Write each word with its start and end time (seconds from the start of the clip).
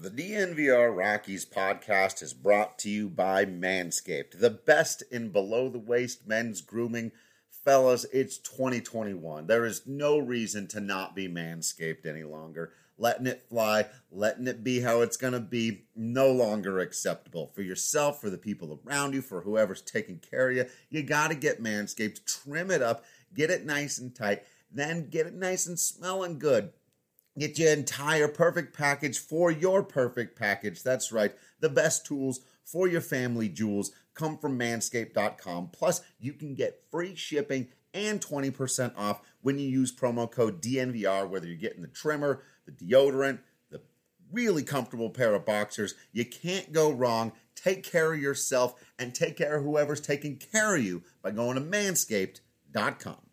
The 0.00 0.10
DNVR 0.10 0.96
Rockies 0.96 1.44
podcast 1.44 2.22
is 2.22 2.32
brought 2.32 2.78
to 2.78 2.88
you 2.88 3.08
by 3.08 3.44
Manscaped, 3.44 4.38
the 4.38 4.48
best 4.48 5.02
in 5.10 5.30
below 5.30 5.68
the 5.68 5.80
waist 5.80 6.24
men's 6.24 6.60
grooming. 6.60 7.10
Fellas, 7.50 8.06
it's 8.12 8.38
2021. 8.38 9.48
There 9.48 9.64
is 9.64 9.88
no 9.88 10.16
reason 10.16 10.68
to 10.68 10.78
not 10.78 11.16
be 11.16 11.26
Manscaped 11.26 12.06
any 12.06 12.22
longer. 12.22 12.72
Letting 12.96 13.26
it 13.26 13.42
fly, 13.48 13.86
letting 14.12 14.46
it 14.46 14.62
be 14.62 14.82
how 14.82 15.00
it's 15.00 15.16
going 15.16 15.32
to 15.32 15.40
be, 15.40 15.86
no 15.96 16.30
longer 16.30 16.78
acceptable. 16.78 17.48
For 17.48 17.62
yourself, 17.62 18.20
for 18.20 18.30
the 18.30 18.38
people 18.38 18.80
around 18.86 19.14
you, 19.14 19.20
for 19.20 19.40
whoever's 19.40 19.82
taking 19.82 20.20
care 20.20 20.50
of 20.50 20.56
you, 20.56 20.66
you 20.90 21.02
got 21.02 21.30
to 21.30 21.34
get 21.34 21.60
Manscaped, 21.60 22.24
trim 22.24 22.70
it 22.70 22.82
up, 22.82 23.04
get 23.34 23.50
it 23.50 23.66
nice 23.66 23.98
and 23.98 24.14
tight, 24.14 24.44
then 24.70 25.10
get 25.10 25.26
it 25.26 25.34
nice 25.34 25.66
and 25.66 25.76
smelling 25.76 26.38
good. 26.38 26.70
Get 27.38 27.58
your 27.58 27.72
entire 27.72 28.26
perfect 28.26 28.76
package 28.76 29.18
for 29.18 29.50
your 29.50 29.82
perfect 29.82 30.38
package. 30.38 30.82
That's 30.82 31.12
right. 31.12 31.32
The 31.60 31.68
best 31.68 32.04
tools 32.04 32.40
for 32.64 32.88
your 32.88 33.00
family 33.00 33.48
jewels 33.48 33.92
come 34.14 34.38
from 34.38 34.58
manscaped.com. 34.58 35.68
Plus, 35.68 36.02
you 36.18 36.32
can 36.32 36.54
get 36.54 36.82
free 36.90 37.14
shipping 37.14 37.68
and 37.94 38.20
20% 38.20 38.92
off 38.96 39.20
when 39.42 39.58
you 39.58 39.68
use 39.68 39.94
promo 39.94 40.30
code 40.30 40.60
DNVR, 40.60 41.28
whether 41.28 41.46
you're 41.46 41.56
getting 41.56 41.82
the 41.82 41.88
trimmer, 41.88 42.42
the 42.66 42.72
deodorant, 42.72 43.38
the 43.70 43.80
really 44.32 44.62
comfortable 44.62 45.10
pair 45.10 45.34
of 45.34 45.46
boxers. 45.46 45.94
You 46.12 46.24
can't 46.24 46.72
go 46.72 46.90
wrong. 46.90 47.32
Take 47.54 47.84
care 47.84 48.12
of 48.12 48.20
yourself 48.20 48.74
and 48.98 49.14
take 49.14 49.36
care 49.36 49.56
of 49.56 49.64
whoever's 49.64 50.00
taking 50.00 50.36
care 50.36 50.76
of 50.76 50.82
you 50.82 51.02
by 51.22 51.30
going 51.30 51.54
to 51.54 51.60
manscaped.com. 51.60 53.27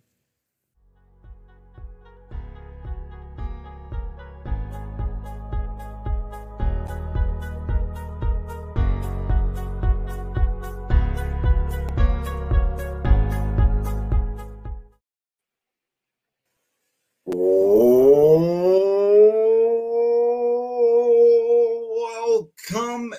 Welcome 22.71 23.13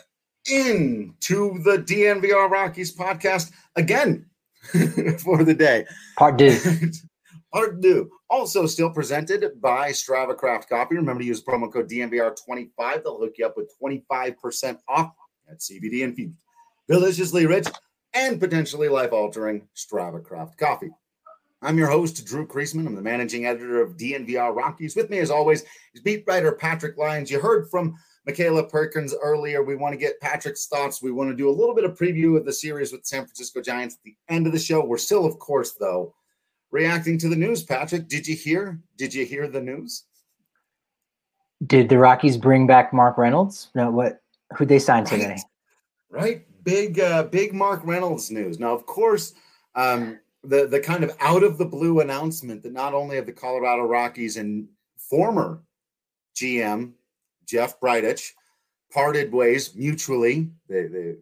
in 0.50 1.14
to 1.20 1.60
the 1.62 1.78
DNVR 1.78 2.50
Rockies 2.50 2.96
podcast 2.96 3.52
again 3.76 4.26
for 5.18 5.44
the 5.44 5.54
day. 5.54 5.84
Part 6.16 6.38
two. 6.38 6.58
Part 7.52 7.82
two. 7.82 8.10
Also, 8.28 8.66
still 8.66 8.90
presented 8.90 9.60
by 9.60 9.90
Strava 9.90 10.36
Craft 10.36 10.68
Coffee. 10.68 10.96
Remember 10.96 11.20
to 11.20 11.26
use 11.26 11.42
promo 11.42 11.72
code 11.72 11.88
DNVR25. 11.88 13.02
They'll 13.02 13.18
hook 13.18 13.34
you 13.38 13.46
up 13.46 13.56
with 13.56 13.72
25% 13.80 14.78
off 14.88 15.12
at 15.50 15.58
CBD 15.58 16.00
infused, 16.00 16.34
deliciously 16.88 17.46
rich, 17.46 17.68
and 18.14 18.40
potentially 18.40 18.88
life 18.88 19.12
altering 19.12 19.68
Strava 19.76 20.22
Craft 20.22 20.58
Coffee. 20.58 20.90
I'm 21.62 21.78
your 21.78 21.88
host, 21.88 22.24
Drew 22.26 22.46
Creasman. 22.46 22.86
I'm 22.86 22.94
the 22.94 23.02
managing 23.02 23.46
editor 23.46 23.80
of 23.80 23.96
DNVR 23.96 24.54
Rockies. 24.54 24.96
With 24.96 25.10
me, 25.10 25.18
as 25.18 25.30
always, 25.30 25.62
is 25.94 26.00
beat 26.00 26.24
writer 26.26 26.52
Patrick 26.52 26.96
Lyons. 26.96 27.30
You 27.30 27.40
heard 27.40 27.70
from 27.70 27.96
Michaela 28.26 28.64
Perkins 28.68 29.14
earlier. 29.22 29.62
We 29.62 29.76
want 29.76 29.92
to 29.92 29.96
get 29.98 30.20
Patrick's 30.20 30.66
thoughts. 30.66 31.00
We 31.00 31.12
want 31.12 31.30
to 31.30 31.36
do 31.36 31.48
a 31.48 31.52
little 31.52 31.74
bit 31.74 31.84
of 31.84 31.96
preview 31.96 32.36
of 32.36 32.44
the 32.44 32.52
series 32.52 32.90
with 32.92 33.06
San 33.06 33.22
Francisco 33.24 33.60
Giants 33.62 33.94
at 33.96 34.02
the 34.02 34.16
end 34.28 34.46
of 34.46 34.52
the 34.52 34.58
show. 34.58 34.84
We're 34.84 34.98
still, 34.98 35.24
of 35.24 35.38
course, 35.38 35.72
though, 35.72 36.12
reacting 36.72 37.18
to 37.18 37.28
the 37.28 37.36
news. 37.36 37.62
Patrick, 37.62 38.08
did 38.08 38.26
you 38.26 38.34
hear? 38.34 38.80
Did 38.96 39.14
you 39.14 39.24
hear 39.24 39.46
the 39.46 39.60
news? 39.60 40.04
Did 41.66 41.88
the 41.88 41.98
Rockies 41.98 42.36
bring 42.36 42.66
back 42.66 42.92
Mark 42.92 43.16
Reynolds? 43.16 43.70
No, 43.74 43.90
what? 43.90 44.20
Who 44.56 44.66
they 44.66 44.78
signed 44.80 45.10
Right. 45.10 45.20
today? 45.20 45.36
Right, 46.10 46.64
big, 46.64 46.98
uh, 47.00 47.24
big 47.24 47.54
Mark 47.54 47.80
Reynolds 47.84 48.30
news. 48.30 48.58
Now, 48.58 48.74
of 48.74 48.86
course, 48.86 49.34
um, 49.74 50.18
the 50.42 50.66
the 50.66 50.80
kind 50.80 51.02
of 51.02 51.16
out 51.20 51.42
of 51.42 51.58
the 51.58 51.64
blue 51.64 52.00
announcement 52.00 52.62
that 52.62 52.72
not 52.72 52.94
only 52.94 53.16
have 53.16 53.26
the 53.26 53.32
Colorado 53.32 53.82
Rockies 53.84 54.36
and 54.36 54.68
former 54.96 55.62
GM 56.36 56.92
Jeff 57.46 57.80
Bridich 57.80 58.32
parted 58.92 59.32
ways 59.32 59.74
mutually. 59.74 60.50
They, 60.68 60.86
they 60.86 61.14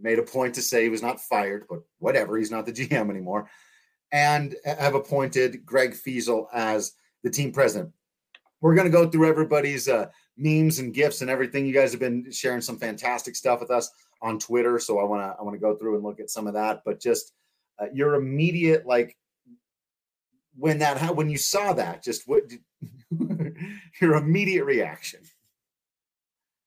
made 0.00 0.18
a 0.18 0.22
point 0.22 0.54
to 0.54 0.62
say 0.62 0.82
he 0.82 0.88
was 0.88 1.02
not 1.02 1.20
fired, 1.20 1.66
but 1.68 1.80
whatever, 1.98 2.36
he's 2.36 2.50
not 2.50 2.66
the 2.66 2.72
GM 2.88 3.10
anymore, 3.10 3.48
and 4.12 4.56
have 4.64 4.94
appointed 4.94 5.64
Greg 5.64 5.94
Feasel 5.94 6.48
as 6.52 6.92
the 7.22 7.30
team 7.30 7.52
president. 7.52 7.92
We're 8.60 8.74
going 8.74 8.86
to 8.86 8.92
go 8.92 9.08
through 9.08 9.28
everybody's 9.28 9.88
uh, 9.88 10.06
memes 10.36 10.78
and 10.80 10.92
gifts 10.92 11.22
and 11.22 11.30
everything. 11.30 11.66
You 11.66 11.72
guys 11.72 11.92
have 11.92 12.00
been 12.00 12.30
sharing 12.30 12.60
some 12.60 12.78
fantastic 12.78 13.36
stuff 13.36 13.60
with 13.60 13.70
us 13.70 13.90
on 14.22 14.38
Twitter, 14.38 14.78
so 14.78 14.98
I 14.98 15.04
want 15.04 15.22
to 15.22 15.38
I 15.38 15.42
want 15.42 15.54
to 15.54 15.60
go 15.60 15.76
through 15.76 15.94
and 15.94 16.04
look 16.04 16.20
at 16.20 16.30
some 16.30 16.46
of 16.46 16.54
that. 16.54 16.82
But 16.84 17.00
just 17.00 17.32
uh, 17.78 17.86
your 17.92 18.14
immediate 18.14 18.86
like 18.86 19.16
when 20.56 20.78
that 20.78 21.16
when 21.16 21.30
you 21.30 21.38
saw 21.38 21.72
that, 21.72 22.02
just 22.02 22.28
what 22.28 22.48
did, 22.48 22.60
your 24.00 24.14
immediate 24.16 24.64
reaction? 24.64 25.20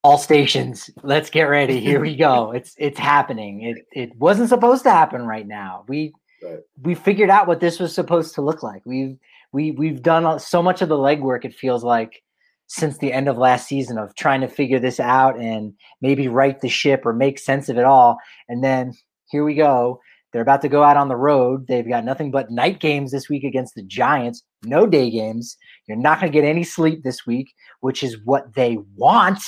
All 0.03 0.17
stations. 0.17 0.89
Let's 1.01 1.29
get 1.29 1.43
ready. 1.43 1.79
Here 1.79 1.99
we 2.01 2.15
go. 2.15 2.51
It's 2.55 2.75
it's 2.77 2.99
happening. 2.99 3.61
It 3.61 3.77
it 3.91 4.15
wasn't 4.17 4.49
supposed 4.49 4.83
to 4.83 4.91
happen 4.91 5.25
right 5.25 5.47
now. 5.47 5.85
We 5.87 6.13
Right. 6.43 6.59
we 6.81 6.93
figured 6.93 7.29
out 7.29 7.47
what 7.47 7.61
this 7.61 7.79
was 7.79 7.95
supposed 7.95 8.35
to 8.35 8.41
look 8.41 8.63
like. 8.63 8.81
We've 8.85 9.17
we 9.53 9.71
we've 9.71 10.01
done 10.01 10.39
so 10.39 10.61
much 10.61 10.81
of 10.81 10.89
the 10.89 10.97
legwork. 10.97 11.45
It 11.45 11.53
feels 11.55 11.85
like 11.85 12.21
since 12.67 12.97
the 12.97 13.13
end 13.13 13.29
of 13.29 13.37
last 13.37 13.67
season 13.67 13.97
of 13.97 14.13
trying 14.15 14.41
to 14.41 14.47
figure 14.47 14.79
this 14.79 14.99
out 14.99 15.39
and 15.39 15.73
maybe 16.01 16.27
right 16.27 16.59
the 16.59 16.67
ship 16.69 17.05
or 17.05 17.13
make 17.13 17.39
sense 17.39 17.69
of 17.69 17.77
it 17.77 17.85
all. 17.85 18.17
And 18.49 18.61
then 18.63 18.93
here 19.29 19.43
we 19.45 19.55
go. 19.55 20.01
They're 20.33 20.41
about 20.41 20.61
to 20.63 20.69
go 20.69 20.83
out 20.83 20.97
on 20.97 21.07
the 21.09 21.15
road. 21.15 21.67
They've 21.67 21.87
got 21.87 22.03
nothing 22.03 22.31
but 22.31 22.49
night 22.51 22.79
games 22.79 23.11
this 23.11 23.29
week 23.29 23.43
against 23.43 23.75
the 23.75 23.83
Giants. 23.83 24.43
No 24.63 24.87
day 24.87 25.11
games. 25.11 25.55
You're 25.87 25.97
not 25.97 26.19
going 26.19 26.31
to 26.31 26.35
get 26.37 26.47
any 26.47 26.63
sleep 26.63 27.03
this 27.03 27.25
week, 27.27 27.53
which 27.81 28.01
is 28.03 28.17
what 28.25 28.55
they 28.55 28.79
want. 28.95 29.39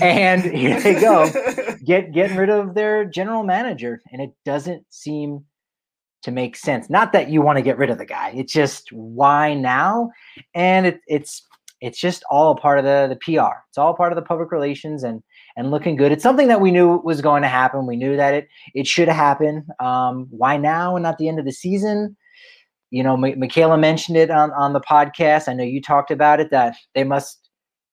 And 0.00 0.42
here 0.56 0.80
they 0.80 1.00
go. 1.00 1.30
Get 1.84 2.12
getting 2.12 2.36
rid 2.36 2.50
of 2.50 2.74
their 2.74 3.04
general 3.04 3.42
manager. 3.42 4.00
And 4.12 4.20
it 4.20 4.30
doesn't 4.44 4.84
seem 4.90 5.44
to 6.22 6.30
make 6.30 6.56
sense. 6.56 6.90
Not 6.90 7.12
that 7.12 7.30
you 7.30 7.40
want 7.40 7.56
to 7.56 7.62
get 7.62 7.78
rid 7.78 7.90
of 7.90 7.98
the 7.98 8.04
guy. 8.04 8.32
It's 8.34 8.52
just 8.52 8.90
why 8.92 9.54
now? 9.54 10.10
And 10.54 10.86
it, 10.86 11.00
it's 11.06 11.46
it's 11.80 12.00
just 12.00 12.24
all 12.30 12.52
a 12.52 12.56
part 12.56 12.78
of 12.78 12.84
the 12.84 13.06
the 13.08 13.16
pr 13.16 13.46
it's 13.68 13.78
all 13.78 13.94
part 13.94 14.10
of 14.10 14.16
the 14.16 14.22
public 14.22 14.50
relations 14.50 15.04
and 15.04 15.22
and 15.56 15.70
looking 15.70 15.96
good. 15.96 16.12
It's 16.12 16.22
something 16.22 16.48
that 16.48 16.60
we 16.60 16.70
knew 16.70 17.00
was 17.04 17.20
going 17.20 17.42
to 17.42 17.48
happen. 17.48 17.86
We 17.86 17.96
knew 17.96 18.16
that 18.16 18.34
it 18.34 18.48
it 18.74 18.86
should 18.86 19.08
happen. 19.08 19.66
Um 19.80 20.26
why 20.30 20.56
now 20.56 20.96
and 20.96 21.02
not 21.02 21.18
the 21.18 21.28
end 21.28 21.38
of 21.38 21.44
the 21.44 21.52
season? 21.52 22.16
You 22.90 23.02
know 23.02 23.14
M- 23.14 23.38
michaela 23.38 23.78
mentioned 23.78 24.16
it 24.16 24.30
on 24.30 24.52
on 24.52 24.72
the 24.72 24.80
podcast. 24.80 25.48
I 25.48 25.52
know 25.54 25.64
you 25.64 25.80
talked 25.80 26.10
about 26.10 26.40
it 26.40 26.50
that 26.50 26.76
they 26.94 27.04
must 27.04 27.45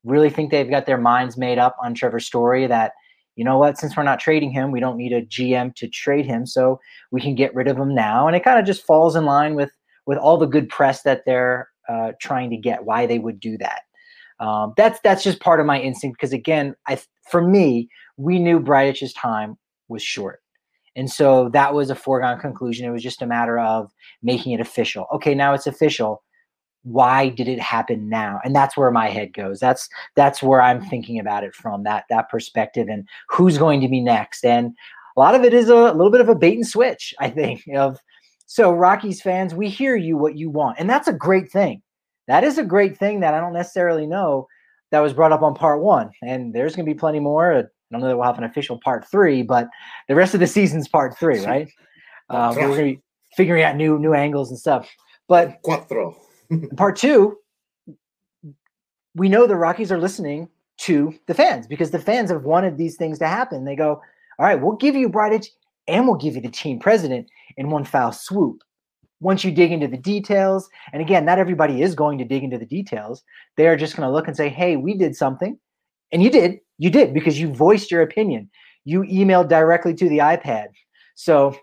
really 0.04 0.30
think 0.30 0.52
they've 0.52 0.70
got 0.70 0.86
their 0.86 0.98
minds 0.98 1.38
made 1.38 1.58
up 1.58 1.76
on 1.82 1.94
trevor 1.94 2.20
story 2.20 2.68
that 2.68 2.94
you 3.36 3.44
know 3.44 3.58
what, 3.58 3.80
since 3.80 3.98
we're 3.98 4.04
not 4.04 4.20
trading 4.20 4.52
him, 4.52 4.72
we 4.72 4.80
don't 4.80 4.98
need 4.98 5.12
a 5.12 5.24
GM 5.24 5.74
to 5.76 5.88
trade 5.88 6.26
him, 6.26 6.46
so 6.46 6.80
we 7.12 7.20
can 7.20 7.34
get 7.34 7.54
rid 7.56 7.68
of 7.68 7.78
him 7.78 7.96
now. 7.96 8.28
And 8.28 8.36
it 8.36 8.44
kind 8.44 8.60
of 8.60 8.66
just 8.66 8.86
falls 8.86 9.16
in 9.16 9.26
line 9.26 9.56
with 9.56 9.72
with 10.06 10.18
all 10.18 10.38
the 10.38 10.46
good 10.46 10.70
press 10.70 11.02
that 11.04 11.24
they're 11.26 11.70
uh, 11.90 12.12
trying 12.22 12.50
to 12.52 12.58
get. 12.58 12.86
Why 12.86 13.06
they 13.06 13.20
would 13.20 13.40
do 13.40 13.58
that. 13.58 13.82
Um, 14.40 14.74
that's 14.78 15.00
that's 15.04 15.24
just 15.24 15.40
part 15.40 15.60
of 15.60 15.66
my 15.66 15.80
instinct 15.80 16.18
because 16.20 16.34
again, 16.34 16.76
I 16.88 17.00
for 17.30 17.42
me, 17.42 17.90
we 18.18 18.40
knew 18.40 18.60
Bridich's 18.60 19.14
time 19.14 19.58
was 19.88 20.04
short. 20.04 20.42
And 20.96 21.10
so 21.10 21.50
that 21.50 21.74
was 21.74 21.90
a 21.90 21.96
foregone 21.96 22.40
conclusion. 22.40 22.86
It 22.86 22.92
was 22.92 23.02
just 23.02 23.22
a 23.22 23.28
matter 23.28 23.58
of 23.58 23.92
making 24.22 24.52
it 24.54 24.60
official. 24.60 25.08
Okay, 25.14 25.34
now 25.34 25.54
it's 25.54 25.66
official. 25.66 26.22
Why 26.84 27.30
did 27.30 27.48
it 27.48 27.60
happen 27.60 28.10
now? 28.10 28.40
And 28.44 28.56
that's 28.56 28.76
where 28.76 28.92
my 28.92 29.10
head 29.10 29.34
goes. 29.34 29.60
That's 29.60 29.90
that's 30.16 30.44
where 30.44 30.62
I'm 30.62 30.82
thinking 30.82 31.20
about 31.20 31.44
it 31.44 31.56
from 31.56 31.84
that 31.84 32.06
that 32.10 32.30
perspective 32.30 32.88
and 32.90 33.08
who's 33.30 33.58
going 33.58 33.82
to 33.82 33.88
be 33.88 34.02
next. 34.02 34.46
And 34.46 34.74
a 35.16 35.20
lot 35.20 35.36
of 35.36 35.44
it 35.44 35.54
is 35.54 35.70
a, 35.70 35.76
a 35.76 35.94
little 35.94 36.12
bit 36.12 36.22
of 36.22 36.30
a 36.30 36.36
bait 36.36 36.56
and 36.56 36.68
switch, 36.68 37.14
I 37.20 37.30
think, 37.30 37.64
of 37.76 37.98
so 38.46 38.72
Rockies 38.72 39.22
fans, 39.22 39.56
we 39.56 39.70
hear 39.70 39.96
you 39.96 40.18
what 40.18 40.38
you 40.38 40.50
want. 40.50 40.78
And 40.80 40.90
that's 40.90 41.08
a 41.08 41.14
great 41.14 41.52
thing. 41.52 41.82
That 42.28 42.44
is 42.44 42.58
a 42.58 42.64
great 42.64 42.98
thing 42.98 43.20
that 43.22 43.34
I 43.34 43.40
don't 43.40 43.54
necessarily 43.54 44.06
know 44.06 44.48
that 44.92 45.00
was 45.00 45.14
brought 45.14 45.32
up 45.32 45.42
on 45.42 45.56
part 45.56 45.82
one. 45.82 46.12
And 46.22 46.54
there's 46.54 46.76
going 46.76 46.86
to 46.86 46.94
be 46.94 46.98
plenty 46.98 47.20
more 47.20 47.52
I 47.94 47.96
don't 47.96 48.02
know 48.02 48.08
that 48.08 48.18
we'll 48.18 48.26
have 48.26 48.38
an 48.38 48.44
official 48.44 48.80
part 48.84 49.06
three, 49.10 49.44
but 49.44 49.70
the 50.08 50.16
rest 50.16 50.34
of 50.34 50.40
the 50.40 50.48
season's 50.48 50.88
part 50.88 51.18
three, 51.18 51.46
right? 51.46 51.70
Uh, 52.30 52.52
we're 52.56 52.62
going 52.62 52.78
to 52.78 52.84
be 52.84 53.02
figuring 53.36 53.64
out 53.64 53.76
new 53.76 54.00
new 54.00 54.14
angles 54.14 54.50
and 54.50 54.60
stuff. 54.60 54.90
But 55.28 55.62
Cuatro. 55.64 56.16
part 56.78 56.96
two, 56.96 57.38
we 59.16 59.30
know 59.30 59.48
the 59.48 59.56
Rockies 59.56 59.92
are 59.92 60.00
listening 60.00 60.50
to 60.78 61.14
the 61.28 61.34
fans 61.34 61.68
because 61.68 61.92
the 61.92 62.00
fans 62.00 62.32
have 62.32 62.44
wanted 62.44 62.78
these 62.78 62.96
things 62.96 63.20
to 63.20 63.28
happen. 63.28 63.66
They 63.66 63.76
go, 63.76 64.02
all 64.40 64.46
right, 64.46 64.60
we'll 64.60 64.76
give 64.76 64.96
you 64.96 65.10
Bridich 65.10 65.48
and 65.88 66.08
we'll 66.08 66.18
give 66.18 66.36
you 66.36 66.42
the 66.42 66.50
team 66.50 66.80
president 66.80 67.28
in 67.58 67.70
one 67.70 67.86
foul 67.86 68.12
swoop. 68.12 68.62
Once 69.20 69.44
you 69.44 69.52
dig 69.52 69.72
into 69.72 69.88
the 69.88 69.98
details, 69.98 70.68
and 70.92 71.02
again, 71.02 71.24
not 71.24 71.40
everybody 71.40 71.82
is 71.82 71.96
going 71.96 72.18
to 72.18 72.26
dig 72.26 72.44
into 72.44 72.58
the 72.58 72.66
details. 72.66 73.24
They 73.56 73.68
are 73.68 73.78
just 73.78 73.96
going 73.96 74.08
to 74.08 74.12
look 74.14 74.28
and 74.28 74.36
say, 74.36 74.50
hey, 74.50 74.76
we 74.76 74.96
did 74.96 75.16
something. 75.16 75.58
And 76.12 76.22
you 76.22 76.30
did. 76.30 76.60
You 76.78 76.90
did 76.90 77.14
because 77.14 77.40
you 77.40 77.54
voiced 77.54 77.90
your 77.90 78.02
opinion. 78.02 78.50
You 78.84 79.04
emailed 79.04 79.48
directly 79.48 79.94
to 79.94 80.10
the 80.10 80.18
iPad. 80.18 80.68
So 81.16 81.56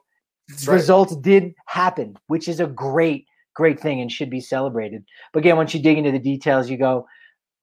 right. 0.66 0.68
results 0.68 1.14
did 1.16 1.54
happen, 1.66 2.16
which 2.28 2.48
is 2.48 2.60
a 2.60 2.66
great, 2.66 3.26
great 3.60 3.78
thing 3.78 4.00
and 4.00 4.10
should 4.10 4.30
be 4.30 4.40
celebrated. 4.40 5.04
But 5.34 5.40
again, 5.40 5.58
once 5.58 5.74
you 5.74 5.82
dig 5.82 5.98
into 5.98 6.10
the 6.10 6.18
details, 6.18 6.70
you 6.70 6.78
go, 6.78 7.06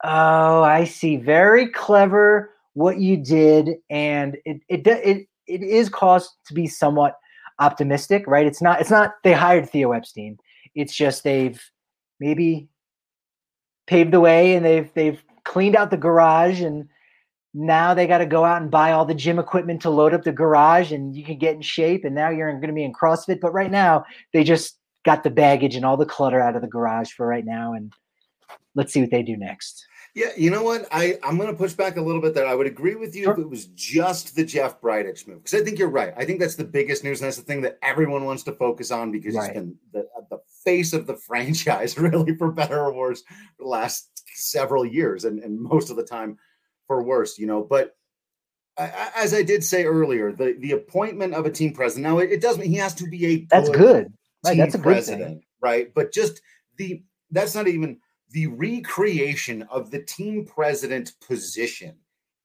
oh, 0.03 0.61
I 0.61 0.83
see. 0.83 1.15
Very 1.17 1.71
clever 1.71 2.51
what 2.73 2.99
you 2.99 3.17
did. 3.17 3.77
And 3.89 4.37
it, 4.45 4.61
it, 4.69 4.85
it, 4.85 5.27
it 5.47 5.63
is 5.63 5.89
caused 5.89 6.29
to 6.49 6.53
be 6.53 6.67
somewhat 6.67 7.15
optimistic, 7.57 8.25
right? 8.27 8.45
It's 8.45 8.61
not, 8.61 8.79
it's 8.79 8.91
not 8.91 9.13
they 9.23 9.33
hired 9.33 9.71
Theo 9.71 9.91
Epstein. 9.91 10.37
It's 10.75 10.95
just 10.95 11.23
they've 11.23 11.59
maybe 12.19 12.69
paved 13.87 14.13
the 14.13 14.19
way 14.19 14.53
and 14.53 14.63
they've, 14.63 14.93
they've 14.93 15.23
cleaned 15.45 15.75
out 15.75 15.89
the 15.89 15.97
garage 15.97 16.61
and 16.61 16.87
now 17.55 17.95
they 17.95 18.05
got 18.05 18.19
to 18.19 18.27
go 18.27 18.45
out 18.45 18.61
and 18.61 18.69
buy 18.69 18.91
all 18.91 19.05
the 19.05 19.15
gym 19.15 19.39
equipment 19.39 19.81
to 19.81 19.89
load 19.89 20.13
up 20.13 20.21
the 20.21 20.31
garage 20.31 20.91
and 20.91 21.15
you 21.15 21.23
can 21.23 21.39
get 21.39 21.55
in 21.55 21.61
shape 21.63 22.05
and 22.05 22.13
now 22.13 22.29
you're 22.29 22.51
going 22.51 22.67
to 22.67 22.71
be 22.71 22.83
in 22.83 22.93
CrossFit. 22.93 23.39
But 23.39 23.51
right 23.51 23.71
now 23.71 24.05
they 24.31 24.43
just 24.43 24.77
got 25.05 25.23
the 25.23 25.29
baggage 25.29 25.75
and 25.75 25.85
all 25.85 25.97
the 25.97 26.05
clutter 26.05 26.39
out 26.39 26.55
of 26.55 26.61
the 26.61 26.67
garage 26.67 27.11
for 27.11 27.25
right 27.25 27.45
now. 27.45 27.73
And 27.73 27.93
let's 28.75 28.93
see 28.93 29.01
what 29.01 29.11
they 29.11 29.23
do 29.23 29.37
next. 29.37 29.85
Yeah, 30.15 30.31
you 30.35 30.49
know 30.49 30.63
what? 30.63 30.87
I, 30.91 31.19
I'm 31.23 31.37
going 31.37 31.51
to 31.51 31.57
push 31.57 31.73
back 31.73 31.97
a 31.97 32.01
little 32.01 32.21
bit 32.21 32.33
there. 32.33 32.47
I 32.47 32.55
would 32.55 32.65
agree 32.65 32.95
with 32.95 33.15
you 33.15 33.25
sure. 33.25 33.33
if 33.33 33.39
it 33.39 33.49
was 33.49 33.65
just 33.67 34.35
the 34.35 34.43
Jeff 34.43 34.81
Bridich 34.81 35.27
move. 35.27 35.43
Because 35.43 35.61
I 35.61 35.63
think 35.63 35.77
you're 35.77 35.89
right. 35.89 36.13
I 36.17 36.25
think 36.25 36.39
that's 36.39 36.55
the 36.55 36.63
biggest 36.63 37.03
news. 37.03 37.21
And 37.21 37.27
that's 37.27 37.37
the 37.37 37.43
thing 37.43 37.61
that 37.61 37.77
everyone 37.83 38.25
wants 38.25 38.43
to 38.43 38.51
focus 38.53 38.89
on 38.89 39.11
because 39.11 39.35
right. 39.35 39.51
he's 39.51 39.53
been 39.53 39.75
the, 39.93 40.07
the 40.29 40.39
face 40.65 40.93
of 40.93 41.05
the 41.05 41.15
franchise, 41.27 41.97
really, 41.97 42.35
for 42.35 42.51
better 42.51 42.79
or 42.79 42.93
worse, 42.93 43.21
for 43.57 43.63
the 43.63 43.69
last 43.69 44.23
several 44.33 44.85
years. 44.85 45.25
And, 45.25 45.39
and 45.39 45.59
most 45.59 45.91
of 45.91 45.97
the 45.97 46.03
time, 46.03 46.37
for 46.87 47.03
worse, 47.03 47.37
you 47.37 47.45
know. 47.45 47.61
But 47.61 47.95
as 48.77 49.33
I 49.33 49.43
did 49.43 49.63
say 49.63 49.85
earlier, 49.85 50.31
the 50.31 50.55
the 50.59 50.71
appointment 50.71 51.33
of 51.33 51.45
a 51.45 51.51
team 51.51 51.73
president 51.73 52.03
now 52.03 52.19
it, 52.19 52.31
it 52.31 52.41
doesn't. 52.41 52.61
Mean 52.61 52.71
he 52.71 52.77
has 52.77 52.93
to 52.95 53.07
be 53.07 53.25
a 53.25 53.47
that's 53.49 53.69
good. 53.69 54.13
Right, 54.47 54.57
that's 54.57 54.75
a 54.75 54.79
president, 54.79 55.39
thing. 55.39 55.43
right? 55.61 55.93
But 55.93 56.11
just 56.11 56.41
the 56.77 57.03
that's 57.31 57.55
not 57.55 57.67
even 57.67 57.99
the 58.31 58.47
recreation 58.47 59.63
of 59.63 59.91
the 59.91 60.03
team 60.03 60.45
president 60.45 61.13
position 61.25 61.95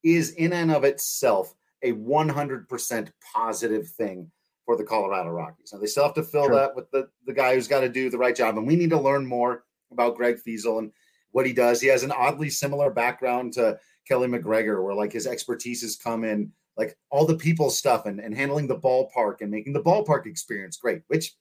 is 0.02 0.30
in 0.32 0.52
and 0.52 0.70
of 0.70 0.84
itself 0.84 1.54
a 1.82 1.92
100% 1.92 3.08
positive 3.34 3.88
thing 3.88 4.30
for 4.64 4.76
the 4.76 4.84
Colorado 4.84 5.30
Rockies. 5.30 5.70
Now 5.72 5.80
they 5.80 5.86
still 5.86 6.04
have 6.04 6.14
to 6.14 6.22
fill 6.22 6.48
that 6.50 6.74
with 6.74 6.90
the, 6.92 7.08
the 7.26 7.32
guy 7.32 7.54
who's 7.54 7.68
got 7.68 7.80
to 7.80 7.88
do 7.88 8.10
the 8.10 8.18
right 8.18 8.34
job. 8.34 8.56
And 8.56 8.66
we 8.66 8.76
need 8.76 8.90
to 8.90 9.00
learn 9.00 9.26
more 9.26 9.64
about 9.90 10.16
Greg 10.16 10.38
Feasel 10.38 10.78
and 10.78 10.92
what 11.32 11.46
he 11.46 11.52
does. 11.52 11.80
He 11.80 11.88
has 11.88 12.04
an 12.04 12.12
oddly 12.12 12.50
similar 12.50 12.90
background 12.90 13.54
to 13.54 13.78
Keli 14.08 14.28
McGregor, 14.28 14.82
where 14.82 14.94
like 14.94 15.12
his 15.12 15.26
expertise 15.26 15.82
has 15.82 15.96
come 15.96 16.24
in 16.24 16.52
like 16.76 16.96
all 17.10 17.26
the 17.26 17.36
people 17.36 17.70
stuff 17.70 18.06
and, 18.06 18.20
and 18.20 18.34
handling 18.34 18.66
the 18.66 18.78
ballpark 18.78 19.40
and 19.40 19.50
making 19.50 19.72
the 19.72 19.82
ballpark 19.82 20.26
experience 20.26 20.76
great, 20.76 21.02
which 21.08 21.34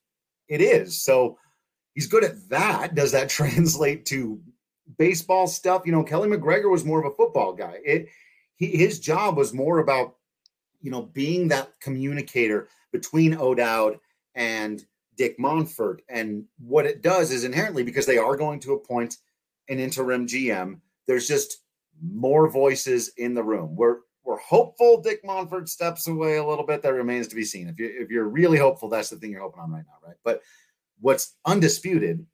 it 0.52 0.60
is. 0.60 1.02
So 1.02 1.38
he's 1.96 2.08
good 2.08 2.26
at 2.26 2.50
that. 2.50 2.94
Does 2.94 3.14
that 3.14 3.30
translate 3.40 4.06
to 4.08 4.40
baseball 4.98 5.48
stuff? 5.48 5.84
You 5.86 5.94
know, 5.94 6.04
Keli 6.04 6.32
McGregor 6.32 6.70
was 6.70 6.86
more 6.86 7.00
of 7.00 7.12
a 7.12 7.16
football 7.16 7.54
guy. 7.54 7.80
It 7.84 8.10
he, 8.58 8.68
his 8.68 9.00
job 9.00 9.38
was 9.38 9.54
more 9.54 9.80
about 9.80 10.16
you 10.82 10.92
know 10.92 11.04
being 11.04 11.48
that 11.48 11.72
communicator 11.80 12.68
between 12.92 13.34
O'Dowd 13.34 14.00
and 14.36 14.86
Dick 15.16 15.40
Monfort. 15.40 16.00
And 16.10 16.46
what 16.60 16.86
it 16.86 17.02
does 17.02 17.32
is 17.32 17.46
inherently 17.46 17.84
because 17.84 18.06
they 18.06 18.18
are 18.18 18.36
going 18.36 18.60
to 18.62 18.74
appoint 18.74 19.18
an 19.70 19.80
interim 19.80 20.28
GM, 20.28 20.80
there's 21.08 21.28
just 21.28 21.60
more 22.02 22.50
voices 22.50 23.12
in 23.18 23.34
the 23.34 23.44
room. 23.44 23.76
We're 23.76 24.00
we're 24.32 24.38
hopeful 24.38 25.02
Dick 25.02 25.22
Monfort 25.26 25.68
steps 25.68 26.08
away 26.08 26.38
a 26.38 26.46
little 26.46 26.66
bit. 26.66 26.82
That 26.82 26.94
remains 26.94 27.28
to 27.28 27.36
be 27.36 27.44
seen. 27.44 27.68
If 27.68 27.78
you 27.78 27.92
if 27.94 28.10
you're 28.10 28.30
really 28.30 28.58
hopeful, 28.58 28.88
that's 28.88 29.10
the 29.10 29.18
thing 29.18 29.32
you're 29.32 29.42
hoping 29.42 29.60
on 29.60 29.72
right 29.72 29.84
now, 29.86 30.08
right? 30.08 30.16
But 30.24 30.42
what's 31.02 31.36
undisputed 31.46 32.26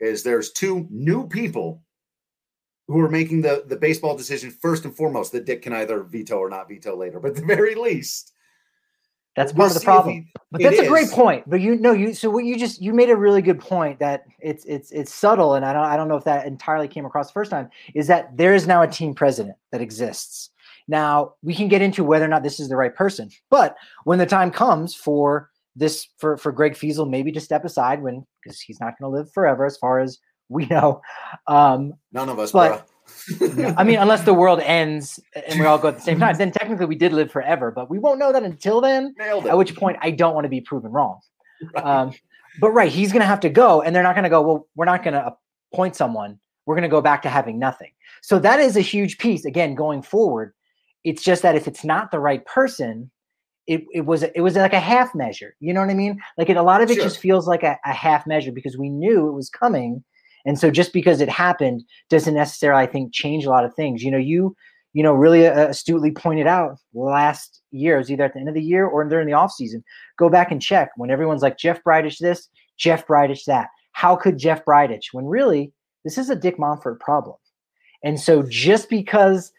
is 0.00 0.22
there's 0.22 0.52
two 0.52 0.86
new 0.90 1.28
people 1.28 1.82
who 2.88 2.98
are 3.00 3.10
making 3.10 3.42
the 3.42 3.64
the 3.66 3.76
baseball 3.76 4.16
decision 4.16 4.50
first 4.50 4.86
and 4.86 4.96
foremost 4.96 5.32
that 5.32 5.44
Dick 5.44 5.60
can 5.60 5.74
either 5.74 6.02
veto 6.02 6.38
or 6.38 6.48
not 6.48 6.70
veto 6.70 6.96
later. 6.96 7.20
But 7.20 7.32
at 7.32 7.36
the 7.36 7.44
very 7.44 7.74
least, 7.74 8.32
that's 9.36 9.52
part 9.52 9.58
we'll 9.58 9.66
of 9.68 9.74
the 9.74 9.84
problem. 9.84 10.14
He, 10.14 10.32
but 10.50 10.62
that's 10.62 10.78
a 10.78 10.88
great 10.88 11.10
point. 11.10 11.44
But 11.46 11.60
you 11.60 11.76
know, 11.76 11.92
you 11.92 12.14
so 12.14 12.30
what 12.30 12.46
you 12.46 12.58
just 12.58 12.80
you 12.80 12.94
made 12.94 13.10
a 13.10 13.16
really 13.16 13.42
good 13.42 13.60
point 13.60 13.98
that 13.98 14.24
it's 14.40 14.64
it's 14.64 14.90
it's 14.90 15.12
subtle, 15.12 15.52
and 15.52 15.66
I 15.66 15.74
don't 15.74 15.84
I 15.84 15.98
don't 15.98 16.08
know 16.08 16.16
if 16.16 16.24
that 16.24 16.46
entirely 16.46 16.88
came 16.88 17.04
across 17.04 17.26
the 17.26 17.34
first 17.34 17.50
time. 17.50 17.68
Is 17.94 18.06
that 18.06 18.34
there 18.38 18.54
is 18.54 18.66
now 18.66 18.80
a 18.80 18.88
team 18.88 19.12
president 19.12 19.56
that 19.70 19.82
exists. 19.82 20.48
Now 20.92 21.36
we 21.42 21.54
can 21.54 21.68
get 21.68 21.80
into 21.80 22.04
whether 22.04 22.26
or 22.26 22.28
not 22.28 22.42
this 22.42 22.60
is 22.60 22.68
the 22.68 22.76
right 22.76 22.94
person, 22.94 23.30
but 23.48 23.76
when 24.04 24.18
the 24.18 24.26
time 24.26 24.50
comes 24.50 24.94
for 24.94 25.48
this 25.74 26.06
for 26.18 26.36
for 26.36 26.52
Greg 26.52 26.76
Feasel 26.76 27.06
maybe 27.06 27.32
to 27.32 27.40
step 27.40 27.64
aside 27.64 28.02
when 28.02 28.26
because 28.44 28.60
he's 28.60 28.78
not 28.78 28.98
going 28.98 29.10
to 29.10 29.16
live 29.16 29.32
forever 29.32 29.64
as 29.64 29.78
far 29.78 30.00
as 30.00 30.18
we 30.50 30.66
know. 30.66 31.00
Um, 31.46 31.94
None 32.12 32.28
of 32.28 32.38
us, 32.38 32.52
but 32.52 32.86
I 33.40 33.84
mean, 33.84 33.98
unless 33.98 34.24
the 34.24 34.34
world 34.34 34.60
ends 34.60 35.18
and 35.34 35.58
we 35.58 35.64
all 35.64 35.78
go 35.78 35.88
at 35.88 35.96
the 35.96 36.02
same 36.02 36.20
time, 36.20 36.36
then 36.36 36.52
technically 36.52 36.84
we 36.84 36.94
did 36.94 37.14
live 37.14 37.32
forever, 37.32 37.70
but 37.70 37.88
we 37.88 37.98
won't 37.98 38.18
know 38.18 38.30
that 38.30 38.42
until 38.42 38.82
then. 38.82 39.14
At 39.18 39.56
which 39.56 39.74
point, 39.74 39.96
I 40.02 40.10
don't 40.10 40.34
want 40.34 40.44
to 40.44 40.50
be 40.50 40.60
proven 40.60 40.92
wrong. 40.92 41.20
Right. 41.74 41.84
Um, 41.86 42.12
but 42.60 42.70
right, 42.72 42.92
he's 42.92 43.12
going 43.12 43.22
to 43.22 43.26
have 43.26 43.40
to 43.40 43.48
go, 43.48 43.80
and 43.80 43.96
they're 43.96 44.02
not 44.02 44.14
going 44.14 44.24
to 44.24 44.30
go. 44.30 44.42
Well, 44.42 44.68
we're 44.76 44.84
not 44.84 45.02
going 45.02 45.14
to 45.14 45.34
appoint 45.72 45.96
someone. 45.96 46.38
We're 46.66 46.74
going 46.74 46.82
to 46.82 46.88
go 46.88 47.00
back 47.00 47.22
to 47.22 47.30
having 47.30 47.58
nothing. 47.58 47.92
So 48.20 48.38
that 48.40 48.60
is 48.60 48.76
a 48.76 48.82
huge 48.82 49.16
piece. 49.16 49.46
Again, 49.46 49.74
going 49.74 50.02
forward, 50.02 50.52
it's 51.04 51.22
just 51.22 51.42
that 51.42 51.56
if 51.56 51.66
it's 51.66 51.84
not 51.84 52.10
the 52.10 52.20
right 52.20 52.44
person, 52.46 53.10
it, 53.66 53.84
it 53.92 54.06
was 54.06 54.22
it 54.22 54.40
was 54.40 54.56
like 54.56 54.72
a 54.72 54.80
half 54.80 55.14
measure. 55.14 55.54
You 55.60 55.72
know 55.72 55.80
what 55.80 55.90
I 55.90 55.94
mean? 55.94 56.20
Like 56.36 56.50
it, 56.50 56.56
a 56.56 56.62
lot 56.62 56.82
of 56.82 56.90
it 56.90 56.94
sure. 56.94 57.04
just 57.04 57.18
feels 57.18 57.46
like 57.46 57.62
a, 57.62 57.78
a 57.84 57.92
half 57.92 58.26
measure 58.26 58.52
because 58.52 58.76
we 58.76 58.88
knew 58.88 59.28
it 59.28 59.32
was 59.32 59.48
coming 59.48 60.02
and 60.44 60.58
so 60.58 60.70
just 60.70 60.92
because 60.92 61.20
it 61.20 61.28
happened 61.28 61.84
doesn't 62.08 62.34
necessarily, 62.34 62.82
I 62.82 62.86
think, 62.86 63.12
change 63.12 63.44
a 63.44 63.50
lot 63.50 63.64
of 63.64 63.74
things. 63.74 64.02
You 64.02 64.10
know, 64.10 64.18
you, 64.18 64.56
you 64.92 65.02
know, 65.02 65.12
really 65.12 65.46
uh, 65.46 65.68
astutely 65.68 66.10
pointed 66.10 66.46
out 66.46 66.78
last 66.94 67.60
year, 67.70 67.96
it 67.96 67.98
was 67.98 68.10
either 68.10 68.24
at 68.24 68.34
the 68.34 68.40
end 68.40 68.48
of 68.48 68.54
the 68.54 68.62
year 68.62 68.86
or 68.86 69.04
during 69.04 69.26
the 69.26 69.32
off 69.32 69.52
season. 69.52 69.84
Go 70.18 70.28
back 70.28 70.50
and 70.50 70.60
check 70.60 70.90
when 70.96 71.10
everyone's 71.10 71.42
like 71.42 71.58
Jeff 71.58 71.82
Bridich 71.84 72.18
this, 72.18 72.48
Jeff 72.76 73.06
Bridich 73.06 73.44
that. 73.46 73.68
How 73.92 74.16
could 74.16 74.38
Jeff 74.38 74.64
Bridich? 74.64 75.12
When 75.12 75.26
really 75.26 75.72
this 76.04 76.18
is 76.18 76.30
a 76.30 76.36
Dick 76.36 76.58
Monfort 76.58 76.98
problem. 76.98 77.36
And 78.04 78.18
so 78.18 78.42
just 78.42 78.90
because 78.90 79.52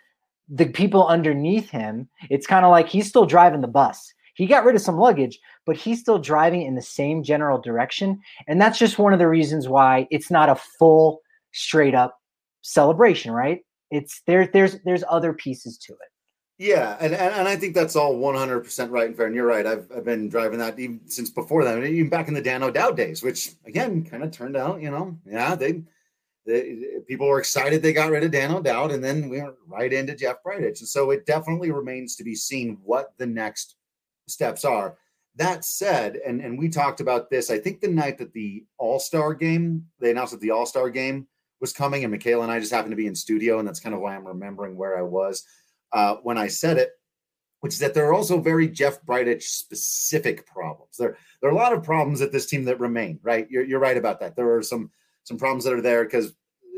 the 0.54 0.68
people 0.68 1.08
underneath 1.08 1.70
him, 1.72 2.08
it's 2.30 2.46
kind 2.46 2.64
of 2.64 2.70
like 2.70 2.88
he's 2.88 3.08
still 3.08 3.26
driving 3.26 3.62
the 3.62 3.68
bus. 3.68 4.14
He 4.36 4.46
got 4.46 4.64
rid 4.64 4.76
of 4.76 4.82
some 4.82 4.98
luggage, 4.98 5.40
but 5.66 5.78
he's 5.78 6.00
still 6.00 6.20
driving 6.20 6.62
in 6.62 6.76
the 6.76 6.82
same 6.82 7.24
general 7.24 7.60
direction. 7.60 8.20
And 8.48 8.62
that's 8.62 8.78
just 8.78 9.00
one 9.00 9.14
of 9.14 9.20
the 9.20 9.28
reasons 9.28 9.68
why 9.68 10.08
it's 10.12 10.30
not 10.30 10.50
a 10.50 10.56
full, 10.78 11.22
straight 11.54 11.96
up 11.96 12.20
celebration, 12.62 13.32
right? 13.32 13.62
It's 13.90 14.22
there, 14.28 14.48
there's 14.48 14.78
there's 14.86 15.04
other 15.10 15.34
pieces 15.34 15.78
to 15.80 15.94
it. 15.94 16.00
Yeah, 16.60 16.98
and, 17.00 17.14
and, 17.14 17.34
and 17.34 17.48
I 17.48 17.56
think 17.56 17.74
that's 17.74 17.96
all 17.96 18.16
100% 18.16 18.92
right 18.92 19.08
and 19.08 19.18
fair. 19.18 19.26
And 19.26 19.36
you're 19.36 19.46
right. 19.46 19.66
I've, 19.66 19.92
I've 19.96 20.06
been 20.06 20.30
driving 20.30 20.60
that 20.60 20.80
even 20.80 21.02
since 21.10 21.32
before 21.32 21.64
that, 21.64 21.84
even 21.84 22.10
back 22.10 22.28
in 22.28 22.36
the 22.36 22.42
Dan 22.42 22.62
O'Dowd 22.62 22.96
days, 22.96 23.24
which 23.24 23.54
again 23.66 24.06
kind 24.06 24.24
of 24.24 24.32
turned 24.32 24.56
out, 24.56 24.82
you 24.82 24.92
know, 24.92 25.18
yeah, 25.26 25.56
they 25.56 25.82
the, 26.46 27.04
people 27.08 27.28
were 27.28 27.40
excited 27.40 27.82
they 27.82 27.94
got 27.94 28.12
rid 28.12 28.24
of 28.24 28.32
Dan 28.32 28.52
O'Dowd, 28.52 28.92
and 28.92 29.04
then 29.04 29.30
we 29.30 29.42
went 29.42 29.56
right 29.68 29.92
into 29.92 30.16
Jeff 30.16 30.38
Bridich. 30.46 30.80
And 30.80 30.88
so 30.88 31.12
it 31.12 31.26
definitely 31.26 31.72
remains 31.72 32.16
to 32.16 32.24
be 32.24 32.36
seen 32.36 32.78
what 32.84 33.14
the 33.18 33.26
next 33.26 33.76
steps 34.28 34.66
are. 34.66 34.98
That 35.36 35.66
said, 35.66 36.18
and, 36.26 36.42
and 36.42 36.60
we 36.60 36.70
talked 36.70 37.00
about 37.00 37.30
this, 37.30 37.50
I 37.50 37.58
think 37.58 37.82
the 37.82 37.88
night 37.88 38.20
that 38.20 38.34
the 38.34 38.66
All 38.78 39.00
Star 39.00 39.34
game, 39.34 39.88
they 40.00 40.12
announced 40.12 40.34
that 40.34 40.42
the 40.42 40.52
All 40.52 40.66
Star 40.66 40.90
game 40.90 41.28
was 41.60 41.74
coming, 41.74 42.04
and 42.04 42.12
Michaela 42.12 42.44
and 42.44 42.52
I 42.52 42.60
just 42.60 42.74
happened 42.74 42.92
to 42.92 42.98
be 42.98 43.08
in 43.08 43.16
studio, 43.16 43.58
and 43.58 43.68
that's 43.68 43.80
kind 43.80 43.96
of 43.96 44.02
why 44.02 44.16
I'm 44.16 44.28
remembering 44.28 44.76
where 44.76 44.98
I 44.98 45.02
was 45.02 45.44
uh, 45.92 46.16
when 46.18 46.38
I 46.38 46.48
said 46.48 46.78
it, 46.78 46.92
which 47.62 47.74
is 47.74 47.80
that 47.80 47.94
there 47.94 48.06
are 48.06 48.14
also 48.14 48.40
very 48.40 48.68
Jeff 48.68 49.02
Bridich 49.06 49.44
specific 49.44 50.46
problems. 50.46 50.98
There, 50.98 51.18
there 51.42 51.50
are 51.50 51.54
a 51.54 51.58
lot 51.58 51.74
of 51.74 51.84
problems 51.84 52.22
at 52.22 52.32
this 52.32 52.46
team 52.46 52.66
that 52.66 52.80
remain. 52.80 53.20
Right, 53.24 53.48
you're, 53.50 53.64
you're 53.64 53.80
right 53.80 53.98
about 53.98 54.20
that. 54.20 54.36
There 54.36 54.54
are 54.56 54.62
some 54.62 54.92
some 55.24 55.38
problems 55.38 55.64
that 55.64 55.74
are 55.74 55.82
there 55.82 56.04
because 56.04 56.34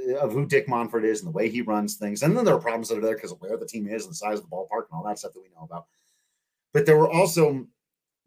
eh, 0.07 0.13
of 0.15 0.33
who 0.33 0.45
Dick 0.45 0.67
Monfort 0.67 1.03
is 1.03 1.19
and 1.19 1.27
the 1.27 1.37
way 1.37 1.49
he 1.49 1.61
runs 1.61 1.95
things, 1.95 2.23
and 2.23 2.35
then 2.35 2.45
there 2.45 2.55
are 2.55 2.61
problems 2.61 2.89
that 2.89 2.97
are 2.97 3.01
there 3.01 3.15
because 3.15 3.31
of 3.31 3.41
where 3.41 3.57
the 3.57 3.65
team 3.65 3.87
is 3.87 4.03
and 4.03 4.11
the 4.11 4.15
size 4.15 4.39
of 4.39 4.45
the 4.45 4.55
ballpark 4.55 4.85
and 4.89 4.97
all 4.97 5.03
that 5.05 5.19
stuff 5.19 5.33
that 5.33 5.41
we 5.41 5.49
know 5.55 5.63
about. 5.63 5.85
But 6.73 6.85
there 6.85 6.97
were 6.97 7.09
also 7.09 7.67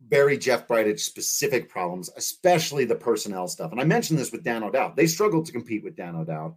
very 0.07 0.39
Jeff 0.39 0.69
Bridich 0.69 1.01
specific 1.01 1.69
problems, 1.69 2.11
especially 2.17 2.85
the 2.85 2.95
personnel 2.95 3.49
stuff. 3.49 3.73
And 3.73 3.81
I 3.81 3.85
mentioned 3.85 4.19
this 4.19 4.33
with 4.33 4.45
Dan 4.45 4.63
O'Dowd. 4.63 4.97
They 4.97 5.07
struggled 5.07 5.47
to 5.47 5.53
compete 5.53 5.83
with 5.83 5.97
Dan 5.97 6.15
O'Dowd, 6.15 6.55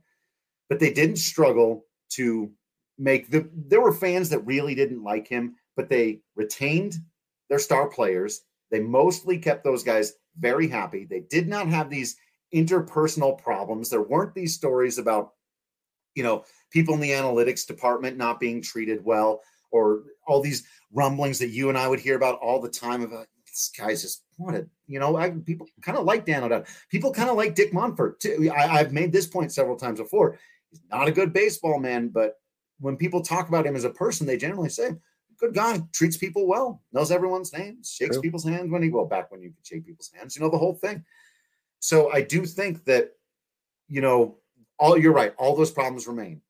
but 0.70 0.80
they 0.80 0.94
didn't 0.94 1.18
struggle 1.18 1.86
to 2.12 2.52
make 2.98 3.30
the. 3.30 3.50
There 3.54 3.82
were 3.82 3.94
fans 3.94 4.30
that 4.30 4.46
really 4.46 4.76
didn't 4.76 5.04
like 5.04 5.28
him, 5.28 5.56
but 5.76 5.90
they 5.90 6.22
retained 6.36 6.96
their 7.50 7.60
star 7.60 7.88
players. 7.88 8.42
They 8.70 8.80
mostly 8.80 9.38
kept 9.38 9.64
those 9.64 9.84
guys 9.84 10.14
very 10.40 10.68
happy. 10.68 11.06
They 11.06 11.22
did 11.22 11.48
not 11.48 11.68
have 11.68 11.90
these 11.90 12.16
interpersonal 12.54 13.38
problems. 13.38 13.90
There 13.90 14.02
weren't 14.02 14.34
these 14.34 14.54
stories 14.54 14.98
about, 14.98 15.34
you 16.16 16.24
know, 16.24 16.46
people 16.72 16.94
in 16.94 17.00
the 17.00 17.12
analytics 17.12 17.66
department 17.66 18.18
not 18.18 18.40
being 18.40 18.62
treated 18.62 19.04
well 19.04 19.42
or 19.72 20.04
all 20.28 20.42
these 20.42 20.66
rumblings 20.94 21.40
that 21.40 21.50
you 21.50 21.70
and 21.70 21.78
I 21.78 21.88
would 21.88 22.00
hear 22.00 22.16
about 22.16 22.40
all 22.40 22.62
the 22.62 22.70
time 22.70 23.02
about 23.02 23.22
uh, 23.22 23.26
this 23.46 23.72
guy's 23.78 24.02
just 24.02 24.24
what 24.38 24.56
a 24.56 24.66
you 24.88 25.00
know 25.00 25.18
I, 25.18 25.30
people 25.30 25.68
kind 25.82 25.98
of 25.98 26.06
like 26.06 26.26
Dan 26.26 26.44
O'Dowd. 26.44 26.68
People 26.90 27.12
kind 27.12 27.30
of 27.30 27.36
like 27.36 27.56
Dick 27.56 27.74
Monfort 27.74 28.20
too. 28.20 28.52
I, 28.56 28.80
I've 28.80 28.94
made 28.94 29.12
this 29.12 29.28
point 29.28 29.52
several 29.52 29.76
times 29.76 30.00
before. 30.00 30.38
He's 30.70 30.82
not 30.90 31.08
a 31.08 31.12
good 31.12 31.34
baseball 31.34 31.80
man, 31.80 32.10
but 32.10 32.36
when 32.80 32.96
people 32.96 33.22
talk 33.22 33.50
about 33.50 33.66
him 33.66 33.76
as 33.76 33.84
a 33.84 33.90
person, 33.90 34.26
they 34.26 34.38
generally 34.38 34.70
say 34.70 34.92
good 35.38 35.54
guy, 35.54 35.82
treats 35.92 36.18
people 36.18 36.48
well, 36.48 36.82
knows 36.94 37.12
everyone's 37.12 37.52
names, 37.52 37.92
shakes 37.92 38.16
True. 38.16 38.22
people's 38.22 38.46
hands 38.46 38.72
when 38.72 38.84
he 38.84 38.90
well 38.90 39.06
back 39.06 39.32
when 39.32 39.42
you 39.42 39.50
could 39.50 39.66
shake 39.66 39.86
people's 39.86 40.12
hands, 40.14 40.36
you 40.36 40.42
know 40.42 40.50
the 40.50 40.58
whole 40.58 40.76
thing. 40.76 41.04
So 41.82 42.10
I 42.12 42.22
do 42.22 42.46
think 42.46 42.86
that 42.86 43.12
you 43.90 44.00
know 44.00 44.38
all 44.80 44.98
you're 44.98 45.14
right, 45.14 45.34
all 45.38 45.56
those 45.56 45.72
problems 45.72 46.08
remain 46.08 46.42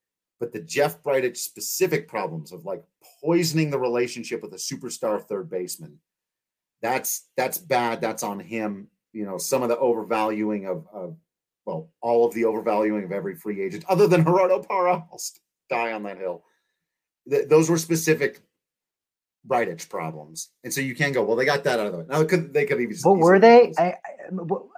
but 0.42 0.52
the 0.52 0.58
Jeff 0.58 1.00
Bridich 1.04 1.36
specific 1.36 2.08
problems 2.08 2.50
of 2.50 2.64
like 2.64 2.82
poisoning 3.22 3.70
the 3.70 3.78
relationship 3.78 4.42
with 4.42 4.52
a 4.52 4.56
superstar 4.56 5.22
third 5.22 5.48
baseman, 5.48 6.00
that's 6.82 7.28
that's 7.36 7.58
bad. 7.58 8.00
That's 8.00 8.24
on 8.24 8.40
him. 8.40 8.88
You 9.12 9.24
know, 9.24 9.38
some 9.38 9.62
of 9.62 9.68
the 9.68 9.78
overvaluing 9.78 10.66
of, 10.66 10.84
of 10.92 11.16
well, 11.64 11.90
all 12.00 12.26
of 12.26 12.34
the 12.34 12.44
overvaluing 12.44 13.04
of 13.04 13.12
every 13.12 13.36
free 13.36 13.62
agent, 13.62 13.84
other 13.88 14.08
than 14.08 14.24
Gerardo 14.24 14.60
Parra, 14.64 15.06
I'll 15.12 15.20
die 15.70 15.92
on 15.92 16.02
that 16.02 16.18
hill. 16.18 16.42
Th- 17.30 17.46
those 17.48 17.70
were 17.70 17.78
specific 17.78 18.40
Bridich 19.46 19.88
problems, 19.88 20.50
and 20.62 20.72
so 20.72 20.80
you 20.80 20.94
can 20.94 21.12
go. 21.12 21.22
Well, 21.24 21.36
they 21.36 21.44
got 21.44 21.64
that 21.64 21.80
out 21.80 21.86
of 21.86 21.92
the 21.92 21.98
way. 21.98 22.04
Now, 22.08 22.24
could 22.24 22.54
they 22.54 22.64
could 22.64 22.80
even? 22.80 22.96
But 23.02 23.14
were 23.14 23.40
they? 23.40 23.72
I, 23.76 23.94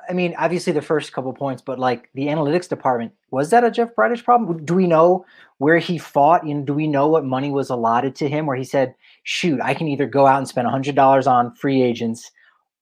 I 0.09 0.13
mean, 0.13 0.35
obviously 0.39 0.73
the 0.73 0.81
first 0.81 1.13
couple 1.13 1.33
points, 1.35 1.61
but 1.61 1.79
like 1.79 2.09
the 2.15 2.27
analytics 2.27 2.69
department, 2.69 3.13
was 3.31 3.51
that 3.51 3.65
a 3.65 3.71
Jeff 3.71 3.95
Bridich 3.95 4.25
problem? 4.25 4.65
Do 4.65 4.75
we 4.75 4.87
know 4.87 5.27
where 5.59 5.79
he 5.79 5.99
fought? 5.99 6.47
You 6.47 6.55
know, 6.55 6.63
do 6.63 6.73
we 6.73 6.87
know 6.87 7.09
what 7.09 7.27
money 7.27 7.51
was 7.51 7.69
allotted 7.69 8.17
to 8.17 8.29
him? 8.29 8.47
Where 8.47 8.57
he 8.57 8.65
said, 8.65 8.95
"Shoot, 9.25 9.61
I 9.61 9.75
can 9.75 9.87
either 9.87 10.07
go 10.07 10.27
out 10.27 10.39
and 10.39 10.49
spend 10.49 10.67
hundred 10.67 10.95
dollars 10.95 11.27
on 11.27 11.55
free 11.55 11.83
agents, 11.83 12.31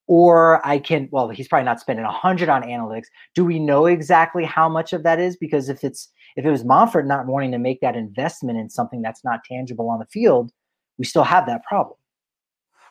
or 0.07 0.65
I 0.65 0.79
can." 0.79 1.09
Well, 1.11 1.31
he's 1.31 1.49
probably 1.49 1.65
not 1.65 1.81
spending 1.81 2.05
a 2.05 2.12
hundred 2.12 2.49
on 2.49 2.62
analytics. 2.62 3.07
Do 3.35 3.45
we 3.45 3.59
know 3.59 3.87
exactly 3.87 4.45
how 4.45 4.69
much 4.69 4.93
of 4.93 5.03
that 5.03 5.19
is? 5.19 5.37
Because 5.37 5.69
if 5.69 5.83
it's 5.83 6.09
if 6.37 6.45
it 6.45 6.51
was 6.51 6.62
Monfort 6.62 7.07
not 7.07 7.27
wanting 7.27 7.51
to 7.51 7.59
make 7.59 7.81
that 7.81 7.97
investment 7.97 8.59
in 8.59 8.71
something 8.71 9.03
that's 9.03 9.25
not 9.25 9.41
tangible 9.45 9.91
on 9.91 9.99
the 9.99 10.07
field 10.07 10.53
we 10.99 11.04
still 11.04 11.25
have 11.25 11.46
that 11.46 11.62
problem. 11.64 11.96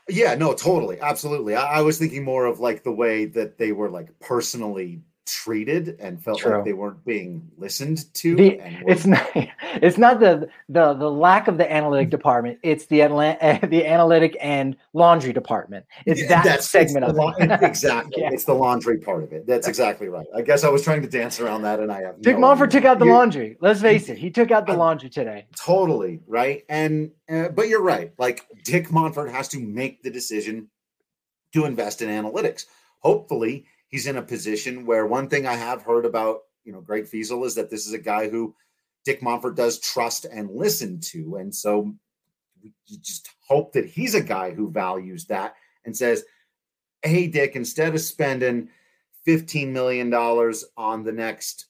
Yeah, 0.10 0.36
no, 0.36 0.54
totally, 0.54 1.00
absolutely. 1.00 1.56
I, 1.56 1.78
I 1.78 1.82
was 1.82 1.98
thinking 1.98 2.24
more 2.24 2.46
of 2.46 2.60
like 2.60 2.84
the 2.84 2.92
way 2.92 3.26
that 3.26 3.58
they 3.58 3.72
were 3.72 3.90
like 3.90 4.18
personally 4.20 5.02
treated 5.26 5.96
and 6.00 6.22
felt 6.22 6.40
True. 6.40 6.56
like 6.56 6.66
they 6.66 6.74
weren't 6.74 7.04
being 7.06 7.50
listened 7.58 8.14
to. 8.16 8.36
The, 8.36 8.60
it's 8.88 9.06
not 9.08 9.30
it's 9.34 9.98
not 9.98 10.20
the 10.20 10.50
the 10.70 10.94
the 10.94 11.10
lack 11.10 11.48
of 11.48 11.58
the 11.58 11.72
analytic 11.72 12.10
department. 12.10 12.60
It's 12.64 12.86
the 12.88 13.02
the 13.02 13.86
analytic 13.86 14.38
and 14.42 14.76
laundry 14.94 15.34
department. 15.34 15.86
It's 16.06 16.28
that 16.28 16.64
segment 16.64 17.06
it's 17.06 17.18
of 17.18 17.34
it. 17.40 17.52
exactly. 17.64 18.22
yeah. 18.22 18.30
It's 18.32 18.46
the 18.46 18.54
laundry 18.54 19.00
part 19.00 19.24
of 19.24 19.34
it. 19.34 19.46
That's 19.46 19.68
exactly 19.68 20.10
right. 20.10 20.28
I 20.36 20.42
guess 20.42 20.64
I 20.64 20.70
was 20.70 20.84
trying 20.84 21.02
to 21.02 21.08
dance 21.08 21.40
around 21.40 21.62
that, 21.64 21.80
and 21.80 21.92
I 21.92 22.02
have. 22.02 22.22
Dick 22.22 22.38
no 22.38 22.56
took 22.66 22.86
out 22.86 23.00
the 23.00 23.06
laundry. 23.06 23.58
Let's 23.62 23.82
face 23.82 24.10
it, 24.10 24.18
he 24.18 24.30
took 24.30 24.52
out 24.52 24.66
the 24.66 24.74
laundry 24.74 25.10
today. 25.10 25.48
Totally 25.56 26.20
right, 26.28 26.64
and 26.70 27.12
uh, 27.30 27.50
but 27.50 27.70
you're 27.70 27.82
right. 27.82 28.12
Like 28.18 28.46
Dick 28.64 28.90
Monfort 28.90 29.32
has 29.32 29.48
to 29.50 29.60
make 29.60 30.04
the 30.04 30.10
decision 30.10 30.70
to 31.54 31.66
invest 31.66 32.02
in 32.02 32.10
analytics. 32.10 32.66
Hopefully 33.00 33.66
he's 33.92 34.08
in 34.08 34.18
a 34.18 34.22
position 34.22 34.86
where 34.86 35.06
one 35.06 35.28
thing 35.28 35.46
I 35.46 35.56
have 35.56 35.84
heard 35.84 36.06
about, 36.06 36.40
you 36.64 36.72
know, 36.72 36.82
Greg 36.82 37.06
Feasel 37.06 37.44
is 37.44 37.56
that 37.56 37.70
this 37.70 37.86
is 37.86 37.94
a 37.94 38.00
guy 38.00 38.30
who 38.30 38.56
Dick 39.06 39.22
Monfort 39.22 39.56
does 39.56 39.80
trust 39.80 40.26
and 40.26 40.50
listen 40.50 41.00
to. 41.02 41.36
And 41.36 41.54
so 41.54 41.94
you 42.62 42.72
just 43.02 43.30
hope 43.48 43.74
that 43.74 43.86
he's 43.86 44.16
a 44.16 44.22
guy 44.22 44.52
who 44.52 44.72
values 44.72 45.26
that 45.26 45.56
and 45.86 45.96
says, 45.96 46.24
hey, 47.04 47.28
Dick, 47.28 47.56
instead 47.56 47.94
of 47.94 48.02
spending 48.02 48.70
$15 49.28 49.70
million 49.70 50.14
on 50.14 51.04
the 51.04 51.12
next 51.12 51.66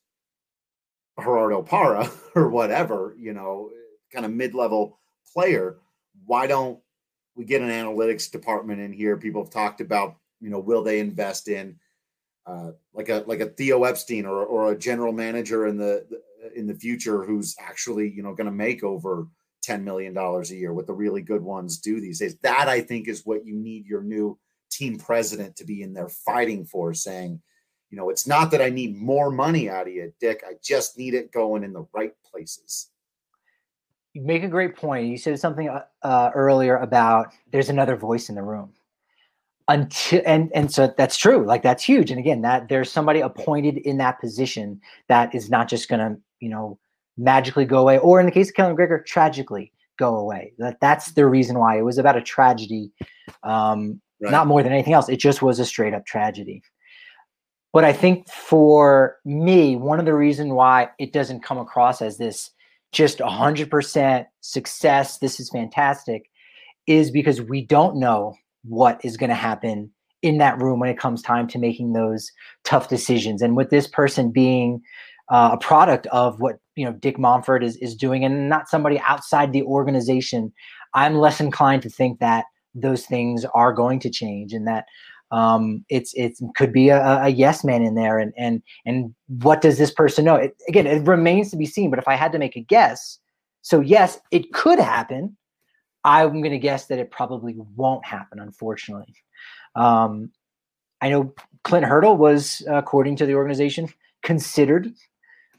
Gerardo 1.20 1.62
Parra 1.62 2.10
or 2.36 2.50
whatever, 2.50 3.16
you 3.18 3.34
know, 3.34 3.70
kind 4.13 4.25
of 4.25 4.32
mid 4.32 4.54
level 4.54 5.00
player, 5.34 5.78
why 6.25 6.48
don't 6.48 6.80
we 7.36 7.46
get 7.46 7.62
an 7.62 7.70
analytics 7.70 8.30
department 8.30 8.82
in 8.82 8.92
here? 8.94 9.18
People 9.18 9.44
have 9.44 9.51
talked 9.51 9.82
about, 9.82 10.18
you 10.40 10.50
know, 10.50 10.60
will 10.60 10.84
they 10.84 11.00
invest 11.00 11.48
in 11.48 11.80
uh, 12.45 12.71
like 12.93 13.10
a 13.10 13.24
like 13.27 13.39
a 13.39 13.48
Theo 13.48 13.83
Epstein 13.83 14.25
or 14.25 14.45
or 14.45 14.71
a 14.71 14.77
general 14.77 15.13
manager 15.13 15.67
in 15.67 15.77
the 15.77 16.05
in 16.55 16.67
the 16.67 16.74
future 16.74 17.24
who's 17.24 17.55
actually 17.60 18.10
you 18.10 18.24
know 18.24 18.33
going 18.33 18.45
to 18.45 18.51
make 18.51 18.83
over 18.83 19.27
ten 19.62 19.83
million 19.83 20.13
dollars 20.13 20.51
a 20.51 20.55
year. 20.55 20.74
What 20.74 20.88
the 20.88 20.93
really 20.93 21.21
good 21.21 21.41
ones 21.41 21.77
do 21.77 22.01
these 22.01 22.19
days. 22.19 22.38
That 22.41 22.67
I 22.67 22.81
think 22.81 23.07
is 23.07 23.25
what 23.25 23.45
you 23.45 23.55
need 23.55 23.86
your 23.86 24.01
new 24.01 24.39
team 24.71 24.98
president 24.98 25.55
to 25.57 25.65
be 25.65 25.83
in 25.83 25.93
there 25.93 26.10
fighting 26.10 26.65
for, 26.65 26.93
saying, 26.93 27.41
you 27.89 27.98
know, 27.98 28.10
it's 28.10 28.25
not 28.25 28.51
that 28.51 28.62
I 28.62 28.69
need 28.69 28.95
more 28.95 29.29
money 29.29 29.69
out 29.69 29.88
of 29.88 29.93
you, 29.93 30.13
Dick. 30.19 30.43
I 30.48 30.53
just 30.63 30.98
need 30.98 31.13
it 31.13 31.31
going 31.31 31.63
in 31.63 31.74
the 31.74 31.86
right 31.93 32.13
places. 32.24 32.89
You 34.13 34.24
make 34.24 34.43
a 34.43 34.48
great 34.48 34.75
point. 34.75 35.07
You 35.07 35.17
said 35.17 35.39
something 35.39 35.69
uh, 36.01 36.31
earlier 36.33 36.77
about 36.77 37.33
there's 37.51 37.69
another 37.69 37.95
voice 37.95 38.29
in 38.29 38.36
the 38.36 38.41
room 38.41 38.74
until 39.68 40.22
and 40.25 40.51
and 40.53 40.72
so 40.72 40.94
that's 40.98 41.18
true 41.18 41.46
like 41.46 41.62
that's 41.62 41.84
huge 41.84 42.12
and 42.12 42.20
again 42.20 42.41
that 42.41 42.68
there's 42.68 42.91
somebody 42.91 43.20
appointed 43.20 43.77
in 43.77 43.98
that 43.98 44.20
position 44.20 44.82
that 45.08 45.34
is 45.36 45.50
not 45.50 45.68
just 45.68 45.88
going 45.88 46.00
to 46.00 46.20
you 46.39 46.50
know 46.50 46.77
magically 47.18 47.65
go 47.65 47.77
away 47.77 47.98
or 48.00 48.20
in 48.20 48.25
the 48.25 48.32
case 48.32 48.50
of 48.50 48.56
Keli 48.56 48.75
McGregor 48.75 49.06
tragically 49.06 49.72
go 49.98 50.15
away. 50.15 50.53
That 50.58 50.80
that's 50.82 51.12
the 51.12 51.27
reason 51.27 51.60
why. 51.60 51.77
It 51.77 51.84
was 51.84 51.98
about 51.98 52.18
a 52.18 52.22
tragedy 52.22 52.91
um 53.44 54.01
right. 54.22 54.32
not 54.32 54.48
more 54.48 54.63
than 54.63 54.74
anything 54.74 54.94
else. 54.94 55.10
It 55.10 55.18
just 55.18 55.41
was 55.41 55.60
a 55.60 55.65
straight 55.65 55.94
up 55.94 56.06
tragedy. 56.06 56.63
But 57.74 57.86
i 57.86 57.94
think 57.94 58.27
for 58.30 59.18
me 59.24 59.77
one 59.77 60.00
of 60.00 60.06
the 60.06 60.13
reason 60.13 60.56
why 60.56 60.89
it 61.00 61.13
doesn't 61.13 61.44
come 61.44 61.58
across 61.58 62.01
as 62.01 62.18
this 62.18 62.51
just 62.91 63.20
100% 63.20 64.25
success 64.41 65.18
this 65.20 65.39
is 65.39 65.50
fantastic 65.50 66.30
is 66.88 67.12
because 67.12 67.41
we 67.41 67.65
don't 67.65 67.96
know 67.96 68.36
what 68.63 69.00
is 69.03 69.18
going 69.18 69.30
to 69.30 69.36
happen 69.36 69.91
in 70.22 70.38
that 70.38 70.60
room 70.60 70.80
when 70.80 70.89
it 70.89 71.00
comes 71.00 71.22
time 71.22 71.48
to 71.48 71.58
making 71.58 71.94
those 71.94 72.32
tough 72.63 72.89
decisions. 72.89 73.41
And 73.41 73.56
with 73.56 73.70
this 73.70 73.88
person 73.88 74.32
being 74.32 74.82
uh, 75.30 75.51
a 75.53 75.58
product 75.58 76.08
of 76.08 76.39
what 76.39 76.58
you 76.75 76.86
know 76.86 76.91
Dick 76.91 77.18
Monfort 77.18 77.63
is 77.63 77.77
is 77.77 77.96
doing, 77.96 78.25
and 78.25 78.50
not 78.50 78.70
somebody 78.70 79.00
outside 79.08 79.53
the 79.53 79.63
organization, 79.63 80.51
I'm 80.94 81.15
less 81.15 81.39
inclined 81.39 81.82
to 81.84 81.89
think 81.89 82.20
that 82.20 82.46
those 82.75 83.06
things 83.06 83.46
are 83.56 83.74
going 83.74 84.00
to 84.01 84.10
change, 84.10 84.53
and 84.53 84.68
that 84.68 84.86
um, 85.32 85.86
it's 85.89 86.13
it 86.15 86.34
could 86.56 86.74
be 86.74 86.89
a, 86.89 87.01
a, 87.24 87.30
yes 87.30 87.63
man 87.63 87.82
in 87.82 87.96
there. 87.96 88.20
And 88.20 88.34
and 88.38 88.62
and 88.86 89.15
what 89.27 89.62
does 89.62 89.77
this 89.77 89.91
person 89.91 90.25
know? 90.25 90.36
It, 90.36 90.56
again, 90.68 90.86
it 90.86 91.08
remains 91.08 91.50
to 91.51 91.58
be 91.58 91.65
seen. 91.65 91.89
But 91.89 92.00
if 92.00 92.08
I 92.08 92.15
had 92.15 92.34
to 92.34 92.39
make 92.39 92.58
a 92.58 92.62
guess, 92.62 93.18
so 93.62 93.80
yes, 93.80 94.20
it 94.32 94.51
could 94.53 94.80
happen. 94.80 95.38
I'm 96.03 96.41
going 96.41 96.51
to 96.51 96.60
guess 96.60 96.88
that 96.88 97.00
it 97.00 97.12
probably 97.12 97.55
won't 97.75 98.05
happen, 98.05 98.39
unfortunately. 98.39 99.13
Um, 99.75 100.31
I 101.00 101.10
know 101.10 101.34
Clint 101.63 101.86
Hurdle 101.86 102.17
was, 102.17 102.63
according 102.67 103.15
to 103.17 103.25
the 103.25 103.36
organization, 103.36 103.89
considered 104.24 104.93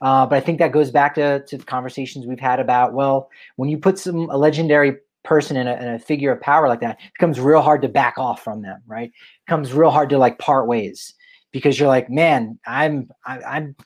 Uh, 0.03 0.27
but 0.27 0.37
I 0.37 0.41
think 0.41 0.59
that 0.59 0.73
goes 0.73 0.91
back 0.91 1.15
to, 1.15 1.45
to 1.47 1.59
conversations 1.59 2.27
we've 2.27 2.41
had 2.41 2.59
about, 2.59 2.93
well, 2.93 3.31
when 3.55 3.69
you 3.69 3.79
put 3.79 4.01
some 4.01 4.29
a 4.31 4.37
legendary 4.37 4.97
person 5.23 5.57
in 5.57 5.69
a, 5.69 5.75
in 5.77 5.89
a 5.95 5.99
figure 6.01 6.33
of 6.33 6.41
power 6.41 6.67
like 6.67 6.81
that, 6.81 6.99
it 7.01 7.13
becomes 7.15 7.39
real 7.39 7.63
hard 7.63 7.83
to 7.83 7.89
back 7.89 8.19
off 8.19 8.43
from 8.43 8.63
them, 8.63 8.83
right? 8.85 9.11
It 9.11 9.47
becomes 9.47 9.73
real 9.73 9.91
hard 9.91 10.11
to 10.11 10.19
like 10.19 10.41
part 10.41 10.67
ways 10.67 11.15
because 11.53 11.79
you're 11.79 11.89
like, 11.89 12.11
man, 12.11 12.59
I'm, 12.67 13.11
I, 13.25 13.37
am 13.37 13.45
i 13.47 13.57
am 13.59 13.77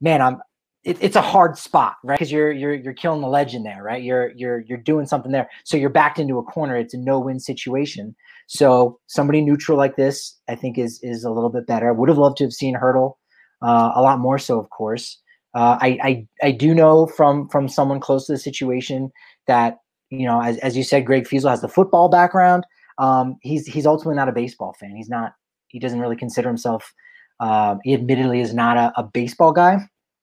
man, 0.00 0.22
I'm, 0.22 0.40
it, 0.84 0.96
it's 1.00 1.16
a 1.16 1.22
hard 1.22 1.58
spot, 1.58 1.96
right? 2.04 2.18
Because 2.18 2.32
you're 2.32 2.52
you're 2.52 2.74
you're 2.74 2.94
killing 2.94 3.20
the 3.20 3.28
legend 3.28 3.66
there, 3.66 3.82
right? 3.82 4.02
You're 4.02 4.30
you're 4.36 4.60
you're 4.60 4.78
doing 4.78 5.06
something 5.06 5.32
there, 5.32 5.48
so 5.64 5.76
you're 5.76 5.90
backed 5.90 6.18
into 6.18 6.38
a 6.38 6.42
corner. 6.42 6.76
It's 6.76 6.94
a 6.94 6.98
no-win 6.98 7.40
situation. 7.40 8.14
So 8.46 8.98
somebody 9.06 9.42
neutral 9.42 9.76
like 9.76 9.96
this, 9.96 10.38
I 10.48 10.54
think, 10.54 10.78
is 10.78 11.00
is 11.02 11.24
a 11.24 11.30
little 11.30 11.50
bit 11.50 11.66
better. 11.66 11.88
I 11.88 11.92
would 11.92 12.08
have 12.08 12.18
loved 12.18 12.38
to 12.38 12.44
have 12.44 12.52
seen 12.52 12.74
Hurdle 12.74 13.18
uh, 13.62 13.92
a 13.94 14.02
lot 14.02 14.18
more 14.18 14.38
so, 14.38 14.58
of 14.58 14.70
course. 14.70 15.20
Uh, 15.54 15.78
I, 15.80 15.98
I 16.02 16.26
I 16.42 16.50
do 16.52 16.74
know 16.74 17.06
from 17.06 17.48
from 17.48 17.68
someone 17.68 18.00
close 18.00 18.26
to 18.26 18.32
the 18.32 18.38
situation 18.38 19.10
that 19.46 19.78
you 20.10 20.26
know, 20.26 20.40
as 20.40 20.58
as 20.58 20.76
you 20.76 20.84
said, 20.84 21.06
Greg 21.06 21.26
Feasel 21.26 21.50
has 21.50 21.60
the 21.60 21.68
football 21.68 22.08
background. 22.08 22.64
Um, 22.98 23.36
he's 23.42 23.66
he's 23.66 23.86
ultimately 23.86 24.16
not 24.16 24.28
a 24.28 24.32
baseball 24.32 24.74
fan. 24.78 24.94
He's 24.96 25.08
not. 25.08 25.32
He 25.68 25.78
doesn't 25.78 26.00
really 26.00 26.16
consider 26.16 26.48
himself. 26.48 26.94
Um, 27.40 27.80
he 27.84 27.94
admittedly 27.94 28.40
is 28.40 28.54
not 28.54 28.76
a, 28.76 28.92
a 28.96 29.02
baseball 29.02 29.52
guy. 29.52 29.78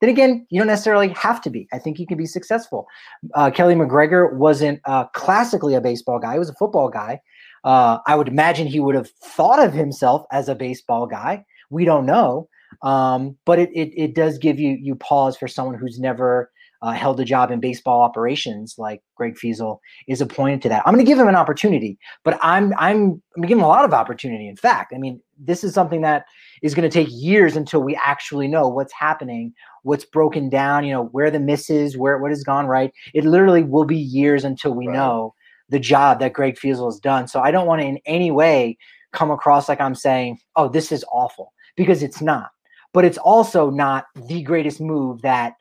Then 0.05 0.11
again, 0.11 0.45
you 0.51 0.59
don't 0.59 0.67
necessarily 0.67 1.09
have 1.09 1.41
to 1.41 1.49
be. 1.49 1.67
I 1.73 1.79
think 1.79 1.97
you 1.97 2.05
can 2.05 2.15
be 2.15 2.27
successful. 2.27 2.85
Uh, 3.33 3.49
Keli 3.49 3.75
McGregor 3.75 4.31
wasn't 4.35 4.79
uh, 4.85 5.05
classically 5.15 5.73
a 5.73 5.81
baseball 5.81 6.19
guy; 6.19 6.33
he 6.33 6.39
was 6.39 6.47
a 6.47 6.53
football 6.53 6.89
guy. 6.89 7.19
Uh, 7.63 7.97
I 8.05 8.15
would 8.15 8.27
imagine 8.27 8.67
he 8.67 8.79
would 8.79 8.93
have 8.93 9.09
thought 9.23 9.57
of 9.57 9.73
himself 9.73 10.27
as 10.31 10.47
a 10.47 10.53
baseball 10.53 11.07
guy. 11.07 11.43
We 11.71 11.85
don't 11.85 12.05
know, 12.05 12.47
um, 12.83 13.35
but 13.47 13.57
it, 13.57 13.71
it, 13.73 13.99
it 13.99 14.13
does 14.13 14.37
give 14.37 14.59
you 14.59 14.77
you 14.79 14.93
pause 14.93 15.37
for 15.37 15.47
someone 15.47 15.73
who's 15.73 15.99
never 15.99 16.51
uh, 16.85 16.91
held 16.91 17.19
a 17.19 17.25
job 17.25 17.49
in 17.49 17.59
baseball 17.59 18.01
operations 18.01 18.75
like 18.77 19.01
Greg 19.15 19.39
Feasel, 19.39 19.81
is 20.07 20.21
appointed 20.21 20.61
to 20.61 20.69
that. 20.69 20.83
I'm 20.85 20.93
going 20.93 21.03
to 21.03 21.09
give 21.09 21.17
him 21.17 21.27
an 21.27 21.35
opportunity, 21.35 21.97
but 22.23 22.37
I'm 22.43 22.73
I'm 22.77 23.23
I'm 23.35 23.43
him 23.43 23.61
a 23.61 23.67
lot 23.67 23.85
of 23.85 23.93
opportunity. 23.93 24.47
In 24.47 24.55
fact, 24.55 24.93
I 24.93 24.99
mean, 24.99 25.19
this 25.39 25.63
is 25.63 25.73
something 25.73 26.01
that 26.01 26.25
is 26.61 26.75
going 26.75 26.87
to 26.87 26.93
take 26.93 27.07
years 27.11 27.55
until 27.55 27.81
we 27.81 27.95
actually 27.95 28.47
know 28.47 28.67
what's 28.67 28.93
happening, 28.93 29.53
what's 29.85 30.03
broken 30.05 30.49
down, 30.49 30.83
you 30.83 30.91
know, 30.91 31.05
where 31.05 31.29
the 31.29 31.39
misses, 31.39 31.95
where 31.95 32.17
what 32.17 32.31
has 32.31 32.43
gone 32.43 32.65
right. 32.65 32.91
It 33.13 33.23
literally 33.23 33.63
will 33.63 33.85
be 33.85 33.97
years 33.97 34.43
until 34.43 34.73
we 34.73 34.87
right. 34.87 34.95
know 34.95 35.33
the 35.69 35.79
job 35.79 36.19
that 36.19 36.33
Greg 36.33 36.57
Feasel 36.57 36.89
has 36.89 36.99
done. 36.99 37.27
So 37.27 37.39
I 37.39 37.51
don't 37.51 37.67
want 37.67 37.81
to 37.81 37.87
in 37.87 37.99
any 38.05 38.31
way 38.31 38.77
come 39.13 39.31
across 39.31 39.69
like 39.69 39.79
I'm 39.79 39.95
saying, 39.95 40.39
"Oh, 40.55 40.67
this 40.67 40.91
is 40.91 41.05
awful," 41.11 41.53
because 41.77 42.03
it's 42.03 42.21
not. 42.21 42.49
But 42.93 43.05
it's 43.05 43.17
also 43.17 43.69
not 43.69 44.05
the 44.27 44.41
greatest 44.41 44.81
move 44.81 45.21
that 45.21 45.53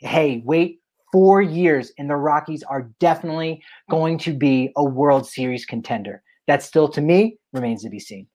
hey, 0.00 0.42
wait 0.44 0.80
four 1.14 1.40
years 1.40 1.92
and 1.96 2.10
the 2.10 2.16
Rockies 2.16 2.64
are 2.64 2.90
definitely 2.98 3.62
going 3.88 4.18
to 4.18 4.34
be 4.34 4.72
a 4.76 4.84
World 4.84 5.28
Series 5.28 5.64
contender. 5.64 6.24
That 6.48 6.60
still, 6.60 6.88
to 6.88 7.00
me, 7.00 7.38
remains 7.52 7.84
to 7.84 7.88
be 7.88 8.00
seen. 8.00 8.26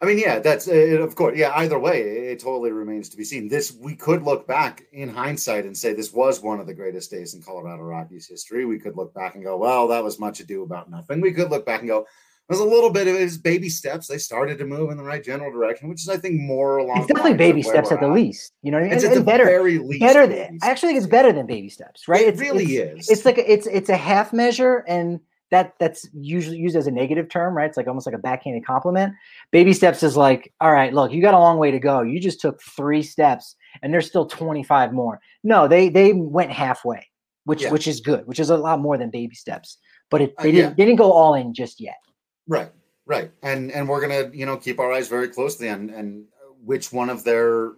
I 0.00 0.04
mean, 0.04 0.18
yeah, 0.18 0.40
that's 0.40 0.68
uh, 0.68 0.72
of 1.00 1.14
course, 1.14 1.38
yeah. 1.38 1.52
Either 1.54 1.78
way, 1.78 2.02
it 2.02 2.40
totally 2.40 2.70
remains 2.70 3.08
to 3.08 3.16
be 3.16 3.24
seen. 3.24 3.48
This 3.48 3.72
we 3.72 3.94
could 3.94 4.22
look 4.22 4.46
back 4.46 4.84
in 4.92 5.08
hindsight 5.08 5.64
and 5.64 5.76
say 5.76 5.94
this 5.94 6.12
was 6.12 6.42
one 6.42 6.60
of 6.60 6.66
the 6.66 6.74
greatest 6.74 7.10
days 7.10 7.34
in 7.34 7.42
Colorado 7.42 7.82
Rockies 7.82 8.28
history. 8.28 8.66
We 8.66 8.78
could 8.78 8.96
look 8.96 9.14
back 9.14 9.36
and 9.36 9.44
go, 9.44 9.56
well, 9.56 9.88
that 9.88 10.04
was 10.04 10.18
much 10.18 10.40
ado 10.40 10.62
about 10.62 10.90
nothing. 10.90 11.20
We 11.22 11.32
could 11.32 11.50
look 11.50 11.64
back 11.64 11.80
and 11.80 11.88
go, 11.88 12.06
there's 12.48 12.60
a 12.60 12.64
little 12.64 12.90
bit 12.90 13.08
of 13.08 13.16
his 13.16 13.38
baby 13.38 13.68
steps. 13.68 14.06
They 14.06 14.18
started 14.18 14.58
to 14.58 14.66
move 14.66 14.90
in 14.90 14.96
the 14.96 15.02
right 15.02 15.22
general 15.22 15.50
direction, 15.50 15.88
which 15.88 16.02
is, 16.02 16.08
I 16.08 16.16
think, 16.16 16.40
more 16.40 16.76
along. 16.76 16.98
It's 16.98 17.06
definitely 17.08 17.34
baby 17.34 17.62
steps 17.62 17.90
at 17.90 18.00
the 18.00 18.08
least. 18.08 18.52
You 18.62 18.70
know, 18.70 18.78
what 18.78 18.84
I 18.84 18.88
mean? 18.88 18.96
it's 18.96 19.04
at 19.04 19.14
the 19.14 19.22
better, 19.22 19.44
very 19.44 19.78
least. 19.78 20.00
Better 20.00 20.26
than 20.26 20.58
I 20.62 20.70
actually 20.70 20.90
think 20.90 20.98
it's 20.98 21.10
better 21.10 21.32
than 21.32 21.46
baby 21.46 21.68
steps, 21.68 22.06
right? 22.06 22.22
It 22.22 22.34
it's, 22.34 22.40
really 22.40 22.64
it's, 22.76 23.08
is. 23.08 23.10
It's 23.10 23.24
like 23.24 23.38
a, 23.38 23.52
it's 23.52 23.66
it's 23.66 23.88
a 23.88 23.96
half 23.96 24.32
measure, 24.32 24.84
and 24.86 25.20
that 25.50 25.74
that's 25.78 26.08
usually 26.12 26.58
used 26.58 26.76
as 26.76 26.86
a 26.86 26.90
negative 26.90 27.28
term, 27.28 27.56
right? 27.56 27.68
It's 27.68 27.76
like 27.76 27.86
almost 27.86 28.06
like 28.06 28.14
a 28.14 28.18
backhanded 28.18 28.66
compliment. 28.66 29.14
Baby 29.50 29.72
steps 29.72 30.02
is 30.02 30.16
like, 30.16 30.52
all 30.60 30.72
right, 30.72 30.92
look, 30.92 31.12
you 31.12 31.22
got 31.22 31.34
a 31.34 31.38
long 31.38 31.58
way 31.58 31.70
to 31.70 31.78
go. 31.78 32.02
You 32.02 32.20
just 32.20 32.40
took 32.40 32.60
three 32.62 33.02
steps, 33.02 33.56
and 33.82 33.92
there's 33.92 34.06
still 34.06 34.26
25 34.26 34.92
more. 34.92 35.20
No, 35.44 35.68
they 35.68 35.88
they 35.88 36.12
went 36.12 36.50
halfway, 36.50 37.06
which 37.44 37.62
yeah. 37.62 37.70
which 37.70 37.86
is 37.86 38.00
good, 38.00 38.26
which 38.26 38.40
is 38.40 38.50
a 38.50 38.56
lot 38.56 38.80
more 38.80 38.98
than 38.98 39.10
baby 39.10 39.34
steps. 39.34 39.78
But 40.10 40.22
it, 40.22 40.34
they 40.38 40.50
uh, 40.50 40.52
didn't 40.52 40.76
they 40.76 40.84
didn't 40.84 40.98
go 40.98 41.12
all 41.12 41.34
in 41.34 41.54
just 41.54 41.80
yet. 41.80 41.98
Right. 42.46 42.70
Right, 43.08 43.30
and 43.40 43.70
and 43.70 43.88
we're 43.88 44.00
gonna 44.00 44.30
you 44.34 44.46
know 44.46 44.56
keep 44.56 44.80
our 44.80 44.90
eyes 44.92 45.06
very 45.06 45.28
closely 45.28 45.70
on 45.70 45.90
and 45.90 46.24
which 46.64 46.92
one 46.92 47.08
of 47.08 47.22
their 47.22 47.74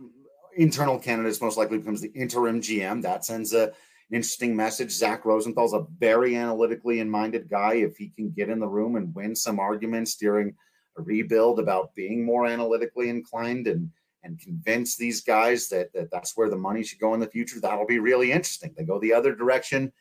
internal 0.56 0.98
candidates 0.98 1.40
most 1.40 1.58
likely 1.58 1.78
becomes 1.78 2.00
the 2.00 2.10
interim 2.14 2.60
GM. 2.60 3.02
That 3.02 3.26
sends 3.26 3.52
a, 3.52 3.72
interesting 4.10 4.56
message. 4.56 4.90
Zach 4.90 5.24
Rosenthal's 5.24 5.74
a 5.74 5.86
very 5.98 6.36
analytically 6.36 7.02
minded 7.04 7.48
guy. 7.48 7.74
If 7.74 7.96
he 7.96 8.08
can 8.08 8.30
get 8.30 8.48
in 8.48 8.58
the 8.58 8.68
room 8.68 8.96
and 8.96 9.14
win 9.14 9.34
some 9.34 9.58
arguments 9.58 10.16
during 10.16 10.54
a 10.96 11.02
rebuild 11.02 11.58
about 11.58 11.94
being 11.94 12.24
more 12.24 12.46
analytically 12.46 13.08
inclined 13.08 13.66
and 13.66 13.90
and 14.24 14.40
convince 14.40 14.96
these 14.96 15.20
guys 15.22 15.68
that, 15.68 15.92
that 15.92 16.10
that's 16.10 16.36
where 16.36 16.50
the 16.50 16.56
money 16.56 16.82
should 16.82 16.98
go 16.98 17.14
in 17.14 17.20
the 17.20 17.26
future, 17.26 17.60
that'll 17.60 17.86
be 17.86 18.00
really 18.00 18.32
interesting. 18.32 18.74
They 18.76 18.84
go 18.84 18.98
the 18.98 19.14
other 19.14 19.34
direction. 19.34 19.92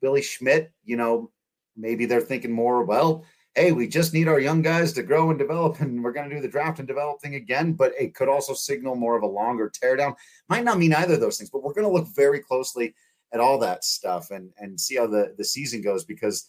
Billy 0.00 0.22
Schmidt, 0.22 0.72
you 0.84 0.96
know, 0.96 1.30
maybe 1.76 2.06
they're 2.06 2.20
thinking 2.20 2.52
more, 2.52 2.84
well, 2.84 3.24
hey, 3.54 3.72
we 3.72 3.88
just 3.88 4.14
need 4.14 4.28
our 4.28 4.38
young 4.38 4.62
guys 4.62 4.92
to 4.92 5.02
grow 5.02 5.30
and 5.30 5.38
develop, 5.38 5.80
and 5.80 6.02
we're 6.02 6.12
going 6.12 6.28
to 6.28 6.34
do 6.34 6.40
the 6.40 6.48
draft 6.48 6.78
and 6.78 6.88
develop 6.88 7.20
thing 7.20 7.34
again. 7.34 7.72
But 7.72 7.92
it 7.98 8.14
could 8.14 8.28
also 8.28 8.54
signal 8.54 8.94
more 8.94 9.16
of 9.16 9.22
a 9.22 9.26
longer 9.26 9.70
teardown. 9.70 10.14
Might 10.48 10.64
not 10.64 10.78
mean 10.78 10.94
either 10.94 11.14
of 11.14 11.20
those 11.20 11.38
things, 11.38 11.50
but 11.50 11.62
we're 11.62 11.74
going 11.74 11.86
to 11.86 11.92
look 11.92 12.08
very 12.14 12.40
closely 12.40 12.94
at 13.32 13.40
all 13.40 13.58
that 13.58 13.84
stuff 13.84 14.30
and 14.30 14.50
and 14.58 14.80
see 14.80 14.96
how 14.96 15.06
the 15.06 15.34
the 15.36 15.44
season 15.44 15.82
goes 15.82 16.04
because 16.04 16.48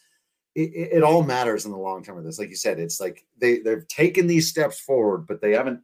it, 0.55 0.71
it 0.93 1.03
all 1.03 1.23
matters 1.23 1.65
in 1.65 1.71
the 1.71 1.77
long 1.77 2.03
term 2.03 2.17
of 2.17 2.23
this. 2.23 2.39
Like 2.39 2.49
you 2.49 2.55
said, 2.55 2.79
it's 2.79 2.99
like 2.99 3.25
they 3.39 3.59
they've 3.59 3.87
taken 3.87 4.27
these 4.27 4.49
steps 4.49 4.79
forward, 4.79 5.27
but 5.27 5.41
they 5.41 5.51
haven't 5.51 5.81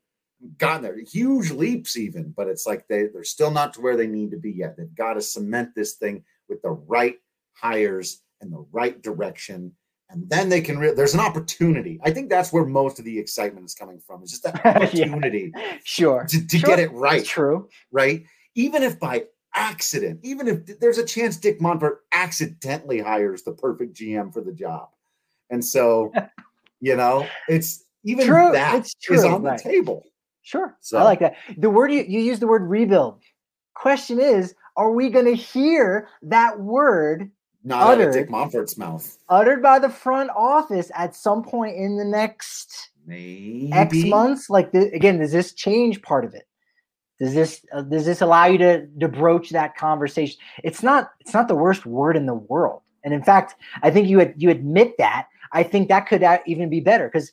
gotten 0.57 0.83
there. 0.83 0.97
Huge 0.97 1.51
leaps, 1.51 1.97
even, 1.97 2.33
but 2.35 2.47
it's 2.47 2.65
like 2.65 2.87
they 2.87 3.07
they're 3.07 3.23
still 3.23 3.51
not 3.51 3.73
to 3.73 3.81
where 3.81 3.97
they 3.97 4.07
need 4.07 4.31
to 4.31 4.37
be 4.37 4.51
yet. 4.51 4.75
They've 4.77 4.95
got 4.95 5.13
to 5.13 5.21
cement 5.21 5.75
this 5.75 5.93
thing 5.93 6.23
with 6.49 6.61
the 6.61 6.71
right 6.71 7.17
hires 7.53 8.21
and 8.41 8.51
the 8.51 8.65
right 8.71 9.01
direction 9.01 9.73
and 10.09 10.29
then 10.29 10.49
they 10.49 10.61
can. 10.61 10.77
Re- 10.77 10.93
there's 10.93 11.13
an 11.13 11.19
opportunity. 11.19 11.99
I 12.03 12.11
think 12.11 12.29
that's 12.29 12.53
where 12.53 12.65
most 12.65 12.99
of 12.99 13.05
the 13.05 13.17
excitement 13.17 13.65
is 13.65 13.73
coming 13.73 13.99
from. 13.99 14.23
Is 14.23 14.31
just 14.31 14.43
that 14.43 14.65
opportunity, 14.65 15.51
yeah. 15.55 15.77
sure, 15.83 16.25
to, 16.29 16.47
to 16.47 16.57
sure. 16.57 16.67
get 16.67 16.79
it 16.79 16.91
right. 16.91 17.17
That's 17.17 17.29
true, 17.29 17.69
right? 17.91 18.23
Even 18.55 18.83
if 18.83 18.99
by 18.99 19.25
accident, 19.55 20.19
even 20.23 20.47
if 20.47 20.79
there's 20.79 20.97
a 20.97 21.05
chance 21.05 21.37
Dick 21.37 21.59
Monfort 21.59 21.97
accidentally 22.13 22.99
hires 22.99 23.43
the 23.43 23.53
perfect 23.53 23.95
GM 23.95 24.33
for 24.33 24.41
the 24.41 24.51
job, 24.51 24.89
and 25.49 25.63
so 25.63 26.11
you 26.81 26.95
know, 26.95 27.27
it's 27.47 27.83
even 28.03 28.27
true. 28.27 28.51
that 28.51 28.75
it's 28.75 28.93
true. 28.95 29.17
is 29.17 29.23
on 29.23 29.43
right. 29.43 29.57
the 29.57 29.69
table. 29.69 30.05
Sure, 30.43 30.77
so. 30.81 30.99
I 30.99 31.03
like 31.03 31.19
that. 31.19 31.35
The 31.57 31.69
word 31.69 31.91
you 31.91 32.03
you 32.07 32.19
use 32.19 32.39
the 32.39 32.47
word 32.47 32.63
rebuild. 32.63 33.21
Question 33.73 34.19
is, 34.19 34.53
are 34.77 34.91
we 34.91 35.09
going 35.09 35.25
to 35.25 35.35
hear 35.35 36.07
that 36.21 36.59
word 36.59 37.31
not 37.65 37.81
uttered, 37.81 38.01
out 38.01 38.07
of 38.09 38.13
Dick 38.13 38.29
Monfort's 38.29 38.77
mouth. 38.77 39.17
Uttered 39.27 39.61
by 39.61 39.79
the 39.79 39.89
front 39.89 40.29
office 40.35 40.91
at 40.93 41.15
some 41.15 41.43
point 41.43 41.75
in 41.75 41.97
the 41.97 42.05
next 42.05 42.91
Maybe. 43.07 43.71
X 43.73 44.03
months. 44.05 44.49
Like 44.51 44.71
the, 44.71 44.91
again, 44.93 45.17
does 45.17 45.31
this 45.31 45.51
change 45.51 46.01
part 46.03 46.25
of 46.25 46.35
it? 46.35 46.47
Does 47.19 47.33
this 47.33 47.65
uh, 47.71 47.81
does 47.81 48.05
this 48.05 48.21
allow 48.21 48.45
you 48.45 48.57
to 48.57 48.87
to 48.99 49.07
broach 49.07 49.49
that 49.51 49.75
conversation? 49.77 50.37
It's 50.63 50.83
not 50.83 51.11
it's 51.19 51.33
not 51.33 51.47
the 51.47 51.55
worst 51.55 51.85
word 51.85 52.17
in 52.17 52.25
the 52.25 52.33
world. 52.33 52.81
And 53.03 53.13
in 53.13 53.23
fact, 53.23 53.55
I 53.83 53.91
think 53.91 54.07
you 54.07 54.33
you 54.35 54.49
admit 54.49 54.95
that. 54.97 55.27
I 55.51 55.63
think 55.63 55.87
that 55.87 56.07
could 56.07 56.25
even 56.45 56.69
be 56.69 56.81
better 56.81 57.07
because 57.07 57.31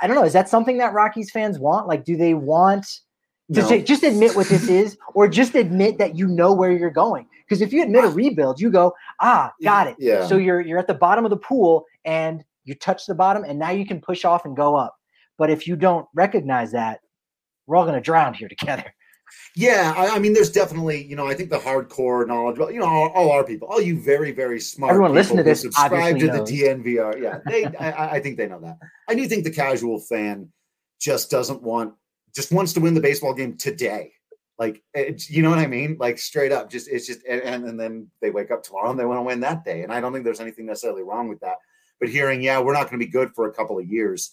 I 0.00 0.06
don't 0.06 0.16
know. 0.16 0.24
Is 0.24 0.32
that 0.34 0.48
something 0.48 0.78
that 0.78 0.92
Rockies 0.92 1.30
fans 1.30 1.58
want? 1.58 1.88
Like, 1.88 2.04
do 2.04 2.16
they 2.16 2.34
want 2.34 3.00
to 3.52 3.60
no. 3.60 3.78
just 3.80 4.02
admit 4.02 4.34
what 4.34 4.48
this 4.48 4.68
is, 4.68 4.96
or 5.14 5.28
just 5.28 5.54
admit 5.54 5.98
that 5.98 6.16
you 6.16 6.26
know 6.26 6.52
where 6.52 6.72
you're 6.72 6.90
going. 6.90 7.26
Because 7.46 7.60
if 7.60 7.72
you 7.72 7.82
admit 7.82 8.04
a 8.04 8.08
rebuild, 8.08 8.58
you 8.58 8.70
go, 8.70 8.94
ah, 9.20 9.52
got 9.62 9.86
it. 9.86 9.96
Yeah. 9.98 10.26
So 10.26 10.38
you're 10.38 10.60
you're 10.60 10.78
at 10.78 10.86
the 10.86 10.94
bottom 10.94 11.24
of 11.26 11.30
the 11.30 11.36
pool 11.36 11.84
and 12.04 12.42
you 12.64 12.74
touch 12.74 13.06
the 13.06 13.14
bottom, 13.14 13.44
and 13.44 13.58
now 13.58 13.70
you 13.70 13.84
can 13.84 14.00
push 14.00 14.24
off 14.24 14.46
and 14.46 14.56
go 14.56 14.76
up. 14.76 14.96
But 15.36 15.50
if 15.50 15.66
you 15.66 15.76
don't 15.76 16.06
recognize 16.14 16.72
that, 16.72 17.00
we're 17.66 17.76
all 17.76 17.84
going 17.84 17.96
to 17.96 18.00
drown 18.00 18.32
here 18.32 18.48
together. 18.48 18.94
Yeah, 19.56 19.94
I, 19.96 20.16
I, 20.16 20.18
mean, 20.18 20.32
there's 20.32 20.50
definitely, 20.50 21.04
you 21.04 21.14
know, 21.14 21.28
I 21.28 21.34
think 21.34 21.50
the 21.50 21.58
hardcore 21.58 22.26
knowledge, 22.26 22.58
well, 22.58 22.72
you 22.72 22.80
know, 22.80 22.86
all, 22.86 23.08
all 23.10 23.30
our 23.30 23.44
people, 23.44 23.68
all 23.68 23.80
you 23.80 24.00
very, 24.00 24.32
very 24.32 24.58
smart 24.58 24.90
everyone 24.90 25.14
listen 25.14 25.36
to 25.36 25.44
this, 25.44 25.60
subscribe 25.60 26.18
to 26.18 26.26
knows. 26.26 26.50
the 26.50 26.62
DNVR. 26.62 27.22
Yeah, 27.22 27.38
they, 27.46 27.64
I, 27.64 28.16
I 28.16 28.20
think 28.20 28.36
they 28.36 28.48
know 28.48 28.60
that. 28.60 28.78
I 29.08 29.14
do 29.14 29.26
think 29.28 29.44
the 29.44 29.50
casual 29.50 30.00
fan 30.00 30.48
just 31.00 31.30
doesn't 31.30 31.62
want 31.62 31.94
just 32.34 32.50
wants 32.50 32.72
to 32.72 32.80
win 32.80 32.94
the 32.94 33.00
baseball 33.00 33.32
game 33.32 33.56
today. 33.56 34.12
Like, 34.58 34.82
you 35.28 35.42
know 35.42 35.50
what 35.50 35.58
I 35.58 35.66
mean? 35.66 35.96
Like 35.98 36.18
straight 36.18 36.52
up, 36.52 36.70
just 36.70 36.88
it's 36.88 37.06
just 37.06 37.20
and, 37.28 37.64
and 37.64 37.78
then 37.78 38.08
they 38.20 38.30
wake 38.30 38.50
up 38.50 38.62
tomorrow 38.62 38.90
and 38.90 38.98
they 38.98 39.04
want 39.04 39.18
to 39.18 39.22
win 39.22 39.40
that 39.40 39.64
day. 39.64 39.82
And 39.82 39.92
I 39.92 40.00
don't 40.00 40.12
think 40.12 40.24
there's 40.24 40.40
anything 40.40 40.66
necessarily 40.66 41.02
wrong 41.02 41.28
with 41.28 41.40
that. 41.40 41.56
But 42.00 42.08
hearing, 42.08 42.40
yeah, 42.42 42.60
we're 42.60 42.72
not 42.72 42.88
going 42.88 43.00
to 43.00 43.06
be 43.06 43.10
good 43.10 43.30
for 43.34 43.48
a 43.48 43.52
couple 43.52 43.78
of 43.78 43.86
years, 43.86 44.32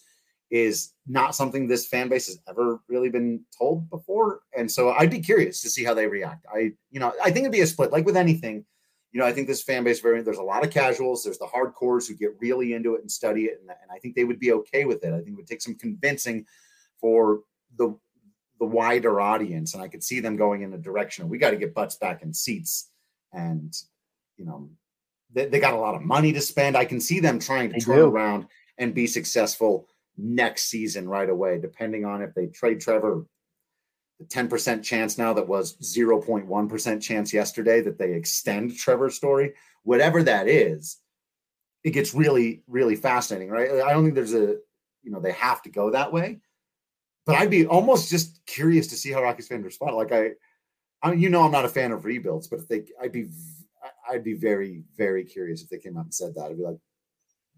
is 0.52 0.92
not 1.06 1.34
something 1.34 1.66
this 1.66 1.86
fan 1.88 2.10
base 2.10 2.26
has 2.26 2.38
ever 2.46 2.78
really 2.86 3.08
been 3.08 3.40
told 3.58 3.88
before. 3.88 4.42
And 4.54 4.70
so 4.70 4.90
I'd 4.90 5.10
be 5.10 5.18
curious 5.18 5.62
to 5.62 5.70
see 5.70 5.82
how 5.82 5.94
they 5.94 6.06
react. 6.06 6.44
I, 6.54 6.72
you 6.90 7.00
know, 7.00 7.10
I 7.24 7.30
think 7.30 7.38
it'd 7.38 7.52
be 7.52 7.62
a 7.62 7.66
split, 7.66 7.90
like 7.90 8.04
with 8.04 8.18
anything. 8.18 8.66
You 9.12 9.20
know, 9.20 9.26
I 9.26 9.32
think 9.32 9.46
this 9.46 9.62
fan 9.62 9.82
base 9.82 10.00
very 10.00 10.22
there's 10.22 10.36
a 10.36 10.42
lot 10.42 10.62
of 10.62 10.70
casuals, 10.70 11.24
there's 11.24 11.38
the 11.38 11.46
hardcores 11.46 12.06
who 12.06 12.14
get 12.14 12.36
really 12.38 12.74
into 12.74 12.94
it 12.94 13.00
and 13.00 13.10
study 13.10 13.44
it, 13.44 13.60
and, 13.60 13.70
and 13.70 13.90
I 13.90 13.98
think 13.98 14.14
they 14.14 14.24
would 14.24 14.38
be 14.38 14.52
okay 14.52 14.84
with 14.84 15.04
it. 15.04 15.12
I 15.12 15.16
think 15.16 15.28
it 15.28 15.36
would 15.36 15.46
take 15.46 15.62
some 15.62 15.74
convincing 15.74 16.46
for 17.00 17.40
the 17.76 17.98
the 18.58 18.66
wider 18.66 19.20
audience, 19.20 19.74
and 19.74 19.82
I 19.82 19.88
could 19.88 20.04
see 20.04 20.20
them 20.20 20.36
going 20.36 20.62
in 20.62 20.72
a 20.72 20.78
direction. 20.78 21.28
We 21.28 21.36
got 21.36 21.50
to 21.50 21.56
get 21.56 21.74
butts 21.74 21.96
back 21.96 22.22
in 22.22 22.32
seats, 22.32 22.90
and 23.34 23.74
you 24.38 24.46
know, 24.46 24.70
they, 25.30 25.46
they, 25.46 25.60
got 25.60 25.74
a 25.74 25.78
lot 25.78 25.94
of 25.94 26.02
money 26.02 26.32
to 26.32 26.40
spend. 26.40 26.76
I 26.76 26.86
can 26.86 27.00
see 27.00 27.20
them 27.20 27.38
trying 27.38 27.68
to 27.68 27.74
they 27.74 27.80
turn 27.80 27.96
do. 27.96 28.06
around 28.06 28.46
and 28.78 28.94
be 28.94 29.06
successful 29.06 29.88
next 30.16 30.64
season 30.64 31.08
right 31.08 31.28
away, 31.28 31.58
depending 31.58 32.04
on 32.04 32.22
if 32.22 32.34
they 32.34 32.46
trade 32.46 32.80
Trevor. 32.80 33.24
The 34.18 34.26
10% 34.26 34.82
chance 34.82 35.18
now 35.18 35.32
that 35.32 35.48
was 35.48 35.76
0.1% 35.78 37.02
chance 37.02 37.32
yesterday 37.32 37.80
that 37.80 37.98
they 37.98 38.12
extend 38.12 38.76
Trevor 38.76 39.10
Story, 39.10 39.54
whatever 39.82 40.22
that 40.22 40.48
is, 40.48 40.98
it 41.82 41.90
gets 41.90 42.14
really, 42.14 42.62
really 42.68 42.94
fascinating, 42.94 43.50
right? 43.50 43.70
I 43.82 43.92
don't 43.92 44.04
think 44.04 44.14
there's 44.14 44.34
a, 44.34 44.56
you 45.02 45.10
know, 45.10 45.20
they 45.20 45.32
have 45.32 45.62
to 45.62 45.70
go 45.70 45.90
that 45.90 46.12
way. 46.12 46.40
But 47.24 47.36
I'd 47.36 47.50
be 47.50 47.66
almost 47.66 48.10
just 48.10 48.44
curious 48.46 48.88
to 48.88 48.96
see 48.96 49.12
how 49.12 49.22
Rockies 49.22 49.48
fans 49.48 49.64
respond. 49.64 49.96
Like 49.96 50.12
I, 50.12 50.30
I 51.02 51.10
mean, 51.10 51.20
you 51.20 51.30
know, 51.30 51.42
I'm 51.42 51.52
not 51.52 51.64
a 51.64 51.68
fan 51.68 51.92
of 51.92 52.04
rebuilds, 52.04 52.48
but 52.48 52.60
if 52.60 52.68
they, 52.68 52.84
I'd 53.00 53.12
be, 53.12 53.28
I'd 54.08 54.24
be 54.24 54.34
very, 54.34 54.82
very 54.96 55.24
curious 55.24 55.62
if 55.62 55.68
they 55.68 55.78
came 55.78 55.96
out 55.96 56.04
and 56.04 56.14
said 56.14 56.34
that. 56.34 56.50
I'd 56.50 56.56
be 56.56 56.64
like, 56.64 56.78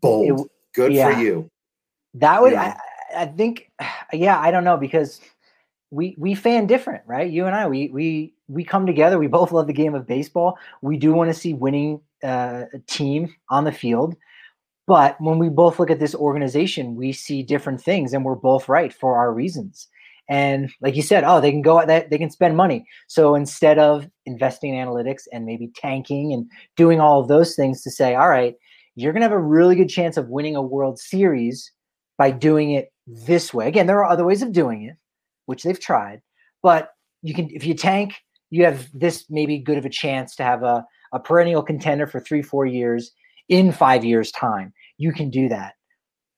bold, 0.00 0.48
good 0.74 0.92
yeah. 0.92 1.12
for 1.12 1.20
you. 1.20 1.50
That 2.14 2.42
would, 2.42 2.52
yeah. 2.52 2.76
I, 3.14 3.22
I 3.22 3.26
think, 3.26 3.70
yeah, 4.12 4.38
I 4.38 4.50
don't 4.50 4.64
know 4.64 4.76
because 4.76 5.20
we 5.90 6.14
we 6.18 6.34
fan 6.34 6.66
different, 6.66 7.02
right? 7.06 7.30
You 7.30 7.46
and 7.46 7.54
I, 7.54 7.68
we 7.68 7.88
we 7.88 8.34
we 8.48 8.64
come 8.64 8.86
together. 8.86 9.18
We 9.18 9.28
both 9.28 9.52
love 9.52 9.66
the 9.66 9.72
game 9.72 9.94
of 9.94 10.06
baseball. 10.06 10.58
We 10.82 10.96
do 10.96 11.12
want 11.12 11.32
to 11.32 11.38
see 11.38 11.54
winning 11.54 12.00
uh, 12.22 12.64
team 12.88 13.32
on 13.48 13.64
the 13.64 13.72
field. 13.72 14.16
But 14.86 15.18
when 15.20 15.38
we 15.38 15.48
both 15.48 15.78
look 15.78 15.90
at 15.90 16.00
this 16.00 16.14
organization, 16.14 16.96
we 16.96 17.12
see 17.12 17.42
different 17.42 17.80
things, 17.80 18.12
and 18.12 18.24
we're 18.24 18.34
both 18.34 18.68
right 18.68 18.92
for 18.92 19.16
our 19.16 19.32
reasons. 19.32 19.88
And 20.28 20.70
like 20.80 20.96
you 20.96 21.02
said, 21.02 21.24
oh, 21.24 21.40
they 21.40 21.50
can 21.50 21.62
go 21.62 21.78
at 21.78 21.86
that, 21.86 22.10
they 22.10 22.18
can 22.18 22.30
spend 22.30 22.56
money. 22.56 22.86
So 23.08 23.34
instead 23.34 23.78
of 23.78 24.08
investing 24.26 24.74
in 24.74 24.86
analytics 24.86 25.22
and 25.32 25.44
maybe 25.44 25.70
tanking 25.76 26.32
and 26.32 26.50
doing 26.76 26.98
all 26.98 27.20
of 27.20 27.28
those 27.28 27.54
things 27.54 27.82
to 27.82 27.90
say, 27.90 28.14
all 28.14 28.30
right, 28.30 28.54
you're 28.94 29.12
going 29.12 29.20
to 29.20 29.28
have 29.28 29.32
a 29.32 29.38
really 29.38 29.76
good 29.76 29.90
chance 29.90 30.16
of 30.16 30.28
winning 30.28 30.56
a 30.56 30.62
World 30.62 30.98
Series 30.98 31.70
by 32.18 32.30
doing 32.30 32.72
it 32.72 32.92
this 33.06 33.52
way. 33.52 33.68
Again, 33.68 33.86
there 33.86 33.98
are 33.98 34.10
other 34.10 34.24
ways 34.24 34.42
of 34.42 34.52
doing 34.52 34.82
it, 34.82 34.96
which 35.46 35.62
they've 35.62 35.80
tried, 35.80 36.22
but 36.62 36.90
you 37.22 37.34
can, 37.34 37.48
if 37.50 37.64
you 37.64 37.74
tank, 37.74 38.14
you 38.50 38.64
have 38.64 38.88
this 38.92 39.26
maybe 39.28 39.58
good 39.58 39.78
of 39.78 39.84
a 39.84 39.90
chance 39.90 40.36
to 40.36 40.44
have 40.44 40.62
a, 40.62 40.84
a 41.12 41.18
perennial 41.18 41.62
contender 41.62 42.06
for 42.06 42.20
three, 42.20 42.42
four 42.42 42.66
years 42.66 43.12
in 43.48 43.72
five 43.72 44.04
years' 44.04 44.30
time. 44.30 44.72
You 44.98 45.12
can 45.12 45.30
do 45.30 45.48
that. 45.48 45.74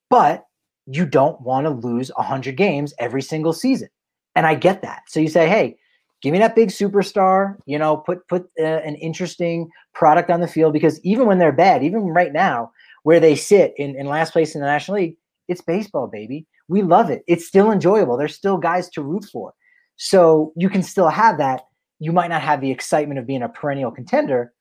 But 0.09 0.45
you 0.87 1.05
don't 1.05 1.41
want 1.41 1.67
to 1.67 1.71
lose 1.71 2.11
100 2.15 2.57
games 2.57 2.95
every 2.99 3.23
single 3.23 3.53
season. 3.53 3.89
And 4.35 4.47
I 4.47 4.55
get 4.55 4.83
that. 4.83 5.03
So 5.09 5.21
you 5.21 5.29
say, 5.29 5.49
hey, 5.49 5.77
give 6.23 6.33
me 6.33 6.39
that 6.39 6.55
big 6.55 6.69
superstar, 6.69 7.57
you 7.67 7.79
know, 7.79 7.97
put 7.97 8.27
put 8.29 8.45
uh, 8.59 8.65
an 8.65 8.95
interesting 8.97 9.69
product 9.95 10.31
on 10.31 10.41
the 10.41 10.49
field 10.49 10.73
because 10.73 11.01
even 11.05 11.27
when 11.27 11.39
they're 11.39 11.53
bad, 11.53 11.83
even 11.83 12.03
right 12.03 12.33
now 12.33 12.71
where 13.03 13.21
they 13.21 13.35
sit 13.35 13.75
in, 13.77 13.97
in 13.97 14.07
last 14.07 14.33
place 14.33 14.55
in 14.55 14.61
the 14.61 14.67
National 14.67 14.99
League, 14.99 15.17
it's 15.49 15.61
baseball, 15.61 16.07
baby. 16.07 16.47
We 16.69 16.83
love 16.83 17.11
it. 17.11 17.23
It's 17.27 17.47
still 17.47 17.71
enjoyable. 17.71 18.17
There's 18.17 18.35
still 18.35 18.59
guys 18.59 18.89
to 18.91 19.03
root 19.03 19.25
for. 19.33 19.55
So 19.97 20.53
you 20.57 20.69
can 20.69 20.83
still 20.83 21.09
have 21.09 21.39
that. 21.39 21.63
You 21.99 22.13
might 22.13 22.29
not 22.29 22.43
have 22.43 22.61
the 22.61 22.71
excitement 22.71 23.19
of 23.19 23.27
being 23.27 23.43
a 23.43 23.49
perennial 23.49 23.91
contender, 23.91 24.53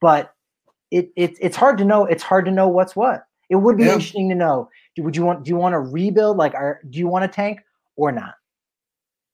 but 0.00 0.32
it, 0.90 1.10
it 1.16 1.36
it's 1.40 1.56
hard 1.56 1.78
to 1.78 1.84
know. 1.84 2.04
It's 2.04 2.22
hard 2.22 2.44
to 2.44 2.50
know 2.50 2.68
what's 2.68 2.94
what. 2.94 3.24
It 3.50 3.56
would 3.56 3.76
be 3.76 3.84
yeah. 3.84 3.94
interesting 3.94 4.28
to 4.28 4.34
know. 4.34 4.68
Would 4.98 5.16
you 5.16 5.24
want? 5.24 5.44
Do 5.44 5.48
you 5.48 5.56
want 5.56 5.72
to 5.72 5.80
rebuild? 5.80 6.36
Like, 6.36 6.54
are, 6.54 6.80
do 6.88 6.98
you 6.98 7.08
want 7.08 7.24
a 7.24 7.28
tank 7.28 7.60
or 7.96 8.12
not? 8.12 8.34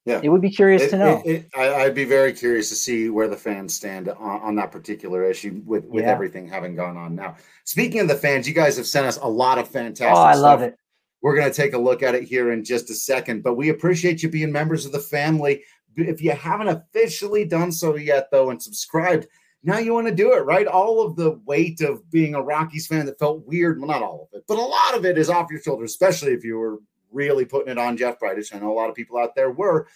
Yeah, 0.07 0.21
it 0.23 0.31
would 0.31 0.41
be 0.41 0.51
curious 0.51 0.83
it, 0.83 0.91
to 0.91 0.99
know. 0.99 1.23
It, 1.27 1.31
it, 1.31 1.47
I, 1.55 1.85
would 1.85 1.95
be 1.95 2.07
very 2.07 2.33
curious 2.33 2.71
to 2.71 2.75
see 2.75 3.11
where 3.11 3.29
the 3.29 3.37
fans 3.37 3.75
stand 3.75 4.09
on, 4.09 4.41
on 4.41 4.55
that 4.57 4.73
particular 4.73 5.23
issue 5.25 5.61
with 5.67 5.85
with 5.85 6.05
yeah. 6.05 6.11
everything 6.11 6.49
having 6.49 6.75
gone 6.75 6.97
on 6.97 7.15
now. 7.15 7.37
Speaking 7.65 8.01
of 8.01 8.09
the 8.09 8.17
fans, 8.17 8.49
you 8.49 8.55
guys 8.55 8.79
have 8.79 8.87
sent 8.87 9.07
us 9.07 9.19
a 9.19 9.29
lot 9.29 9.59
of 9.59 9.69
fantastic. 9.69 10.17
Oh, 10.17 10.21
I 10.21 10.33
stuff. 10.33 10.43
love 10.43 10.63
it. 10.63 10.79
We're 11.23 11.37
going 11.37 11.51
to 11.51 11.57
take 11.57 11.75
a 11.75 11.79
look 11.79 12.03
at 12.03 12.15
it 12.15 12.25
here 12.25 12.53
in 12.53 12.65
just 12.65 12.91
a 12.91 12.95
second, 12.95 13.43
but 13.43 13.55
we 13.55 13.69
appreciate 13.69 14.23
you 14.23 14.29
being 14.29 14.53
members 14.53 14.87
of 14.87 14.93
the 14.93 15.01
family. 15.01 15.63
If 15.97 16.23
you 16.23 16.33
haven't 16.33 16.69
officially 16.69 17.45
done 17.45 17.73
so 17.73 17.97
yet, 17.97 18.29
though, 18.31 18.51
and 18.51 18.63
subscribed, 18.63 19.27
now 19.63 19.79
you 19.79 19.93
want 19.93 20.07
to 20.07 20.15
do 20.15 20.33
it, 20.33 20.45
right? 20.47 20.67
All 20.67 21.03
of 21.03 21.17
the 21.17 21.39
weight 21.45 21.83
of 21.83 22.11
being 22.11 22.35
a 22.35 22.43
Rockies 22.43 22.87
fan 22.87 23.05
that 23.07 23.19
felt 23.19 23.47
weird, 23.47 23.79
well, 23.79 23.89
not 23.89 24.03
all 24.03 24.29
of 24.33 24.39
it, 24.39 24.45
but 24.49 24.59
a 24.59 24.63
lot 24.63 24.97
of 24.97 25.05
it 25.05 25.19
is 25.19 25.29
off 25.29 25.51
your 25.51 25.61
shoulders, 25.61 25.91
especially 25.91 26.33
if 26.33 26.45
you 26.45 26.57
were 26.57 26.79
really 27.13 27.45
putting 27.45 27.73
it 27.73 27.79
on 27.79 27.97
Jeff 27.97 28.19
Bridich. 28.19 28.55
I 28.55 28.59
know 28.59 28.73
a 28.73 28.75
lot 28.75 28.89
of 28.89 28.95
people 28.95 29.19
out 29.19 29.35
there 29.35 29.51
were. 29.51 29.89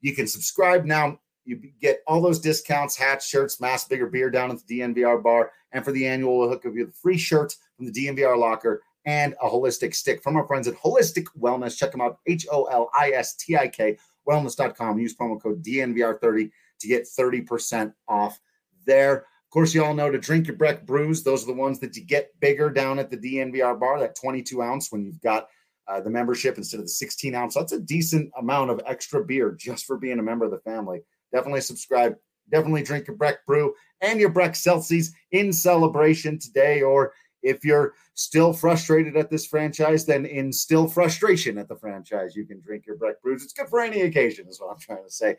You 0.00 0.14
can 0.14 0.26
subscribe 0.26 0.84
now. 0.84 1.18
You 1.44 1.60
get 1.80 2.00
all 2.06 2.22
those 2.22 2.38
discounts, 2.38 2.96
hats, 2.96 3.26
shirts, 3.26 3.60
masks, 3.60 3.88
bigger 3.88 4.06
beer 4.06 4.30
down 4.30 4.50
at 4.50 4.66
the 4.66 4.80
DNVR 4.80 5.22
bar. 5.22 5.52
And 5.72 5.84
for 5.84 5.92
the 5.92 6.06
annual, 6.06 6.38
we'll 6.38 6.48
hook 6.48 6.64
up 6.64 6.74
you 6.74 6.86
the 6.86 6.92
free 6.92 7.18
shirt 7.18 7.54
from 7.76 7.86
the 7.86 7.92
DNVR 7.92 8.38
locker 8.38 8.82
and 9.06 9.34
a 9.42 9.48
holistic 9.48 9.94
stick 9.94 10.22
from 10.22 10.36
our 10.36 10.46
friends 10.46 10.68
at 10.68 10.74
Holistik 10.74 11.26
Wellness. 11.38 11.76
Check 11.76 11.92
them 11.92 12.00
out, 12.00 12.18
H 12.26 12.46
O 12.50 12.64
L 12.64 12.90
I 12.98 13.10
S 13.10 13.34
T 13.34 13.56
I 13.56 13.68
K, 13.68 13.96
wellness.com. 14.28 14.98
Use 14.98 15.16
promo 15.16 15.40
code 15.40 15.62
DNVR30 15.62 16.50
to 16.80 16.88
get 16.88 17.06
30% 17.06 17.92
off 18.08 18.38
there. 18.86 19.16
Of 19.18 19.52
course, 19.52 19.74
you 19.74 19.84
all 19.84 19.94
know 19.94 20.10
to 20.10 20.18
drink 20.18 20.46
your 20.46 20.56
Breck 20.56 20.86
brews. 20.86 21.22
Those 21.22 21.42
are 21.42 21.48
the 21.48 21.52
ones 21.52 21.80
that 21.80 21.96
you 21.96 22.04
get 22.04 22.30
bigger 22.40 22.70
down 22.70 22.98
at 22.98 23.10
the 23.10 23.16
DNVR 23.16 23.78
bar, 23.80 23.98
that 23.98 24.14
22 24.14 24.62
ounce 24.62 24.92
when 24.92 25.04
you've 25.04 25.20
got 25.20 25.48
uh, 25.88 26.00
the 26.00 26.10
membership 26.10 26.56
instead 26.56 26.78
of 26.78 26.86
the 26.86 26.90
16 26.90 27.34
ounce. 27.34 27.54
That's 27.54 27.72
a 27.72 27.80
decent 27.80 28.30
amount 28.38 28.70
of 28.70 28.80
extra 28.86 29.24
beer 29.24 29.56
just 29.58 29.86
for 29.86 29.98
being 29.98 30.20
a 30.20 30.22
member 30.22 30.44
of 30.44 30.52
the 30.52 30.60
family. 30.60 31.00
Definitely 31.32 31.62
subscribe. 31.62 32.14
Definitely 32.50 32.82
drink 32.82 33.06
your 33.08 33.16
Breck 33.16 33.44
brew 33.46 33.74
and 34.00 34.20
your 34.20 34.30
Breck 34.30 34.54
Celsius 34.54 35.12
in 35.32 35.52
celebration 35.52 36.38
today. 36.38 36.82
Or 36.82 37.12
if 37.42 37.64
you're 37.64 37.94
still 38.14 38.52
frustrated 38.52 39.16
at 39.16 39.30
this 39.30 39.46
franchise, 39.46 40.04
then 40.04 40.26
in 40.26 40.52
still 40.52 40.86
frustration 40.86 41.58
at 41.58 41.68
the 41.68 41.76
franchise, 41.76 42.36
you 42.36 42.44
can 42.44 42.60
drink 42.60 42.86
your 42.86 42.96
Breck 42.96 43.20
brews. 43.22 43.42
It's 43.42 43.52
good 43.52 43.68
for 43.68 43.80
any 43.80 44.02
occasion, 44.02 44.46
is 44.48 44.60
what 44.60 44.70
I'm 44.70 44.78
trying 44.78 45.04
to 45.04 45.10
say. 45.10 45.36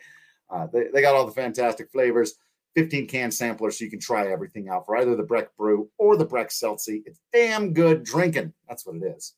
Uh, 0.49 0.67
they, 0.67 0.85
they 0.93 1.01
got 1.01 1.15
all 1.15 1.25
the 1.25 1.31
fantastic 1.31 1.91
flavors. 1.91 2.35
15 2.75 3.07
can 3.07 3.31
sampler 3.31 3.69
so 3.71 3.83
you 3.83 3.91
can 3.91 3.99
try 3.99 4.31
everything 4.31 4.69
out 4.69 4.85
for 4.85 4.97
either 4.97 5.15
the 5.15 5.23
Breck 5.23 5.55
Brew 5.57 5.89
or 5.97 6.15
the 6.15 6.25
Breck 6.25 6.49
Seltzy. 6.49 7.03
It's 7.05 7.19
damn 7.33 7.73
good 7.73 8.03
drinking. 8.03 8.53
That's 8.67 8.85
what 8.85 8.95
it 8.95 9.03
is. 9.03 9.33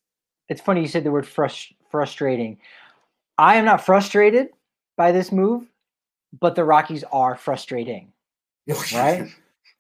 It's 0.50 0.62
funny 0.62 0.82
you 0.82 0.88
said 0.88 1.04
the 1.04 1.12
word 1.12 1.26
frust- 1.26 1.74
frustrating. 1.90 2.60
I 3.38 3.56
am 3.56 3.66
not 3.66 3.84
frustrated 3.84 4.50
by 4.98 5.12
this 5.12 5.32
move, 5.32 5.68
but 6.40 6.56
the 6.56 6.64
Rockies 6.64 7.04
are 7.12 7.36
frustrating. 7.36 8.12
Right? 8.94 9.28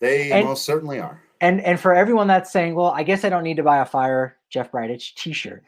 they 0.02 0.32
and, 0.32 0.46
most 0.46 0.66
certainly 0.66 1.00
are. 1.00 1.23
And 1.44 1.60
and 1.60 1.78
for 1.78 1.94
everyone 1.94 2.28
that's 2.28 2.54
saying, 2.54 2.74
well, 2.74 2.92
I 2.96 3.04
guess 3.04 3.26
I 3.26 3.30
don't 3.30 3.44
need 3.44 3.58
to 3.58 3.64
buy 3.64 3.80
a 3.80 3.86
fire 3.86 4.38
Jeff 4.50 4.72
Bridich 4.72 5.14
t-shirt. 5.16 5.62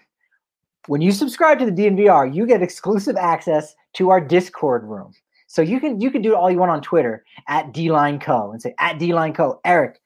When 0.87 1.01
you 1.01 1.11
subscribe 1.11 1.59
to 1.59 1.65
the 1.65 1.71
DNVR, 1.71 2.33
you 2.33 2.47
get 2.47 2.61
exclusive 2.61 3.17
access 3.17 3.75
to 3.95 4.09
our 4.09 4.21
Discord 4.21 4.85
room. 4.85 5.11
So 5.47 5.61
you 5.61 5.81
can 5.81 5.99
you 5.99 6.11
can 6.11 6.21
do 6.21 6.33
all 6.33 6.49
you 6.49 6.59
want 6.59 6.71
on 6.71 6.81
Twitter 6.81 7.25
at 7.49 7.73
D-Line 7.73 8.19
Co. 8.19 8.53
and 8.53 8.61
say 8.61 8.73
at 8.79 8.99
D-Line 8.99 9.33
Co. 9.33 9.59
Eric, 9.65 9.99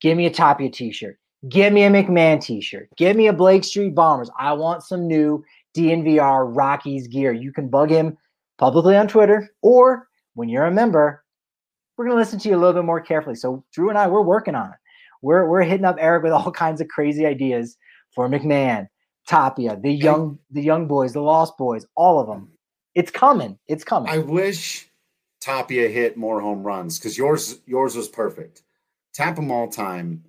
give 0.00 0.16
me 0.16 0.26
a 0.26 0.30
Tapia 0.30 0.70
t-shirt. 0.70 1.18
Give 1.48 1.72
me 1.72 1.82
a 1.82 1.90
McMahon 1.90 2.40
t-shirt. 2.40 2.88
Give 2.96 3.16
me 3.16 3.26
a 3.26 3.32
Blake 3.32 3.64
Street 3.64 3.96
Bombers. 3.96 4.30
I 4.38 4.52
want 4.52 4.84
some 4.84 5.08
new 5.08 5.44
DNVR 5.76 6.56
Rockies 6.56 7.08
gear. 7.08 7.32
You 7.32 7.52
can 7.52 7.68
bug 7.68 7.90
him 7.90 8.16
publicly 8.56 8.96
on 8.96 9.08
Twitter, 9.08 9.50
or 9.62 10.06
when 10.34 10.48
you're 10.48 10.66
a 10.66 10.70
member, 10.70 11.24
we're 11.96 12.04
gonna 12.04 12.20
listen 12.20 12.38
to 12.38 12.48
you 12.48 12.54
a 12.54 12.60
little 12.60 12.80
bit 12.80 12.84
more 12.84 13.00
carefully. 13.00 13.34
So 13.34 13.64
Drew 13.72 13.88
and 13.88 13.98
I, 13.98 14.06
we're 14.06 14.22
working 14.22 14.54
on 14.54 14.70
it. 14.70 14.76
We're 15.22 15.48
we're 15.48 15.62
hitting 15.62 15.86
up 15.86 15.96
Eric 15.98 16.24
with 16.24 16.32
all 16.32 16.50
kinds 16.52 16.80
of 16.80 16.88
crazy 16.88 17.24
ideas 17.24 17.76
for 18.14 18.28
McMahon, 18.28 18.88
Tapia, 19.26 19.78
the 19.80 19.92
young 19.92 20.38
the 20.50 20.62
young 20.62 20.86
boys, 20.86 21.12
the 21.12 21.20
Lost 21.20 21.56
Boys, 21.56 21.86
all 21.96 22.20
of 22.20 22.26
them. 22.26 22.50
It's 22.94 23.10
coming. 23.10 23.58
It's 23.66 23.84
coming. 23.84 24.12
I 24.12 24.18
wish 24.18 24.90
Tapia 25.40 25.88
hit 25.88 26.16
more 26.16 26.40
home 26.40 26.62
runs 26.62 26.98
because 26.98 27.16
yours 27.16 27.60
yours 27.66 27.96
was 27.96 28.08
perfect. 28.08 28.62
Tap 29.14 29.36
them 29.36 29.50
all 29.50 29.68
time 29.68 30.24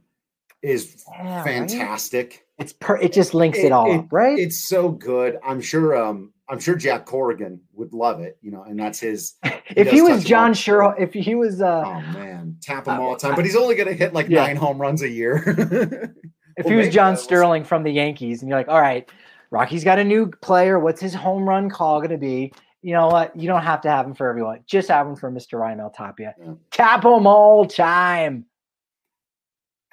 is 0.61 1.03
yeah, 1.11 1.43
fantastic. 1.43 2.29
Right? 2.29 2.65
It's 2.65 2.73
per 2.73 2.97
it 2.97 3.13
just 3.13 3.33
links 3.33 3.59
it, 3.59 3.65
it 3.65 3.71
all 3.71 3.91
it, 3.91 3.97
up, 3.97 4.07
right? 4.11 4.37
It's 4.39 4.59
so 4.63 4.89
good. 4.89 5.37
I'm 5.43 5.61
sure 5.61 5.95
um 5.95 6.32
I'm 6.49 6.59
sure 6.59 6.75
Jack 6.75 7.05
Corrigan 7.05 7.61
would 7.73 7.93
love 7.93 8.19
it, 8.19 8.37
you 8.41 8.51
know, 8.51 8.63
and 8.63 8.77
that's 8.79 8.99
his 8.99 9.35
if 9.43 9.89
he, 9.89 9.97
he 9.97 10.01
was 10.01 10.23
John 10.23 10.53
Sherrill, 10.53 10.93
if 10.99 11.13
he 11.13 11.35
was 11.35 11.61
uh 11.61 11.83
oh 11.85 12.01
man, 12.13 12.57
tap 12.61 12.87
him 12.87 12.99
uh, 12.99 13.01
all 13.01 13.13
the 13.13 13.19
time, 13.19 13.35
but 13.35 13.45
he's 13.45 13.55
only 13.55 13.75
gonna 13.75 13.93
hit 13.93 14.13
like 14.13 14.27
yeah. 14.29 14.45
nine 14.45 14.55
home 14.55 14.79
runs 14.79 15.01
a 15.01 15.09
year. 15.09 15.43
if 16.57 16.65
well, 16.65 16.73
he 16.73 16.75
was 16.75 16.93
John 16.93 17.17
Sterling 17.17 17.63
from 17.63 17.83
the 17.83 17.91
Yankees, 17.91 18.41
and 18.41 18.49
you're 18.49 18.57
like, 18.57 18.67
all 18.67 18.81
right, 18.81 19.09
Rocky's 19.53 19.83
got 19.83 19.99
a 19.99 20.03
new 20.03 20.27
player. 20.41 20.79
What's 20.79 20.99
his 20.99 21.13
home 21.13 21.47
run 21.47 21.69
call 21.69 21.99
going 21.99 22.09
to 22.09 22.17
be? 22.17 22.51
You 22.81 22.93
know 22.93 23.07
what? 23.07 23.35
You 23.35 23.47
don't 23.47 23.61
have 23.61 23.81
to 23.81 23.89
have 23.89 24.05
him 24.05 24.15
for 24.15 24.27
everyone. 24.27 24.61
Just 24.65 24.89
have 24.89 25.07
him 25.07 25.15
for 25.15 25.31
Mr. 25.31 25.59
Raimel 25.59 25.93
Tapia. 25.93 26.33
Yeah. 26.39 26.53
Tap 26.71 27.05
him 27.05 27.27
all 27.27 27.65
time. 27.65 28.45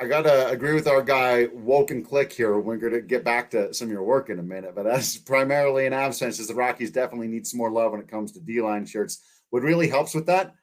I 0.00 0.06
gotta 0.06 0.48
agree 0.48 0.72
with 0.72 0.88
our 0.88 1.02
guy 1.02 1.48
Woke 1.52 1.90
and 1.90 2.06
Click 2.06 2.32
here. 2.32 2.58
We're 2.58 2.78
gonna 2.78 3.02
get 3.02 3.22
back 3.22 3.50
to 3.50 3.72
some 3.74 3.88
of 3.88 3.92
your 3.92 4.02
work 4.02 4.30
in 4.30 4.38
a 4.38 4.42
minute, 4.42 4.74
but 4.74 4.84
that's 4.84 5.18
primarily 5.18 5.86
an 5.86 5.92
absence, 5.92 6.40
as 6.40 6.48
the 6.48 6.54
Rockies 6.54 6.90
definitely 6.90 7.28
need 7.28 7.46
some 7.46 7.58
more 7.58 7.70
love 7.70 7.92
when 7.92 8.00
it 8.00 8.08
comes 8.08 8.32
to 8.32 8.40
D 8.40 8.62
line 8.62 8.86
shirts. 8.86 9.22
What 9.50 9.62
really 9.62 9.88
helps 9.88 10.14
with 10.14 10.24
that, 10.26 10.54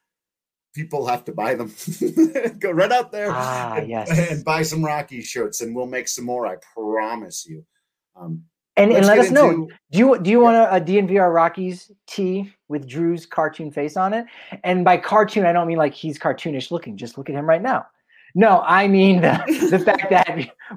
people 0.74 1.06
have 1.06 1.24
to 1.26 1.34
buy 1.34 1.54
them. 1.54 1.72
Go 2.60 2.72
right 2.72 2.92
out 2.92 3.12
there 3.12 3.28
Ah, 3.30 3.76
and, 3.76 3.88
yes. 3.90 4.32
and 4.32 4.44
buy 4.44 4.64
some 4.64 4.84
Rocky 4.84 5.22
shirts, 5.22 5.62
and 5.62 5.76
we'll 5.76 5.86
make 5.86 6.08
some 6.08 6.26
more. 6.26 6.48
I 6.48 6.56
promise 6.74 7.46
you. 7.48 7.64
Um, 8.20 8.44
And, 8.76 8.92
and 8.92 9.06
let 9.06 9.20
us 9.20 9.30
know. 9.30 9.68
Do 9.92 10.00
you 10.00 10.20
do 10.20 10.32
you 10.32 10.40
want 10.40 10.56
a, 10.56 10.78
a 10.78 10.82
DNVR 10.82 11.32
Rockies 11.32 11.92
tee 12.08 12.52
with 12.70 12.88
Drew's 12.88 13.28
cartoon 13.28 13.70
face 13.72 13.98
on 13.98 14.16
it? 14.16 14.26
And 14.64 14.84
by 14.84 14.98
cartoon, 14.98 15.46
I 15.46 15.54
don't 15.54 15.68
mean 15.68 15.78
like 15.78 15.94
he's 15.94 16.18
cartoonish 16.18 16.72
looking. 16.72 16.98
Just 16.98 17.20
look 17.20 17.30
at 17.30 17.36
him 17.36 17.46
right 17.48 17.62
now. 17.62 17.86
No, 18.38 18.62
I 18.62 18.88
mean 18.88 19.22
the, 19.22 19.68
the 19.72 19.80
fact 19.80 20.10
that 20.12 20.28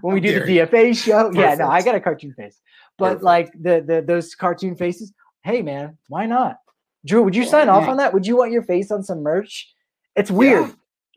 when 0.01 0.15
we 0.15 0.21
do 0.21 0.41
the. 0.45 0.47
DFA 0.61 0.97
show, 0.97 1.31
yeah, 1.35 1.55
no, 1.57 1.69
I 1.69 1.83
got 1.83 1.95
a 1.95 2.01
cartoon 2.01 2.33
face. 2.33 2.59
But 2.97 3.07
Perfect. 3.21 3.23
like 3.25 3.53
the 3.53 3.85
the 3.87 4.03
those 4.07 4.35
cartoon 4.35 4.77
faces, 4.77 5.13
hey 5.45 5.61
man, 5.61 5.99
why 6.09 6.25
not? 6.27 6.57
Drew, 7.05 7.23
would 7.23 7.37
you 7.37 7.45
sign 7.45 7.69
off 7.69 7.87
on 7.89 7.99
that? 7.99 8.13
Would 8.15 8.27
you 8.27 8.37
want 8.37 8.53
your 8.53 8.63
face 8.63 8.91
on 8.91 9.03
some 9.03 9.23
merch? 9.23 9.73
It's 10.17 10.31
weird. 10.31 10.71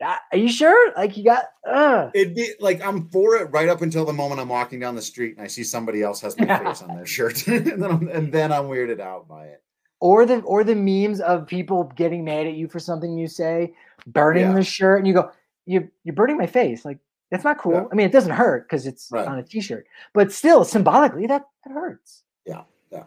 Uh, 0.04 0.16
Are 0.32 0.38
you 0.38 0.48
sure? 0.48 0.92
Like 0.96 1.16
you 1.16 1.24
got 1.24 1.44
uh 1.66 2.10
It'd 2.14 2.34
be 2.34 2.50
like 2.60 2.84
I'm 2.84 3.08
for 3.08 3.36
it 3.36 3.44
right 3.52 3.68
up 3.70 3.80
until 3.80 4.04
the 4.04 4.12
moment 4.12 4.40
I'm 4.40 4.48
walking 4.48 4.80
down 4.80 4.94
the 4.96 5.02
street 5.02 5.36
and 5.36 5.44
I 5.44 5.48
see 5.48 5.62
somebody 5.64 6.02
else 6.02 6.20
has 6.20 6.38
my 6.38 6.46
face 6.58 6.82
on 6.82 6.94
their 6.96 7.06
shirt, 7.16 7.46
and 7.48 7.64
then 7.82 7.90
I'm, 7.90 8.08
and 8.08 8.30
then 8.32 8.52
I'm 8.52 8.64
weirded 8.64 9.00
out 9.00 9.28
by 9.28 9.44
it. 9.46 9.62
or 10.00 10.26
the 10.26 10.40
or 10.40 10.62
the 10.64 10.74
memes 10.74 11.20
of 11.20 11.46
people 11.46 11.84
getting 11.96 12.22
mad 12.24 12.46
at 12.46 12.54
you 12.54 12.66
for 12.68 12.80
something 12.80 13.16
you 13.16 13.28
say, 13.28 13.72
burning 14.06 14.48
Yeah. 14.48 14.54
the 14.54 14.64
shirt, 14.64 14.98
and 14.98 15.06
you 15.06 15.14
go, 15.14 15.30
you 15.66 15.88
you're 16.04 16.14
burning 16.14 16.36
my 16.36 16.46
face. 16.46 16.84
Like 16.84 16.98
that's 17.30 17.44
not 17.44 17.58
cool. 17.58 17.74
Yeah. 17.74 17.84
I 17.90 17.94
mean, 17.94 18.06
it 18.06 18.12
doesn't 18.12 18.32
hurt 18.32 18.68
because 18.68 18.86
it's 18.86 19.08
Right. 19.10 19.26
on 19.26 19.38
a 19.38 19.42
t-shirt, 19.42 19.86
but 20.12 20.32
still 20.32 20.64
symbolically 20.64 21.26
that 21.26 21.44
that 21.64 21.72
hurts. 21.72 22.22
Yeah. 22.46 22.62
Yeah. 22.92 23.04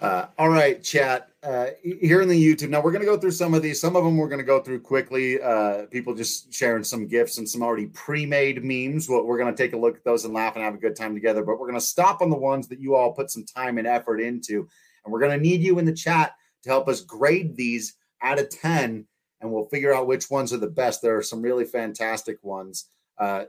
uh, 0.00 0.26
all 0.38 0.48
right, 0.48 0.82
chat. 0.82 1.28
Uh, 1.42 1.68
here 1.82 2.20
in 2.22 2.28
the 2.28 2.54
YouTube, 2.54 2.68
now 2.68 2.80
we're 2.80 2.92
going 2.92 3.02
to 3.04 3.10
go 3.10 3.16
through 3.16 3.30
some 3.30 3.54
of 3.54 3.62
these. 3.62 3.80
Some 3.80 3.96
of 3.96 4.04
them 4.04 4.16
we're 4.16 4.28
going 4.28 4.40
to 4.40 4.44
go 4.44 4.60
through 4.60 4.80
quickly. 4.80 5.40
Uh, 5.40 5.86
people 5.86 6.14
just 6.14 6.52
sharing 6.52 6.84
some 6.84 7.06
gifts 7.08 7.38
and 7.38 7.48
some 7.48 7.62
already 7.62 7.86
pre-made 7.86 8.62
memes. 8.64 9.08
Well, 9.08 9.24
we're 9.24 9.38
going 9.38 9.52
to 9.52 9.60
take 9.60 9.72
a 9.72 9.76
look 9.78 9.96
at 9.96 10.04
those 10.04 10.24
and 10.24 10.34
laugh 10.34 10.54
and 10.54 10.64
have 10.64 10.74
a 10.74 10.78
good 10.78 10.94
time 10.96 11.14
together. 11.14 11.42
But 11.44 11.58
we're 11.58 11.66
going 11.68 11.80
to 11.80 11.84
stop 11.86 12.22
on 12.22 12.30
the 12.30 12.36
ones 12.36 12.68
that 12.68 12.80
you 12.80 12.94
all 12.94 13.12
put 13.12 13.30
some 13.30 13.44
time 13.44 13.78
and 13.78 13.86
effort 13.86 14.20
into, 14.20 14.68
and 15.04 15.12
we're 15.12 15.20
going 15.20 15.36
to 15.36 15.42
need 15.42 15.62
you 15.62 15.78
in 15.78 15.84
the 15.84 15.92
chat 15.92 16.32
to 16.62 16.68
help 16.68 16.86
us 16.88 17.00
grade 17.00 17.56
these 17.56 17.94
out 18.22 18.38
of 18.38 18.50
ten, 18.50 19.04
and 19.42 19.52
we'll 19.52 19.66
figure 19.66 19.92
out 19.92 20.06
which 20.06 20.30
ones 20.30 20.52
are 20.52 20.58
the 20.58 20.66
best. 20.68 21.02
There 21.02 21.16
are 21.16 21.22
some 21.22 21.42
really 21.42 21.64
fantastic 21.64 22.38
ones. 22.42 22.86
Uh, 23.18 23.44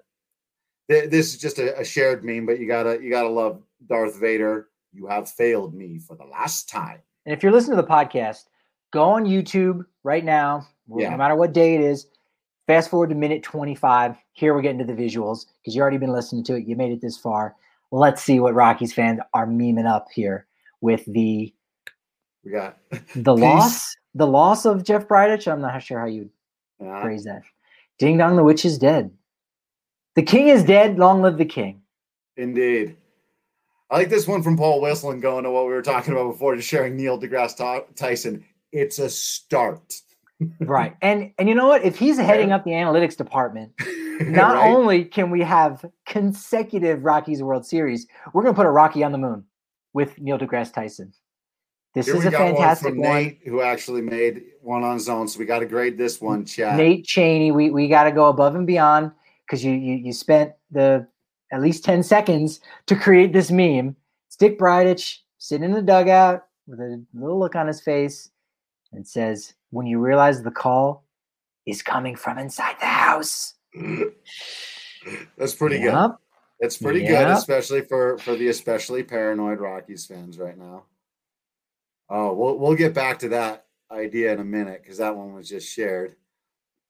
th- 0.89 1.09
this 1.09 1.33
is 1.33 1.39
just 1.39 1.59
a, 1.59 1.79
a 1.79 1.85
shared 1.85 2.25
meme, 2.25 2.45
but 2.45 2.59
you 2.59 2.67
gotta 2.67 2.99
you 3.01 3.09
gotta 3.09 3.29
love 3.29 3.61
Darth 3.87 4.19
Vader. 4.19 4.67
You 4.91 5.07
have 5.07 5.29
failed 5.29 5.73
me 5.73 5.99
for 5.99 6.15
the 6.15 6.25
last 6.25 6.69
time. 6.69 6.99
And 7.25 7.33
if 7.33 7.41
you're 7.41 7.51
listening 7.51 7.77
to 7.77 7.81
the 7.81 7.87
podcast, 7.87 8.45
go 8.91 9.03
on 9.03 9.25
YouTube 9.25 9.85
right 10.03 10.23
now, 10.25 10.67
Yeah. 10.93 11.09
no 11.09 11.17
matter 11.17 11.35
what 11.35 11.53
day 11.53 11.75
it 11.75 11.81
is. 11.81 12.07
Fast 12.67 12.89
forward 12.89 13.09
to 13.09 13.15
minute 13.15 13.43
25. 13.43 14.15
Here 14.33 14.53
we're 14.53 14.61
getting 14.61 14.79
to 14.79 14.85
the 14.85 14.93
visuals 14.93 15.45
because 15.61 15.75
you 15.75 15.81
already 15.81 15.97
been 15.97 16.13
listening 16.13 16.43
to 16.45 16.55
it. 16.55 16.65
You 16.65 16.75
made 16.75 16.91
it 16.91 17.01
this 17.01 17.17
far. 17.17 17.55
Let's 17.91 18.23
see 18.23 18.39
what 18.39 18.53
Rockies 18.55 18.93
fans 18.93 19.19
are 19.33 19.45
memeing 19.45 19.85
up 19.87 20.07
here 20.13 20.47
with 20.81 21.05
the 21.05 21.53
We 22.43 22.51
got 22.51 22.77
the 22.91 22.97
Peace. 23.35 23.41
loss 23.41 23.95
the 24.15 24.27
loss 24.27 24.65
of 24.65 24.83
Jeff 24.83 25.07
Bridich. 25.07 25.51
I'm 25.51 25.61
not 25.61 25.81
sure 25.81 25.99
how 25.99 26.05
you 26.05 26.29
uh, 26.85 27.01
phrase 27.01 27.23
that. 27.23 27.43
Ding 27.99 28.17
dong, 28.17 28.35
the 28.35 28.43
witch 28.43 28.65
is 28.65 28.77
dead. 28.77 29.11
The 30.15 30.23
king 30.23 30.47
is 30.49 30.63
dead. 30.63 30.99
Long 30.99 31.21
live 31.21 31.37
the 31.37 31.45
king. 31.45 31.81
indeed. 32.37 32.97
I 33.89 33.97
like 33.97 34.09
this 34.09 34.27
one 34.27 34.41
from 34.41 34.57
Paul 34.57 34.81
Whistling 34.81 35.19
going 35.19 35.43
to 35.43 35.51
what 35.51 35.67
we 35.67 35.71
were 35.73 35.83
talking 35.83 36.13
about 36.13 36.31
before, 36.31 36.55
just 36.55 36.67
sharing 36.67 36.95
Neil 36.95 37.19
deGrasse 37.19 37.85
Tyson. 37.95 38.43
It's 38.71 38.99
a 38.99 39.09
start. 39.09 39.93
Right. 40.59 40.97
And 41.01 41.31
and 41.37 41.47
you 41.47 41.55
know 41.55 41.67
what? 41.69 41.85
If 41.85 41.97
he's 41.97 42.17
heading 42.17 42.51
up 42.51 42.65
the 42.65 42.71
analytics 42.71 43.15
department, 43.15 43.71
not 44.19 44.55
Right? 44.55 44.69
only 44.69 45.05
can 45.05 45.29
we 45.29 45.39
have 45.41 45.85
consecutive 46.05 47.05
Rockies 47.05 47.41
World 47.41 47.65
Series, 47.65 48.07
we're 48.33 48.43
gonna 48.43 48.55
put 48.55 48.65
a 48.65 48.71
Rocky 48.71 49.03
on 49.05 49.13
the 49.13 49.17
moon 49.17 49.45
with 49.93 50.19
Neil 50.19 50.37
deGrasse 50.37 50.73
Tyson. 50.73 51.13
This 51.93 52.07
Here 52.07 52.15
is 52.15 52.25
a 52.25 52.31
one 52.31 52.33
fantastic 52.33 52.89
from 52.89 52.97
one. 52.99 53.23
Nate, 53.23 53.39
who 53.45 53.61
actually 53.61 54.01
made 54.01 54.43
one 54.61 54.83
on 54.83 54.95
his 54.95 55.07
own. 55.07 55.27
So 55.27 55.37
we 55.37 55.45
got 55.45 55.59
to 55.59 55.67
grade 55.67 55.97
this 55.97 56.19
one, 56.19 56.43
chat. 56.43 56.75
Nate 56.75 57.05
Cheney, 57.05 57.51
we, 57.51 57.69
we 57.69 57.87
got 57.87 58.05
to 58.05 58.11
go 58.11 58.29
above 58.29 58.55
and 58.55 58.65
beyond 58.65 59.11
because 59.45 59.63
you, 59.63 59.73
you 59.73 59.95
you 59.95 60.13
spent 60.13 60.53
the 60.71 61.07
at 61.51 61.61
least 61.61 61.85
10 61.85 62.01
seconds 62.01 62.59
to 62.87 62.95
create 62.95 63.31
this 63.31 63.51
meme. 63.51 63.95
It's 64.27 64.35
Dick 64.35 64.57
Bridich 64.57 65.19
sitting 65.37 65.65
in 65.65 65.71
the 65.71 65.83
dugout 65.83 66.45
with 66.65 66.79
a 66.79 67.03
little 67.13 67.39
look 67.39 67.55
on 67.55 67.67
his 67.67 67.79
face 67.79 68.31
and 68.91 69.07
says, 69.07 69.53
When 69.69 69.85
you 69.85 69.99
realize 69.99 70.41
the 70.41 70.49
call 70.49 71.05
is 71.67 71.83
coming 71.83 72.15
from 72.15 72.39
inside 72.39 72.75
the 72.79 72.87
house. 72.87 73.53
That's 75.37 75.53
pretty 75.53 75.77
good. 75.77 75.93
Yep. 75.93 76.17
It's 76.59 76.77
pretty 76.77 77.01
good, 77.01 77.27
especially 77.27 77.81
for 77.81 78.17
for 78.19 78.35
the 78.35 78.47
especially 78.47 79.03
paranoid 79.03 79.59
Rockies 79.59 80.05
fans 80.05 80.37
right 80.37 80.57
now. 80.57 80.85
Oh, 82.09 82.33
we'll 82.33 82.57
we'll 82.57 82.75
get 82.75 82.93
back 82.93 83.19
to 83.19 83.29
that 83.29 83.65
idea 83.91 84.33
in 84.33 84.39
a 84.39 84.43
minute 84.43 84.81
because 84.83 84.97
that 84.97 85.15
one 85.15 85.33
was 85.33 85.49
just 85.49 85.71
shared. 85.71 86.15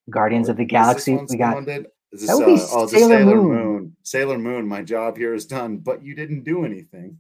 Guardians 0.10 0.50
of 0.50 0.58
the 0.58 0.66
Galaxy. 0.66 1.18
We 1.30 1.38
got 1.38 1.66
did? 1.66 1.88
Is 2.12 2.22
this, 2.22 2.30
That 2.30 2.38
would 2.38 2.46
be 2.46 2.62
uh, 2.62 2.68
oh, 2.72 2.88
Sailor 2.88 3.08
Sailor 3.10 3.36
Moon. 3.36 3.48
Moon. 3.48 3.96
Sailor 4.04 4.38
Moon. 4.38 4.68
My 4.68 4.82
job 4.84 5.18
here 5.18 5.34
is 5.34 5.46
done, 5.46 5.78
but 5.78 6.04
you 6.04 6.14
didn't 6.16 6.44
do 6.44 6.66
anything. 6.66 7.18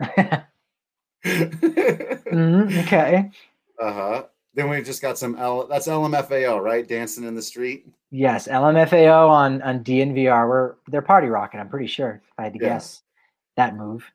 Mhm, 1.26 2.84
okay. 2.84 3.30
Uh 3.78 3.92
huh. 3.92 4.22
Then 4.54 4.70
we've 4.70 4.86
just 4.86 5.02
got 5.02 5.18
some 5.18 5.36
L. 5.36 5.66
That's 5.66 5.86
LMFAO, 5.86 6.62
right? 6.62 6.88
Dancing 6.88 7.24
in 7.24 7.34
the 7.34 7.42
street. 7.42 7.86
Yes, 8.10 8.48
LMFAO 8.48 9.28
on 9.28 9.60
on 9.60 9.84
DNVR. 9.84 10.48
We're 10.48 10.74
they're 10.88 11.02
party 11.02 11.26
rocking. 11.26 11.60
I'm 11.60 11.68
pretty 11.68 11.88
sure. 11.88 12.22
If 12.24 12.32
I 12.38 12.44
had 12.44 12.54
to 12.54 12.58
Yeah. 12.58 12.68
guess 12.68 13.02
that 13.58 13.76
move, 13.76 14.10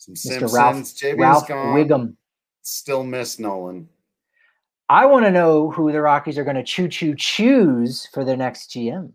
Some 0.00 0.14
Mr. 0.14 0.18
Simpsons. 0.18 0.54
Ralph 0.54 0.76
JB's 0.76 1.18
Ralph 1.18 1.48
gone. 1.48 1.74
Wiggum. 1.76 2.16
Still 2.62 3.04
miss 3.04 3.38
Nolan. 3.38 3.86
I 4.88 5.04
want 5.06 5.26
to 5.26 5.30
know 5.30 5.70
who 5.70 5.92
the 5.92 6.00
Rockies 6.00 6.38
are 6.38 6.44
going 6.44 6.56
to 6.56 6.64
choo 6.64 6.88
choo 6.88 7.14
choose 7.14 8.08
for 8.12 8.24
their 8.24 8.36
next 8.36 8.70
GM. 8.70 9.12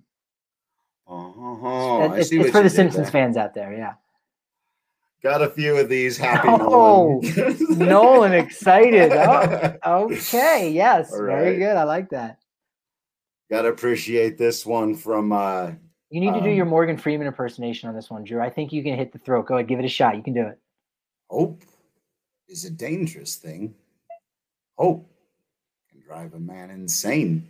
Oh, 1.08 2.10
I 2.12 2.17
it's 2.19 2.30
see 2.30 2.39
it's 2.39 2.52
for 2.52 2.62
the 2.63 2.69
Simpsons 2.69 3.10
fans 3.10 3.36
out 3.36 3.54
there. 3.56 3.74
Yeah, 3.74 3.93
Got 5.24 5.41
a 5.41 5.50
few 5.50 5.76
of 5.78 5.89
these. 5.89 6.17
Happy 6.17 6.48
Oh, 6.48 7.19
Nolan. 7.24 7.80
Nolan 7.80 8.34
excited. 8.45 9.12
Oh, 9.84 10.06
okay. 10.12 10.69
Yes, 10.71 11.12
All 11.12 11.24
very 11.24 11.58
good. 11.58 11.76
I 11.78 11.84
like 11.84 12.10
that. 12.12 12.38
Got 13.50 13.63
to 13.63 13.69
appreciate 13.69 14.38
this 14.38 14.65
one 14.67 14.93
from. 14.95 15.32
uh 15.32 15.71
You 16.12 16.21
need 16.21 16.34
to 16.36 16.41
do 16.41 16.50
your 16.50 16.65
Um, 16.65 16.69
Morgan 16.71 16.98
Freeman 16.98 17.26
impersonation 17.28 17.89
on 17.89 17.95
this 17.95 18.10
one, 18.12 18.24
Drew. 18.24 18.39
I 18.39 18.50
think 18.52 18.71
you 18.71 18.84
can 18.84 18.95
hit 18.95 19.12
the 19.12 19.19
throat. 19.19 19.48
Go 19.48 19.56
ahead, 19.56 19.67
give 19.67 19.80
it 19.80 19.86
a 19.86 19.89
shot. 19.89 20.15
You 20.15 20.24
can 20.24 20.34
do 20.34 20.45
it. 20.48 20.60
Hope 21.30 21.64
is 22.48 22.66
a 22.66 22.70
dangerous 22.70 23.36
thing. 23.36 23.74
Hope 24.78 25.10
can 25.90 26.02
drive 26.02 26.34
a 26.34 26.40
man 26.40 26.70
insane. 26.70 27.48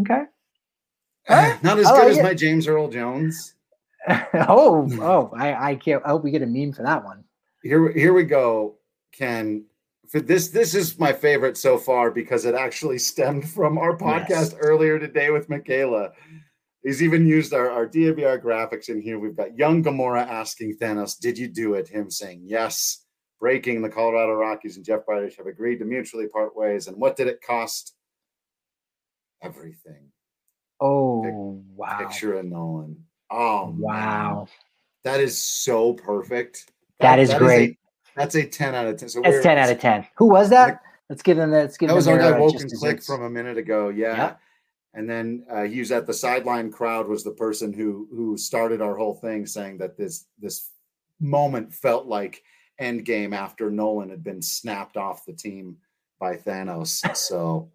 Okay. 0.00 0.24
Not 1.28 1.78
as 1.78 1.86
good 1.86 2.10
as 2.10 2.18
it. 2.18 2.22
my 2.22 2.34
James 2.34 2.66
Earl 2.66 2.88
Jones. 2.88 3.54
oh, 4.08 4.88
oh, 5.00 5.30
I, 5.34 5.70
I 5.70 5.74
can't. 5.76 6.02
I 6.04 6.10
hope 6.10 6.24
we 6.24 6.30
get 6.30 6.42
a 6.42 6.46
meme 6.46 6.72
for 6.72 6.82
that 6.82 7.04
one. 7.04 7.24
Here, 7.62 7.90
here 7.92 8.12
we 8.12 8.24
go. 8.24 8.76
Ken, 9.12 9.64
for 10.08 10.20
this, 10.20 10.48
this 10.48 10.74
is 10.74 10.98
my 10.98 11.12
favorite 11.12 11.56
so 11.56 11.78
far 11.78 12.10
because 12.10 12.44
it 12.44 12.54
actually 12.54 12.98
stemmed 12.98 13.48
from 13.48 13.78
our 13.78 13.96
podcast 13.96 14.28
Yes. 14.52 14.54
earlier 14.60 14.98
today 14.98 15.30
with 15.30 15.48
Michaela. 15.48 16.12
He's 16.84 17.02
even 17.02 17.26
used 17.26 17.54
our, 17.54 17.70
our 17.70 17.86
DVR 17.86 18.40
graphics 18.40 18.90
in 18.90 19.00
here. 19.00 19.18
We've 19.18 19.36
got 19.36 19.56
young 19.56 19.82
Gamora 19.82 20.28
asking 20.28 20.76
Thanos, 20.76 21.18
Did 21.18 21.38
you 21.38 21.48
do 21.48 21.74
it? 21.74 21.88
Him 21.88 22.10
saying 22.10 22.42
yes. 22.44 23.06
Breaking 23.40 23.82
the 23.82 23.88
Colorado 23.88 24.34
Rockies 24.34 24.76
and 24.76 24.84
Jeff 24.84 25.00
Bridich 25.08 25.36
have 25.38 25.46
agreed 25.46 25.78
to 25.78 25.86
mutually 25.86 26.28
part 26.28 26.54
ways. 26.54 26.86
And 26.86 26.96
what 26.98 27.16
did 27.16 27.26
it 27.26 27.40
cost? 27.42 27.94
Everything. 29.42 30.10
Oh, 30.80 31.62
wow. 31.74 31.98
Picture 31.98 32.34
of 32.34 32.44
Nolan. 32.46 33.02
Oh, 33.30 33.66
man. 33.68 33.80
Wow. 33.80 34.46
That 35.04 35.20
is 35.20 35.42
so 35.42 35.94
perfect. 35.94 36.70
That 37.00 37.18
is 37.18 37.30
a- 37.32 37.38
great. 37.38 37.78
that's 38.14 38.34
a 38.34 38.46
10 38.46 38.74
out 38.74 38.86
of 38.86 38.96
10. 38.98 39.08
So 39.08 39.20
That's 39.22 39.42
10 39.42 39.58
out 39.58 39.70
of 39.70 39.80
10. 39.80 40.06
Who 40.16 40.26
was 40.26 40.50
that? 40.50 40.80
Let's 41.08 41.22
give 41.22 41.36
them 41.36 41.50
that. 41.50 41.60
Let's 41.60 41.76
give 41.76 41.88
That 41.88 41.94
was 41.94 42.08
our 42.08 42.18
guy 42.18 42.38
Woke 42.38 42.52
just 42.52 42.64
and 42.64 42.72
Click 42.78 43.02
from 43.02 43.22
a 43.22 43.30
minute 43.30 43.58
ago. 43.58 43.88
Yeah. 43.88 44.16
Yep. 44.16 44.40
And 44.94 45.10
then 45.10 45.44
uh, 45.50 45.64
he 45.64 45.80
was 45.80 45.90
at 45.90 46.06
the 46.06 46.14
sideline 46.14 46.70
crowd 46.70 47.08
was 47.08 47.24
the 47.24 47.32
person 47.32 47.72
who 47.72 48.08
who 48.10 48.36
started 48.36 48.80
our 48.80 48.96
whole 48.96 49.14
thing, 49.14 49.46
saying 49.46 49.78
that 49.78 49.96
this 49.96 50.26
this 50.38 50.70
moment 51.20 51.74
felt 51.74 52.06
like 52.06 52.42
Endgame 52.80 53.34
after 53.34 53.70
Nolan 53.70 54.10
had 54.10 54.22
been 54.22 54.42
snapped 54.42 54.96
off 54.96 55.24
the 55.24 55.32
team 55.32 55.76
by 56.20 56.36
Thanos. 56.36 57.02
So 57.16 57.70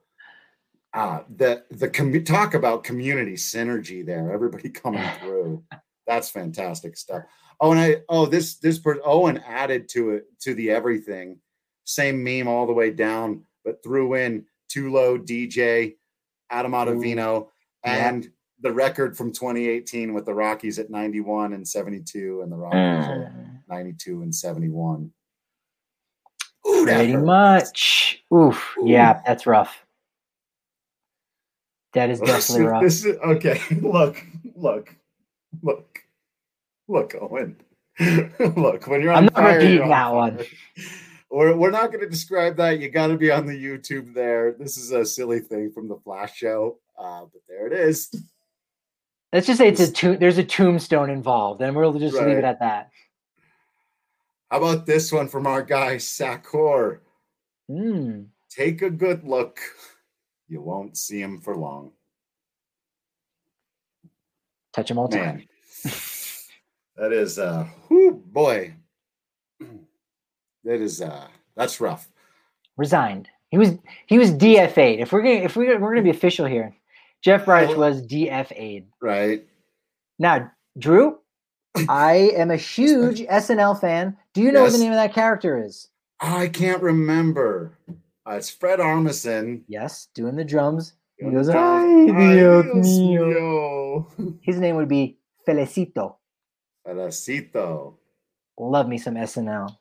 uh 0.93 1.21
the 1.35 1.63
the 1.69 1.89
com- 1.89 2.23
talk 2.23 2.53
about 2.55 2.83
community 2.83 3.35
synergy 3.35 4.03
there, 4.05 4.31
everybody 4.31 4.69
coming 4.83 5.07
through. 5.21 5.63
That's 6.07 6.29
fantastic 6.29 6.97
stuff. 6.97 7.23
Oh, 7.59 7.71
and 7.71 7.79
I 7.79 7.97
oh 8.07 8.25
this 8.25 8.55
this 8.55 8.79
person 8.79 9.01
Owen 9.05 9.43
added 9.45 9.89
to 9.89 10.11
it 10.11 10.25
to 10.41 10.53
the 10.53 10.71
everything, 10.71 11.39
same 11.83 12.23
meme 12.23 12.47
all 12.47 12.65
the 12.65 12.73
way 12.73 12.91
down, 12.91 13.43
but 13.65 13.83
threw 13.83 14.15
in 14.15 14.45
Tulo, 14.69 15.17
DJ, 15.17 15.95
Adam 16.49 16.71
Ottavino, 16.71 17.47
and 17.83 18.23
yeah. 18.23 18.29
the 18.61 18.71
record 18.71 19.17
from 19.17 19.31
2018 19.31 20.13
with 20.13 20.25
the 20.25 20.33
Rockies 20.33 20.79
at 20.79 20.89
91 20.89 21.53
and 21.53 21.67
72, 21.67 22.41
and 22.41 22.51
the 22.51 22.57
Rockies 22.57 23.07
mm. 23.07 23.25
at 23.25 23.69
92 23.69 24.21
and 24.23 24.33
71. 24.33 25.11
Ooh, 26.67 26.83
Pretty 26.85 27.15
much. 27.15 28.23
Oof. 28.33 28.75
Ooh. 28.77 28.87
Yeah, 28.87 29.21
that's 29.25 29.45
rough. 29.45 29.85
That 31.93 32.09
is 32.09 32.19
definitely 32.25 32.65
rough. 32.65 32.83
This 32.83 33.05
is, 33.05 33.17
okay, 33.17 33.61
look, 33.81 34.23
look, 34.55 34.95
look, 35.61 35.99
look, 36.87 37.15
Owen. 37.19 37.57
look, 37.99 38.87
when 38.87 39.01
you're 39.01 39.11
on 39.11 39.17
I'm 39.17 39.25
not 39.25 39.33
fire, 39.33 39.57
repeating 39.57 39.89
that 39.89 40.13
one. 40.13 40.39
We're, 41.31 41.55
we're 41.55 41.71
not 41.71 41.91
going 41.91 42.03
to 42.03 42.09
describe 42.09 42.57
that. 42.57 42.79
You 42.79 42.89
got 42.89 43.07
to 43.07 43.17
be 43.17 43.31
on 43.31 43.45
the 43.45 43.53
YouTube 43.53 44.13
there. 44.13 44.53
This 44.53 44.77
is 44.77 44.91
a 44.91 45.05
silly 45.05 45.39
thing 45.39 45.71
from 45.71 45.87
the 45.87 45.97
Flash 45.97 46.35
show, 46.35 46.79
uh, 46.97 47.21
but 47.21 47.41
there 47.47 47.67
it 47.67 47.73
is. 47.73 48.13
Let's 49.31 49.45
just 49.45 49.59
say 49.59 49.67
it's 49.67 49.79
a 49.79 49.91
to- 49.91 50.17
there's 50.17 50.39
a 50.39 50.43
tombstone 50.43 51.11
involved, 51.11 51.61
and 51.61 51.75
we'll 51.75 51.93
just 51.99 52.17
right. 52.17 52.27
leave 52.27 52.37
it 52.37 52.43
at 52.43 52.59
that. 52.59 52.89
How 54.49 54.57
about 54.57 54.87
this 54.87 55.11
one 55.11 55.27
from 55.27 55.45
our 55.45 55.61
guy 55.61 55.97
Sakor? 55.97 56.99
Mm. 57.69 58.27
Take 58.49 58.81
a 58.81 58.89
good 58.89 59.23
look. 59.23 59.59
You 60.47 60.61
won't 60.61 60.97
see 60.97 61.21
him 61.21 61.39
for 61.41 61.55
long. 61.55 61.91
Touch 64.73 64.89
him 64.89 64.97
all 64.97 65.07
the 65.07 65.17
time. 65.17 65.47
that 66.95 67.13
is 67.13 67.37
uh 67.37 67.67
whoo, 67.89 68.13
boy. 68.13 68.73
That 70.69 70.81
is 70.81 71.01
uh 71.01 71.27
that's 71.55 71.81
rough. 71.81 72.07
Resigned. 72.77 73.27
He 73.49 73.57
was 73.57 73.71
he 74.05 74.19
was 74.19 74.31
DFA'd. 74.31 74.99
If 74.99 75.11
we're 75.11 75.23
gonna 75.23 75.43
if 75.43 75.55
we're 75.55 75.79
we're 75.79 75.89
gonna 75.89 76.03
be 76.03 76.11
official 76.11 76.45
here, 76.45 76.75
Jeff 77.23 77.45
Bridich 77.45 77.75
was 77.75 78.05
DFA'd. 78.05 78.85
Right. 79.01 79.47
Now, 80.19 80.51
Drew, 80.77 81.17
I 81.89 82.33
am 82.35 82.51
a 82.51 82.55
huge 82.55 83.21
SNL 83.21 83.81
fan. 83.81 84.15
Do 84.35 84.41
you 84.41 84.51
know 84.51 84.61
yes. 84.61 84.73
what 84.73 84.77
the 84.77 84.83
name 84.83 84.91
of 84.91 84.97
that 84.97 85.11
character 85.11 85.57
is? 85.57 85.87
I 86.19 86.49
can't 86.49 86.83
remember. 86.83 87.71
Uh, 88.27 88.33
it's 88.33 88.51
Fred 88.51 88.77
Armisen. 88.77 89.63
Yes, 89.67 90.09
doing 90.13 90.35
the 90.35 90.45
drums. 90.45 90.93
He 91.17 91.31
goes, 91.31 91.49
Ay, 91.49 92.05
Dios 92.05 92.65
mío. 92.75 94.37
His 94.41 94.59
name 94.59 94.75
would 94.75 94.87
be 94.87 95.17
Fericito. 95.47 96.17
Fericito. 96.85 97.95
Love 98.59 98.87
me 98.87 98.99
some 98.99 99.15
SNL. 99.15 99.75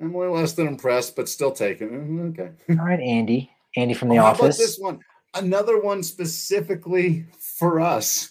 I'm 0.00 0.12
way 0.12 0.28
less 0.28 0.52
than 0.52 0.66
impressed, 0.66 1.16
but 1.16 1.28
still 1.28 1.50
taking. 1.50 1.88
Mm, 1.88 2.30
okay. 2.30 2.52
All 2.78 2.86
right, 2.86 3.00
Andy. 3.00 3.50
Andy 3.76 3.94
from 3.94 4.08
the 4.08 4.18
oh, 4.18 4.24
office. 4.24 4.58
this 4.58 4.78
one? 4.78 5.00
Another 5.34 5.80
one 5.80 6.02
specifically 6.02 7.26
for 7.38 7.80
us. 7.80 8.30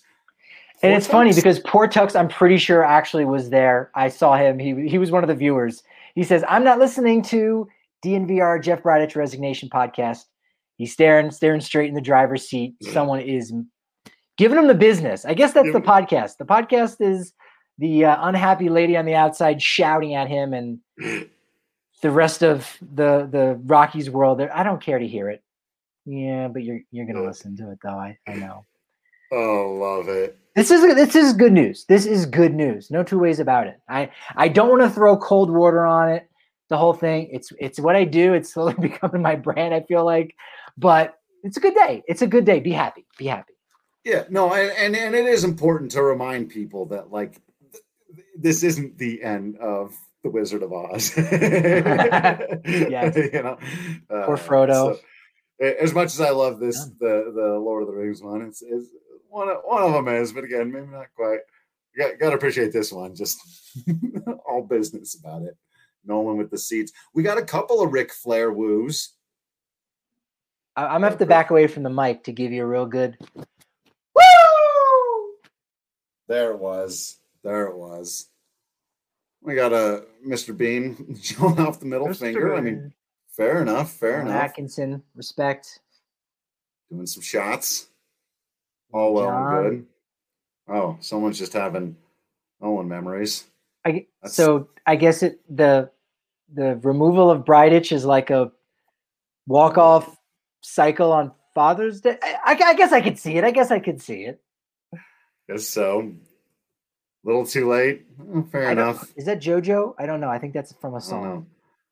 And 0.84 0.94
it's 0.94 1.08
funny 1.08 1.34
because 1.34 1.60
poor 1.60 1.88
Tux, 1.88 2.16
I'm 2.16 2.28
pretty 2.28 2.58
sure 2.58 2.84
actually 2.84 3.26
was 3.26 3.50
there. 3.50 3.92
I 3.96 4.10
saw 4.10 4.38
him. 4.38 4.60
He 4.60 4.88
he 4.88 4.98
was 5.00 5.10
one 5.10 5.24
of 5.24 5.28
the 5.28 5.36
viewers. 5.36 5.82
He 6.14 6.24
says, 6.24 6.44
"I'm 6.48 6.64
not 6.64 6.78
listening 6.78 7.24
to 7.24 7.68
DNVR 8.06 8.62
Jeff 8.62 8.84
Bridich 8.84 9.16
resignation 9.16 9.70
podcast." 9.70 10.26
He's 10.78 10.94
staring 10.94 11.32
staring 11.32 11.62
straight 11.62 11.90
in 11.90 11.96
the 11.96 12.02
driver's 12.02 12.48
seat. 12.48 12.76
Someone 12.92 13.22
is 13.22 13.52
giving 14.38 14.58
him 14.58 14.68
the 14.68 14.76
business. 14.76 15.26
I 15.26 15.34
guess 15.34 15.54
that's 15.54 15.74
the 15.74 15.82
podcast. 15.82 16.38
The 16.38 16.46
podcast 16.46 16.98
is 17.02 17.34
the 17.80 18.06
uh, 18.06 18.28
unhappy 18.28 18.70
lady 18.70 18.96
on 18.96 19.06
the 19.06 19.16
outside 19.16 19.62
shouting 19.62 20.14
at 20.14 20.28
him, 20.28 20.54
and 20.54 20.80
the 22.02 22.12
rest 22.12 22.44
of 22.44 22.78
the 22.82 23.28
the 23.32 23.60
Rockies 23.66 24.10
world. 24.10 24.42
I 24.42 24.64
don't 24.64 24.82
care 24.82 25.00
to 25.00 25.08
hear 25.08 25.30
it. 25.30 25.44
Yeah, 26.06 26.48
but 26.48 26.64
you're 26.64 26.82
you're 26.92 27.06
gonna 27.06 27.26
listen 27.26 27.58
to 27.58 27.72
it 27.72 27.80
though. 27.84 27.90
I 27.90 28.18
I 28.28 28.34
know. 28.36 28.64
Oh, 29.32 29.78
love 29.80 30.08
it. 30.08 30.38
This 30.56 30.72
is 30.72 30.82
this 30.96 31.16
is 31.16 31.34
good 31.34 31.54
news. 31.54 31.86
This 31.86 32.06
is 32.06 32.26
good 32.26 32.54
news. 32.54 32.90
No 32.90 33.04
two 33.04 33.20
ways 33.20 33.40
about 33.40 33.68
it. 33.68 33.80
I 33.90 34.10
I 34.36 34.48
don't 34.48 34.70
want 34.70 34.82
to 34.82 34.90
throw 34.90 35.18
cold 35.18 35.52
water 35.52 35.86
on 35.86 36.10
it. 36.10 36.30
The 36.70 36.78
whole 36.78 36.94
thing. 36.94 37.30
It's 37.32 37.52
it's 37.60 37.80
what 37.80 37.96
I 37.96 38.06
do. 38.06 38.34
It's 38.34 38.54
slowly 38.54 38.76
becoming 38.76 39.22
my 39.22 39.36
brand. 39.36 39.74
I 39.74 39.82
feel 39.82 40.06
like, 40.06 40.36
but 40.78 41.16
it's 41.44 41.58
a 41.58 41.60
good 41.60 41.76
day. 41.76 42.04
It's 42.08 42.22
a 42.22 42.28
good 42.28 42.46
day. 42.46 42.60
Be 42.60 42.72
happy. 42.72 43.06
Be 43.18 43.28
happy. 43.28 43.54
Yeah. 44.04 44.24
No. 44.30 44.54
And 44.54 44.72
and, 44.72 44.96
and 44.96 45.16
it 45.16 45.26
is 45.26 45.44
important 45.44 45.92
to 45.92 46.02
remind 46.02 46.50
people 46.50 46.86
that 46.88 47.12
like 47.12 47.42
th- 47.72 47.84
this 48.38 48.64
isn't 48.64 48.98
the 48.98 49.22
end 49.22 49.58
of 49.58 49.94
the 50.28 50.32
Wizard 50.32 50.64
of 50.64 50.74
Oz. 50.74 51.14
yes. 52.68 53.16
you 53.16 53.42
know, 53.42 53.58
uh, 54.10 54.26
or 54.26 54.36
Frodo. 54.36 54.96
So, 54.96 55.00
as 55.62 55.94
much 55.94 56.08
as 56.08 56.22
I 56.22 56.32
love 56.32 56.60
this, 56.60 56.78
the 57.00 57.32
the 57.34 57.58
Lord 57.60 57.84
of 57.84 57.90
the 57.90 57.96
Rings 57.96 58.22
one, 58.22 58.42
it's, 58.44 58.62
it's 58.62 58.88
one 59.30 59.50
of, 59.50 59.58
one 59.64 59.84
of 59.84 59.94
them 59.94 60.08
is, 60.08 60.34
but 60.34 60.44
again, 60.44 60.72
maybe 60.72 60.88
not 60.88 61.08
quite. 61.16 61.40
Got, 61.98 62.20
got 62.20 62.30
to 62.30 62.36
appreciate 62.36 62.72
this 62.72 62.92
one. 62.92 63.16
Just 63.16 63.40
all 64.48 64.64
business 64.64 65.16
about 65.16 65.42
it. 65.44 65.58
Nolan 66.06 66.38
with 66.38 66.52
the 66.52 66.58
seats. 66.58 66.92
We 67.14 67.24
got 67.24 67.40
a 67.40 67.46
couple 67.46 67.82
of 67.82 67.92
Ric 67.92 68.14
Flair 68.14 68.52
woos. 68.52 69.14
I'm 70.76 71.02
gonna 71.02 71.10
have 71.10 71.18
to 71.20 71.26
back 71.26 71.50
away 71.50 71.66
from 71.66 71.82
the 71.84 71.90
mic 71.90 72.26
to 72.26 72.32
give 72.32 72.52
you 72.52 72.64
a 72.64 72.68
real 72.68 72.86
good. 72.86 73.18
Woo! 73.36 73.44
There 76.28 76.52
it 76.52 76.60
was. 76.60 77.18
There 77.44 77.66
it 77.66 77.76
was. 77.76 78.30
We 79.42 79.56
got 79.56 79.74
a 79.74 80.04
Mr. 80.26 80.56
Bean 80.56 81.18
showing 81.22 81.60
off 81.60 81.80
the 81.80 81.86
middle 81.86 82.08
Mr. 82.08 82.20
finger. 82.20 82.56
I 82.56 82.62
mean, 82.62 82.94
fair 83.30 83.62
enough. 83.62 83.92
Fair 83.92 84.22
enough. 84.22 84.34
Atkinson, 84.34 85.04
respect. 85.16 85.80
Doing 86.92 87.06
some 87.06 87.24
shots. 87.24 87.88
All 88.94 89.14
well 89.14 89.28
John. 89.28 89.58
and 89.58 89.70
good. 89.70 89.88
Oh, 90.70 90.98
someone's 91.02 91.38
just 91.38 91.54
having 91.54 91.96
Owen 92.62 92.88
memories. 92.88 93.46
I, 93.86 94.08
so 94.26 94.70
I 94.86 94.96
guess 94.96 95.24
it 95.24 95.40
the 95.50 95.90
the 96.54 96.78
removal 96.78 97.30
of 97.30 97.46
Bridich 97.46 97.92
is 97.92 98.06
like 98.06 98.30
a 98.30 98.52
walk 99.48 99.78
off 99.78 100.18
cycle 100.62 101.12
on 101.12 101.32
Father's 101.54 102.02
Day. 102.02 102.18
I, 102.22 102.58
I, 102.62 102.74
guess 102.76 102.92
I 102.92 103.02
could 103.02 103.18
see 103.18 103.38
it. 103.38 103.44
I 103.44 103.52
guess 103.52 103.72
I 103.72 103.80
could 103.80 104.02
see 104.02 104.24
it. 104.24 104.42
Guess 105.50 105.68
so 105.68 106.12
little 107.24 107.46
too 107.46 107.70
late. 107.70 108.06
Mm, 108.20 108.52
fair 108.52 108.72
enough. 108.72 109.12
Is 109.16 109.26
that 109.26 109.42
JoJo? 109.42 109.96
I 109.98 110.06
don't 110.06 110.20
know. 110.20 110.30
I 110.30 110.40
think 110.40 110.54
that's 110.54 110.74
from 110.74 110.96
a 110.96 111.02
song. 111.02 111.48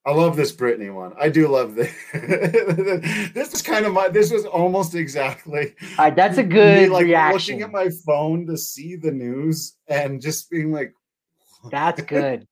I, 0.05 0.11
I 0.11 0.13
love 0.13 0.35
this 0.35 0.55
Britney 0.55 0.93
one. 0.93 1.13
I 1.19 1.29
do 1.29 1.47
love 1.47 1.75
this. 1.75 1.93
this 2.13 3.53
is 3.53 3.61
kind 3.61 3.85
of 3.85 3.93
my. 3.93 4.09
This 4.09 4.31
was 4.31 4.45
almost 4.45 4.95
exactly. 4.95 5.75
Uh, 5.97 6.11
that's 6.11 6.37
a 6.37 6.43
good 6.43 6.83
me, 6.83 6.89
like 6.89 7.05
reaction. 7.05 7.55
Looking 7.55 7.63
at 7.63 7.71
my 7.71 7.89
phone 8.05 8.45
to 8.47 8.57
see 8.57 8.95
the 8.95 9.11
news 9.11 9.75
and 9.87 10.21
just 10.21 10.49
being 10.49 10.71
like, 10.71 10.93
"That's 11.71 12.01
good." 12.01 12.47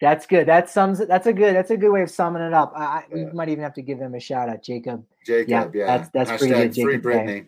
That's 0.00 0.26
good. 0.26 0.46
That 0.46 0.70
sums. 0.70 1.04
That's 1.06 1.26
a 1.26 1.32
good. 1.32 1.56
That's 1.56 1.70
a 1.70 1.76
good 1.76 1.90
way 1.90 2.02
of 2.02 2.10
summing 2.10 2.42
it 2.42 2.52
up. 2.52 2.72
I, 2.76 3.04
yeah. 3.10 3.24
We 3.24 3.32
might 3.32 3.48
even 3.48 3.64
have 3.64 3.74
to 3.74 3.82
give 3.82 3.98
him 3.98 4.14
a 4.14 4.20
shout 4.20 4.48
out, 4.48 4.62
Jacob. 4.62 5.04
Jacob, 5.26 5.74
yeah, 5.74 5.80
yeah. 5.80 5.86
that's 5.86 6.10
that's 6.10 6.30
Hashtag 6.30 6.38
pretty 6.38 6.54
good. 6.54 6.72
Jacob 6.74 7.02
free 7.02 7.12
Britney. 7.12 7.46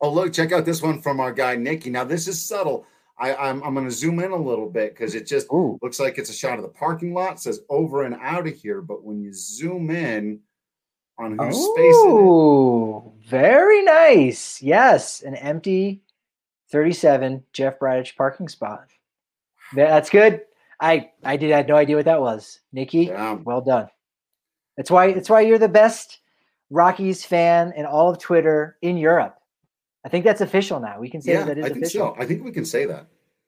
Oh 0.00 0.10
look, 0.10 0.32
check 0.32 0.52
out 0.52 0.64
this 0.64 0.80
one 0.80 1.00
from 1.02 1.20
our 1.20 1.32
guy 1.32 1.56
Nikki. 1.56 1.90
Now 1.90 2.04
this 2.04 2.26
is 2.26 2.40
subtle. 2.40 2.86
I, 3.22 3.36
I'm, 3.36 3.62
I'm 3.62 3.72
going 3.72 3.86
to 3.86 3.92
zoom 3.92 4.18
in 4.18 4.32
a 4.32 4.36
little 4.36 4.68
bit 4.68 4.94
because 4.94 5.14
it 5.14 5.28
just 5.28 5.46
Ooh. 5.52 5.78
looks 5.80 6.00
like 6.00 6.18
it's 6.18 6.28
a 6.28 6.34
shot 6.34 6.58
of 6.58 6.62
the 6.62 6.68
parking 6.68 7.14
lot. 7.14 7.34
It 7.34 7.38
says 7.38 7.60
over 7.68 8.02
and 8.02 8.16
out 8.20 8.48
of 8.48 8.54
here, 8.54 8.82
but 8.82 9.04
when 9.04 9.20
you 9.20 9.32
zoom 9.32 9.90
in 9.90 10.40
on 11.18 11.38
who's 11.38 11.54
oh, 11.56 13.12
space 13.14 13.30
very 13.30 13.84
nice. 13.84 14.60
Yes, 14.60 15.22
an 15.22 15.36
empty 15.36 16.02
37 16.72 17.44
Jeff 17.52 17.78
Bridich 17.78 18.16
parking 18.16 18.48
spot. 18.48 18.88
That's 19.72 20.10
good. 20.10 20.40
I 20.80 21.10
I 21.22 21.36
did 21.36 21.52
I 21.52 21.58
had 21.58 21.68
no 21.68 21.76
idea 21.76 21.94
what 21.94 22.06
that 22.06 22.20
was. 22.20 22.58
Nikki, 22.72 23.04
yeah. 23.04 23.34
well 23.34 23.60
done. 23.60 23.88
That's 24.76 24.90
why 24.90 25.12
that's 25.12 25.30
why 25.30 25.42
you're 25.42 25.58
the 25.58 25.68
best 25.68 26.18
Rockies 26.70 27.24
fan 27.24 27.72
in 27.76 27.86
all 27.86 28.10
of 28.10 28.18
Twitter 28.18 28.78
in 28.82 28.96
Europe. 28.96 29.38
I 30.04 30.08
think 30.08 30.24
that's 30.24 30.40
official 30.40 30.80
now. 30.80 30.98
We 30.98 31.08
can 31.08 31.22
say 31.22 31.34
yeah, 31.34 31.44
that 31.44 31.58
is 31.58 31.64
I 31.64 31.68
think 31.68 31.84
official. 31.84 32.14
So. 32.16 32.20
I 32.20 32.26
think 32.26 32.44
we 32.44 32.50
can 32.50 32.64
say 32.64 32.86
that. 32.86 33.06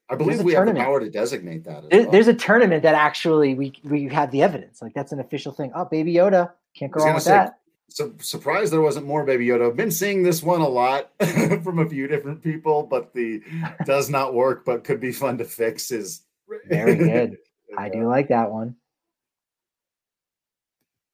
I 0.09 0.15
believe 0.15 0.43
we 0.43 0.51
tournament. 0.53 0.77
have 0.77 0.85
the 0.85 0.91
power 0.91 0.99
to 0.99 1.09
designate 1.09 1.63
that. 1.63 1.89
There, 1.89 2.01
well. 2.03 2.11
There's 2.11 2.27
a 2.27 2.33
tournament 2.33 2.83
that 2.83 2.95
actually 2.95 3.55
we 3.55 3.73
we 3.83 4.07
have 4.09 4.31
the 4.31 4.43
evidence. 4.43 4.81
Like 4.81 4.93
that's 4.93 5.11
an 5.11 5.19
official 5.19 5.51
thing. 5.51 5.71
Oh, 5.73 5.85
Baby 5.85 6.13
Yoda 6.13 6.51
can't 6.77 6.91
go 6.91 7.03
wrong 7.03 7.15
with 7.15 7.23
say, 7.23 7.31
that. 7.31 7.59
So 7.89 8.13
surprised 8.19 8.71
there 8.71 8.81
wasn't 8.81 9.07
more 9.07 9.25
Baby 9.25 9.47
Yoda. 9.47 9.67
I've 9.67 9.75
been 9.75 9.91
seeing 9.91 10.21
this 10.21 10.43
one 10.43 10.61
a 10.61 10.67
lot 10.67 11.11
from 11.63 11.79
a 11.79 11.89
few 11.89 12.07
different 12.07 12.43
people, 12.43 12.83
but 12.83 13.13
the 13.13 13.41
does 13.85 14.09
not 14.09 14.33
work, 14.33 14.63
but 14.63 14.83
could 14.83 14.99
be 14.99 15.11
fun 15.11 15.39
to 15.39 15.45
fix 15.45 15.91
is 15.91 16.21
very 16.67 16.95
good. 16.97 17.37
I 17.77 17.89
do 17.89 18.07
like 18.07 18.27
that 18.27 18.51
one. 18.51 18.75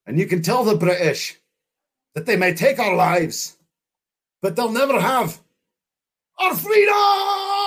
And 0.05 0.19
you 0.19 0.25
can 0.25 0.41
tell 0.41 0.63
the 0.63 0.75
British 0.75 1.39
that 2.15 2.25
they 2.25 2.35
may 2.35 2.53
take 2.53 2.79
our 2.79 2.95
lives, 2.95 3.57
but 4.41 4.55
they'll 4.55 4.71
never 4.71 4.99
have 4.99 5.39
our 6.39 6.55
freedom. 6.55 7.60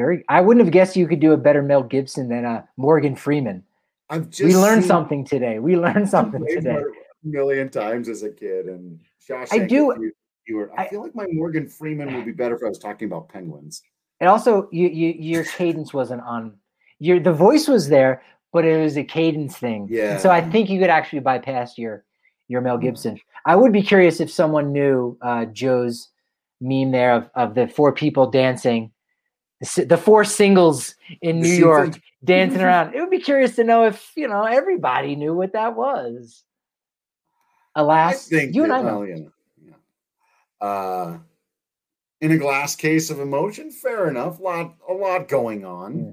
Very. 0.00 0.24
I 0.28 0.40
wouldn't 0.40 0.64
have 0.64 0.72
guessed 0.72 0.96
you 0.96 1.06
could 1.06 1.20
do 1.20 1.32
a 1.32 1.36
better 1.36 1.62
Mel 1.62 1.82
Gibson 1.82 2.28
than 2.28 2.46
uh, 2.46 2.62
Morgan 2.78 3.14
Freeman. 3.14 3.62
I've 4.08 4.30
just 4.30 4.42
we 4.42 4.56
learned 4.56 4.84
something 4.84 5.24
today. 5.24 5.58
We 5.58 5.76
learned 5.76 6.08
something 6.08 6.44
today. 6.46 6.80
A 6.80 7.26
million 7.26 7.68
times 7.68 8.08
as 8.08 8.22
a 8.22 8.30
kid, 8.30 8.66
and 8.66 8.98
Shawshank, 9.28 9.52
I 9.52 9.58
do. 9.66 9.94
You, 10.00 10.12
you 10.46 10.56
were, 10.56 10.72
I, 10.78 10.84
I, 10.84 10.88
feel 10.88 11.02
like 11.02 11.14
my 11.14 11.26
Morgan 11.30 11.68
Freeman 11.68 12.14
would 12.14 12.24
be 12.24 12.32
better 12.32 12.56
if 12.56 12.62
I 12.64 12.68
was 12.68 12.78
talking 12.78 13.06
about 13.06 13.28
penguins. 13.28 13.82
And 14.20 14.28
also, 14.28 14.68
you, 14.72 14.88
you 14.88 15.14
your 15.18 15.44
cadence 15.44 15.92
wasn't 15.92 16.22
on. 16.22 16.54
Your 16.98 17.20
the 17.20 17.32
voice 17.32 17.68
was 17.68 17.90
there, 17.90 18.22
but 18.54 18.64
it 18.64 18.80
was 18.82 18.96
a 18.96 19.04
cadence 19.04 19.58
thing. 19.58 19.86
Yeah. 19.90 20.12
And 20.12 20.20
so 20.20 20.30
I 20.30 20.40
think 20.40 20.70
you 20.70 20.80
could 20.80 20.90
actually 20.90 21.20
bypass 21.20 21.76
your 21.76 22.04
your 22.48 22.62
Mel 22.62 22.78
Gibson. 22.78 23.20
I 23.44 23.54
would 23.54 23.72
be 23.72 23.82
curious 23.82 24.18
if 24.18 24.30
someone 24.30 24.72
knew 24.72 25.18
uh, 25.20 25.44
Joe's 25.44 26.08
meme 26.60 26.90
there 26.90 27.14
of, 27.14 27.30
of 27.34 27.54
the 27.54 27.68
four 27.68 27.92
people 27.92 28.30
dancing, 28.30 28.90
the, 29.60 30.00
four 30.02 30.24
singles 30.24 30.94
in 31.20 31.40
New 31.40 31.52
York 31.52 32.00
dancing 32.24 32.62
around. 32.62 32.94
It 32.94 33.00
would 33.00 33.10
be 33.10 33.20
curious 33.20 33.56
to 33.56 33.64
know 33.64 33.84
if 33.84 34.12
you 34.16 34.26
know 34.28 34.44
everybody 34.44 35.16
knew 35.16 35.34
what 35.34 35.52
that 35.52 35.76
was. 35.76 36.44
Alas, 37.74 38.30
you 38.30 38.64
and 38.64 38.72
I 38.72 38.82
know. 38.82 39.00
Well, 39.00 39.08
yeah, 39.08 39.16
yeah. 39.62 40.66
Uh, 40.66 41.18
in 42.20 42.32
a 42.32 42.38
glass 42.38 42.74
case 42.74 43.10
of 43.10 43.20
emotion, 43.20 43.70
fair 43.70 44.08
enough. 44.08 44.40
A 44.40 44.42
lot, 44.42 44.74
a 44.88 44.92
lot 44.92 45.28
going 45.28 45.64
on. 45.64 45.98
Yeah. 45.98 46.12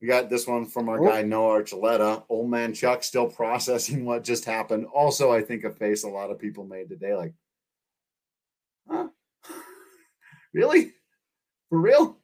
We 0.00 0.08
got 0.08 0.30
this 0.30 0.46
one 0.46 0.64
from 0.64 0.88
our 0.88 0.98
guy 0.98 1.22
Noah 1.22 1.62
Archuleta. 1.62 2.24
Old 2.30 2.48
man 2.48 2.72
Chuck 2.72 3.02
still 3.02 3.28
processing 3.28 4.04
what 4.04 4.24
just 4.24 4.46
happened. 4.46 4.86
Also, 4.86 5.30
I 5.30 5.42
think 5.42 5.64
a 5.64 5.70
face 5.70 6.04
a 6.04 6.08
lot 6.08 6.30
of 6.30 6.38
people 6.38 6.64
made 6.64 6.88
today, 6.88 7.14
like, 7.14 7.34
huh? 8.88 9.08
really? 10.54 10.92
For 11.68 11.78
real? 11.78 12.19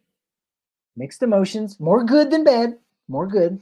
Mixed 0.96 1.22
emotions, 1.22 1.78
more 1.78 2.04
good 2.04 2.30
than 2.30 2.42
bad. 2.42 2.78
More 3.08 3.26
good. 3.26 3.60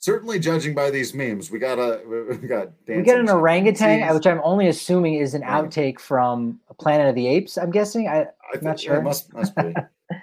Certainly, 0.00 0.38
judging 0.40 0.74
by 0.74 0.90
these 0.90 1.14
memes, 1.14 1.50
we 1.50 1.58
got 1.58 1.78
a 1.78 2.02
we 2.40 2.48
got 2.48 2.68
we 2.86 3.02
got 3.02 3.18
an 3.18 3.28
orangutan, 3.28 4.14
which 4.14 4.26
I'm 4.26 4.40
only 4.44 4.68
assuming 4.68 5.14
is 5.14 5.34
an 5.34 5.42
outtake 5.42 5.98
from 5.98 6.60
Planet 6.78 7.08
of 7.08 7.14
the 7.14 7.26
Apes. 7.26 7.58
I'm 7.58 7.70
guessing. 7.70 8.08
I, 8.08 8.26
I'm 8.54 8.62
not 8.62 8.78
sure. 8.78 9.00
must 9.02 9.32
must 9.34 9.54
be. 9.56 9.74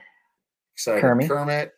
Excited. 0.74 1.02
Kermit. 1.02 1.30
Kermit. 1.30 1.74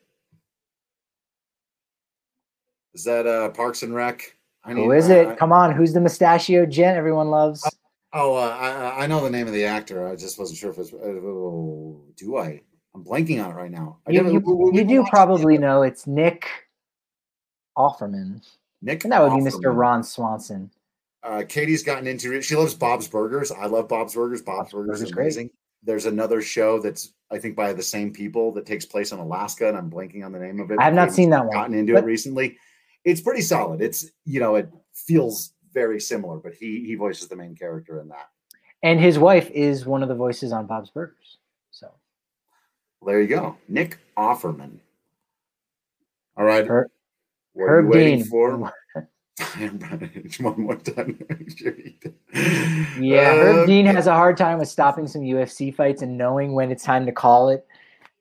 Is 2.93 3.03
that 3.03 3.27
uh 3.27 3.49
Parks 3.49 3.83
and 3.83 3.93
Rec? 3.93 4.35
I 4.63 4.73
Who 4.73 4.91
is 4.91 5.09
it? 5.09 5.27
Uh, 5.27 5.35
Come 5.35 5.51
on, 5.51 5.73
who's 5.73 5.93
the 5.93 6.01
mustachio 6.01 6.65
gent 6.65 6.97
everyone 6.97 7.29
loves? 7.29 7.67
Oh, 8.13 8.35
uh, 8.35 8.49
I 8.49 9.03
I 9.03 9.07
know 9.07 9.23
the 9.23 9.29
name 9.29 9.47
of 9.47 9.53
the 9.53 9.65
actor. 9.65 10.07
I 10.07 10.15
just 10.15 10.39
wasn't 10.39 10.59
sure 10.59 10.71
if 10.71 10.77
it's. 10.77 10.93
Oh, 10.93 12.01
do 12.15 12.37
I? 12.37 12.61
I'm 12.97 13.03
blanking 13.03 13.43
on 13.43 13.51
it 13.51 13.53
right 13.53 13.69
now. 13.69 13.97
I 14.07 14.11
you, 14.11 14.31
you, 14.31 14.71
you 14.73 14.83
do 14.83 15.05
probably 15.05 15.55
it. 15.55 15.61
know 15.61 15.83
it's 15.83 16.07
Nick 16.07 16.47
Offerman. 17.77 18.43
Nick, 18.81 19.03
and 19.03 19.13
that 19.13 19.21
would 19.21 19.31
Offerman. 19.31 19.45
be 19.45 19.51
Mr. 19.51 19.75
Ron 19.75 20.03
Swanson. 20.03 20.71
Uh, 21.21 21.43
Katie's 21.47 21.83
gotten 21.83 22.07
into 22.07 22.33
it. 22.33 22.43
She 22.43 22.55
loves 22.55 22.73
Bob's 22.73 23.07
Burgers. 23.07 23.51
I 23.51 23.67
love 23.67 23.87
Bob's 23.87 24.15
Burgers. 24.15 24.41
Bob's, 24.41 24.71
Bob's 24.71 24.73
Burgers, 24.73 25.01
is 25.03 25.11
amazing. 25.11 25.47
Great. 25.47 25.55
There's 25.83 26.05
another 26.05 26.41
show 26.41 26.79
that's 26.79 27.13
I 27.29 27.37
think 27.37 27.55
by 27.55 27.71
the 27.73 27.83
same 27.83 28.11
people 28.11 28.51
that 28.53 28.65
takes 28.65 28.85
place 28.85 29.11
in 29.11 29.19
Alaska, 29.19 29.67
and 29.67 29.77
I'm 29.77 29.91
blanking 29.91 30.25
on 30.25 30.31
the 30.31 30.39
name 30.39 30.59
of 30.59 30.71
it. 30.71 30.79
I 30.79 30.85
have 30.85 30.93
not 30.93 31.11
seen 31.11 31.29
that 31.29 31.45
one. 31.45 31.53
Gotten 31.53 31.75
into 31.75 31.93
but... 31.93 32.03
it 32.03 32.07
recently. 32.07 32.57
It's 33.03 33.21
pretty 33.21 33.41
solid. 33.41 33.81
It's 33.81 34.09
you 34.25 34.39
know 34.39 34.55
it 34.55 34.71
feels 34.93 35.53
very 35.71 35.99
similar, 35.99 36.37
but 36.37 36.53
he 36.53 36.83
he 36.85 36.95
voices 36.95 37.27
the 37.27 37.35
main 37.35 37.55
character 37.55 38.01
in 38.01 38.07
that. 38.07 38.29
And 38.81 38.99
his 38.99 39.19
wife 39.19 39.51
is 39.51 39.85
one 39.85 40.01
of 40.01 40.09
the 40.09 40.15
voices 40.15 40.51
on 40.51 40.65
Bob's 40.65 40.89
Burgers. 40.89 41.37
So 42.99 43.05
there 43.07 43.21
you 43.21 43.27
go, 43.27 43.57
Nick 43.67 43.99
Offerman. 44.17 44.79
All 46.35 46.45
right. 46.45 46.65
Her, 46.65 46.89
what 47.53 47.65
Herb 47.65 47.91
Dean. 47.91 48.23
For? 48.23 48.57
one 50.39 50.59
more 50.61 50.75
time. 50.77 51.19
yeah, 52.99 53.33
Herb 53.33 53.57
uh, 53.57 53.65
Dean 53.65 53.85
has 53.85 54.07
a 54.07 54.13
hard 54.13 54.37
time 54.37 54.59
with 54.59 54.67
stopping 54.67 55.07
some 55.07 55.21
UFC 55.21 55.73
fights 55.73 56.01
and 56.01 56.17
knowing 56.17 56.53
when 56.53 56.71
it's 56.71 56.83
time 56.83 57.05
to 57.05 57.11
call 57.11 57.49
it. 57.49 57.65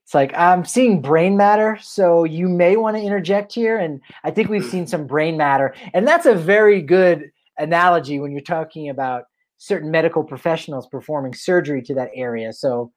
It's 0.04 0.14
like 0.14 0.36
I'm 0.36 0.64
seeing 0.64 1.02
brain 1.02 1.36
matter, 1.36 1.78
so 1.80 2.24
you 2.24 2.48
may 2.48 2.76
want 2.76 2.96
to 2.96 3.02
interject 3.02 3.52
here. 3.52 3.78
And 3.78 4.00
I 4.24 4.30
think 4.30 4.48
we've 4.48 4.64
seen 4.64 4.86
some 4.86 5.06
brain 5.06 5.36
matter, 5.36 5.74
and 5.94 6.06
that's 6.06 6.26
a 6.26 6.34
very 6.34 6.80
good 6.80 7.30
analogy 7.58 8.20
when 8.20 8.32
you're 8.32 8.40
talking 8.40 8.88
about 8.88 9.24
certain 9.58 9.90
medical 9.90 10.22
professionals 10.22 10.86
performing 10.86 11.34
surgery 11.34 11.82
to 11.82 11.94
that 11.94 12.10
area. 12.14 12.52
So 12.52 12.92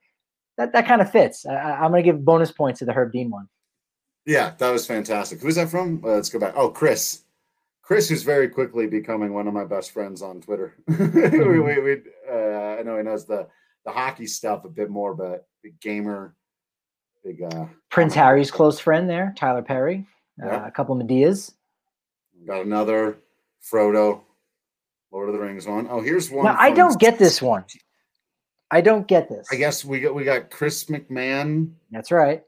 that 0.60 0.74
that 0.74 0.86
kind 0.86 1.02
of 1.02 1.10
fits. 1.10 1.46
I, 1.46 1.86
am 1.86 1.92
going 1.92 2.04
to 2.04 2.12
give 2.12 2.24
bonus 2.24 2.52
points 2.52 2.80
to 2.80 2.86
the 2.86 2.92
Herb 2.92 3.14
Dean 3.14 3.30
one. 3.30 3.48
Yeah, 4.26 4.54
that 4.58 4.70
was 4.70 4.86
fantastic. 4.86 5.40
Who's 5.40 5.56
that 5.56 5.70
from? 5.70 6.04
Uh, 6.04 6.10
let's 6.10 6.30
go 6.30 6.38
back. 6.38 6.54
Oh, 6.56 6.70
Chris. 6.70 7.22
Chris, 7.82 8.10
who's 8.10 8.24
very 8.24 8.50
quickly 8.50 8.86
becoming 8.86 9.34
one 9.34 9.48
of 9.48 9.54
my 9.54 9.64
best 9.64 9.92
friends 9.92 10.22
on 10.22 10.42
Twitter. 10.42 10.76
we, 10.88 11.60
we, 11.60 11.80
we 11.80 12.02
uh, 12.30 12.78
I 12.78 12.84
know 12.84 12.98
he 12.98 13.04
knows 13.04 13.26
the 13.26 13.48
the 13.86 13.92
hockey 13.92 14.28
stuff 14.28 14.66
a 14.66 14.70
bit 14.70 14.90
more, 14.90 15.16
but 15.16 15.48
big 15.64 15.80
gamer, 15.80 16.36
big 17.24 17.42
uh, 17.42 17.66
Prince 17.90 18.14
Harry's 18.14 18.52
close 18.52 18.80
friend 18.80 19.10
there, 19.10 19.34
Tyler 19.38 19.62
Perry. 19.62 20.06
Uh, 20.44 20.62
a 20.66 20.72
couple 20.72 21.00
of 21.00 21.08
Madeas. 21.08 21.54
Got 22.46 22.66
another 22.66 23.18
Frodo, 23.64 24.22
Lord 25.12 25.30
of 25.30 25.34
the 25.34 25.42
Rings 25.42 25.66
one. 25.66 25.88
Oh, 25.90 26.02
here's 26.02 26.30
one. 26.30 26.46
Now, 26.46 26.58
I 26.60 26.72
don't 26.72 27.00
get 27.00 27.18
this 27.18 27.42
one. 27.42 27.64
I 28.72 28.82
don't 28.82 29.08
get 29.08 29.30
this. 29.30 29.48
I 29.52 29.56
guess 29.56 29.84
we 29.84 30.00
got 30.00 30.14
we 30.14 30.24
got 30.24 30.52
Chris 30.52 30.86
McMahon. 30.86 31.72
That's 31.92 32.12
right. 32.12 32.44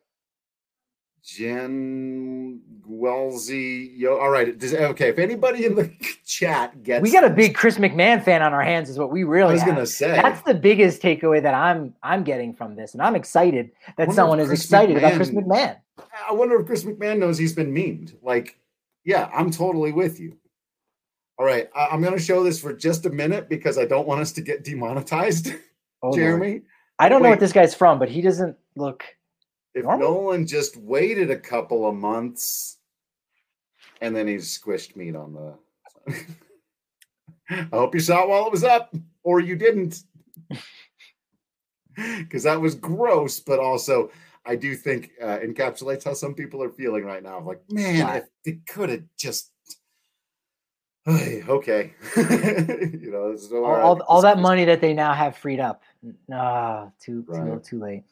Jen 1.24 2.62
Wellesley. 2.86 3.90
Yo, 3.96 4.18
all 4.18 4.30
right. 4.30 4.58
Does, 4.58 4.74
okay, 4.74 5.10
if 5.10 5.20
anybody 5.20 5.66
in 5.66 5.76
the 5.76 5.92
chat 6.26 6.82
gets, 6.84 7.04
we 7.04 7.12
got 7.12 7.24
a 7.24 7.30
big 7.30 7.54
Chris 7.56 7.78
McMahon 7.78 8.24
fan 8.24 8.42
on 8.42 8.54
our 8.54 8.64
hands. 8.64 8.90
Is 8.90 8.98
what 8.98 9.12
we 9.12 9.24
really. 9.24 9.50
I 9.50 9.54
was 9.54 9.62
have. 9.62 9.70
gonna 9.70 9.86
say 9.86 10.12
that's 10.12 10.42
the 10.44 10.54
biggest 10.54 11.02
takeaway 11.02 11.42
that 11.42 11.54
I'm 11.54 11.94
I'm 12.04 12.24
getting 12.24 12.54
from 12.54 12.76
this, 12.76 12.94
and 12.94 13.02
I'm 13.02 13.16
excited 13.16 13.72
that 13.98 14.12
someone 14.14 14.40
is 14.40 14.52
excited 14.52 14.98
McMahon, 14.98 15.00
about 15.00 15.14
Chris 15.14 15.30
McMahon. 15.32 15.78
I 16.28 16.34
wonder 16.34 16.60
if 16.60 16.66
Chris 16.66 16.84
McMahon 16.84 17.20
knows 17.20 17.38
he's 17.38 17.54
been 17.54 17.74
memed. 17.74 18.16
Like, 18.22 18.58
yeah, 19.04 19.30
I'm 19.34 19.52
totally 19.52 19.92
with 19.92 20.20
you. 20.20 20.38
All 21.38 21.46
right, 21.46 21.70
I, 21.76 21.94
am 21.94 22.02
going 22.02 22.14
to 22.14 22.22
show 22.22 22.44
this 22.44 22.60
for 22.60 22.72
just 22.72 23.06
a 23.08 23.10
minute 23.10 23.50
because 23.50 23.80
I 23.80 23.86
don't 23.86 24.08
want 24.08 24.22
us 24.22 24.32
to 24.34 24.42
get 24.42 24.64
demonetized. 24.64 25.54
Oh, 26.04 26.16
Jeremy, 26.16 26.50
Lord. 26.50 26.62
I 27.00 27.10
don't 27.10 27.22
Wait. 27.22 27.24
know 27.28 27.30
what 27.32 27.40
this 27.40 27.54
guy's 27.54 27.76
from, 27.76 28.00
but 28.00 28.10
he 28.10 28.22
doesn't 28.22 28.58
look 28.76 29.06
if 29.74 29.84
Normal? 29.84 30.24
Nolan 30.24 30.48
just 30.48 30.78
waited 30.78 31.32
a 31.32 31.40
couple 31.40 31.88
of 31.88 31.96
months 31.96 32.78
and 34.02 34.16
then 34.16 34.28
he's 34.28 34.58
squished 34.58 34.96
meat 34.96 35.16
on 35.16 35.34
the. 35.34 35.56
I 37.50 37.68
hope 37.72 37.94
you 37.94 38.00
saw 38.00 38.24
it 38.24 38.30
while 38.30 38.46
it 38.46 38.52
was 38.52 38.64
up, 38.64 38.94
or 39.24 39.40
you 39.40 39.56
didn't. 39.56 40.04
Because 42.18 42.44
that 42.44 42.60
was 42.60 42.74
gross, 42.74 43.42
but 43.42 43.60
also 43.60 44.12
I 44.46 44.56
do 44.56 44.76
think 44.76 45.12
uh, 45.22 45.40
encapsulates 45.40 46.06
how 46.06 46.14
some 46.14 46.34
people 46.34 46.64
are 46.64 46.70
feeling 46.70 47.04
right 47.04 47.22
now. 47.22 47.42
Like, 47.42 47.62
man, 47.70 48.16
if 48.16 48.24
they 48.46 48.62
could 48.66 48.90
have 48.90 49.04
just. 49.18 49.52
okay, 51.08 51.94
you 52.16 53.10
know, 53.12 53.36
all, 53.54 53.66
all, 53.66 54.02
all, 54.04 54.22
that 54.22 54.38
money 54.38 54.66
that 54.66 54.82
they 54.82 54.94
now 54.94 55.14
have 55.14 55.36
freed 55.36 55.60
up. 55.60 55.82
Ah, 56.32 56.90
too 57.00 57.26
right. 57.28 57.64
too, 57.64 57.78
too 57.78 57.80
late. 57.80 58.04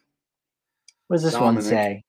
What 1.07 1.17
does 1.17 1.23
this 1.23 1.33
Dominic, 1.33 1.55
one 1.55 1.63
say? 1.63 2.03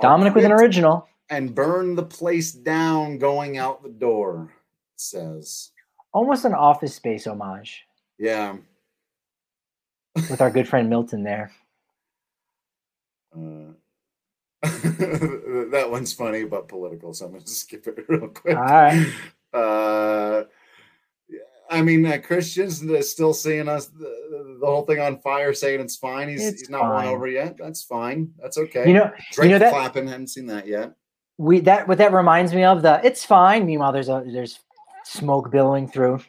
Dominic 0.00 0.34
with 0.34 0.44
an 0.44 0.52
original. 0.52 1.06
And 1.28 1.54
burn 1.54 1.96
the 1.96 2.02
place 2.02 2.52
down 2.52 3.18
going 3.18 3.58
out 3.58 3.82
the 3.82 3.90
door, 3.90 4.54
says. 4.96 5.72
Almost 6.12 6.44
an 6.44 6.54
office 6.54 6.94
space 6.94 7.26
homage. 7.26 7.84
Yeah. 8.18 8.56
with 10.14 10.40
our 10.40 10.50
good 10.50 10.68
friend 10.68 10.88
Milton 10.88 11.22
there. 11.24 11.50
Uh, 13.34 13.72
that 14.62 15.88
one's 15.90 16.12
funny 16.12 16.44
but 16.44 16.68
political, 16.68 17.12
so 17.12 17.26
I'm 17.26 17.32
going 17.32 17.44
to 17.44 17.50
skip 17.50 17.86
it 17.86 18.04
real 18.08 18.28
quick. 18.28 18.56
All 18.56 18.64
right. 18.64 19.12
Uh, 19.52 20.44
I 21.68 21.82
mean, 21.82 22.06
uh, 22.06 22.18
Christians 22.18 22.82
still 23.10 23.34
seeing 23.34 23.68
us 23.68 23.86
the, 23.86 24.56
the, 24.60 24.66
whole 24.66 24.84
thing 24.84 25.00
on 25.00 25.18
fire, 25.18 25.52
saying 25.52 25.80
it's 25.80 25.96
fine. 25.96 26.28
He's 26.28 26.46
it's 26.46 26.60
he's 26.60 26.70
not 26.70 26.82
fine. 26.82 27.06
won 27.06 27.06
over 27.06 27.26
yet. 27.26 27.56
That's 27.58 27.82
fine. 27.82 28.32
That's 28.40 28.56
okay. 28.58 28.86
You 28.86 28.94
know, 28.94 29.12
Drake 29.32 29.46
you 29.46 29.52
know 29.52 29.58
that 29.58 29.72
clapping. 29.72 30.06
Hadn't 30.06 30.28
seen 30.28 30.46
that 30.46 30.66
yet. 30.66 30.94
We 31.38 31.60
that 31.60 31.88
what 31.88 31.98
that 31.98 32.12
reminds 32.12 32.54
me 32.54 32.64
of 32.64 32.82
the 32.82 33.00
it's 33.04 33.24
fine. 33.24 33.66
Meanwhile, 33.66 33.92
there's 33.92 34.08
a 34.08 34.24
there's 34.26 34.60
smoke 35.04 35.50
billowing 35.50 35.88
through. 35.88 36.20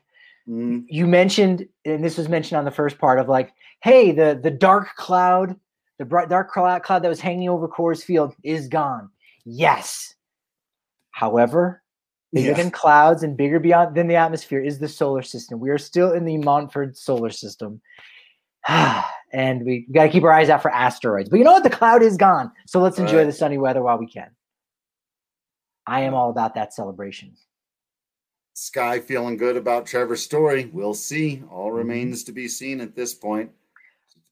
Mhm. 0.47 0.85
You 0.87 1.07
mentioned, 1.07 1.67
and 1.85 2.03
this 2.03 2.17
was 2.17 2.29
mentioned 2.29 2.57
on 2.57 2.65
the 2.65 2.71
first 2.71 2.97
part 2.97 3.19
of 3.19 3.27
like, 3.27 3.53
hey, 3.83 4.11
the 4.11 4.39
the 4.41 4.51
dark 4.51 4.95
cloud, 4.95 5.55
the 5.99 6.05
bright 6.05 6.29
dark 6.29 6.51
cloud, 6.51 6.83
cloud 6.83 7.03
that 7.03 7.09
was 7.09 7.19
hanging 7.19 7.49
over 7.49 7.67
Coors 7.67 8.03
Field 8.03 8.33
is 8.43 8.67
gone. 8.67 9.09
Yes. 9.45 10.15
However, 11.11 11.83
bigger 12.33 12.49
Yeah. 12.49 12.53
than 12.57 12.71
clouds 12.71 13.23
and 13.23 13.37
bigger 13.37 13.59
beyond 13.59 13.95
than 13.95 14.07
the 14.07 14.15
atmosphere 14.15 14.59
is 14.59 14.79
the 14.79 14.87
solar 14.87 15.21
system. 15.21 15.59
We 15.59 15.69
are 15.69 15.77
still 15.77 16.11
in 16.13 16.25
the 16.25 16.37
Monfort 16.37 16.97
solar 16.97 17.29
system. 17.29 17.81
and 18.67 19.63
we 19.65 19.87
got 19.91 20.03
to 20.03 20.09
keep 20.09 20.23
our 20.23 20.31
eyes 20.33 20.49
out 20.49 20.61
for 20.61 20.71
asteroids. 20.71 21.29
But 21.29 21.37
you 21.39 21.45
know 21.45 21.53
what? 21.53 21.63
The 21.63 21.69
cloud 21.69 22.01
is 22.03 22.17
gone. 22.17 22.51
So 22.65 22.81
let's 22.81 22.99
enjoy 22.99 23.19
Right. 23.19 23.25
the 23.25 23.31
sunny 23.31 23.57
weather 23.57 23.81
while 23.81 23.97
we 23.97 24.07
can. 24.07 24.29
I 25.85 26.01
am 26.01 26.13
all 26.13 26.29
about 26.29 26.55
that 26.55 26.73
celebration. 26.73 27.33
Sky 28.55 28.99
feeling 28.99 29.37
good 29.37 29.55
about 29.55 29.85
Trevor's 29.85 30.21
story. 30.21 30.69
We'll 30.73 30.93
see. 30.95 31.43
All 31.49 31.67
Mm-hmm. 31.67 31.77
remains 31.77 32.23
to 32.25 32.31
be 32.33 32.47
seen 32.47 32.81
at 32.81 32.95
this 32.95 33.13
point. 33.13 33.51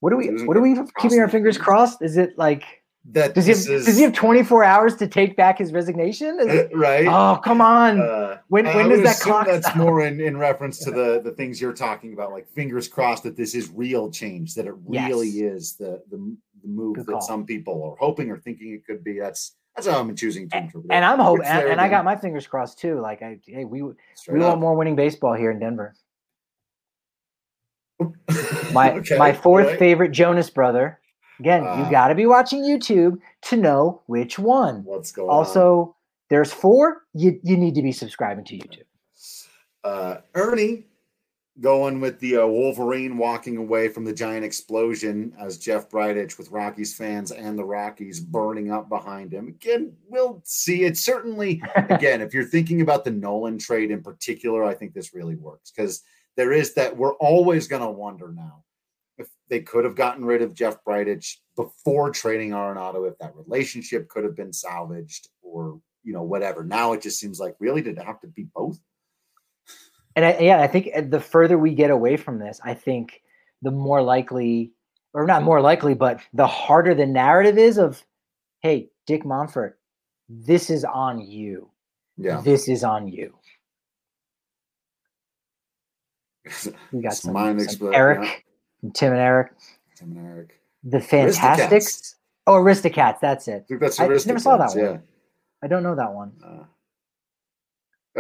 What 0.02 0.12
are 0.12 0.18
we 0.18 0.44
what 0.46 0.58
are 0.58 0.62
we 0.62 0.76
keeping 1.00 1.20
our 1.20 1.30
fingers 1.30 1.58
crossed? 1.58 2.02
Is 2.02 2.18
it 2.18 2.38
like 2.38 2.64
That 3.12 3.36
does 3.36 3.46
he 3.46 3.52
have, 3.52 3.60
is 3.60 3.86
does 3.86 3.98
he 3.98 4.04
have 4.04 4.14
24 4.14 4.64
hours 4.64 4.96
to 4.96 5.08
take 5.08 5.36
back 5.38 5.60
his 5.60 5.72
resignation? 5.72 6.38
It- 6.40 6.72
right. 6.76 7.06
oh, 7.08 7.40
come 7.44 7.62
on. 7.62 8.02
Uh, 8.02 8.40
When- 8.48 8.66
when 8.66 8.90
does 8.90 9.04
that 9.04 9.20
clock 9.20 9.46
That's 9.46 9.68
stop? 9.68 9.78
more 9.78 10.02
in, 10.02 10.20
in 10.20 10.38
reference 10.38 10.80
to 10.86 10.92
the 10.92 11.22
the 11.24 11.32
things 11.32 11.62
you're 11.62 11.72
talking 11.74 12.14
about. 12.14 12.32
Like 12.32 12.48
fingers 12.50 12.88
crossed 12.88 13.24
that 13.24 13.38
this 13.38 13.54
is 13.54 13.70
real 13.70 14.10
change. 14.10 14.56
That 14.56 14.66
it 14.66 14.74
really 14.88 15.28
Yes. 15.28 15.54
is 15.54 15.76
the 15.76 16.02
the, 16.10 16.18
the 16.64 16.68
move 16.68 16.96
Good 16.96 17.06
that 17.06 17.12
call. 17.12 17.22
some 17.22 17.46
people 17.46 17.84
are 17.84 17.96
hoping 18.04 18.32
or 18.32 18.40
thinking 18.40 18.74
it 18.74 18.86
could 18.86 19.04
be. 19.04 19.20
That's 19.20 19.56
that's 19.76 19.88
how 19.88 20.00
I'm 20.00 20.16
choosing 20.16 20.50
to 20.50 20.58
interpret 20.58 20.86
it. 20.86 20.92
and 20.92 21.06
I'm 21.06 21.20
hoping 21.20 21.46
and, 21.46 21.68
and 21.68 21.82
I 21.82 21.88
got 21.90 22.06
my 22.06 22.16
fingers 22.16 22.48
crossed 22.48 22.80
too. 22.80 23.00
Like 23.02 23.22
I 23.22 23.40
hey, 23.46 23.66
we 23.66 23.84
we 23.84 23.94
want 24.40 24.60
more 24.60 24.74
winning 24.74 24.96
baseball 24.96 25.34
here 25.36 25.52
in 25.52 25.60
Denver. 25.60 25.94
My 28.74 28.92
Okay, 28.94 29.18
my 29.18 29.32
fourth 29.32 29.68
right. 29.68 29.80
favorite 29.80 30.12
Jonas 30.12 30.50
brother. 30.50 31.00
Again, 31.40 31.64
Ah. 31.66 31.84
you 31.84 31.92
got 31.92 32.08
to 32.10 32.16
be 32.16 32.26
watching 32.26 32.62
YouTube 32.64 33.20
to 33.44 33.58
know 33.58 34.02
which 34.08 34.40
one. 34.40 34.84
What's 34.84 35.12
going 35.12 35.30
on? 35.30 35.36
Also, 35.36 35.96
there's 36.30 36.52
four. 36.54 37.04
You 37.14 37.40
you 37.44 37.58
need 37.58 37.76
to 37.76 37.82
be 37.82 37.92
subscribing 37.92 38.46
to 38.46 38.58
YouTube. 38.58 38.84
uh, 39.84 40.18
Ernie 40.34 40.86
going 41.62 42.02
with 42.02 42.20
the 42.20 42.36
uh, 42.36 42.46
Wolverine 42.46 43.18
walking 43.18 43.56
away 43.56 43.88
from 43.88 44.04
the 44.04 44.12
giant 44.12 44.44
explosion 44.44 45.32
as 45.40 45.58
Jeff 45.58 45.90
Bridich 45.90 46.38
with 46.38 46.52
Rockies 46.52 46.94
fans 46.98 47.32
and 47.32 47.58
the 47.58 47.64
Rockies 47.64 48.20
burning 48.20 48.72
up 48.72 48.90
behind 48.90 49.32
him. 49.32 49.48
Again, 49.48 49.94
we'll 50.10 50.42
see. 50.44 50.84
It 50.84 50.98
certainly, 50.98 51.62
again, 51.90 52.20
if 52.20 52.34
you're 52.34 52.44
thinking 52.44 52.82
about 52.82 53.06
the 53.06 53.12
Nolan 53.12 53.58
trade 53.58 53.90
in 53.90 54.04
particular, 54.04 54.66
I 54.66 54.74
think 54.74 54.94
this 54.94 55.14
really 55.14 55.36
works 55.36 55.72
because 55.72 56.04
there 56.36 56.52
is 56.52 56.74
that 56.74 56.98
we're 56.98 57.14
always 57.16 57.70
going 57.70 57.84
to 57.84 57.90
wonder 57.90 58.34
now 58.34 58.65
they 59.50 59.62
could 59.62 59.86
have 59.86 59.96
gotten 59.96 60.26
rid 60.26 60.42
of 60.42 60.54
Jeff 60.54 60.84
Bridich 60.84 61.36
before 61.56 62.12
trading 62.12 62.52
Arenado, 62.52 63.08
if 63.10 63.18
that 63.20 63.36
relationship 63.36 64.10
could 64.10 64.24
have 64.24 64.36
been 64.36 64.54
salvaged 64.54 65.30
or, 65.42 65.80
you 66.04 66.14
know, 66.14 66.24
whatever. 66.24 66.64
Now 66.64 66.94
it 66.94 67.02
just 67.02 67.20
seems 67.20 67.40
like 67.40 67.56
really 67.60 67.82
did 67.82 67.98
it 67.98 68.06
have 68.06 68.20
to 68.22 68.28
be 68.28 68.48
both? 68.56 68.80
And 70.16 70.26
I, 70.26 70.38
yeah, 70.40 70.62
I 70.62 70.68
think 70.68 70.90
the 71.12 71.20
further 71.20 71.58
we 71.58 71.76
get 71.76 71.92
away 71.92 72.18
from 72.18 72.40
this, 72.40 72.60
I 72.64 72.74
think 72.74 73.22
the 73.62 73.72
more 73.72 74.02
likely, 74.02 74.72
or 75.14 75.26
not 75.26 75.44
more 75.44 75.62
likely, 75.62 75.94
but 75.94 76.22
the 76.34 76.48
harder 76.48 76.96
the 76.96 77.06
narrative 77.06 77.58
is 77.58 77.78
of, 77.78 78.04
hey, 78.62 78.90
Dick 79.06 79.24
Monfort, 79.24 79.74
this 80.30 80.70
is 80.70 80.84
on 80.86 81.20
you. 81.20 81.70
Yeah. 82.18 82.42
This 82.42 82.68
is 82.68 82.84
on 82.84 83.08
you. 83.08 83.36
We 86.92 87.02
got 87.02 87.16
some, 87.16 87.34
mind 87.34 87.62
some 87.62 87.94
Eric, 87.94 88.45
Tim 88.94 89.12
and 89.14 89.22
Eric, 89.22 89.52
Tim 89.96 90.12
and 90.18 90.28
Eric. 90.28 90.60
the 90.84 91.00
Fantastics. 91.02 92.16
Oh, 92.48 92.54
Aristocats. 92.54 93.20
That's 93.20 93.48
it. 93.48 93.66
That's 93.70 94.00
I 94.00 94.08
never 94.08 94.20
saw 94.40 94.58
that 94.58 94.70
Aristocats, 94.70 94.92
one. 94.92 95.04
I 95.64 95.68
don't 95.68 95.84
know 95.84 95.96
that 95.96 96.14
one. 96.14 96.32
Uh, 96.46 96.64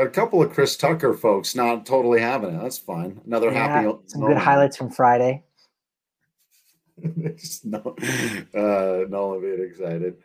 a 0.01 0.09
couple 0.09 0.41
of 0.41 0.51
Chris 0.51 0.75
Tucker 0.75 1.13
folks 1.13 1.55
not 1.55 1.85
totally 1.85 2.19
having 2.19 2.55
it. 2.55 2.61
That's 2.61 2.77
fine. 2.77 3.21
Another 3.25 3.51
happy. 3.51 3.85
Yeah, 3.87 3.93
some 4.07 4.21
Nolan. 4.21 4.35
good 4.35 4.43
highlights 4.43 4.75
from 4.77 4.89
Friday. 4.89 5.43
Just 7.37 7.65
no, 7.65 7.95
uh, 8.53 9.05
Nolan 9.09 9.41
being 9.41 9.63
excited. 9.69 10.15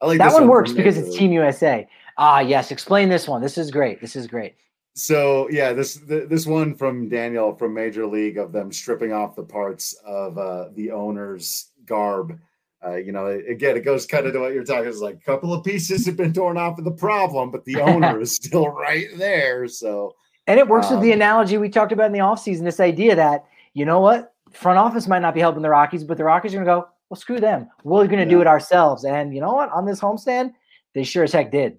I 0.00 0.06
like 0.06 0.18
That 0.18 0.32
one 0.32 0.42
from 0.42 0.48
works 0.48 0.72
because 0.72 0.96
it's 0.98 1.16
Team 1.16 1.32
USA. 1.32 1.88
Ah, 2.18 2.40
yes. 2.40 2.70
Explain 2.70 3.08
this 3.08 3.28
one. 3.28 3.40
This 3.40 3.56
is 3.56 3.70
great. 3.70 4.00
This 4.00 4.16
is 4.16 4.26
great. 4.26 4.54
So 4.94 5.48
yeah, 5.50 5.72
this 5.72 5.94
this 6.06 6.46
one 6.46 6.74
from 6.74 7.08
Daniel 7.08 7.54
from 7.54 7.72
Major 7.72 8.06
League 8.06 8.36
of 8.36 8.52
them 8.52 8.70
stripping 8.70 9.12
off 9.12 9.36
the 9.36 9.42
parts 9.42 9.94
of 10.04 10.36
uh, 10.36 10.68
the 10.74 10.90
owner's 10.90 11.70
garb. 11.86 12.38
Uh, 12.84 12.96
you 12.96 13.12
know, 13.12 13.26
again, 13.26 13.76
it 13.76 13.84
goes 13.84 14.06
kind 14.06 14.26
of 14.26 14.32
to 14.32 14.40
what 14.40 14.52
you're 14.52 14.64
talking. 14.64 14.88
It's 14.88 14.98
like 14.98 15.14
a 15.14 15.24
couple 15.24 15.54
of 15.54 15.64
pieces 15.64 16.04
have 16.06 16.16
been 16.16 16.32
torn 16.32 16.58
off 16.58 16.78
of 16.78 16.84
the 16.84 16.90
problem, 16.90 17.50
but 17.50 17.64
the 17.64 17.80
owner 17.80 18.20
is 18.20 18.36
still 18.36 18.68
right 18.68 19.06
there. 19.16 19.66
So 19.68 20.14
And 20.46 20.58
it 20.58 20.68
works 20.68 20.90
with 20.90 21.00
the 21.00 21.12
Um, 21.12 21.20
analogy 21.20 21.58
we 21.58 21.68
talked 21.68 21.92
about 21.92 22.06
in 22.06 22.12
the 22.12 22.18
offseason 22.18 22.64
this 22.64 22.80
idea 22.80 23.14
that, 23.14 23.46
you 23.72 23.84
know 23.84 24.00
what? 24.00 24.34
Front 24.50 24.78
office 24.78 25.06
might 25.06 25.20
not 25.20 25.32
be 25.32 25.40
helping 25.40 25.62
the 25.62 25.70
Rockies, 25.70 26.04
but 26.04 26.18
the 26.18 26.24
Rockies 26.24 26.52
are 26.52 26.56
going 26.56 26.66
to 26.66 26.72
go, 26.72 26.88
well, 27.08 27.18
screw 27.18 27.40
them. 27.40 27.70
We're 27.84 28.06
going 28.08 28.18
to 28.18 28.28
do 28.28 28.40
it 28.40 28.46
ourselves. 28.46 29.04
And 29.04 29.32
you 29.32 29.40
know 29.40 29.54
what? 29.54 29.70
On 29.70 29.86
this 29.86 30.00
homestand, 30.00 30.52
they 30.92 31.04
sure 31.04 31.24
as 31.24 31.32
heck 31.32 31.52
did. 31.52 31.78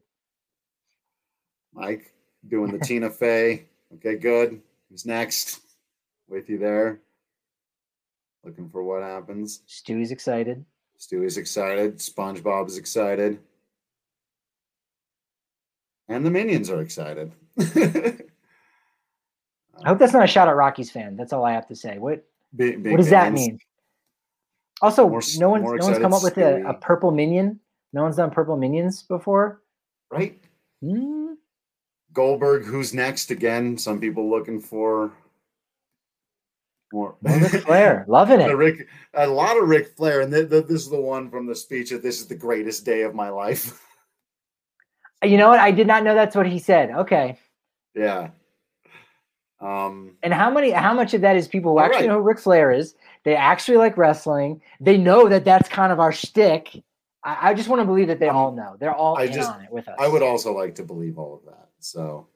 Mike 1.74 2.13
doing 2.48 2.72
the 2.72 2.80
Tina 2.80 3.10
Fey. 3.10 3.66
Okay, 3.96 4.16
good. 4.16 4.62
Who's 4.90 5.06
next? 5.06 5.62
With 6.28 6.50
you 6.50 6.58
there. 6.58 7.02
Looking 8.44 8.70
for 8.70 8.84
what 8.84 9.04
happens. 9.04 9.62
Stewie's 9.68 10.12
excited. 10.12 10.66
Stewie's 10.98 11.38
excited. 11.38 11.98
SpongeBob's 11.98 12.78
excited. 12.78 13.40
And 16.08 16.26
the 16.26 16.32
minions 16.32 16.70
are 16.70 16.82
excited. 16.82 17.32
I 17.60 18.18
hope 19.86 20.00
that's 20.00 20.14
not 20.14 20.24
a 20.24 20.28
shout 20.28 20.48
at 20.48 20.56
Rockies 20.56 20.92
fan. 20.92 21.16
That's 21.16 21.34
all 21.34 21.46
I 21.46 21.54
have 21.54 21.68
to 21.68 21.76
say. 21.76 21.98
What 21.98 22.26
Big- 22.56 22.84
big 22.84 22.92
what 22.92 22.98
does 22.98 23.10
that 23.10 23.34
mean? 23.34 23.60
Also, 24.82 25.08
More 25.08 25.22
no 25.38 25.50
one's 25.50 25.66
no 25.66 25.86
one's 25.86 26.00
come 26.00 26.14
up 26.14 26.24
with 26.24 26.38
a, 26.38 26.68
a 26.68 26.74
purple 26.74 27.12
minion. 27.12 27.60
No 27.94 28.04
one's 28.04 28.18
done 28.18 28.32
purple 28.32 28.58
minions 28.58 29.04
before. 29.04 29.62
Right? 30.12 30.40
Hmm. 30.82 31.34
Goldberg, 32.14 32.64
who's 32.66 32.94
next 32.94 33.32
again? 33.32 33.78
Some 33.78 34.00
people 34.00 34.30
looking 34.30 34.60
for 34.60 35.12
more. 36.92 37.16
Ric 37.22 37.64
Flair, 37.64 38.06
loving 38.10 38.40
a, 38.40 38.50
it. 38.50 38.54
Rick, 38.56 38.88
a 39.16 39.28
lot 39.28 39.58
of 39.58 39.68
Ric 39.68 39.96
Flair, 39.98 40.22
and 40.22 40.32
th- 40.32 40.50
th- 40.50 40.66
this 40.68 40.82
is 40.84 40.90
the 40.90 41.02
one 41.02 41.30
from 41.30 41.48
the 41.48 41.56
speech 41.56 41.90
that 41.90 42.04
this 42.04 42.20
is 42.22 42.28
the 42.28 42.36
greatest 42.36 42.86
day 42.86 43.02
of 43.02 43.16
my 43.16 43.30
life. 43.30 43.82
You 45.24 45.38
know 45.38 45.48
what? 45.48 45.60
I 45.62 45.72
did 45.72 45.88
not 45.88 46.04
know 46.04 46.14
that's 46.16 46.36
what 46.36 46.46
he 46.48 46.60
said. 46.60 46.92
Okay. 46.92 47.40
yeah. 47.96 48.32
Um, 49.62 50.18
And 50.22 50.34
how 50.34 50.52
many? 50.52 50.72
How 50.72 50.94
much 50.94 51.14
of 51.14 51.22
that 51.22 51.38
is 51.38 51.48
people 51.48 51.72
who 51.72 51.80
actually 51.80 52.00
right. 52.02 52.08
know 52.10 52.18
who 52.18 52.24
Ric 52.28 52.40
Flair 52.40 52.74
is? 52.74 52.94
They 53.24 53.34
actually 53.34 53.78
like 53.78 53.96
wrestling. 53.96 54.62
They 54.82 54.98
know 54.98 55.30
that 55.30 55.46
that's 55.46 55.70
kind 55.70 55.94
of 55.94 56.02
our 56.02 56.12
shtick. 56.12 56.84
I, 57.24 57.52
I 57.52 57.54
just 57.54 57.70
want 57.70 57.80
to 57.82 57.86
believe 57.86 58.10
that 58.10 58.20
they 58.20 58.28
all 58.28 58.52
know. 58.52 58.76
They're 58.78 58.94
all 58.94 59.18
I 59.18 59.24
in 59.24 59.32
just- 59.32 59.50
on 59.50 59.62
it 59.64 59.72
with 59.72 59.88
us. 59.88 59.96
I 59.98 60.10
would 60.10 60.24
also 60.24 60.54
like 60.54 60.76
to 60.76 60.84
believe 60.84 61.18
all 61.18 61.36
of 61.36 61.46
that. 61.46 61.70
So 61.84 62.28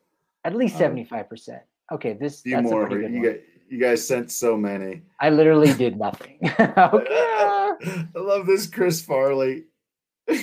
at 0.43 0.55
least 0.55 0.75
um, 0.75 0.79
seventy 0.79 1.03
five 1.03 1.29
percent. 1.29 1.61
Okay, 1.91 2.13
this 2.13 2.41
few 2.41 2.55
that's 2.55 2.69
more. 2.69 2.85
a 2.85 2.89
pretty 2.89 3.07
good 3.07 3.13
You, 3.13 3.23
guys, 3.23 3.39
you 3.69 3.79
guys 3.79 4.07
sent 4.07 4.31
so 4.31 4.57
many. 4.57 5.03
I 5.19 5.29
literally 5.29 5.73
did 5.73 5.97
nothing. 5.97 6.37
okay. 6.43 6.67
I 6.77 8.07
love 8.15 8.45
this 8.45 8.67
Chris 8.67 9.01
Farley. 9.01 9.65
uh, 10.29 10.35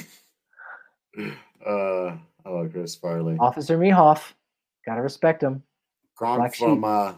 I 1.66 2.16
love 2.46 2.72
Chris 2.72 2.94
Farley. 2.94 3.36
Officer 3.38 3.78
Mehoff, 3.78 4.32
gotta 4.86 5.02
respect 5.02 5.42
him. 5.42 5.62
Kronk 6.16 6.54
from 6.54 6.84
uh, 6.84 7.12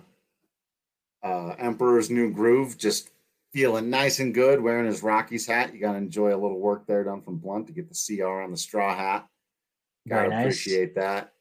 uh, 1.23 1.55
Emperor's 1.59 2.11
New 2.11 2.31
Groove, 2.33 2.79
just 2.79 3.11
feeling 3.53 3.91
nice 3.91 4.21
and 4.21 4.35
good, 4.35 4.61
wearing 4.61 4.87
his 4.87 5.03
Rockies 5.03 5.47
hat. 5.47 5.75
You 5.75 5.81
got 5.81 5.93
to 5.93 5.99
enjoy 5.99 6.35
a 6.35 6.37
little 6.37 6.59
work 6.59 6.87
there 6.87 7.05
done 7.05 7.23
from 7.23 7.39
Blunt 7.39 7.67
to 7.67 7.73
get 7.73 7.89
the 7.89 8.17
CR 8.19 8.43
on 8.43 8.51
the 8.51 8.57
straw 8.57 8.95
hat. 8.95 9.27
Got 10.09 10.17
Very 10.17 10.29
to 10.29 10.35
nice. 10.35 10.45
appreciate 10.45 10.95
that. 10.97 11.33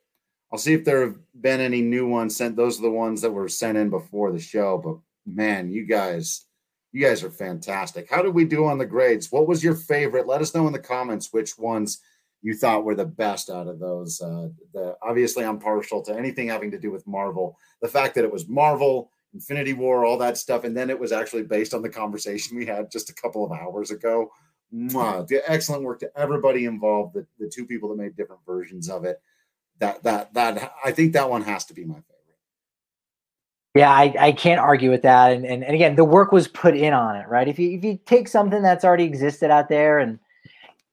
I'll 0.56 0.60
see 0.60 0.72
if 0.72 0.86
there 0.86 1.02
have 1.02 1.18
been 1.42 1.60
any 1.60 1.82
new 1.82 2.08
ones 2.08 2.38
sent. 2.38 2.56
Those 2.56 2.80
are 2.80 2.84
the 2.84 2.90
ones 2.90 3.22
that 3.22 3.32
were 3.32 3.50
sent 3.50 3.78
in 3.78 3.90
before 3.90 4.32
the 4.32 4.40
show. 4.40 4.78
But 4.78 4.96
man, 5.30 5.70
you 5.70 5.86
guys, 5.86 6.46
you 6.94 7.06
guys 7.06 7.26
are 7.26 7.30
fantastic. 7.30 8.10
How 8.10 8.22
did 8.22 8.34
we 8.34 8.46
do 8.46 8.64
on 8.64 8.78
the 8.78 8.86
grades? 8.86 9.34
What 9.34 9.50
was 9.50 9.62
your 9.62 9.76
favorite? 9.76 10.28
Let 10.28 10.40
us 10.40 10.56
know 10.56 10.66
in 10.66 10.72
the 10.72 10.80
comments 10.80 11.34
which 11.34 11.58
ones 11.58 12.00
you 12.42 12.56
thought 12.56 12.86
were 12.86 12.96
the 12.96 13.04
best 13.04 13.50
out 13.50 13.68
of 13.68 13.80
those. 13.80 14.22
Uh, 14.22 14.48
the 14.74 14.96
obviously, 15.02 15.44
I'm 15.44 15.60
partial 15.60 16.02
to 16.04 16.18
anything 16.18 16.48
having 16.48 16.72
to 16.72 16.80
do 16.80 16.90
with 16.90 17.06
Marvel. 17.06 17.58
The 17.82 17.90
fact 17.90 18.16
that 18.16 18.24
it 18.24 18.32
was 18.32 18.48
Marvel, 18.48 19.12
Infinity 19.34 19.74
War, 19.74 20.06
all 20.06 20.18
that 20.20 20.38
stuff, 20.38 20.64
and 20.64 20.78
then 20.78 20.90
it 20.90 20.98
was 20.98 21.12
actually 21.12 21.44
based 21.44 21.74
on 21.74 21.82
the 21.82 21.90
conversation 21.90 22.56
we 22.56 22.66
had 22.66 22.90
just 22.90 23.10
a 23.10 23.14
couple 23.14 23.44
of 23.44 23.52
hours 23.52 23.92
ago. 23.92 24.32
Mwah. 24.74 25.30
Excellent 25.48 25.84
work 25.84 26.00
to 26.00 26.12
everybody 26.16 26.64
involved. 26.64 27.14
The, 27.14 27.28
the 27.40 27.52
two 27.54 27.66
people 27.66 27.90
that 27.90 28.02
made 28.02 28.16
different 28.16 28.42
versions 28.48 28.90
of 28.90 29.04
it. 29.04 29.20
That 29.80 30.04
that 30.04 30.34
that 30.34 30.74
I 30.84 30.92
think 30.92 31.14
that 31.14 31.30
one 31.30 31.44
has 31.44 31.66
to 31.66 31.74
be 31.74 31.84
my 31.84 31.96
favorite. 31.96 32.16
Yeah, 33.76 33.92
I, 33.92 34.16
I 34.18 34.32
can't 34.32 34.62
argue 34.62 34.90
with 34.90 35.02
that. 35.02 35.34
And, 35.34 35.46
and 35.46 35.62
and 35.64 35.76
again, 35.76 35.98
the 35.98 36.06
work 36.06 36.32
was 36.32 36.48
put 36.48 36.78
in 36.78 36.94
on 36.94 37.18
it, 37.18 37.28
right? 37.28 37.48
If 37.48 37.60
you 37.60 37.78
if 37.78 37.84
you 37.84 38.00
take 38.06 38.30
something 38.30 38.62
that's 38.62 38.86
already 38.86 39.04
existed 39.04 39.52
out 39.52 39.68
there, 39.68 40.00
and 40.00 40.18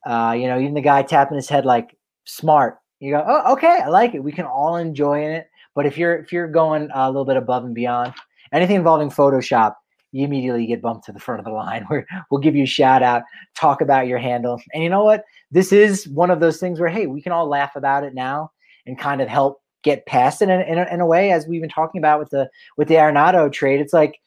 uh, 0.05 0.35
you 0.37 0.49
know, 0.49 0.59
even 0.59 0.75
the 0.75 0.81
guy 0.81 1.03
tapping 1.03 1.37
his 1.37 1.49
head 1.49 1.65
like 1.65 1.97
smart, 2.25 2.79
you 2.99 3.13
go, 3.13 3.25
oh, 3.25 3.53
okay, 3.53 3.83
I 3.85 3.89
like 3.89 4.15
it. 4.15 4.25
We 4.25 4.33
can 4.33 4.47
all 4.47 4.77
enjoy 4.77 5.21
it. 5.21 5.49
But 5.77 5.87
if 5.87 5.97
you're 5.97 6.17
if 6.17 6.33
you're 6.33 6.49
going 6.49 6.89
a 6.93 7.09
little 7.09 7.25
bit 7.25 7.37
above 7.37 7.65
and 7.65 7.75
beyond, 7.75 8.15
anything 8.53 8.77
involving 8.77 9.11
Photoshop, 9.11 9.77
you 10.11 10.25
immediately 10.25 10.67
get 10.67 10.83
bumped 10.83 11.07
to 11.07 11.13
the 11.13 11.21
front 11.21 11.39
of 11.39 11.45
the 11.45 11.53
line. 11.53 11.85
Where 11.89 12.05
we'll 12.33 12.41
give 12.41 12.57
you 12.57 12.65
a 12.65 12.67
shout 12.67 13.05
out, 13.05 13.23
talk 13.55 13.81
about 13.81 14.09
your 14.09 14.19
handle, 14.19 14.61
and 14.75 14.83
you 14.83 14.91
know 14.91 15.05
what? 15.05 15.23
This 15.53 15.73
is 15.73 16.09
one 16.09 16.33
of 16.33 16.41
those 16.41 16.59
things 16.59 16.81
where 16.81 16.89
hey, 16.89 17.07
we 17.07 17.23
can 17.23 17.31
all 17.31 17.47
laugh 17.47 17.77
about 17.77 18.03
it 18.03 18.13
now 18.13 18.51
and 18.87 18.99
kind 18.99 19.21
of 19.21 19.29
help 19.29 19.61
get 19.83 20.07
past 20.07 20.43
it 20.43 20.49
in, 20.49 20.61
in, 20.61 20.79
a, 20.79 20.87
in 20.93 21.01
a 21.01 21.07
way 21.07 21.33
as 21.33 21.47
we've 21.47 21.61
been 21.61 21.71
talking 21.71 21.99
about 21.99 22.21
with 22.21 22.31
the 22.31 22.49
with 22.77 22.89
the 22.89 22.95
Arenado 22.95 23.53
trade. 23.53 23.81
It's 23.81 23.93
like 23.93 24.19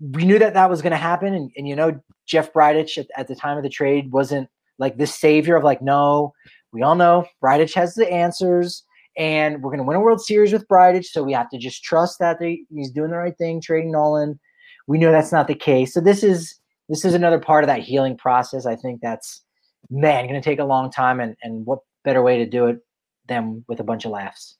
we 0.00 0.24
knew 0.24 0.38
that 0.38 0.54
that 0.54 0.70
was 0.70 0.82
going 0.82 0.92
to 0.92 0.96
happen, 0.96 1.34
and, 1.34 1.50
and 1.56 1.68
you 1.68 1.76
know 1.76 2.00
Jeff 2.26 2.52
Bridich 2.52 2.98
at, 2.98 3.06
at 3.16 3.28
the 3.28 3.36
time 3.36 3.56
of 3.56 3.62
the 3.62 3.68
trade 3.68 4.12
wasn't 4.12 4.48
like 4.78 4.96
this 4.96 5.14
savior 5.14 5.56
of 5.56 5.64
like 5.64 5.82
no, 5.82 6.32
we 6.72 6.82
all 6.82 6.94
know 6.94 7.26
Bridich 7.42 7.74
has 7.74 7.94
the 7.94 8.10
answers. 8.10 8.84
And 9.16 9.64
we're 9.64 9.70
going 9.70 9.78
to 9.78 9.84
win 9.84 9.96
a 9.96 10.00
World 10.00 10.20
Series 10.20 10.52
with 10.52 10.68
Bridich, 10.68 11.06
so 11.06 11.24
we 11.24 11.32
have 11.32 11.50
to 11.50 11.58
just 11.58 11.82
trust 11.82 12.20
that 12.20 12.38
they, 12.38 12.60
he's 12.72 12.92
doing 12.92 13.10
the 13.10 13.16
right 13.16 13.36
thing, 13.36 13.60
trading 13.60 13.90
Nolan. 13.90 14.38
We 14.86 14.96
know 14.96 15.10
that's 15.10 15.32
not 15.32 15.48
the 15.48 15.56
case. 15.56 15.92
So 15.92 16.00
this 16.00 16.22
is 16.22 16.54
this 16.88 17.04
is 17.04 17.14
another 17.14 17.40
part 17.40 17.64
of 17.64 17.68
that 17.68 17.80
healing 17.80 18.16
process. 18.16 18.64
I 18.64 18.76
think 18.76 19.00
that's 19.00 19.42
man 19.90 20.28
going 20.28 20.40
to 20.40 20.44
take 20.44 20.60
a 20.60 20.64
long 20.64 20.92
time, 20.92 21.18
and 21.18 21.34
and 21.42 21.66
what 21.66 21.80
better 22.04 22.22
way 22.22 22.38
to 22.38 22.46
do 22.46 22.66
it 22.66 22.78
than 23.28 23.64
with 23.68 23.80
a 23.80 23.84
bunch 23.84 24.04
of 24.04 24.10
laughs. 24.10 24.56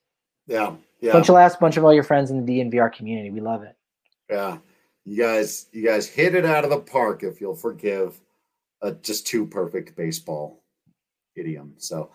Yeah. 0.46 0.74
Yeah. 1.00 1.12
Bunch 1.12 1.28
of 1.28 1.34
laughs, 1.34 1.56
bunch 1.56 1.76
of 1.76 1.84
all 1.84 1.94
your 1.94 2.02
friends 2.02 2.30
in 2.30 2.44
the 2.44 2.60
DNVR 2.60 2.92
community. 2.92 3.30
We 3.30 3.40
love 3.40 3.62
it. 3.62 3.76
Yeah. 4.30 4.58
You 5.04 5.22
guys, 5.22 5.66
you 5.72 5.84
guys 5.84 6.06
hit 6.06 6.34
it 6.34 6.44
out 6.44 6.64
of 6.64 6.70
the 6.70 6.80
park 6.80 7.22
if 7.22 7.40
you'll 7.40 7.54
forgive 7.54 8.20
a 8.82 8.92
just 8.92 9.26
too 9.26 9.46
perfect 9.46 9.96
baseball 9.96 10.62
idiom. 11.34 11.74
So 11.78 12.10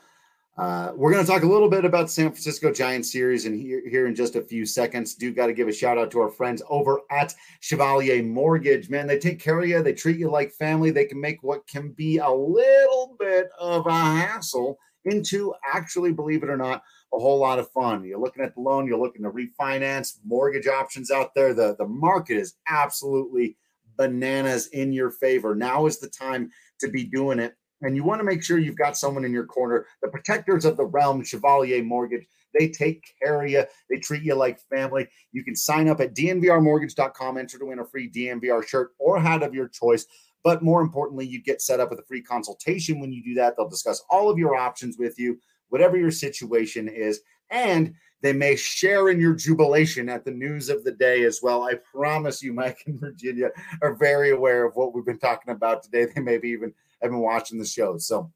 uh, 0.57 0.91
we're 0.95 1.11
going 1.11 1.25
to 1.25 1.31
talk 1.31 1.41
a 1.41 1.47
little 1.47 1.69
bit 1.69 1.85
about 1.85 2.11
San 2.11 2.29
Francisco 2.29 2.71
Giants 2.71 3.11
series 3.11 3.45
and 3.45 3.59
here, 3.59 3.81
here 3.89 4.05
in 4.05 4.13
just 4.13 4.35
a 4.35 4.41
few 4.41 4.65
seconds. 4.65 5.15
Do 5.15 5.33
got 5.33 5.47
to 5.47 5.53
give 5.53 5.67
a 5.67 5.73
shout 5.73 5.97
out 5.97 6.11
to 6.11 6.19
our 6.19 6.29
friends 6.29 6.61
over 6.69 7.01
at 7.09 7.33
Chevalier 7.61 8.21
Mortgage. 8.21 8.89
Man, 8.89 9.07
they 9.07 9.17
take 9.17 9.39
care 9.39 9.59
of 9.59 9.67
you. 9.67 9.81
They 9.81 9.93
treat 9.93 10.17
you 10.17 10.29
like 10.29 10.51
family. 10.51 10.91
They 10.91 11.05
can 11.05 11.19
make 11.19 11.41
what 11.41 11.65
can 11.65 11.91
be 11.91 12.19
a 12.19 12.29
little 12.29 13.15
bit 13.19 13.49
of 13.59 13.87
a 13.87 13.91
hassle 13.91 14.77
into 15.05 15.53
actually, 15.73 16.11
believe 16.11 16.43
it 16.43 16.49
or 16.49 16.57
not, 16.57 16.83
a 17.13 17.19
whole 17.19 17.39
lot 17.39 17.59
of 17.59 17.69
fun. 17.71 18.03
You're 18.03 18.19
looking 18.19 18.43
at 18.43 18.55
the 18.55 18.61
loan, 18.61 18.87
you're 18.87 18.99
looking 18.99 19.23
to 19.23 19.29
refinance, 19.29 20.17
mortgage 20.25 20.67
options 20.67 21.11
out 21.11 21.35
there. 21.35 21.53
The, 21.53 21.75
the 21.77 21.87
market 21.87 22.37
is 22.37 22.55
absolutely 22.67 23.57
bananas 23.97 24.67
in 24.67 24.91
your 24.91 25.11
favor. 25.11 25.55
Now 25.55 25.85
is 25.85 25.99
the 25.99 26.09
time 26.09 26.51
to 26.79 26.89
be 26.89 27.03
doing 27.03 27.39
it. 27.39 27.55
And 27.81 27.95
you 27.95 28.03
want 28.03 28.19
to 28.19 28.25
make 28.25 28.43
sure 28.43 28.57
you've 28.57 28.77
got 28.77 28.97
someone 28.97 29.25
in 29.25 29.33
your 29.33 29.45
corner. 29.45 29.85
The 30.01 30.07
protectors 30.07 30.65
of 30.65 30.77
the 30.77 30.85
realm, 30.85 31.23
Chevalier 31.23 31.83
Mortgage, 31.83 32.25
they 32.57 32.69
take 32.69 33.03
care 33.21 33.43
of 33.43 33.49
you. 33.49 33.63
They 33.89 33.97
treat 33.97 34.23
you 34.23 34.35
like 34.35 34.59
family. 34.73 35.07
You 35.31 35.43
can 35.43 35.55
sign 35.55 35.89
up 35.89 35.99
at 35.99 36.15
dnvrmortgage.com, 36.15 37.37
enter 37.37 37.59
to 37.59 37.65
win 37.65 37.79
a 37.79 37.85
free 37.85 38.09
DNVR 38.09 38.65
shirt 38.65 38.91
or 38.99 39.19
hat 39.19 39.43
of 39.43 39.53
your 39.53 39.67
choice. 39.67 40.05
But 40.43 40.61
more 40.61 40.81
importantly, 40.81 41.25
you 41.25 41.41
get 41.41 41.61
set 41.61 41.79
up 41.79 41.89
with 41.89 41.99
a 41.99 42.05
free 42.05 42.21
consultation 42.21 42.99
when 42.99 43.13
you 43.13 43.23
do 43.23 43.33
that. 43.35 43.55
They'll 43.55 43.69
discuss 43.69 44.03
all 44.09 44.29
of 44.29 44.37
your 44.37 44.55
options 44.55 44.97
with 44.97 45.17
you 45.17 45.39
whatever 45.73 45.97
your 45.97 46.11
situation 46.11 46.87
is. 46.87 47.21
And 47.49 47.95
they 48.21 48.31
may 48.31 48.55
share 48.55 49.09
in 49.09 49.19
your 49.19 49.33
jubilation 49.33 50.07
at 50.07 50.23
the 50.23 50.31
news 50.31 50.69
of 50.69 50.83
the 50.83 50.91
day 50.91 51.23
as 51.23 51.39
well. 51.41 51.63
I 51.63 51.73
promise 51.93 52.43
you, 52.43 52.53
Mike 52.53 52.83
and 52.85 52.99
Virginia 52.99 53.49
are 53.81 53.95
very 53.95 54.29
aware 54.29 54.65
of 54.65 54.75
what 54.75 54.93
we've 54.93 55.03
been 55.03 55.17
talking 55.17 55.51
about 55.51 55.81
today. 55.81 56.05
They 56.05 56.21
maybe 56.21 56.49
even 56.49 56.73
have 57.01 57.09
been 57.09 57.19
watching 57.19 57.57
the 57.57 57.65
show. 57.65 57.97
So 57.97 58.31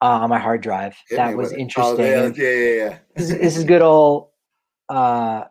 uh, 0.00 0.20
on 0.20 0.30
my 0.30 0.38
hard 0.38 0.60
drive 0.60 0.96
Hit 1.08 1.16
that 1.16 1.36
was 1.36 1.52
interesting. 1.52 2.04
Oh, 2.04 2.32
yeah, 2.36 2.50
yeah, 2.50 2.74
yeah. 2.84 2.98
This, 3.16 3.30
this, 3.30 3.56
is 3.56 3.64
good 3.64 3.82
old. 3.82 4.28
Uh, 4.88 5.42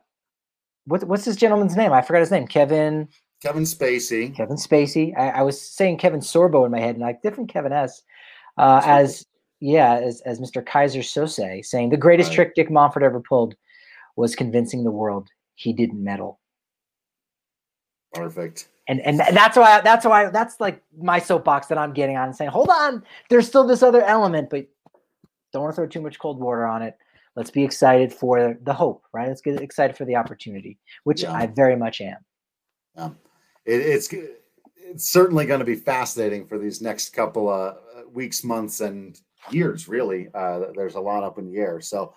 what, 0.86 1.04
what's 1.04 1.26
this 1.26 1.36
gentleman's 1.36 1.76
name? 1.76 1.92
I 1.92 2.02
forgot 2.02 2.22
his 2.22 2.32
name. 2.32 2.48
Kevin. 2.48 3.10
Kevin 3.42 3.64
Spacey. 3.64 4.34
Kevin 4.34 4.56
Spacey. 4.56 5.14
I, 5.18 5.30
I 5.32 5.42
was 5.42 5.62
saying 5.62 5.98
Kevin 5.98 6.22
Sorbo 6.22 6.66
in 6.66 6.72
my 6.72 6.80
head, 6.80 6.96
and 6.96 7.04
like 7.04 7.22
different 7.22 7.52
Kevin 7.52 7.74
S. 7.74 8.04
Uh, 8.58 8.82
as 8.86 9.26
yeah, 9.60 9.96
as 9.96 10.22
as 10.22 10.40
Mr. 10.40 10.64
Keyser 10.64 11.00
Söze 11.00 11.66
saying 11.66 11.90
the 11.90 11.98
greatest 11.98 12.30
right. 12.30 12.36
trick 12.36 12.56
Dick 12.56 12.70
Monfort 12.70 13.04
ever 13.04 13.20
pulled 13.20 13.56
was 14.16 14.36
convincing 14.36 14.84
the 14.84 14.92
world 14.92 15.30
he 15.56 15.74
didn't 15.74 16.04
meddle. 16.04 16.40
Perfect. 18.14 18.70
And 18.88 19.02
and 19.02 19.20
that's 19.20 19.58
why 19.58 19.82
that's 19.82 20.06
why 20.06 20.30
that's 20.30 20.60
like 20.60 20.82
my 20.98 21.20
soapbox 21.20 21.68
that 21.68 21.78
I'm 21.78 21.94
getting 21.94 22.18
on 22.18 22.28
and 22.28 22.36
saying, 22.36 22.52
hold 22.52 22.70
on, 22.70 23.04
there's 23.30 23.48
still 23.48 23.66
this 23.66 23.84
other 23.84 24.04
element, 24.04 24.50
but 24.50 24.68
don't 25.52 25.64
want 25.64 25.74
to 25.74 25.76
throw 25.76 25.88
too 25.88 26.02
much 26.02 26.20
cold 26.20 26.40
water 26.40 26.66
on 26.66 26.82
it. 26.82 26.98
Let's 27.36 27.52
be 27.52 27.64
excited 27.64 28.14
for 28.14 28.58
the 28.64 28.74
hope, 28.74 29.04
right? 29.14 29.28
Let's 29.28 29.42
get 29.42 29.62
excited 29.62 29.96
for 29.96 30.06
the 30.06 30.16
opportunity, 30.16 30.80
which 31.04 31.24
yeah. 31.24 31.34
I 31.34 31.48
very 31.48 31.76
much 31.76 32.02
am. 32.02 32.18
Yeah. 32.96 33.10
It, 33.66 33.82
it's 33.82 34.14
it's 34.78 35.12
certainly 35.12 35.46
going 35.46 35.60
to 35.60 35.66
be 35.66 35.76
fascinating 35.76 36.48
for 36.48 36.58
these 36.58 36.82
next 36.82 37.10
couple 37.10 37.50
of 37.50 37.76
uh, 37.76 38.10
weeks, 38.12 38.44
months, 38.44 38.80
and 38.80 39.20
years. 39.52 39.88
Really, 39.88 40.28
uh, 40.34 40.66
there's 40.76 40.96
a 40.96 41.02
lot 41.02 41.24
up 41.24 41.38
in 41.38 41.46
the 41.46 41.58
air. 41.58 41.82
So 41.82 42.14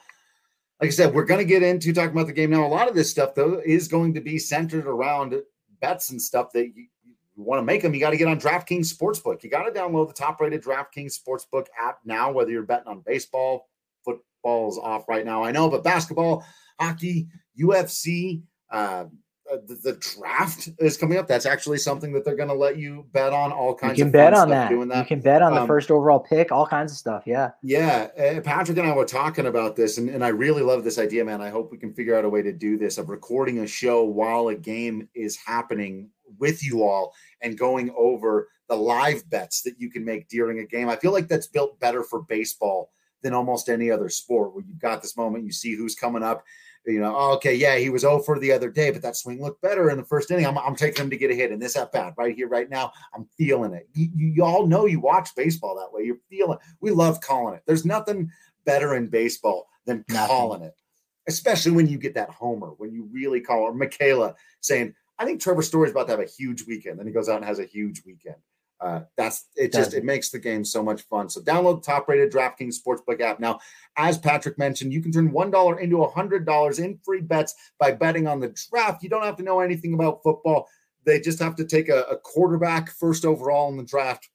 like 0.81 0.89
I 0.89 0.91
said, 0.91 1.15
we're 1.15 1.25
going 1.25 1.41
to 1.41 1.45
get 1.45 1.63
into 1.63 1.93
talking 1.93 2.13
about 2.13 2.27
the 2.27 2.33
game 2.33 2.51
now. 2.51 2.65
A 2.65 2.69
lot 2.69 2.89
of 2.89 2.95
this 2.95 3.11
stuff, 3.11 3.35
though, 3.35 3.61
is 3.65 3.87
going 3.87 4.15
to 4.15 4.21
be 4.21 4.39
centered 4.39 4.87
around 4.87 5.35
bets 5.81 6.11
and 6.11 6.21
stuff 6.21 6.53
that 6.55 6.69
you, 6.75 6.87
you 7.05 7.15
want 7.37 7.59
to 7.59 7.65
make 7.65 7.83
them. 7.83 7.93
You 7.93 8.01
got 8.01 8.11
to 8.11 8.17
get 8.17 8.29
on 8.29 8.41
DraftKings 8.41 8.95
Sportsbook. 8.95 9.43
You 9.43 9.51
got 9.51 9.65
to 9.65 9.73
download 9.73 10.09
the 10.09 10.15
top 10.15 10.41
rated 10.41 10.63
DraftKings 10.63 11.19
Sportsbook 11.19 11.67
app 11.79 11.99
now, 12.07 12.33
whether 12.33 12.51
you're 12.51 12.63
betting 12.63 12.89
on 12.89 13.01
baseball, 13.01 13.69
football's 14.05 14.79
off 14.79 15.07
right 15.07 15.25
now, 15.25 15.45
I 15.45 15.53
know, 15.53 15.69
but 15.69 15.85
basketball, 15.85 16.47
hockey, 16.79 17.29
UFC, 17.61 18.43
uh, 18.73 18.75
uh, 18.75 19.05
the, 19.67 19.75
the, 19.75 19.93
draft 19.95 20.69
is 20.79 20.97
coming 20.97 21.19
up. 21.19 21.27
That's 21.27 21.47
actually 21.47 21.79
something 21.79 22.13
that 22.13 22.25
they're 22.25 22.37
going 22.37 22.49
to 22.49 22.55
let 22.55 22.79
you 22.79 23.07
bet 23.13 23.33
on. 23.33 23.53
All 23.53 23.75
kinds. 23.75 23.99
You 23.99 24.05
can 24.05 24.09
of 24.09 24.13
bet 24.13 24.35
on 24.35 24.49
that. 24.51 24.69
Doing 24.69 24.89
that. 24.89 24.99
You 24.99 25.05
can 25.05 25.21
bet 25.21 25.43
on 25.43 25.53
um, 25.53 25.61
the 25.61 25.67
first 25.67 25.91
overall 25.91 26.21
pick. 26.21 26.53
All 26.53 26.67
kinds 26.67 26.93
of 26.93 26.99
stuff. 26.99 27.25
Yeah. 27.27 27.51
Yeah. 27.63 28.09
Uh, 28.19 28.41
Patrick 28.41 28.79
and 28.79 28.87
I 28.87 28.95
were 28.95 29.05
talking 29.05 29.47
about 29.47 29.77
this, 29.77 29.99
and, 29.99 30.09
and 30.09 30.25
I 30.25 30.29
really 30.29 30.63
love 30.63 30.85
this 30.85 30.99
idea, 30.99 31.25
man. 31.25 31.41
I 31.41 31.51
hope 31.51 31.71
we 31.71 31.79
can 31.79 31.93
figure 31.93 32.17
out 32.17 32.25
a 32.25 32.29
way 32.29 32.43
to 32.43 32.53
do 32.53 32.79
this 32.79 32.99
of 32.99 33.09
recording 33.09 33.59
a 33.59 33.67
show 33.67 34.05
while 34.05 34.49
a 34.49 34.55
game 34.55 35.09
is 35.15 35.37
happening 35.37 36.11
with 36.39 36.65
you 36.65 36.83
all 36.83 37.13
and 37.43 37.59
going 37.59 37.93
over 37.97 38.49
the 38.69 38.77
live 38.77 39.29
bets 39.29 39.63
that 39.63 39.75
you 39.79 39.91
can 39.91 40.05
make 40.05 40.29
during 40.29 40.61
a 40.61 40.65
game. 40.65 40.89
I 40.89 40.97
feel 40.97 41.13
like 41.13 41.29
that's 41.29 41.49
built 41.49 41.81
better 41.81 42.05
for 42.05 42.23
baseball 42.23 42.93
than 43.23 43.35
almost 43.35 43.69
any 43.69 43.91
other 43.91 44.09
sport 44.09 44.55
where 44.55 44.65
you've 44.65 44.81
got 44.81 45.03
this 45.03 45.17
moment, 45.17 45.45
you 45.45 45.53
see 45.53 45.75
who's 45.75 45.95
coming 45.95 46.23
up. 46.23 46.45
You 46.87 47.01
know, 47.01 47.15
oh, 47.15 47.35
okay, 47.35 47.55
yeah, 47.55 47.77
he 47.77 47.91
was 47.91 48.03
0 48.03 48.21
for 48.21 48.39
the 48.39 48.53
other 48.53 48.71
day, 48.71 48.91
but 48.91 49.03
that 49.03 49.17
swing 49.17 49.41
looked 49.41 49.61
better 49.61 49.91
in 49.91 49.99
the 49.99 50.05
first 50.05 50.31
inning. 50.31 50.47
I'm, 50.47 50.57
I'm 50.57 50.75
taking 50.75 51.05
him 51.05 51.11
to 51.11 51.17
get 51.17 51.31
a 51.31 51.35
hit 51.35 51.53
in 51.53 51.59
this 51.59 51.77
at 51.77 51.93
bat 51.93 52.15
right 52.17 52.35
here, 52.35 52.49
right 52.49 52.71
now. 52.71 52.93
I'm 53.15 53.27
feeling 53.37 53.75
it. 53.75 53.89
You, 53.93 54.09
you, 54.15 54.45
all 54.45 54.67
know 54.67 54.87
you 54.87 54.99
watch 54.99 55.35
baseball 55.37 55.77
that 55.77 55.93
way. 55.93 56.05
You're 56.05 56.17
feeling. 56.31 56.59
We 56.81 56.91
love 56.91 57.21
calling 57.21 57.55
it. 57.55 57.63
There's 57.67 57.85
nothing 57.85 58.31
better 58.65 58.95
in 58.95 59.09
baseball 59.09 59.69
than 59.85 60.05
calling 60.11 60.63
it, 60.63 60.75
especially 61.29 61.73
when 61.73 61.87
you 61.87 61.99
get 61.99 62.15
that 62.15 62.31
homer, 62.31 62.69
when 62.79 62.93
you 62.93 63.09
really 63.13 63.41
call 63.41 63.61
or 63.61 63.75
Michaela 63.75 64.35
saying, 64.61 64.95
I 65.19 65.27
think 65.27 65.41
Trevor 65.41 65.63
Story's 65.63 65.91
about 65.91 66.07
to 66.07 66.13
have 66.13 66.21
a 66.21 66.25
huge 66.25 66.67
weekend. 66.67 66.99
Then 66.99 67.07
he 67.07 67.13
goes 67.13 67.29
out 67.29 67.37
and 67.37 67.45
has 67.45 67.59
a 67.59 67.67
huge 67.67 68.03
weekend. 68.07 68.37
Uh, 68.81 69.01
that's 69.17 69.47
it. 69.57 69.73
Just 69.73 69.93
it 69.93 70.05
makes 70.05 70.31
the 70.31 70.39
game 70.39 70.65
so 70.65 70.83
much 70.83 71.03
fun. 71.03 71.29
So 71.29 71.41
download 71.41 71.83
the 71.83 71.93
top-rated 71.93 72.33
DraftKings 72.33 72.77
Sportsbook 72.81 73.21
app 73.21 73.39
now. 73.39 73.59
As 73.97 74.17
Patrick 74.17 74.57
mentioned, 74.57 74.93
you 74.93 75.03
can 75.03 75.13
turn 75.13 75.31
one 75.33 75.51
dollar 75.51 75.81
into 75.81 76.03
a 76.03 76.11
hundred 76.11 76.47
dollars 76.47 76.79
in 76.79 76.99
free 77.05 77.21
bets 77.21 77.55
by 77.79 77.93
betting 77.93 78.27
on 78.27 78.41
the 78.41 78.55
draft. 78.71 79.03
You 79.03 79.11
don't 79.11 79.25
have 79.25 79.37
to 79.37 79.43
know 79.43 79.61
anything 79.61 79.93
about 79.93 80.23
football. 80.23 80.67
They 81.05 81.21
just 81.21 81.41
have 81.41 81.57
to 81.57 81.65
take 81.65 81.89
a, 81.89 82.03
a 82.05 82.17
quarterback 82.17 82.91
first 82.91 83.25
overall 83.25 83.69
in 83.71 83.77
the 83.77 83.85
draft 83.85 84.29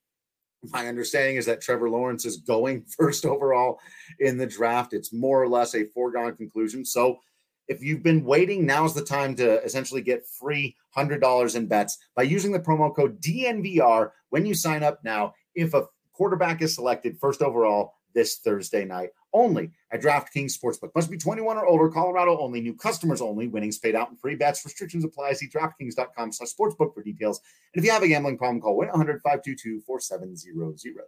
my 0.71 0.87
understanding 0.87 1.35
is 1.37 1.45
that 1.45 1.61
Trevor 1.61 1.89
Lawrence 1.89 2.25
is 2.25 2.37
going 2.37 2.83
first 2.97 3.25
overall 3.25 3.79
in 4.19 4.37
the 4.37 4.47
draft. 4.47 4.93
It's 4.93 5.13
more 5.13 5.41
or 5.41 5.47
less 5.47 5.75
a 5.75 5.85
foregone 5.85 6.35
conclusion. 6.35 6.85
So 6.85 7.19
if 7.67 7.81
you've 7.81 8.03
been 8.03 8.23
waiting, 8.23 8.65
now's 8.65 8.93
the 8.93 9.03
time 9.03 9.35
to 9.35 9.63
essentially 9.63 10.01
get 10.01 10.25
free 10.25 10.75
$100 10.95 11.55
in 11.55 11.67
bets 11.67 11.97
by 12.15 12.23
using 12.23 12.51
the 12.51 12.59
promo 12.59 12.95
code 12.95 13.19
DNVR 13.21 14.11
when 14.29 14.45
you 14.45 14.53
sign 14.53 14.83
up 14.83 15.03
now. 15.03 15.33
If 15.55 15.73
a 15.73 15.87
quarterback 16.13 16.61
is 16.61 16.75
selected 16.75 17.17
first 17.19 17.41
overall 17.41 17.93
this 18.13 18.37
Thursday 18.37 18.85
night 18.85 19.09
only 19.33 19.69
at 19.91 20.01
DraftKings 20.01 20.57
Sportsbook. 20.57 20.95
Must 20.95 21.11
be 21.11 21.17
21 21.17 21.57
or 21.57 21.65
older, 21.65 21.89
Colorado 21.89 22.39
only, 22.39 22.61
new 22.61 22.73
customers 22.73 23.21
only, 23.21 23.47
winnings 23.47 23.77
paid 23.77 23.93
out 23.93 24.09
in 24.09 24.15
free 24.15 24.35
bets. 24.35 24.63
Restrictions 24.63 25.03
apply. 25.03 25.33
See 25.33 25.49
DraftKings.com 25.49 26.31
slash 26.31 26.49
sportsbook 26.57 26.93
for 26.93 27.03
details. 27.03 27.41
And 27.73 27.81
if 27.81 27.85
you 27.85 27.91
have 27.91 28.01
a 28.01 28.07
gambling 28.07 28.37
problem, 28.37 28.61
call 28.61 28.77
1 28.77 28.87
800 28.87 29.21
522 29.21 29.81
4700. 29.81 31.03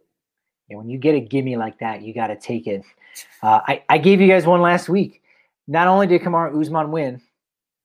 And 0.70 0.78
when 0.78 0.90
you 0.90 1.00
get 1.00 1.16
a 1.16 1.22
gimme 1.22 1.56
like 1.56 1.80
that, 1.80 2.02
you 2.02 2.14
got 2.14 2.28
to 2.28 2.36
take 2.36 2.68
it. 2.68 2.84
Uh, 3.42 3.62
I, 3.66 3.84
I 3.88 3.98
gave 3.98 4.20
you 4.20 4.28
guys 4.28 4.46
one 4.46 4.62
last 4.62 4.90
week. 4.90 5.24
Not 5.68 5.88
only 5.88 6.08
did 6.08 6.22
Kamaru 6.22 6.60
Usman 6.60 6.92
win, 6.92 7.22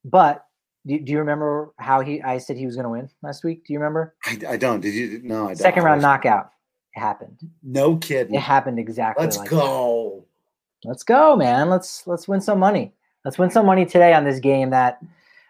but 0.05 0.47
do, 0.87 0.99
do 0.99 1.13
you 1.13 1.19
remember 1.19 1.73
how 1.79 2.01
he? 2.01 2.23
I 2.23 2.39
said 2.39 2.57
he 2.57 2.67
was 2.67 2.77
going 2.77 2.85
to 2.85 2.91
win 2.91 3.09
last 3.23 3.45
week. 3.45 3.67
Do 3.67 3.73
you 3.73 3.79
remember? 3.79 4.15
I, 4.27 4.39
I 4.51 4.57
don't. 4.57 4.81
Did 4.81 4.95
you? 4.95 5.21
No, 5.23 5.45
I 5.45 5.47
don't. 5.49 5.57
Second 5.57 5.85
round 5.85 6.03
knockout. 6.03 6.53
It 6.95 7.01
happened. 7.01 7.39
No 7.63 7.97
kidding. 7.97 8.35
It 8.35 8.41
happened 8.41 8.79
exactly. 8.79 9.25
Let's 9.25 9.39
like 9.39 9.49
go. 9.49 10.25
That. 10.83 10.89
Let's 10.89 11.03
go, 11.03 11.37
man. 11.37 11.71
Let's 11.71 12.07
let's 12.07 12.27
win 12.27 12.41
some 12.41 12.59
money. 12.59 12.93
Let's 13.25 13.39
win 13.39 13.51
some 13.51 13.67
money 13.67 13.87
today 13.87 14.15
on 14.15 14.25
this 14.25 14.41
game 14.41 14.71
that 14.71 15.01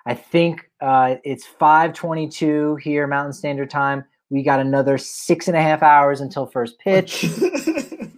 I 0.05 0.15
think 0.15 0.71
uh, 0.81 1.17
it's 1.25 1.47
522 1.47 2.77
here 2.77 3.07
Mountain 3.07 3.33
Standard 3.33 3.71
Time. 3.71 4.05
We 4.29 4.43
got 4.43 4.61
another 4.61 4.99
six 4.99 5.49
and 5.49 5.57
a 5.57 5.63
half 5.63 5.83
hours 5.83 6.21
until 6.21 6.47
first 6.47 6.79
pitch. 6.79 7.21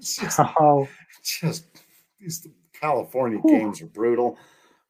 just, 0.00 0.20
oh. 0.38 0.88
just 1.22 1.66
California 2.84 3.38
Whew. 3.38 3.58
games 3.58 3.80
are 3.80 3.86
brutal. 3.86 4.38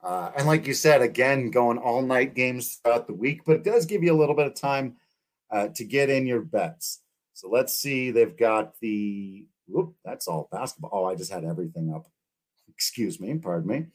Uh, 0.02 0.30
and 0.36 0.46
like 0.46 0.66
you 0.66 0.74
said, 0.74 1.00
again, 1.00 1.50
going 1.50 1.78
all 1.78 2.02
night 2.02 2.34
games 2.34 2.80
throughout 2.82 3.06
the 3.06 3.14
week, 3.14 3.42
but 3.46 3.56
it 3.56 3.64
does 3.64 3.86
give 3.86 4.02
you 4.02 4.12
a 4.12 4.20
little 4.20 4.34
bit 4.34 4.46
of 4.46 4.54
time 4.54 4.96
uh, 5.50 5.68
to 5.68 5.84
get 5.84 6.10
in 6.10 6.26
your 6.26 6.40
bets. 6.40 7.00
So 7.34 7.48
let's 7.48 7.76
see. 7.76 8.10
They've 8.10 8.36
got 8.36 8.78
the 8.80 9.46
whoop, 9.66 9.94
that's 10.04 10.28
all 10.28 10.48
basketball. 10.50 10.90
Oh, 10.92 11.04
I 11.04 11.14
just 11.14 11.32
had 11.32 11.44
everything 11.44 11.92
up. 11.94 12.06
Excuse 12.68 13.20
me, 13.20 13.32
pardon 13.38 13.68
me. 13.68 13.86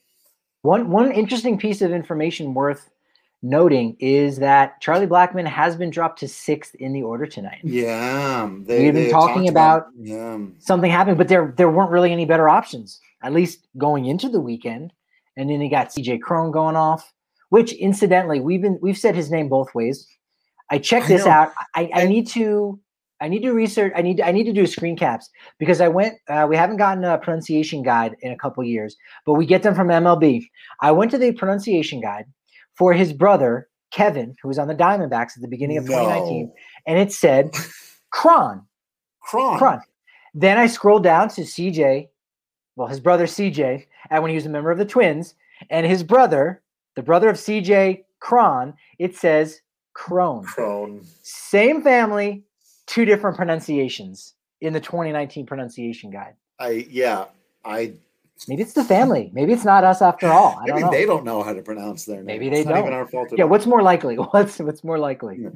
One 0.61 0.89
one 0.89 1.11
interesting 1.11 1.57
piece 1.57 1.81
of 1.81 1.91
information 1.91 2.53
worth 2.53 2.89
noting 3.41 3.95
is 3.99 4.37
that 4.37 4.79
Charlie 4.81 5.07
Blackmon 5.07 5.47
has 5.47 5.75
been 5.75 5.89
dropped 5.89 6.19
to 6.19 6.27
sixth 6.27 6.75
in 6.75 6.93
the 6.93 7.03
order 7.03 7.25
tonight. 7.25 7.61
Yeah, 7.63 8.49
they, 8.61 8.85
we've 8.85 8.93
been 8.93 9.11
talking 9.11 9.47
about, 9.47 9.87
about 9.95 10.07
yeah. 10.07 10.39
something 10.59 10.91
happening, 10.91 11.17
but 11.17 11.27
there 11.27 11.53
there 11.57 11.69
weren't 11.69 11.91
really 11.91 12.11
any 12.11 12.25
better 12.25 12.49
options, 12.49 12.99
at 13.23 13.33
least 13.33 13.67
going 13.77 14.05
into 14.05 14.29
the 14.29 14.41
weekend. 14.41 14.93
And 15.37 15.49
then 15.49 15.61
he 15.61 15.69
got 15.69 15.89
CJ 15.89 16.21
Cron 16.21 16.51
going 16.51 16.75
off, 16.75 17.13
which 17.49 17.71
incidentally 17.73 18.39
we've 18.39 18.61
been 18.61 18.79
we've 18.81 18.97
said 18.97 19.15
his 19.15 19.31
name 19.31 19.47
both 19.47 19.73
ways. 19.73 20.07
I 20.69 20.77
checked 20.77 21.07
this 21.07 21.25
I 21.25 21.31
out. 21.31 21.51
I, 21.75 21.89
I 21.93 22.05
need 22.07 22.27
to 22.29 22.79
I 23.21 23.27
need 23.27 23.41
to 23.41 23.51
research. 23.53 23.91
I 23.95 24.01
need 24.01 24.17
to, 24.17 24.27
I 24.27 24.31
need 24.31 24.45
to 24.45 24.53
do 24.53 24.65
screen 24.65 24.97
caps 24.97 25.29
because 25.57 25.81
I 25.81 25.87
went. 25.87 26.15
Uh, 26.27 26.45
we 26.49 26.55
haven't 26.55 26.77
gotten 26.77 27.03
a 27.03 27.17
pronunciation 27.17 27.83
guide 27.83 28.15
in 28.21 28.31
a 28.31 28.37
couple 28.37 28.63
years, 28.63 28.95
but 29.25 29.33
we 29.33 29.45
get 29.45 29.63
them 29.63 29.75
from 29.75 29.87
MLB. 29.87 30.45
I 30.81 30.91
went 30.91 31.11
to 31.11 31.17
the 31.17 31.31
pronunciation 31.33 32.01
guide 32.01 32.25
for 32.79 32.93
his 32.93 33.11
brother 33.13 33.67
Kevin, 33.91 34.35
who 34.41 34.47
was 34.47 34.57
on 34.57 34.69
the 34.69 34.75
Diamondbacks 34.75 35.35
at 35.35 35.41
the 35.41 35.47
beginning 35.47 35.77
of 35.77 35.83
no. 35.83 35.91
2019, 35.91 36.51
and 36.87 36.97
it 36.97 37.11
said 37.11 37.51
Cron. 38.11 38.65
Cron. 39.21 39.59
Cron. 39.59 39.81
Then 40.33 40.57
I 40.57 40.67
scrolled 40.67 41.03
down 41.03 41.27
to 41.29 41.41
CJ, 41.41 42.07
well, 42.75 42.87
his 42.87 43.01
brother 43.01 43.25
CJ, 43.25 43.85
and 44.09 44.23
when 44.23 44.29
he 44.29 44.35
was 44.35 44.45
a 44.45 44.49
member 44.49 44.71
of 44.71 44.77
the 44.77 44.85
Twins, 44.85 45.35
and 45.69 45.85
his 45.85 46.03
brother, 46.03 46.63
the 46.95 47.03
brother 47.03 47.29
of 47.29 47.35
CJ 47.35 48.05
Cron, 48.21 48.73
it 48.97 49.15
says 49.15 49.61
Crone. 49.93 50.45
Crone. 50.45 51.05
Same 51.21 51.81
family, 51.81 52.43
two 52.85 53.03
different 53.03 53.35
pronunciations 53.35 54.35
in 54.61 54.71
the 54.71 54.79
2019 54.79 55.45
pronunciation 55.45 56.11
guide. 56.11 56.35
I 56.59 56.87
yeah, 56.89 57.25
I 57.65 57.93
maybe 58.47 58.61
it's 58.61 58.73
the 58.73 58.83
family. 58.83 59.29
Maybe 59.33 59.53
it's 59.53 59.65
not 59.65 59.83
us 59.83 60.01
after 60.01 60.27
all. 60.27 60.57
I 60.59 60.65
maybe 60.65 60.79
don't 60.81 60.91
they 60.91 61.05
don't 61.05 61.25
know 61.25 61.43
how 61.43 61.53
to 61.53 61.61
pronounce 61.61 62.05
their 62.05 62.17
name. 62.17 62.25
Maybe 62.25 62.49
they 62.49 62.61
it's 62.61 62.69
don't. 62.69 62.77
even 62.79 62.93
our 62.93 63.07
fault. 63.07 63.29
Yeah, 63.37 63.45
what's 63.45 63.65
more 63.65 63.81
likely? 63.81 64.15
What's 64.17 64.59
what's 64.59 64.83
more 64.83 64.97
likely? 64.97 65.39
Yeah. 65.41 65.49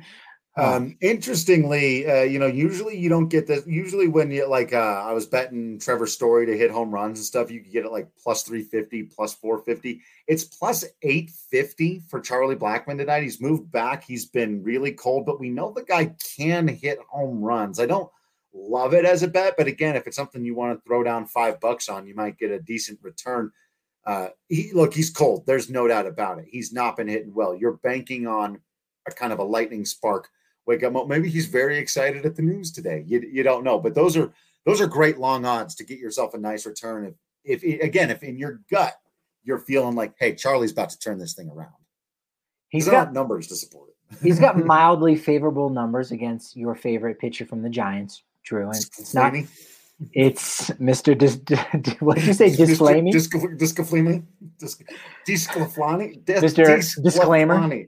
Um, 0.56 0.98
interestingly, 1.02 2.06
uh, 2.08 2.22
you 2.22 2.38
know, 2.38 2.46
usually 2.46 2.96
you 2.96 3.10
don't 3.10 3.28
get 3.28 3.48
this. 3.48 3.66
Usually, 3.66 4.08
when 4.08 4.30
you 4.30 4.48
like, 4.48 4.72
uh, 4.72 5.04
I 5.04 5.12
was 5.12 5.26
betting 5.26 5.80
Trevor 5.80 6.06
Story 6.06 6.46
to 6.46 6.56
hit 6.56 6.70
home 6.70 6.92
runs 6.92 7.18
and 7.18 7.26
stuff, 7.26 7.50
you 7.50 7.62
could 7.62 7.72
get 7.72 7.86
it 7.86 7.92
like 7.92 8.08
plus 8.22 8.44
350, 8.44 9.04
plus 9.04 9.34
450. 9.34 10.02
It's 10.28 10.44
plus 10.44 10.86
850 11.02 12.04
for 12.08 12.20
Charlie 12.20 12.56
Blackmon 12.56 13.00
tonight. 13.00 13.24
He's 13.24 13.42
moved 13.42 13.72
back. 13.72 14.04
He's 14.04 14.26
been 14.26 14.62
really 14.62 14.92
cold, 14.92 15.26
but 15.26 15.40
we 15.40 15.50
know 15.50 15.72
the 15.72 15.84
guy 15.84 16.14
can 16.38 16.68
hit 16.68 17.00
home 17.10 17.42
runs. 17.42 17.80
I 17.80 17.88
don't 17.88 18.12
love 18.54 18.94
it 18.94 19.06
as 19.06 19.24
a 19.24 19.28
bet, 19.28 19.56
but 19.58 19.68
again, 19.68 19.96
if 19.96 20.08
it's 20.08 20.16
something 20.16 20.46
you 20.46 20.56
want 20.56 20.78
to 20.78 20.84
throw 20.84 21.04
down 21.04 21.26
five 21.26 21.60
bucks 21.60 21.90
on, 21.90 22.08
you 22.08 22.16
might 22.16 22.38
get 22.38 22.52
a 22.52 22.60
decent 22.60 23.00
return. 23.02 23.52
Uh, 24.06 24.30
he 24.50 24.72
look, 24.74 24.94
he's 24.94 25.10
cold. 25.10 25.46
There's 25.46 25.70
no 25.70 25.88
doubt 25.88 26.08
about 26.08 26.40
it. 26.40 26.46
He's 26.48 26.74
not 26.74 26.98
been 26.98 27.08
hitting 27.08 27.34
well. 27.34 27.56
You're 27.56 27.78
banking 27.78 28.28
on 28.28 28.60
a 29.08 29.12
kind 29.12 29.34
of 29.34 29.40
a 29.40 29.44
lightning 29.44 29.86
spark 29.86 30.30
wake 30.66 30.84
up. 30.84 31.08
Maybe 31.08 31.30
he's 31.30 31.48
very 31.48 31.78
excited 31.78 32.26
at 32.26 32.36
the 32.36 32.42
news 32.42 32.72
today. 32.72 33.04
You, 33.08 33.22
you 33.22 33.44
don't 33.44 33.64
know, 33.64 33.80
but 33.80 33.96
those 33.96 34.18
are 34.18 34.32
those 34.66 34.82
are 34.82 34.88
great 34.88 35.18
long 35.18 35.46
odds 35.46 35.76
to 35.76 35.84
get 35.84 36.00
yourself 36.00 36.34
a 36.34 36.38
nice 36.38 36.66
return. 36.66 37.16
If, 37.44 37.64
if 37.64 37.82
again, 37.82 38.10
if 38.10 38.24
in 38.24 38.38
your 38.38 38.62
gut 38.70 38.96
you're 39.44 39.60
feeling 39.60 39.96
like, 39.96 40.14
hey, 40.20 40.36
Charlie's 40.36 40.72
about 40.72 40.90
to 40.92 41.00
turn 41.00 41.18
this 41.18 41.34
thing 41.34 41.50
around, 41.50 41.74
he's 42.70 42.88
got 42.88 43.14
numbers 43.14 43.48
to 43.48 43.56
support 43.56 43.90
it. 43.90 44.20
he's 44.22 44.40
got 44.40 44.58
mildly 44.66 45.16
favorable 45.16 45.70
numbers 45.70 46.12
against 46.12 46.56
your 46.56 46.76
favorite 46.76 47.20
pitcher 47.20 47.46
from 47.46 47.62
the 47.62 47.70
Giants, 47.70 48.24
Drew, 48.44 48.68
and 48.68 48.76
it's 48.76 49.14
not. 49.14 49.34
It's 50.12 50.70
Mr. 50.72 51.18
Dis, 51.18 51.40
what 52.00 52.18
did 52.18 52.26
you 52.26 52.34
say? 52.34 52.54
Disclaiming? 52.56 53.14
Disclaiming? 53.14 54.28
Disclaflani? 55.28 56.26
Mr. 56.26 57.04
Disclaimer? 57.04 57.88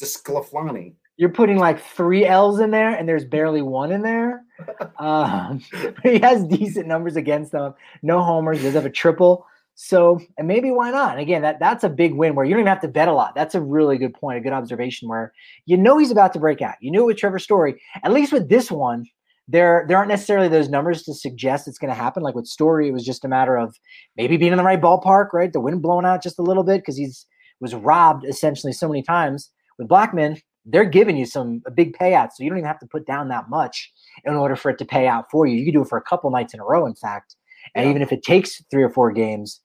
Disclaflani 0.00 0.94
you're 1.16 1.30
putting 1.30 1.58
like 1.58 1.80
three 1.80 2.26
L's 2.26 2.60
in 2.60 2.70
there, 2.70 2.90
and 2.90 3.08
there's 3.08 3.24
barely 3.24 3.62
one 3.62 3.92
in 3.92 4.02
there. 4.02 4.42
Um, 5.00 5.60
he 6.04 6.20
has 6.20 6.44
decent 6.44 6.86
numbers 6.86 7.16
against 7.16 7.50
them. 7.50 7.74
No 8.02 8.22
homers. 8.22 8.62
Does 8.62 8.74
have 8.74 8.86
a 8.86 8.90
triple. 8.90 9.44
So, 9.74 10.20
and 10.38 10.46
maybe 10.46 10.70
why 10.70 10.92
not? 10.92 11.12
And 11.12 11.20
again, 11.20 11.42
that 11.42 11.58
that's 11.58 11.82
a 11.82 11.88
big 11.88 12.14
win 12.14 12.36
where 12.36 12.44
you 12.44 12.52
don't 12.52 12.60
even 12.60 12.68
have 12.68 12.80
to 12.82 12.88
bet 12.88 13.08
a 13.08 13.12
lot. 13.12 13.34
That's 13.34 13.56
a 13.56 13.60
really 13.60 13.98
good 13.98 14.14
point, 14.14 14.38
a 14.38 14.40
good 14.40 14.52
observation 14.52 15.08
where 15.08 15.32
you 15.66 15.76
know 15.76 15.98
he's 15.98 16.12
about 16.12 16.32
to 16.34 16.38
break 16.38 16.62
out. 16.62 16.76
You 16.80 16.92
knew 16.92 17.02
it 17.02 17.06
with 17.06 17.16
Trevor 17.16 17.40
Story. 17.40 17.82
At 18.04 18.12
least 18.12 18.32
with 18.32 18.48
this 18.48 18.70
one, 18.70 19.04
there 19.46 19.84
there 19.86 19.96
aren't 19.96 20.08
necessarily 20.08 20.48
those 20.48 20.68
numbers 20.68 21.02
to 21.02 21.14
suggest 21.14 21.68
it's 21.68 21.78
going 21.78 21.92
to 21.92 21.94
happen. 21.94 22.22
Like 22.22 22.34
with 22.34 22.46
Story, 22.46 22.88
it 22.88 22.92
was 22.92 23.04
just 23.04 23.24
a 23.24 23.28
matter 23.28 23.56
of 23.56 23.76
maybe 24.16 24.36
being 24.36 24.52
in 24.52 24.58
the 24.58 24.64
right 24.64 24.80
ballpark, 24.80 25.32
right? 25.32 25.52
The 25.52 25.60
wind 25.60 25.82
blowing 25.82 26.06
out 26.06 26.22
just 26.22 26.38
a 26.38 26.42
little 26.42 26.64
bit 26.64 26.80
because 26.80 26.96
he's 26.96 27.26
was 27.60 27.74
robbed 27.74 28.24
essentially 28.24 28.72
so 28.72 28.88
many 28.88 29.02
times. 29.02 29.50
With 29.78 29.88
Blackmon, 29.88 30.40
they're 30.64 30.84
giving 30.84 31.16
you 31.16 31.26
some 31.26 31.62
a 31.66 31.70
big 31.70 31.96
payout, 31.96 32.30
so 32.32 32.42
you 32.42 32.50
don't 32.50 32.58
even 32.58 32.68
have 32.68 32.78
to 32.80 32.86
put 32.86 33.06
down 33.06 33.28
that 33.28 33.48
much 33.48 33.92
in 34.24 34.34
order 34.34 34.56
for 34.56 34.70
it 34.70 34.78
to 34.78 34.84
pay 34.84 35.06
out 35.06 35.30
for 35.30 35.46
you. 35.46 35.56
You 35.56 35.64
can 35.64 35.74
do 35.74 35.82
it 35.82 35.88
for 35.88 35.98
a 35.98 36.02
couple 36.02 36.30
nights 36.30 36.54
in 36.54 36.60
a 36.60 36.64
row, 36.64 36.86
in 36.86 36.94
fact, 36.94 37.36
and 37.74 37.84
yeah. 37.84 37.90
even 37.90 38.02
if 38.02 38.12
it 38.12 38.22
takes 38.22 38.62
three 38.70 38.82
or 38.82 38.90
four 38.90 39.12
games, 39.12 39.60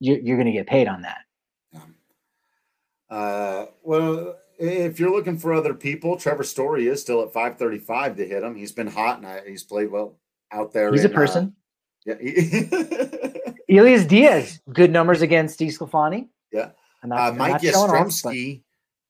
you, 0.00 0.14
are 0.14 0.36
going 0.36 0.46
to 0.46 0.52
get 0.52 0.66
paid 0.66 0.86
on 0.86 1.02
that. 1.02 1.18
Uh, 3.10 3.66
well, 3.82 4.36
if 4.68 4.98
you're 5.00 5.10
looking 5.10 5.38
for 5.38 5.52
other 5.52 5.74
people, 5.74 6.16
Trevor 6.16 6.44
Story 6.44 6.86
is 6.86 7.00
still 7.00 7.22
at 7.22 7.32
535 7.32 8.16
to 8.16 8.26
hit 8.26 8.42
him. 8.42 8.54
He's 8.54 8.72
been 8.72 8.86
hot 8.86 9.18
and 9.18 9.26
I, 9.26 9.40
he's 9.46 9.62
played 9.62 9.90
well 9.90 10.18
out 10.52 10.72
there. 10.72 10.90
He's 10.92 11.04
in, 11.04 11.10
a 11.10 11.14
person. 11.14 11.54
Uh, 12.08 12.14
yeah. 12.20 12.30
he- 13.68 13.78
Elias 13.78 14.04
Diaz, 14.04 14.60
good 14.72 14.90
numbers 14.92 15.22
against 15.22 15.58
DeSclafani. 15.58 16.28
Yeah. 16.52 16.70
I'm 17.02 17.08
not, 17.08 17.18
uh, 17.18 17.22
I'm 17.22 17.36
Mike 17.38 17.50
not 17.52 17.62
showing 17.62 17.74
off, 17.90 17.90
but 17.90 18.30
Yastrzemski 18.34 18.62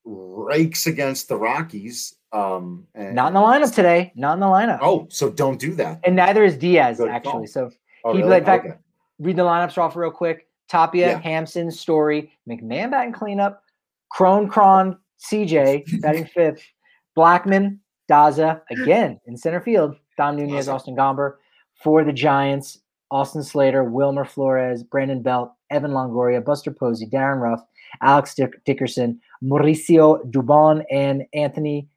rakes 0.05 0.87
against 0.87 1.29
the 1.29 1.37
Rockies. 1.37 2.15
Um, 2.33 2.87
and, 2.95 3.15
not 3.15 3.29
in 3.29 3.35
the 3.35 3.41
lineup 3.41 3.75
today. 3.75 4.13
Not 4.17 4.35
in 4.35 4.41
the 4.41 4.47
lineup. 4.47 4.79
Oh, 4.83 5.07
so 5.11 5.31
don't 5.31 5.59
do 5.59 5.75
that. 5.77 6.01
And 6.05 6.17
neither 6.17 6.45
is 6.45 6.57
Diaz, 6.57 6.99
Good 6.99 7.09
actually. 7.09 7.33
call. 7.33 7.47
So 7.47 7.71
Oh, 8.05 8.13
he 8.13 8.19
really? 8.19 8.29
played 8.29 8.45
back- 8.45 8.65
Okay. 8.65 8.75
read 9.19 9.37
the 9.37 9.43
lineups 9.45 9.79
off 9.79 9.97
real 9.97 10.11
quick. 10.11 10.49
Tapia, 10.69 11.09
Yeah. 11.13 11.19
Hampson, 11.21 11.71
Story, 11.71 12.33
McMahon 12.49 12.91
batting 12.91 13.13
cleanup, 13.13 13.63
Crone, 14.11 14.49
Cron, 14.49 14.99
CJ 15.31 16.01
batting 16.01 16.27
fifth, 16.27 16.63
Blackmon, 17.17 17.79
Daza 18.11 18.61
again 18.71 19.21
in 19.27 19.37
center 19.37 19.61
field, 19.61 19.97
Dom 20.17 20.37
Nunez. 20.37 20.69
Austin 20.69 20.97
Gomber 20.97 21.37
for 21.83 22.05
the 22.05 22.13
Giants, 22.13 22.81
Austin 23.11 23.43
Slater, 23.43 23.85
Wilmer 23.85 24.25
Flores, 24.25 24.83
Brandon 24.83 25.23
Belt, 25.23 25.53
Evan 25.71 25.93
Longoria, 25.93 26.45
Buster 26.45 26.71
Posey, 26.71 27.07
Darin 27.07 27.41
Ruf, 27.41 27.61
Alex 28.01 28.35
Dick- 28.35 28.65
Dickerson, 28.65 29.21
Mauricio 29.43 30.25
Dubon, 30.31 30.85
and 30.91 31.25
Anthony 31.33 31.89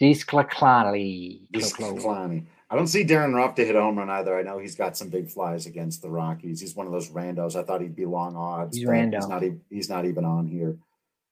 Disclaclani. 0.00 1.46
This 1.50 1.72
Kalani. 1.72 2.44
I 2.70 2.76
don't 2.76 2.86
see 2.88 3.04
Darin 3.04 3.34
Ruf 3.34 3.54
to 3.54 3.64
hit 3.64 3.76
a 3.76 3.80
home 3.80 3.98
run 3.98 4.10
either. 4.10 4.36
I 4.36 4.42
know 4.42 4.58
he's 4.58 4.74
got 4.74 4.96
some 4.96 5.08
big 5.08 5.28
flies 5.28 5.66
against 5.66 6.02
the 6.02 6.10
Rockies. 6.10 6.60
He's 6.60 6.74
one 6.74 6.86
of 6.86 6.92
those 6.92 7.10
randos. 7.10 7.54
I 7.56 7.62
thought 7.62 7.80
he'd 7.80 7.94
be 7.94 8.06
long 8.06 8.36
odds. 8.36 8.76
He's 8.76 8.86
rando. 8.86 9.14
He's 9.14 9.28
not. 9.28 9.42
He's 9.70 9.88
not 9.88 10.04
even 10.04 10.24
on 10.24 10.46
here. 10.46 10.76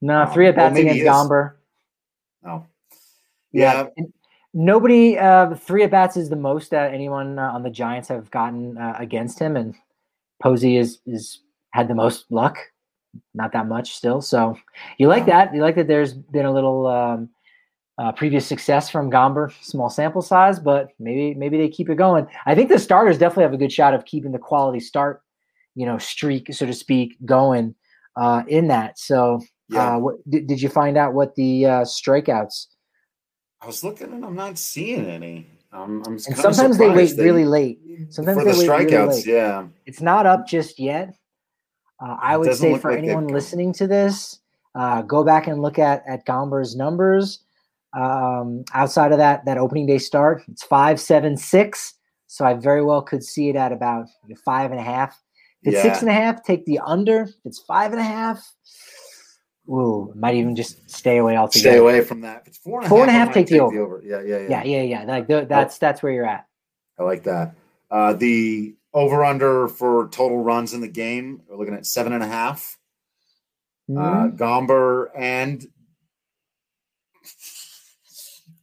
No, 0.02 0.22
Um, 0.22 0.32
three 0.32 0.48
at 0.48 0.56
well, 0.56 0.66
bats 0.66 0.74
maybe 0.74 1.00
against. 1.00 1.30
Gomber. 1.30 1.54
No. 2.44 2.66
Yeah. 3.52 3.72
Yeah. 3.82 3.88
and 3.96 4.12
Nobody, 4.54 5.16
uh, 5.18 5.54
three 5.54 5.82
at 5.82 5.90
bats 5.90 6.18
is 6.18 6.28
the 6.28 6.36
most 6.36 6.70
that 6.72 6.92
anyone 6.92 7.38
uh, 7.38 7.52
on 7.52 7.62
the 7.62 7.70
Giants 7.70 8.08
have 8.08 8.30
gotten 8.30 8.76
uh, 8.76 8.94
against 8.98 9.38
him, 9.38 9.56
and 9.56 9.74
Posey 10.42 10.76
is 10.76 10.98
is 11.06 11.40
had 11.70 11.88
the 11.88 11.94
most 11.94 12.30
luck. 12.30 12.58
Not 13.32 13.52
that 13.52 13.66
much 13.66 13.94
still, 13.94 14.20
so 14.20 14.58
you 14.98 15.08
like 15.08 15.24
that. 15.24 15.54
You 15.54 15.62
like 15.62 15.76
that. 15.76 15.86
There's 15.86 16.12
been 16.12 16.44
a 16.44 16.52
little 16.52 16.86
um, 16.86 17.30
uh, 17.96 18.12
previous 18.12 18.46
success 18.46 18.90
from 18.90 19.10
Gomber, 19.10 19.52
small 19.62 19.88
sample 19.88 20.20
size, 20.22 20.58
but 20.58 20.88
maybe 20.98 21.32
maybe 21.32 21.56
they 21.56 21.68
keep 21.70 21.88
it 21.88 21.94
going. 21.96 22.26
I 22.44 22.54
think 22.54 22.68
the 22.68 22.78
starters 22.78 23.16
definitely 23.16 23.44
have 23.44 23.54
a 23.54 23.58
good 23.58 23.72
shot 23.72 23.94
of 23.94 24.04
keeping 24.04 24.32
the 24.32 24.38
quality 24.38 24.80
start, 24.80 25.22
you 25.74 25.86
know, 25.86 25.96
streak 25.96 26.52
so 26.52 26.66
to 26.66 26.74
speak, 26.74 27.16
going 27.24 27.74
uh, 28.16 28.42
in 28.48 28.68
that. 28.68 28.98
So, 28.98 29.40
Yeah. 29.68 29.96
uh, 29.96 29.98
what 29.98 30.30
did, 30.30 30.46
did 30.46 30.60
you 30.60 30.68
find 30.68 30.96
out 30.96 31.14
what 31.14 31.34
the 31.36 31.66
uh, 31.66 31.80
strikeouts? 31.82 32.66
I 33.60 33.66
was 33.66 33.82
looking 33.84 34.12
and 34.12 34.24
I'm 34.24 34.34
not 34.34 34.58
seeing 34.58 35.06
any. 35.06 35.48
Um, 35.72 36.02
I'm 36.06 36.14
And 36.14 36.22
sometimes 36.36 36.76
they 36.78 36.88
wait 36.90 37.10
surprised 37.10 37.18
really 37.18 37.44
late. 37.44 37.80
Sometimes 38.10 38.38
for 38.38 38.44
they 38.44 38.52
the 38.52 38.58
wait 38.58 38.68
really 38.68 39.06
late. 39.06 39.26
yeah. 39.26 39.66
It's 39.86 40.00
not 40.02 40.26
up 40.26 40.46
just 40.46 40.78
yet. 40.78 41.14
Uh, 42.00 42.16
I 42.20 42.34
It 42.34 42.38
would 42.38 42.54
say 42.56 42.76
for 42.78 42.90
like 42.90 42.98
anyone 42.98 43.28
listening 43.28 43.72
to 43.74 43.86
this, 43.86 44.40
uh, 44.74 45.02
go 45.02 45.22
back 45.24 45.46
and 45.46 45.62
look 45.62 45.78
at 45.78 46.02
at 46.06 46.26
Gomber's 46.26 46.74
numbers. 46.76 47.38
Um, 47.94 48.64
outside 48.74 49.12
of 49.12 49.18
that, 49.18 49.44
that 49.44 49.58
opening 49.58 49.86
day 49.86 49.98
start, 49.98 50.42
it's 50.48 50.64
five, 50.64 50.98
seven, 51.00 51.36
six. 51.36 51.94
So 52.26 52.44
I 52.44 52.54
very 52.54 52.82
well 52.82 53.02
could 53.02 53.22
see 53.22 53.48
it 53.50 53.56
at 53.56 53.70
about 53.72 54.06
five 54.44 54.70
and 54.72 54.80
a 54.80 54.82
half. 54.82 55.18
If 55.62 55.74
it's 55.74 55.84
Yeah. 55.84 56.00
and 56.00 56.08
a 56.08 56.12
half, 56.12 56.42
take 56.42 56.64
the 56.64 56.80
under. 56.80 57.22
If 57.22 57.34
it's 57.44 57.60
five 57.60 57.92
and 57.92 58.00
a 58.00 58.04
half, 58.04 58.44
ooh, 59.68 60.12
might 60.16 60.34
even 60.34 60.54
just 60.56 60.90
stay 60.90 61.18
away 61.18 61.36
altogether. 61.36 61.70
Stay 61.70 61.78
away 61.78 62.00
from 62.02 62.20
that. 62.22 62.42
If 62.42 62.48
it's 62.48 62.58
four 62.58 62.80
and 62.80 62.86
a 62.86 62.88
half, 62.88 62.90
Four 62.90 63.02
and 63.02 63.10
a 63.10 63.12
half, 63.12 63.28
might 63.28 63.34
take 63.34 63.48
the 63.48 63.60
over. 63.60 64.02
Yeah, 64.04 64.20
yeah, 64.22 64.38
yeah. 64.38 64.48
Yeah, 64.48 64.62
yeah, 64.64 64.82
yeah. 64.82 65.04
Like 65.04 65.26
th- 65.28 65.48
that's 65.48 65.78
that's 65.78 66.02
where 66.02 66.12
you're 66.12 66.26
at. 66.26 66.46
I 66.98 67.02
like 67.04 67.22
that. 67.24 67.54
Uh, 67.90 68.12
the 68.14 68.74
over 68.94 69.24
under 69.24 69.68
for 69.68 70.08
total 70.08 70.42
runs 70.42 70.74
in 70.74 70.80
the 70.80 70.88
game, 70.88 71.42
we're 71.48 71.56
looking 71.56 71.74
at 71.74 71.86
seven 71.86 72.12
and 72.12 72.22
a 72.22 72.26
half. 72.28 72.78
Uh, 73.90 73.92
Mhm. 73.92 74.36
Gomber 74.38 75.06
and 75.16 75.66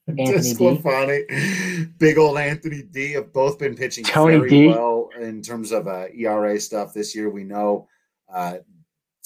Anthony 0.08 0.54
D. 0.54 0.80
DeSclafani, 0.82 1.98
big 2.00 2.18
old 2.18 2.38
Anthony 2.38 2.82
D 2.84 3.12
have 3.14 3.32
both 3.34 3.60
been 3.60 3.76
pitching 3.76 4.04
Tony 4.04 4.38
very 4.38 4.50
D. 4.50 4.68
well 4.68 5.10
in 5.20 5.42
terms 5.42 5.72
of 5.72 5.88
uh, 5.88 6.06
ERA 6.16 6.60
stuff 6.60 6.94
this 6.94 7.16
year. 7.16 7.30
We 7.30 7.44
know 7.44 7.88
uh, 8.34 8.58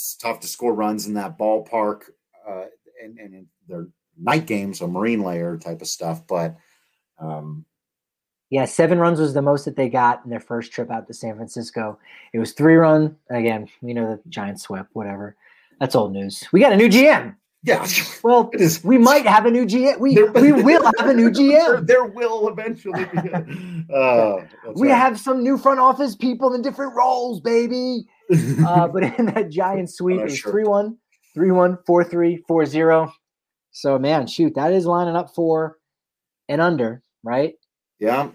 it's 0.04 0.16
tough 0.16 0.42
to 0.42 0.48
score 0.48 0.74
runs 0.74 1.08
in 1.08 1.14
that 1.14 1.38
ballpark, 1.38 2.02
uh, 2.48 2.66
and, 3.02 3.18
and 3.18 3.34
in 3.34 3.48
their 3.70 3.88
night 4.22 4.46
games, 4.46 4.80
so 4.80 4.88
marine 4.88 5.22
layer 5.24 5.58
type 5.58 5.82
of 5.82 5.88
stuff. 5.88 6.28
But 6.28 6.58
um, 7.20 7.64
Yeah, 8.50 8.66
seven 8.66 9.00
runs 9.00 9.20
was 9.22 9.34
the 9.34 9.42
most 9.42 9.64
that 9.64 9.78
they 9.78 9.88
got 9.88 10.22
in 10.26 10.30
their 10.30 10.42
first 10.42 10.74
trip 10.74 10.92
out 10.92 11.08
to 11.08 11.14
San 11.14 11.36
Francisco. 11.38 11.98
It 12.34 12.40
was 12.40 12.52
three 12.52 12.76
run. 12.76 13.16
Again, 13.30 13.70
we 13.82 13.94
know 13.94 14.20
the 14.22 14.30
Giants 14.30 14.64
swept, 14.64 14.90
whatever. 14.94 15.38
That's 15.80 15.96
old 15.96 16.12
news. 16.12 16.44
We 16.52 16.60
got 16.60 16.74
a 16.74 16.78
new 16.78 16.90
GM. 16.90 17.36
yeah, 17.64 17.88
Well, 18.24 18.50
it 18.54 18.60
is. 18.60 18.84
we 18.84 18.98
might 18.98 19.26
have 19.26 19.46
a 19.46 19.52
new 19.52 19.66
GM. 19.66 20.00
We, 20.00 20.16
There- 20.16 20.32
we 20.34 20.52
will 20.52 20.84
have 21.00 21.08
a 21.10 21.14
new 21.14 21.30
GM. 21.40 21.88
there 21.88 22.04
will 22.04 22.50
eventually 22.50 23.06
be. 23.06 23.30
A, 23.30 23.94
uh, 23.96 24.46
We 24.76 24.90
right. 24.90 24.98
have 24.98 25.18
some 25.18 25.42
new 25.44 25.58
front 25.58 25.80
office 25.80 26.14
people 26.14 26.54
in 26.56 26.62
different 26.62 26.94
roles, 26.94 27.40
baby. 27.40 28.06
Uh, 28.66 28.88
but 28.88 29.04
in 29.20 29.26
that 29.28 29.50
giant 29.50 29.90
sweep, 29.90 30.20
Oh, 30.20 30.22
it 30.22 30.32
was 30.32 30.42
3 30.42 30.64
1, 30.64 30.98
3 31.34 31.52
1, 31.52 31.78
4 31.86 32.04
3, 32.04 32.44
4 32.48 32.66
0. 32.66 33.14
So, 33.72 34.00
man, 34.00 34.28
shoot, 34.28 34.56
that 34.56 34.72
is 34.74 34.86
lining 34.86 35.16
up 35.16 35.34
for 35.36 35.78
an 36.50 36.60
under, 36.60 37.04
right? 37.24 37.56
yeah, 38.00 38.30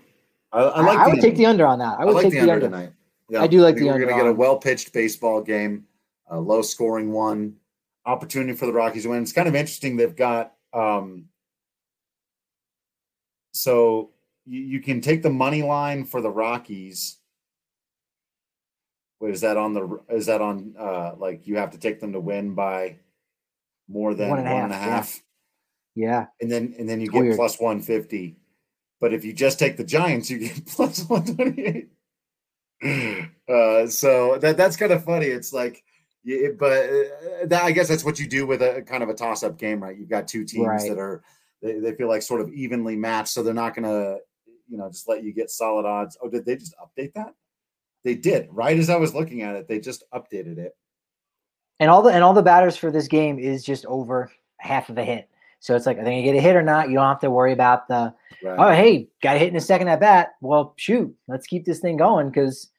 I, 0.53 0.61
I 0.61 0.63
I, 0.63 0.81
like. 0.81 0.99
I 0.99 1.05
the 1.05 1.11
would 1.13 1.21
take 1.21 1.37
the 1.37 1.47
under 1.47 1.67
on 1.67 1.79
that. 1.79 1.99
I 1.99 2.03
I 2.03 2.05
would 2.05 2.15
like 2.15 2.25
take 2.25 2.33
the 2.33 2.41
the 2.41 2.43
under, 2.53 2.67
under. 2.67 2.67
tonight. 2.67 2.93
Yeah, 3.31 3.43
I 3.43 3.47
do 3.47 3.61
like 3.61 3.75
think 3.75 3.85
the 3.85 3.87
We're 3.89 3.95
under 3.95 4.07
going 4.07 4.19
to 4.19 4.25
get 4.25 4.31
a 4.31 4.35
well 4.35 4.59
pitched 4.59 4.93
baseball 4.93 5.43
game, 5.43 5.85
a 6.29 6.39
low 6.39 6.63
scoring 6.63 7.13
one, 7.13 7.57
opportunity 8.07 8.55
for 8.55 8.67
the 8.67 8.73
Rockies 8.73 9.03
to 9.05 9.11
win. 9.11 9.23
It's 9.23 9.33
kind 9.33 9.49
of 9.49 9.55
interesting. 9.55 9.97
They've 9.97 10.17
got 10.17 10.55
um, 10.73 11.27
so 13.53 14.11
you, 14.47 14.61
you 14.61 14.81
can 14.81 15.01
take 15.01 15.23
the 15.23 15.31
money 15.31 15.63
line 15.63 16.05
for 16.05 16.21
the 16.21 16.31
Rockies. 16.31 17.17
Wait, 19.21 19.33
is 19.35 19.41
that 19.41 19.57
on 19.57 19.75
the? 19.75 20.01
Is 20.11 20.27
that 20.27 20.41
on? 20.41 20.75
Uh, 20.79 21.13
like 21.19 21.47
you 21.47 21.57
have 21.57 21.71
to 21.73 21.79
take 21.79 22.01
them 22.01 22.13
to 22.13 22.21
win 22.21 22.55
by 22.55 22.97
more 23.89 24.15
than 24.15 24.29
One 24.31 24.39
one 24.45 24.47
and 24.47 24.55
a 24.61 24.65
and 24.65 24.73
a 24.73 24.77
half, 24.77 25.21
yeah. 25.95 26.07
Yeah. 26.09 26.27
and 26.41 26.51
then 26.53 26.75
and 26.79 26.89
then 26.89 27.01
you 27.01 27.07
It's 27.07 27.13
get 27.15 27.23
weird. 27.23 27.37
plus 27.37 27.59
one 27.61 27.81
fifty. 27.81 28.37
But 29.01 29.13
if 29.15 29.25
you 29.25 29.33
just 29.33 29.59
take 29.59 29.77
the 29.77 29.85
Giants, 29.85 30.29
you 30.31 30.39
get 30.39 30.67
plus 30.67 31.03
one 31.09 31.25
twenty 31.25 31.65
eight. 31.65 31.91
Uh, 33.49 33.87
so 33.89 34.39
that 34.39 34.57
that's 34.57 34.77
kind 34.77 34.93
of 34.93 35.05
funny. 35.05 35.27
It's 35.27 35.53
like, 35.53 35.83
yeah, 36.23 36.49
but 36.59 36.73
uh, 36.73 37.47
that, 37.47 37.63
I 37.65 37.73
guess 37.73 37.89
that's 37.89 38.05
what 38.05 38.19
you 38.21 38.27
do 38.29 38.47
with 38.47 38.63
a 38.63 38.83
kind 38.83 39.03
of 39.03 39.09
a 39.09 39.15
toss 39.15 39.43
up 39.43 39.59
game, 39.59 39.83
right? 39.83 39.97
You've 39.99 40.09
got 40.09 40.29
two 40.29 40.45
teams 40.45 40.67
Right. 40.67 40.89
that 40.89 40.99
are 40.99 41.23
they, 41.63 41.81
they 41.81 41.95
feel 41.95 42.09
like 42.09 42.23
sort 42.23 42.41
of 42.41 42.53
evenly 42.53 42.95
matched, 42.95 43.29
so 43.31 43.43
they're 43.43 43.55
not 43.55 43.75
gonna, 43.75 44.19
you 44.69 44.79
know, 44.79 44.89
just 44.91 45.09
let 45.09 45.25
you 45.25 45.33
get 45.33 45.51
solid 45.51 45.87
odds. 45.87 46.17
Oh, 46.23 46.29
did 46.29 46.45
they 46.45 46.57
just 46.57 46.75
update 46.79 47.15
that? 47.15 47.35
They 48.09 48.15
did. 48.15 48.49
Right 48.51 48.79
as 48.79 48.89
I 48.89 48.97
was 48.97 49.15
looking 49.15 49.43
at 49.43 49.55
it, 49.55 49.69
they 49.69 49.79
just 49.79 50.03
updated 50.15 50.57
it. 50.57 50.75
And 51.79 51.91
all 51.91 52.01
the 52.01 52.09
and 52.09 52.25
all 52.25 52.33
the 52.33 52.41
batters 52.41 52.75
for 52.75 52.91
this 52.91 53.07
game 53.07 53.39
is 53.39 53.63
just 53.63 53.85
over 53.85 54.33
half 54.57 54.89
of 54.89 54.97
a 54.97 55.05
hit. 55.05 55.29
So 55.61 55.77
it's 55.77 55.85
like, 55.85 55.99
are 55.99 56.05
they 56.05 56.13
gonna 56.13 56.23
get 56.23 56.35
a 56.35 56.41
hit 56.41 56.57
or 56.57 56.63
not? 56.63 56.89
You 56.89 56.95
don't 56.95 57.07
have 57.07 57.21
to 57.21 57.31
worry 57.31 57.53
about 57.53 57.87
the 57.87 58.15
Right. 58.43 58.57
oh 58.59 58.71
hey, 58.71 59.11
got 59.23 59.37
a 59.37 59.39
hit 59.39 59.51
in 59.51 59.57
a 59.57 59.61
second 59.61 59.89
at 59.89 60.01
bat. 60.01 60.37
Well, 60.41 60.73
shoot, 60.79 61.15
let's 61.27 61.47
keep 61.47 61.67
this 61.67 61.81
thing 61.81 61.99
going 61.99 62.31
because 62.31 62.71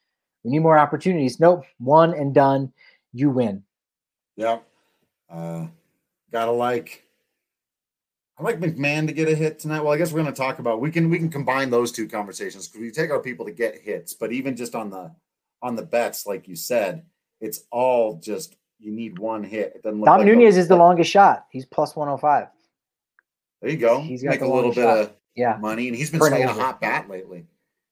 we 0.43 0.49
need 0.49 0.63
more 0.63 0.79
opportunities. 0.79 1.39
Nope, 1.39 1.63
one 1.77 2.15
and 2.15 2.33
done. 2.33 2.73
You 3.13 3.29
win. 3.29 3.61
Yep. 4.35 4.63
Uh, 5.29 5.67
gotta 6.31 6.51
like. 6.51 7.03
I 8.39 8.43
like 8.43 8.59
McMahon 8.59 9.05
to 9.07 9.13
get 9.13 9.27
a 9.27 9.35
hit 9.35 9.59
tonight. 9.59 9.81
Well, 9.81 9.91
I 9.91 9.97
guess 9.97 10.13
we're 10.13 10.21
going 10.21 10.33
to 10.33 10.37
talk 10.41 10.59
about 10.59 10.79
we 10.79 10.91
can 10.91 11.09
we 11.09 11.17
can 11.17 11.29
combine 11.29 11.69
those 11.69 11.91
two 11.91 12.07
conversations 12.07 12.67
because 12.67 12.81
we 12.81 12.91
take 12.91 13.11
our 13.11 13.19
people 13.19 13.45
to 13.45 13.51
get 13.51 13.79
hits, 13.81 14.13
but 14.13 14.31
even 14.31 14.55
just 14.55 14.75
on 14.75 14.89
the 14.89 15.11
on 15.61 15.75
the 15.75 15.81
bets, 15.83 16.25
like 16.25 16.47
you 16.47 16.55
said, 16.55 17.03
it's 17.41 17.65
all 17.71 18.15
just 18.15 18.55
you 18.79 18.91
need 18.93 19.19
one 19.19 19.43
hit. 19.43 19.73
It 19.75 19.83
doesn't 19.83 19.99
look 19.99 20.05
Dom 20.05 20.19
like 20.19 20.27
a- 20.27 20.29
Nunez 20.29 20.55
is 20.55 20.69
the 20.69 20.77
longest 20.77 21.11
shot. 21.11 21.47
He's 21.51 21.65
plus 21.65 21.97
105. 21.97 22.47
There 23.61 23.71
you 23.71 23.77
go. 23.77 23.99
He's 23.99 24.23
got 24.23 24.29
make 24.29 24.41
a 24.41 24.47
little 24.47 24.69
bit 24.71 24.83
shot. 24.83 24.97
of 24.99 25.13
Yeah. 25.35 25.57
money, 25.59 25.89
and 25.89 25.97
he's 25.97 26.09
been 26.09 26.21
swinging 26.21 26.43
a 26.47 26.53
hot 26.53 26.79
bat 26.79 27.09
lately. 27.09 27.45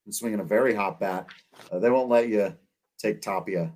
Been 0.06 0.14
swinging 0.14 0.40
a 0.40 0.46
very 0.46 0.74
hot 0.74 0.98
bat. 0.98 1.28
Uh, 1.70 1.80
they 1.80 1.90
won't 1.90 2.08
let 2.08 2.30
you 2.30 2.56
take 2.98 3.22
Tapia, 3.22 3.74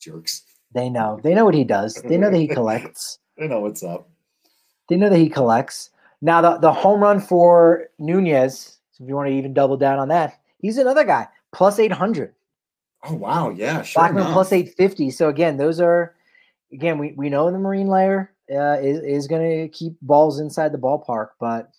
jerks. 0.00 0.42
They 0.72 0.88
know. 0.88 1.18
They 1.24 1.34
know 1.34 1.44
what 1.44 1.54
he 1.54 1.64
does. 1.64 1.94
They 1.94 2.16
know 2.18 2.30
that 2.30 2.38
he 2.38 2.46
collects. 2.54 3.18
They 3.36 3.48
know 3.48 3.58
what's 3.58 3.82
up. 3.82 4.08
They 4.88 4.96
know 4.96 5.08
that 5.08 5.18
he 5.18 5.28
collects. 5.28 5.90
Now 6.20 6.40
the, 6.40 6.58
the 6.58 6.72
home 6.72 7.00
run 7.00 7.20
for 7.20 7.88
Nunez, 7.98 8.78
so 8.92 9.04
if 9.04 9.08
you 9.08 9.16
want 9.16 9.28
to 9.28 9.34
even 9.34 9.54
double 9.54 9.76
down 9.76 9.98
on 9.98 10.08
that, 10.08 10.40
he's 10.58 10.78
another 10.78 11.04
guy, 11.04 11.26
plus 11.52 11.78
800. 11.78 12.34
Oh 13.04 13.14
wow, 13.14 13.50
yeah, 13.50 13.82
sure. 13.82 14.02
Blackmon 14.02 14.32
plus 14.32 14.52
850. 14.52 15.10
So 15.10 15.28
again, 15.28 15.56
those 15.56 15.80
are 15.80 16.14
again, 16.72 16.98
we, 16.98 17.12
we 17.16 17.28
know 17.28 17.50
the 17.50 17.58
marine 17.58 17.88
layer 17.88 18.32
uh, 18.50 18.78
is 18.80 19.00
is 19.00 19.26
going 19.26 19.62
to 19.62 19.68
keep 19.68 19.96
balls 20.02 20.38
inside 20.38 20.72
the 20.72 20.78
ballpark, 20.78 21.30
but 21.40 21.70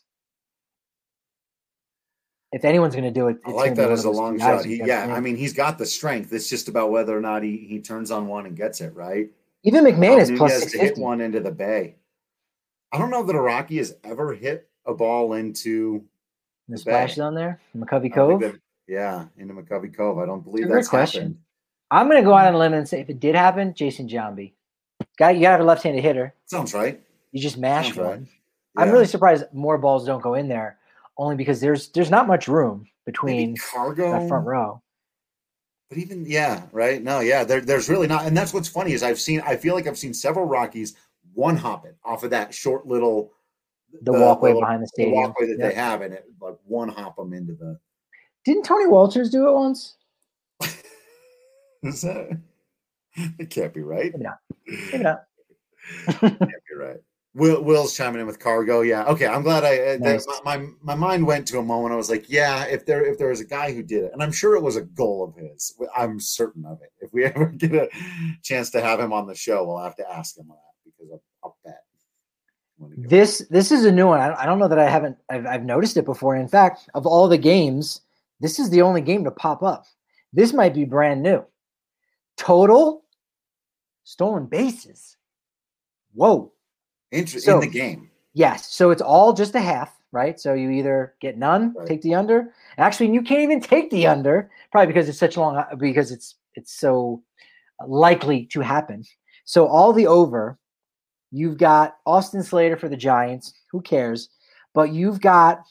if 2.52 2.66
anyone's 2.66 2.94
going 2.94 3.06
to 3.06 3.12
do 3.12 3.28
it, 3.30 3.38
I 3.46 3.52
like 3.52 3.76
that 3.76 3.92
as 3.92 4.06
a 4.06 4.12
long 4.12 4.38
shot. 4.38 4.64
He, 4.64 4.78
yeah, 4.78 5.14
I 5.14 5.20
mean, 5.20 5.36
he's 5.36 5.54
got 5.54 5.78
the 5.78 5.86
strength. 5.86 6.32
It's 6.32 6.50
just 6.50 6.68
about 6.68 6.92
whether 6.92 7.18
or 7.18 7.22
not 7.22 7.42
he, 7.42 7.58
he 7.58 7.80
turns 7.80 8.12
on 8.12 8.28
one 8.28 8.46
and 8.46 8.56
gets 8.56 8.80
it 8.80 8.94
right. 8.94 9.30
Even 9.64 9.84
McMahon 9.86 10.20
is 10.20 10.32
plus 10.38 10.72
to 10.72 10.78
hit 10.78 10.98
one 10.98 11.22
into 11.22 11.40
the 11.40 11.52
bay. 11.52 11.96
I 12.94 13.00
don't 13.00 13.10
know 13.10 13.24
that 13.24 13.36
a 13.36 13.42
Rocky 13.42 13.78
has 13.78 13.96
ever 14.04 14.34
hit 14.34 14.70
a 14.86 14.94
ball 14.94 15.34
into 15.34 16.06
the, 16.70 16.78
splash 16.78 17.16
zone 17.16 17.34
there, 17.34 17.60
McCovey 17.76 18.14
Cove. 18.14 18.42
That, 18.42 18.56
yeah, 18.88 19.26
into 19.38 19.56
McCovey 19.56 19.96
Cove. 19.96 20.20
I 20.20 20.28
don't 20.28 20.44
believe 20.44 20.70
that's 20.70 20.88
question. 20.88 21.22
Happened. 21.22 21.38
I'm 21.90 22.08
going 22.08 22.22
to 22.22 22.26
go 22.26 22.34
out 22.34 22.48
on 22.48 22.54
a 22.54 22.58
limb 22.58 22.74
and 22.74 22.88
say 22.88 23.02
if 23.02 23.10
it 23.10 23.20
did 23.20 23.36
happen, 23.36 23.74
Jason 23.74 24.08
Giambi. 24.08 24.54
Guy, 25.18 25.32
you 25.32 25.42
got 25.42 25.60
a 25.60 25.64
left-handed 25.64 26.04
hitter. 26.04 26.34
Sounds 26.46 26.74
right. 26.74 27.02
You 27.32 27.42
just 27.42 27.58
mash 27.58 27.96
one. 27.96 28.06
Right. 28.06 28.20
Yeah. 28.20 28.84
I'm 28.84 28.92
really 28.92 29.08
surprised 29.08 29.46
more 29.54 29.78
balls 29.78 30.06
don't 30.06 30.22
go 30.22 30.36
in 30.36 30.48
there 30.48 30.78
only 31.18 31.36
because 31.36 31.60
there's 31.62 31.90
there's 31.90 32.10
not 32.10 32.28
much 32.28 32.48
room 32.48 32.88
between 33.06 33.56
cargo 33.58 34.12
that 34.12 34.28
front 34.28 34.46
row. 34.46 34.82
But 35.90 35.98
even 35.98 36.26
yeah, 36.26 36.64
right? 36.72 37.02
No, 37.02 37.20
yeah, 37.20 37.44
there, 37.44 37.62
there's 37.62 37.90
really 37.90 38.08
not, 38.08 38.26
and 38.26 38.36
that's 38.36 38.54
what's 38.54 38.68
funny 38.68 38.94
is 38.94 39.04
I've 39.04 39.20
seen 39.20 39.42
I 39.42 39.56
feel 39.56 39.76
like 39.76 39.86
I've 39.86 39.98
seen 39.98 40.14
several 40.14 40.46
Rockies 40.46 40.96
one 41.34 41.58
hop 41.58 41.86
it 41.86 41.98
off 42.04 42.24
of 42.24 42.30
that 42.32 42.54
short 42.54 42.86
little 42.86 43.32
the, 44.02 44.12
the 44.12 44.20
walkway 44.20 44.50
little, 44.50 44.62
behind 44.62 44.84
the 44.84 44.88
stadium, 44.88 45.16
the 45.16 45.22
walkway 45.22 45.48
that 45.48 45.60
they 45.60 45.74
have, 45.74 46.02
and 46.02 46.14
it 46.14 46.26
like 46.42 46.56
one 46.66 46.90
hop 46.90 47.16
them 47.16 47.34
into 47.34 47.54
the. 47.54 47.80
Didn't 48.46 48.64
Tony 48.64 48.86
Wolters 48.86 49.32
do 49.32 49.48
it 49.48 49.54
once? 49.54 49.96
is 51.84 52.02
that? 52.02 52.40
It 53.40 53.50
can't 53.50 53.74
be 53.74 53.82
right. 53.82 54.12
Maybe 54.12 54.24
not. 54.24 54.40
Maybe 54.68 55.04
not. 55.04 55.24
can't 56.20 56.40
be 56.40 56.76
right. 56.78 56.98
Will, 57.36 57.64
Will's 57.64 57.96
chiming 57.98 58.22
in 58.22 58.28
with 58.28 58.40
cargo. 58.40 58.82
Yeah. 58.82 59.06
Okay. 59.06 59.26
I'm 59.26 59.42
glad 59.42 59.64
I 59.64 59.94
uh, 59.94 59.98
nice. 60.00 60.28
my, 60.46 60.58
my, 60.58 60.68
my 60.82 60.96
mind 60.96 61.26
went 61.26 61.48
to 61.48 61.58
a 61.58 61.64
moment. 61.64 61.94
I 61.94 61.98
was 61.98 62.10
like, 62.10 62.30
yeah, 62.30 62.66
if 62.66 62.86
there 62.86 63.04
if 63.04 63.18
there 63.18 63.30
was 63.30 63.40
a 63.40 63.46
guy 63.46 63.74
who 63.74 63.82
did 63.82 64.04
it, 64.04 64.14
and 64.14 64.22
I'm 64.22 64.32
sure 64.32 64.56
it 64.56 64.62
was 64.62 64.76
a 64.76 64.82
goal 64.82 65.24
of 65.24 65.36
his. 65.36 65.76
I'm 65.96 66.20
certain 66.20 66.66
of 66.66 66.80
it. 66.82 66.92
If 67.00 67.12
we 67.12 67.26
ever 67.26 67.46
get 67.46 67.74
a 67.74 67.90
chance 68.44 68.70
to 68.72 68.82
have 68.82 69.00
him 69.00 69.14
on 69.14 69.26
the 69.26 69.36
show, 69.36 69.66
we'll 69.66 69.84
have 69.84 69.96
to 69.98 70.12
ask 70.12 70.38
him 70.38 70.48
that 70.48 70.58
because 70.86 71.12
I'll, 71.12 71.24
I'll 71.44 71.58
bet. 71.66 71.84
This 72.98 73.40
this 73.50 73.72
is 73.72 73.86
a 73.86 73.92
new 73.92 74.08
one. 74.08 74.20
I, 74.20 74.34
I 74.42 74.46
don't 74.46 74.60
know 74.60 74.68
that 74.68 74.80
I 74.80 74.90
haven't 74.90 75.18
I've, 75.30 75.46
I've 75.46 75.64
noticed 75.64 75.98
it 75.98 76.06
before. 76.06 76.36
In 76.36 76.48
fact, 76.48 76.90
of 76.94 77.06
all 77.06 77.28
the 77.28 77.38
games, 77.38 78.02
this 78.40 78.60
is 78.60 78.70
the 78.70 78.82
only 78.82 79.02
game 79.02 79.24
to 79.24 79.32
pop 79.32 79.64
up. 79.64 79.86
This 80.32 80.54
might 80.54 80.74
be 80.74 80.86
brand 80.86 81.22
new. 81.22 81.44
Total 82.38 83.04
stolen 84.04 84.46
bases. 84.46 85.18
Whoa 86.14 86.54
so, 87.26 87.56
in 87.56 87.62
the 87.62 87.68
game. 87.68 88.10
Yes. 88.34 88.74
So 88.74 88.92
it's 88.92 89.02
all 89.02 89.34
just 89.34 89.56
a 89.56 89.62
half, 89.62 89.96
right? 90.12 90.40
So 90.40 90.54
you 90.54 90.72
either 90.72 91.14
get 91.22 91.38
none, 91.38 91.74
right. 91.78 91.88
take 91.88 92.02
the 92.02 92.16
under. 92.16 92.52
Actually, 92.78 93.14
you 93.14 93.22
can't 93.22 93.42
even 93.42 93.62
take 93.62 93.90
the 93.92 94.08
under, 94.08 94.50
probably 94.72 94.88
because 94.88 95.08
it's 95.08 95.20
such 95.20 95.38
long 95.38 95.58
uh, 95.58 95.76
because 95.76 96.12
it's 96.12 96.36
it's 96.56 96.74
so 96.74 97.22
likely 97.88 98.46
to 98.48 98.62
happen. 98.62 99.04
So 99.46 99.68
all 99.68 99.94
the 99.94 100.08
over, 100.08 100.58
you've 101.34 101.58
got 101.58 101.98
Austin 102.06 102.44
Slater 102.44 102.78
for 102.78 102.88
the 102.88 102.96
Giants. 102.96 103.54
Who 103.72 103.82
cares? 103.82 104.30
But 104.74 104.94
you've 104.94 105.20
got 105.20 105.64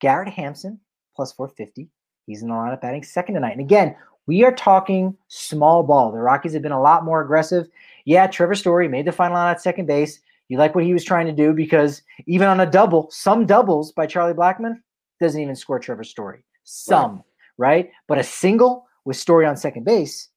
Garrett 0.00 0.28
Hampson 0.28 0.80
plus 1.16 1.32
450. 1.32 1.88
He's 2.26 2.42
in 2.42 2.48
the 2.48 2.54
lineup 2.54 2.80
batting 2.80 3.04
second 3.04 3.34
tonight. 3.34 3.52
And 3.52 3.60
again, 3.60 3.96
we 4.26 4.44
are 4.44 4.52
talking 4.52 5.16
small 5.28 5.82
ball. 5.82 6.10
The 6.10 6.18
Rockies 6.18 6.52
have 6.54 6.62
been 6.62 6.72
a 6.72 6.80
lot 6.80 7.04
more 7.04 7.22
aggressive. 7.22 7.68
Yeah, 8.04 8.26
Trevor 8.26 8.54
Story 8.54 8.88
made 8.88 9.06
the 9.06 9.12
final 9.12 9.36
out 9.36 9.50
at 9.50 9.62
second 9.62 9.86
base. 9.86 10.20
You 10.48 10.58
like 10.58 10.74
what 10.74 10.84
he 10.84 10.92
was 10.92 11.04
trying 11.04 11.26
to 11.26 11.32
do 11.32 11.52
because 11.52 12.02
even 12.26 12.48
on 12.48 12.60
a 12.60 12.70
double, 12.70 13.08
some 13.10 13.46
doubles 13.46 13.92
by 13.92 14.06
Charlie 14.06 14.34
Blackmon 14.34 14.80
doesn't 15.20 15.40
even 15.40 15.56
score 15.56 15.78
Trevor 15.78 16.04
Story. 16.04 16.44
Some, 16.64 17.22
right? 17.56 17.84
right? 17.86 17.90
But 18.08 18.18
a 18.18 18.24
single 18.24 18.86
with 19.04 19.16
Story 19.16 19.46
on 19.46 19.56
second 19.56 19.84
base, 19.84 20.28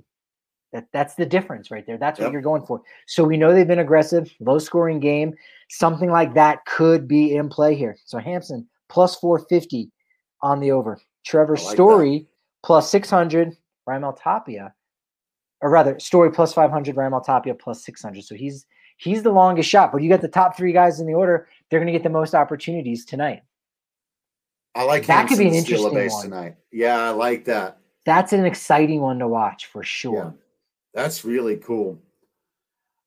that 0.73 0.87
that's 0.91 1.15
the 1.15 1.25
difference 1.25 1.71
right 1.71 1.85
there. 1.85 1.97
That's 1.97 2.19
yep. 2.19 2.27
what 2.27 2.33
you're 2.33 2.41
going 2.41 2.65
for. 2.65 2.81
So 3.07 3.23
we 3.23 3.37
know 3.37 3.53
they've 3.53 3.67
been 3.67 3.79
aggressive, 3.79 4.33
low 4.39 4.59
scoring 4.59 4.99
game. 4.99 5.33
Something 5.69 6.11
like 6.11 6.33
that 6.33 6.65
could 6.65 7.07
be 7.07 7.35
in 7.35 7.49
play 7.49 7.75
here. 7.75 7.97
So 8.05 8.17
Hampson 8.17 8.67
plus 8.89 9.15
450 9.17 9.91
on 10.41 10.59
the 10.59 10.71
over. 10.71 10.99
Trevor 11.25 11.55
like 11.55 11.73
Story 11.73 12.19
that. 12.19 12.27
plus 12.63 12.89
600. 12.91 13.55
Raimel 13.87 14.17
Tapia, 14.21 14.73
or 15.61 15.69
rather, 15.69 15.97
Story 15.99 16.29
plus 16.31 16.53
500. 16.53 16.95
Raimel 16.95 17.25
Tapia 17.25 17.55
plus 17.55 17.85
600. 17.85 18.23
So 18.23 18.35
he's 18.35 18.65
he's 18.97 19.23
the 19.23 19.31
longest 19.31 19.69
shot. 19.69 19.91
But 19.91 20.03
you 20.03 20.09
got 20.09 20.21
the 20.21 20.27
top 20.27 20.57
three 20.57 20.73
guys 20.73 20.99
in 20.99 21.07
the 21.07 21.13
order; 21.13 21.47
they're 21.69 21.79
going 21.79 21.91
to 21.91 21.93
get 21.93 22.03
the 22.03 22.09
most 22.09 22.35
opportunities 22.35 23.05
tonight. 23.05 23.43
I 24.75 24.83
like 24.83 25.05
that. 25.07 25.27
Could 25.27 25.39
be 25.39 25.47
an 25.47 25.53
interesting 25.53 25.93
one 25.93 26.21
tonight. 26.21 26.55
Yeah, 26.71 26.99
I 26.99 27.09
like 27.09 27.45
that. 27.45 27.79
That's 28.05 28.33
an 28.33 28.45
exciting 28.45 29.01
one 29.01 29.19
to 29.19 29.27
watch 29.27 29.65
for 29.65 29.83
sure. 29.83 30.35
Yeah, 30.35 30.46
that's 30.93 31.25
really 31.25 31.57
cool. 31.57 31.99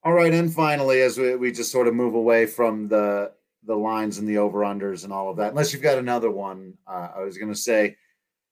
All 0.02 0.12
right, 0.12 0.32
and 0.32 0.52
finally, 0.52 1.02
as 1.02 1.18
we, 1.18 1.36
we 1.36 1.52
just 1.52 1.72
sort 1.72 1.88
of 1.88 1.94
move 1.94 2.14
away 2.14 2.46
from 2.46 2.88
the 2.88 3.32
the 3.66 3.76
lines 3.76 4.16
and 4.16 4.26
the 4.26 4.38
over 4.38 4.60
unders 4.60 5.04
and 5.04 5.12
all 5.12 5.28
of 5.28 5.36
that, 5.36 5.50
unless 5.50 5.72
you've 5.72 5.82
got 5.82 5.98
another 5.98 6.30
one, 6.30 6.74
uh, 6.86 7.08
I 7.16 7.22
was 7.22 7.36
going 7.36 7.52
to 7.52 7.58
say 7.58 7.96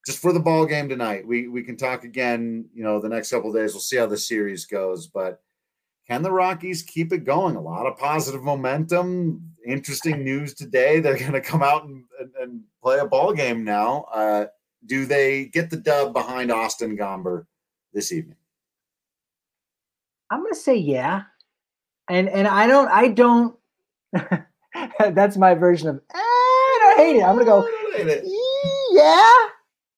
just 0.05 0.19
for 0.19 0.33
the 0.33 0.41
ball 0.41 0.67
game 0.67 0.89
tonight. 0.89 1.27
We 1.27 1.49
we 1.49 1.63
can 1.63 1.77
talk 1.77 2.05
again. 2.05 2.69
You 2.75 2.83
know, 2.85 3.01
the 3.01 3.09
next 3.09 3.31
couple 3.31 3.53
days. 3.53 3.73
We'll 3.73 3.81
see 3.81 3.97
how 3.97 4.07
the 4.07 4.19
series 4.19 4.67
goes, 4.67 5.07
but 5.07 5.41
can 6.09 6.23
the 6.23 6.33
Rockies 6.33 6.83
keep 6.83 7.13
it 7.13 7.25
going? 7.25 7.57
A 7.57 7.61
lot 7.61 7.87
of 7.87 7.99
positive 7.99 8.43
momentum. 8.43 9.55
Interesting 9.67 10.25
news 10.25 10.55
today. 10.55 11.01
They're 11.01 11.19
going 11.19 11.33
to 11.33 11.41
come 11.43 11.63
out 11.63 11.85
and, 11.85 12.05
and, 12.19 12.31
and, 12.41 12.63
play 12.83 12.99
a 12.99 13.07
ball 13.07 13.35
game 13.35 13.65
now. 13.65 14.07
Uh, 14.15 14.47
do 14.87 15.05
they 15.05 15.47
get 15.47 15.69
the 15.69 15.77
dub 15.77 16.15
behind 16.15 16.51
Austin 16.51 16.97
Gomber 16.97 17.45
this 17.93 18.13
evening? 18.13 18.37
I'm 20.31 20.41
going 20.41 20.53
to 20.53 20.59
say 20.59 20.77
yeah, 20.77 21.23
and 22.09 22.29
and 22.29 22.47
I 22.47 22.67
don't 22.67 22.89
I 22.89 23.09
don't. 23.09 23.57
that's 24.99 25.37
my 25.37 25.55
version 25.55 25.89
of 25.89 25.97
eh, 25.97 26.19
I 26.19 26.79
don't 26.81 27.07
hate 27.07 27.17
it. 27.17 27.23
I'm 27.23 27.37
going 27.37 27.47
to 27.47 27.51
go 27.51 27.69
yeah. 28.93 29.33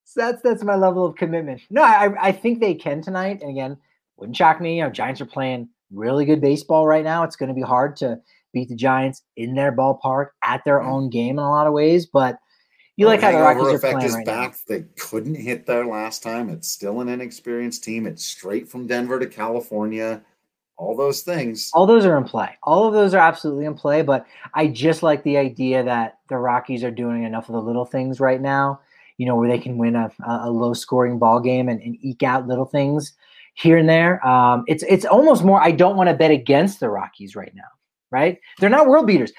So 0.03 0.19
that's 0.21 0.41
that's 0.41 0.63
my 0.63 0.75
level 0.75 1.05
of 1.05 1.15
commitment. 1.15 1.61
No, 1.69 1.83
I 1.83 2.13
I 2.19 2.31
think 2.31 2.59
they 2.59 2.73
can 2.73 3.01
tonight. 3.01 3.41
And 3.41 3.49
again, 3.49 3.77
wouldn't 4.17 4.35
shock 4.35 4.59
me. 4.59 4.77
You 4.77 4.83
know, 4.83 4.89
Giants 4.89 5.21
are 5.21 5.25
playing 5.25 5.69
really 5.91 6.25
good 6.25 6.41
baseball 6.41 6.87
right 6.87 7.03
now. 7.03 7.23
It's 7.23 7.35
going 7.35 7.49
to 7.49 7.55
be 7.55 7.61
hard 7.61 7.95
to 7.97 8.19
beat 8.53 8.69
the 8.69 8.75
Giants 8.75 9.23
in 9.37 9.55
their 9.55 9.71
ballpark 9.71 10.27
at 10.43 10.63
their 10.65 10.81
own 10.81 11.09
game 11.09 11.39
in 11.39 11.45
a 11.45 11.49
lot 11.49 11.67
of 11.67 11.73
ways, 11.73 12.05
but 12.05 12.37
you 12.97 13.05
like 13.05 13.21
how 13.21 13.31
the 13.31 13.37
Rockies 13.37 13.73
are 13.73 13.79
playing 13.79 14.01
is 14.01 14.13
right 14.13 14.25
back. 14.25 14.51
Now. 14.51 14.57
They 14.67 14.85
couldn't 14.99 15.35
hit 15.35 15.65
there 15.65 15.85
last 15.85 16.21
time. 16.23 16.49
It's 16.49 16.67
still 16.67 17.01
an 17.01 17.09
inexperienced 17.09 17.83
team. 17.83 18.05
It's 18.05 18.25
straight 18.25 18.69
from 18.69 18.87
Denver 18.87 19.19
to 19.19 19.27
California. 19.27 20.21
All 20.77 20.95
those 20.95 21.21
things. 21.21 21.69
All 21.73 21.85
those 21.85 22.05
are 22.05 22.17
in 22.17 22.23
play. 22.23 22.49
All 22.63 22.87
of 22.87 22.93
those 22.93 23.13
are 23.13 23.19
absolutely 23.19 23.65
in 23.65 23.75
play. 23.75 24.01
But 24.01 24.25
I 24.55 24.67
just 24.67 25.03
like 25.03 25.23
the 25.23 25.37
idea 25.37 25.83
that 25.83 26.19
the 26.29 26.37
Rockies 26.37 26.83
are 26.83 26.91
doing 26.91 27.23
enough 27.23 27.49
of 27.49 27.53
the 27.53 27.61
little 27.61 27.85
things 27.85 28.19
right 28.19 28.41
now. 28.41 28.79
You 29.17 29.27
know, 29.27 29.35
where 29.35 29.49
they 29.49 29.59
can 29.59 29.77
win 29.77 29.95
a, 29.95 30.11
a 30.25 30.49
low 30.49 30.73
scoring 30.73 31.19
ball 31.19 31.39
game 31.39 31.69
and, 31.69 31.79
and 31.81 31.97
eke 32.01 32.23
out 32.23 32.47
little 32.47 32.65
things 32.65 33.13
here 33.53 33.77
and 33.77 33.87
there. 33.87 34.25
Um, 34.25 34.63
it's 34.67 34.83
it's 34.83 35.05
almost 35.05 35.43
more. 35.43 35.61
I 35.61 35.71
don't 35.71 35.95
want 35.95 36.09
to 36.09 36.15
bet 36.15 36.31
against 36.31 36.79
the 36.79 36.89
Rockies 36.89 37.35
right 37.35 37.53
now. 37.53 37.69
Right? 38.09 38.39
They're 38.59 38.69
not 38.69 38.87
world 38.87 39.07
beaters. 39.07 39.31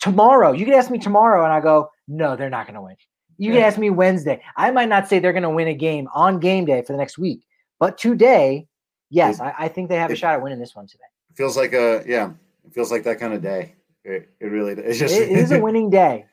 Tomorrow, 0.00 0.52
you 0.52 0.66
can 0.66 0.74
ask 0.74 0.90
me 0.90 0.98
tomorrow, 0.98 1.42
and 1.42 1.52
I 1.52 1.60
go, 1.60 1.90
no, 2.10 2.36
they're 2.36 2.50
not 2.50 2.66
going 2.66 2.74
to 2.74 2.82
win. 2.82 2.96
You 3.38 3.52
can 3.52 3.62
ask 3.62 3.78
me 3.78 3.88
Wednesday. 3.88 4.42
I 4.56 4.70
might 4.70 4.90
not 4.90 5.08
say 5.08 5.18
they're 5.18 5.32
going 5.32 5.44
to 5.44 5.50
win 5.50 5.68
a 5.68 5.74
game 5.74 6.08
on 6.14 6.40
game 6.40 6.66
day 6.66 6.82
for 6.82 6.92
the 6.92 6.98
next 6.98 7.16
week, 7.16 7.40
but 7.78 7.96
today, 7.96 8.66
yes, 9.08 9.40
it, 9.40 9.44
I, 9.44 9.54
I, 9.60 9.68
think 9.68 9.88
they 9.88 9.96
have 9.96 10.10
it, 10.10 10.14
a 10.14 10.16
shot 10.16 10.34
at 10.34 10.42
winning 10.42 10.58
this 10.58 10.76
one 10.76 10.86
today. 10.86 11.04
Feels 11.34 11.56
like 11.56 11.72
a 11.72 12.04
yeah. 12.06 12.32
It 12.66 12.74
feels 12.74 12.90
like 12.90 13.04
that 13.04 13.18
kind 13.18 13.32
of 13.32 13.40
day. 13.40 13.76
It, 14.04 14.28
it 14.40 14.46
really 14.46 14.72
it's 14.72 14.98
just 14.98 15.14
it 15.14 15.30
is 15.30 15.52
a 15.52 15.60
winning 15.60 15.88
day 15.88 16.26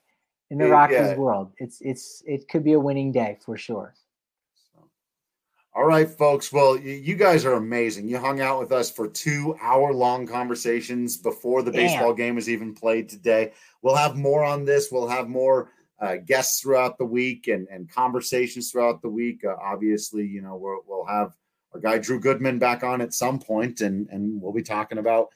in 0.49 0.57
the 0.57 0.67
Rockies 0.69 0.97
yeah. 0.97 1.15
world. 1.15 1.53
It's 1.59 1.79
it's 1.79 2.23
it 2.25 2.49
could 2.49 2.65
be 2.65 2.73
a 2.73 2.79
winning 2.79 3.13
day 3.13 3.37
for 3.45 3.55
sure. 3.55 3.93
All 5.77 5.85
right, 5.85 6.09
folks. 6.09 6.51
Well, 6.51 6.75
you 6.75 7.13
guys 7.13 7.45
are 7.45 7.53
amazing. 7.53 8.07
You 8.07 8.17
hung 8.17 8.41
out 8.41 8.57
with 8.57 8.71
us 8.71 8.89
for 8.89 9.07
two 9.07 9.55
hour 9.61 9.93
long 9.93 10.25
conversations 10.25 11.17
before 11.17 11.61
the 11.61 11.71
Damn. 11.71 11.85
baseball 11.85 12.15
game 12.15 12.33
was 12.33 12.49
even 12.49 12.73
played 12.73 13.07
today. 13.07 13.51
We'll 13.83 13.95
have 13.95 14.15
more 14.15 14.43
on 14.43 14.65
this. 14.65 14.91
We'll 14.91 15.07
have 15.07 15.29
more 15.29 15.69
uh, 16.01 16.15
guests 16.15 16.61
throughout 16.61 16.97
the 16.97 17.05
week 17.05 17.47
and, 17.47 17.67
and 17.67 17.87
conversations 17.87 18.71
throughout 18.71 19.03
the 19.03 19.09
week. 19.09 19.45
Uh, 19.45 19.53
obviously, 19.61 20.25
you 20.25 20.41
know, 20.41 20.55
we 20.55 20.75
will 20.87 21.05
have 21.05 21.35
our 21.75 21.79
guy 21.79 21.99
Drew 21.99 22.19
Goodman 22.19 22.57
back 22.57 22.83
on 22.83 22.99
at 22.99 23.13
some 23.13 23.37
point, 23.37 23.81
and, 23.81 24.09
and 24.09 24.41
we'll 24.41 24.53
be 24.53 24.63
talking 24.63 24.97
about 24.97 25.27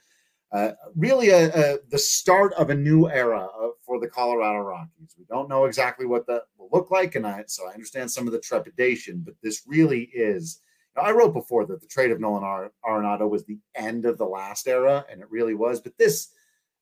uh, 0.52 0.72
really 0.96 1.30
a, 1.30 1.48
a, 1.48 1.78
the 1.90 1.98
start 1.98 2.54
of 2.54 2.70
a 2.70 2.76
new 2.76 3.10
era 3.10 3.48
for 3.86 4.00
the 4.00 4.08
Colorado 4.08 4.60
Rockies. 4.60 5.16
We 5.18 5.26
don't 5.30 5.50
know 5.50 5.66
exactly 5.66 6.06
what 6.06 6.28
that 6.28 6.44
will 6.58 6.70
look 6.72 6.92
like, 6.92 7.16
and 7.16 7.26
I 7.26 7.44
so 7.48 7.68
I 7.68 7.74
understand 7.74 8.12
some 8.12 8.28
of 8.28 8.34
the 8.34 8.40
trepidation, 8.40 9.22
but 9.26 9.36
this 9.42 9.64
really 9.66 10.10
is. 10.14 10.62
I 11.02 11.12
wrote 11.12 11.34
before 11.34 11.66
that 11.68 11.80
the 11.80 11.88
trade 11.88 12.12
of 12.12 12.20
Nolan 12.20 12.70
Arenado 12.86 13.30
was 13.30 13.46
the 13.46 13.60
end 13.76 14.06
of 14.06 14.18
the 14.18 14.26
last 14.26 14.68
era, 14.68 15.06
and 15.10 15.22
it 15.22 15.32
really 15.32 15.54
was. 15.56 15.80
But 15.80 15.98
this 15.98 16.30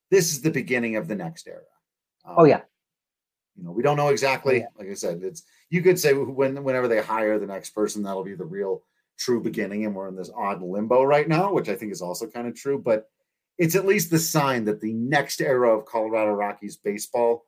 this 0.09 0.31
is 0.31 0.41
the 0.41 0.49
beginning 0.49 0.95
of 0.95 1.07
the 1.07 1.15
next 1.15 1.47
era. 1.47 1.61
Um, 2.25 2.35
Oh 2.39 2.45
yeah, 2.45 2.61
you 3.55 3.63
know, 3.63 3.71
we 3.71 3.83
don't 3.83 3.97
know 3.97 4.09
exactly. 4.09 4.59
yeah. 4.59 4.67
Like 4.77 4.89
I 4.89 4.93
said, 4.95 5.21
it's 5.21 5.43
you 5.69 5.81
could 5.83 5.99
say 5.99 6.13
when 6.13 6.63
whenever 6.63 6.87
they 6.87 7.01
hire 7.01 7.37
the 7.37 7.45
next 7.45 7.71
person, 7.71 8.01
that'll 8.01 8.23
be 8.23 8.35
the 8.35 8.45
real 8.45 8.83
true 9.17 9.43
beginning, 9.43 9.85
and 9.85 9.93
we're 9.93 10.07
in 10.07 10.15
this 10.15 10.31
odd 10.35 10.63
limbo 10.63 11.03
right 11.03 11.27
now, 11.27 11.53
which 11.53 11.69
I 11.69 11.75
think 11.75 11.91
is 11.91 12.01
also 12.01 12.25
kind 12.25 12.47
of 12.47 12.55
true. 12.55 12.79
But 12.79 13.09
it's 13.59 13.75
at 13.75 13.85
least 13.85 14.09
the 14.09 14.17
sign 14.19 14.65
that 14.65 14.81
the 14.81 14.93
next 14.93 15.41
era 15.41 15.77
of 15.77 15.85
Colorado 15.85 16.31
Rockies 16.31 16.77
baseball 16.77 17.45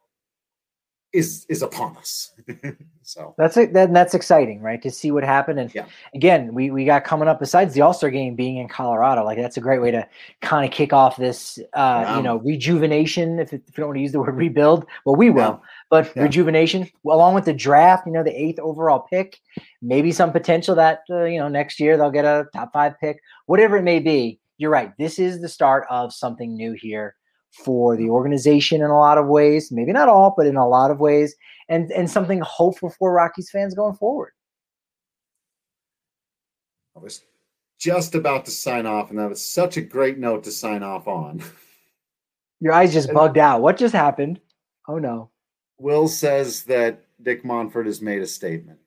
is 1.14 1.46
is 1.50 1.62
upon 1.62 1.98
us. 1.98 2.32
so 3.02 3.36
that's 3.38 3.58
it. 3.58 3.74
That, 3.74 3.94
that's 3.94 4.14
exciting, 4.14 4.62
right? 4.62 4.82
To 4.82 4.90
see 4.90 5.12
what 5.12 5.26
happened. 5.26 5.60
And 5.60 5.74
Yeah. 5.76 5.86
again, 6.16 6.54
we 6.54 6.72
we 6.72 6.86
got 6.86 7.04
coming 7.04 7.28
up. 7.28 7.38
Besides 7.38 7.74
the 7.74 7.82
All 7.82 7.94
Star 7.94 8.10
game 8.10 8.34
being 8.36 8.56
in 8.58 8.70
Colorado, 8.70 9.26
like 9.26 9.38
that's 9.38 9.58
a 9.58 9.62
great 9.62 9.82
way 9.82 9.92
to 9.92 10.08
kind 10.42 10.64
of 10.66 10.72
kick 10.72 10.94
off 10.94 11.18
this, 11.18 11.60
uh, 11.74 12.04
Yeah. 12.08 12.16
you 12.18 12.24
know, 12.24 12.38
rejuvenation. 12.38 13.40
If, 13.40 13.52
it- 13.52 13.64
if 13.68 13.78
you 13.78 13.82
don't 13.82 13.90
want 13.90 13.98
to 13.98 14.02
use 14.02 14.14
the 14.14 14.22
word 14.22 14.36
rebuild, 14.38 14.86
well, 15.06 15.18
we 15.18 15.30
will. 15.30 15.60
Yeah. 15.62 15.68
But 15.90 16.16
rejuvenation, 16.16 16.90
well, 17.04 17.18
along 17.18 17.34
with 17.36 17.44
the 17.44 17.54
draft, 17.54 18.08
you 18.08 18.14
know, 18.14 18.24
the 18.24 18.32
eighth 18.42 18.60
overall 18.60 19.00
pick, 19.00 19.38
maybe 19.82 20.14
some 20.14 20.32
potential 20.32 20.76
that 20.76 21.02
uh, 21.10 21.24
you 21.26 21.40
know 21.40 21.50
next 21.50 21.78
year 21.82 21.98
they'll 21.98 22.12
get 22.12 22.24
a 22.24 22.48
top 22.54 22.72
five 22.72 22.98
pick, 23.02 23.20
whatever 23.48 23.76
it 23.76 23.84
may 23.84 24.00
be. 24.00 24.40
You're 24.62 24.70
right. 24.70 24.96
This 25.00 25.18
is 25.18 25.42
the 25.42 25.50
start 25.50 25.88
of 25.90 26.14
something 26.14 26.54
new 26.54 26.74
here 26.74 27.16
for 27.66 27.98
the 27.98 28.12
organization 28.12 28.82
in 28.82 28.92
a 28.92 29.00
lot 29.00 29.18
of 29.18 29.26
ways. 29.26 29.72
Maybe 29.72 29.92
not 29.92 30.08
all, 30.08 30.36
but 30.38 30.46
in 30.46 30.56
a 30.56 30.68
lot 30.68 30.92
of 30.92 31.00
ways, 31.00 31.36
and 31.68 31.92
and 31.92 32.08
something 32.08 32.42
hopeful 32.42 32.92
for 32.92 33.12
Rockies 33.12 33.50
fans 33.50 33.74
going 33.74 33.96
forward. 33.96 34.34
I 36.96 37.00
was 37.00 37.24
just 37.80 38.14
about 38.14 38.46
to 38.46 38.52
sign 38.52 38.86
off, 38.86 39.10
and 39.10 39.18
that 39.18 39.30
was 39.30 39.44
such 39.44 39.78
a 39.78 39.82
great 39.82 40.20
note 40.20 40.44
to 40.44 40.52
sign 40.52 40.84
off 40.84 41.08
on. 41.08 41.42
Your 42.60 42.74
eyes 42.74 42.94
just 42.94 43.12
bugged 43.12 43.40
out. 43.40 43.64
What 43.64 43.78
just 43.78 43.96
happened? 43.96 44.40
Oh 44.88 45.00
no. 45.00 45.32
Will 45.80 46.08
says 46.08 46.62
that 46.66 47.04
Dick 47.24 47.44
Monfort 47.44 47.88
has 47.88 48.00
made 48.00 48.22
a 48.22 48.28
statement. 48.28 48.78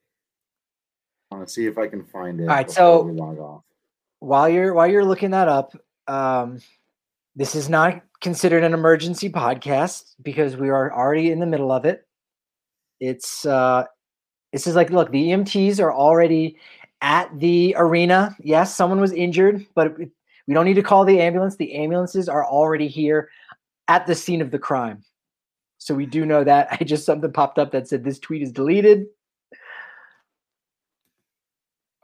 I 1.32 1.34
want 1.34 1.48
to 1.48 1.52
see 1.52 1.66
if 1.66 1.78
I 1.78 1.88
can 1.88 2.04
find 2.04 2.38
it. 2.38 2.44
All 2.44 2.54
right, 2.54 2.70
so- 2.70 3.02
we 3.02 3.10
log 3.10 3.40
off. 3.40 3.64
While 4.20 4.48
you're 4.48 4.74
while 4.74 4.86
you're 4.86 5.04
looking 5.04 5.30
that 5.30 5.48
up, 5.48 5.76
um, 6.06 6.60
this 7.36 7.54
is 7.54 7.68
not 7.68 8.02
considered 8.20 8.64
an 8.64 8.74
emergency 8.74 9.28
podcast 9.30 10.14
because 10.22 10.56
we 10.56 10.70
are 10.70 10.92
already 10.92 11.30
in 11.30 11.40
the 11.40 11.46
middle 11.46 11.72
of 11.72 11.84
it. 11.84 12.06
It's 13.00 13.44
uh, 13.44 13.84
this 14.52 14.66
is 14.66 14.74
like 14.74 14.90
look, 14.90 15.10
the 15.10 15.30
EMTs 15.30 15.80
are 15.80 15.92
already 15.92 16.56
at 17.00 17.28
the 17.38 17.74
arena. 17.76 18.34
Yes, 18.40 18.74
someone 18.74 19.00
was 19.00 19.12
injured, 19.12 19.66
but 19.74 19.98
we 19.98 20.54
don't 20.54 20.64
need 20.64 20.74
to 20.74 20.82
call 20.82 21.04
the 21.04 21.20
ambulance. 21.20 21.56
The 21.56 21.74
ambulances 21.74 22.28
are 22.28 22.44
already 22.44 22.88
here 22.88 23.30
at 23.88 24.06
the 24.06 24.14
scene 24.14 24.40
of 24.40 24.50
the 24.50 24.58
crime. 24.58 25.04
So 25.78 25.94
we 25.94 26.06
do 26.06 26.24
know 26.24 26.44
that. 26.44 26.68
I 26.80 26.84
just 26.84 27.04
something 27.04 27.32
popped 27.32 27.58
up 27.58 27.72
that 27.72 27.88
said 27.88 28.04
this 28.04 28.18
tweet 28.18 28.42
is 28.42 28.52
deleted. 28.52 29.06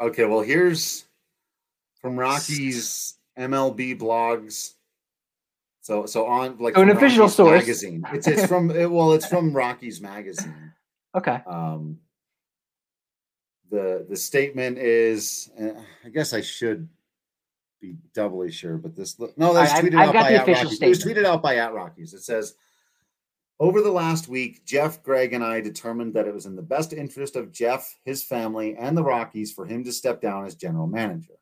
Okay, 0.00 0.24
well, 0.24 0.40
here's 0.40 1.04
from 2.00 2.18
Rockies 2.18 3.14
MLB 3.38 3.98
blogs. 3.98 4.74
So, 5.82 6.06
so 6.06 6.26
on 6.26 6.58
like 6.58 6.74
So 6.74 6.82
an 6.82 6.90
official 6.90 7.22
Rockies 7.22 7.34
source. 7.36 7.60
magazine. 7.60 8.04
It's 8.12 8.26
it's 8.26 8.46
from 8.46 8.70
it, 8.70 8.90
well, 8.90 9.12
it's 9.12 9.26
from 9.26 9.52
Rockies 9.56 10.00
magazine. 10.00 10.72
Okay. 11.14 11.40
Um, 11.46 11.98
the 13.70 14.04
the 14.08 14.16
statement 14.16 14.78
is, 14.78 15.50
uh, 15.60 15.80
I 16.04 16.08
guess 16.10 16.32
I 16.32 16.40
should 16.40 16.88
be 17.80 17.96
doubly 18.14 18.50
sure, 18.52 18.76
but 18.76 18.94
this 18.94 19.18
no, 19.36 19.54
that's 19.54 19.72
I- 19.72 19.80
tweeted 19.82 19.94
I've 19.98 20.08
out 20.08 20.14
by 20.14 20.32
at 20.34 20.46
Rockies. 20.46 20.82
It 20.82 20.88
was 20.88 21.04
tweeted 21.04 21.24
out 21.24 21.42
by 21.42 21.56
at 21.56 21.72
Rockies. 21.74 22.14
It 22.14 22.22
says. 22.22 22.54
Over 23.62 23.82
the 23.82 23.90
last 23.92 24.26
week, 24.26 24.64
Jeff, 24.64 25.02
Greg, 25.02 25.34
and 25.34 25.44
I 25.44 25.60
determined 25.60 26.14
that 26.14 26.26
it 26.26 26.32
was 26.32 26.46
in 26.46 26.56
the 26.56 26.62
best 26.62 26.94
interest 26.94 27.36
of 27.36 27.52
Jeff, 27.52 27.94
his 28.06 28.22
family, 28.22 28.74
and 28.74 28.96
the 28.96 29.02
Rockies 29.04 29.52
for 29.52 29.66
him 29.66 29.84
to 29.84 29.92
step 29.92 30.22
down 30.22 30.46
as 30.46 30.54
general 30.54 30.86
manager. 30.86 31.34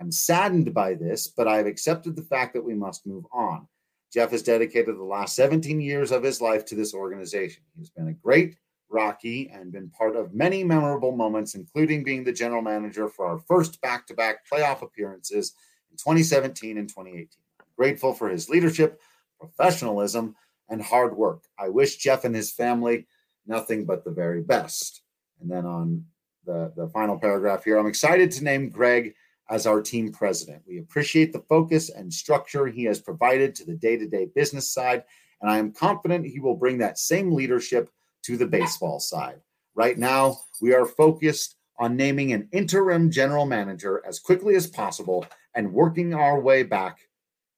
I'm 0.00 0.12
saddened 0.12 0.74
by 0.74 0.94
this, 0.94 1.28
but 1.28 1.48
I've 1.48 1.66
accepted 1.66 2.16
the 2.16 2.22
fact 2.22 2.54
that 2.54 2.64
we 2.64 2.74
must 2.74 3.06
move 3.06 3.24
on. 3.32 3.68
Jeff 4.12 4.30
has 4.30 4.42
dedicated 4.42 4.96
the 4.96 5.02
last 5.02 5.34
17 5.34 5.80
years 5.80 6.12
of 6.12 6.22
his 6.22 6.40
life 6.40 6.64
to 6.66 6.74
this 6.74 6.94
organization. 6.94 7.62
He's 7.76 7.90
been 7.90 8.08
a 8.08 8.12
great 8.12 8.56
Rocky 8.88 9.50
and 9.52 9.72
been 9.72 9.90
part 9.90 10.14
of 10.14 10.34
many 10.34 10.62
memorable 10.62 11.12
moments, 11.16 11.54
including 11.54 12.04
being 12.04 12.22
the 12.22 12.32
general 12.32 12.62
manager 12.62 13.08
for 13.08 13.26
our 13.26 13.38
first 13.38 13.80
back 13.80 14.06
to 14.06 14.14
back 14.14 14.48
playoff 14.50 14.82
appearances 14.82 15.54
in 15.90 15.96
2017 15.96 16.78
and 16.78 16.88
2018. 16.88 17.28
I'm 17.60 17.66
grateful 17.76 18.14
for 18.14 18.28
his 18.28 18.48
leadership, 18.48 19.00
professionalism, 19.40 20.36
and 20.68 20.80
hard 20.80 21.16
work. 21.16 21.44
I 21.58 21.68
wish 21.68 21.96
Jeff 21.96 22.24
and 22.24 22.34
his 22.34 22.52
family 22.52 23.06
nothing 23.46 23.84
but 23.84 24.04
the 24.04 24.10
very 24.10 24.42
best. 24.42 25.02
And 25.40 25.50
then 25.50 25.66
on 25.66 26.04
the, 26.46 26.72
the 26.76 26.88
final 26.88 27.18
paragraph 27.18 27.64
here, 27.64 27.78
I'm 27.78 27.86
excited 27.86 28.30
to 28.32 28.44
name 28.44 28.70
Greg 28.70 29.14
as 29.50 29.66
our 29.66 29.82
team 29.82 30.10
president. 30.12 30.62
We 30.66 30.78
appreciate 30.78 31.32
the 31.32 31.44
focus 31.48 31.90
and 31.90 32.12
structure 32.12 32.66
he 32.66 32.84
has 32.84 33.00
provided 33.00 33.54
to 33.56 33.64
the 33.64 33.74
day 33.74 33.96
to 33.96 34.06
day 34.06 34.28
business 34.34 34.72
side, 34.72 35.04
and 35.40 35.50
I 35.50 35.58
am 35.58 35.72
confident 35.72 36.26
he 36.26 36.40
will 36.40 36.56
bring 36.56 36.78
that 36.78 36.98
same 36.98 37.32
leadership 37.32 37.90
to 38.24 38.36
the 38.36 38.46
baseball 38.46 39.00
side. 39.00 39.40
Right 39.74 39.98
now, 39.98 40.38
we 40.62 40.72
are 40.74 40.86
focused 40.86 41.56
on 41.78 41.96
naming 41.96 42.32
an 42.32 42.48
interim 42.52 43.10
general 43.10 43.44
manager 43.44 44.02
as 44.06 44.18
quickly 44.18 44.54
as 44.54 44.66
possible 44.66 45.26
and 45.54 45.72
working 45.72 46.14
our 46.14 46.40
way 46.40 46.62
back 46.62 46.98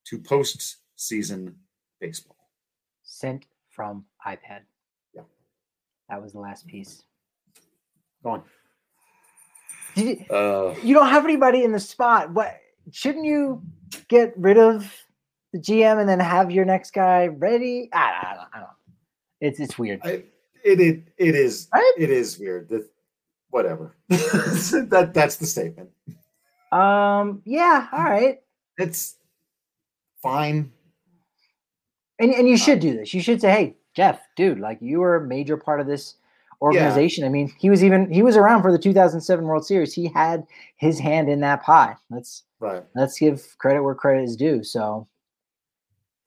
to 0.07 0.19
postseason 0.19 1.55
baseball. 2.01 2.37
Sent 3.03 3.47
from 3.71 4.05
iPad. 4.27 4.63
Yeah. 5.15 5.23
That 6.09 6.23
was 6.23 6.33
the 6.33 6.41
last 6.41 6.67
piece. 6.67 7.03
Go 8.23 8.31
on. 8.31 8.43
Did 9.97 10.21
you, 10.21 10.35
Uh, 10.37 10.75
you 10.83 10.95
don't 10.95 11.09
have 11.09 11.25
anybody 11.25 11.65
in 11.65 11.73
the 11.73 11.81
spot. 11.81 12.31
What 12.33 12.61
shouldn't 12.93 13.25
you 13.25 13.63
get 14.09 14.35
rid 14.37 14.59
of 14.59 14.93
the 15.53 15.59
GM 15.59 15.99
and 15.99 16.09
then 16.09 16.21
have 16.21 16.51
your 16.51 16.65
next 16.65 16.93
guy 16.93 17.27
ready? 17.29 17.89
I, 17.93 17.99
I, 17.99 18.35
don't, 18.35 18.49
I 18.53 18.59
don't 18.59 18.63
know. 18.63 18.67
It's 19.41 19.59
it's 19.59 19.79
weird. 19.79 20.01
I, 20.05 20.23
it, 20.65 20.81
it 20.81 21.03
it 21.19 21.35
is 21.35 21.69
Right? 21.73 21.93
it 21.99 22.11
is 22.11 22.39
weird. 22.39 22.69
That 22.69 22.89
whatever. 23.51 23.97
that 24.09 25.11
that's 25.15 25.37
the 25.37 25.47
statement. 25.47 25.91
Um. 26.73 27.43
Yeah. 27.45 27.89
All 27.93 28.05
right. 28.05 28.41
It's 28.79 29.17
fine. 30.23 30.73
And 32.19 32.33
and 32.35 32.49
you 32.49 32.57
should 32.57 32.81
do 32.81 32.95
this. 32.97 33.13
You 33.15 33.21
should 33.21 33.41
say, 33.41 33.51
"Hey, 33.51 33.77
Jeff, 33.95 34.21
dude, 34.37 34.59
like 34.61 34.79
you 34.81 35.01
were 35.01 35.17
a 35.17 35.27
major 35.27 35.57
part 35.57 35.81
of 35.81 35.87
this 35.87 36.15
organization. 36.61 37.25
I 37.25 37.29
mean, 37.29 37.53
he 37.59 37.71
was 37.71 37.85
even 37.85 38.11
he 38.11 38.23
was 38.23 38.37
around 38.37 38.63
for 38.63 38.73
the 38.73 38.79
2007 38.79 39.45
World 39.45 39.67
Series. 39.67 39.93
He 39.93 40.09
had 40.09 40.47
his 40.77 40.99
hand 40.99 41.29
in 41.29 41.41
that 41.41 41.63
pie. 41.63 41.95
Let's 42.11 42.43
Right. 42.59 42.83
let's 42.95 43.19
give 43.19 43.57
credit 43.59 43.83
where 43.83 43.95
credit 43.95 44.23
is 44.25 44.35
due. 44.37 44.65
So 44.65 45.07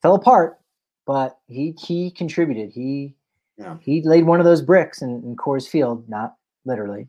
fell 0.02 0.14
apart, 0.14 0.60
but 1.06 1.38
he 1.48 1.72
he 1.78 2.10
contributed. 2.10 2.70
He 2.70 3.14
Yeah. 3.58 3.76
he 3.80 4.02
laid 4.02 4.24
one 4.26 4.38
of 4.40 4.44
those 4.46 4.62
bricks 4.62 5.02
in, 5.02 5.22
in 5.24 5.36
Coors 5.36 5.68
Field, 5.68 6.08
not 6.08 6.36
literally, 6.64 7.08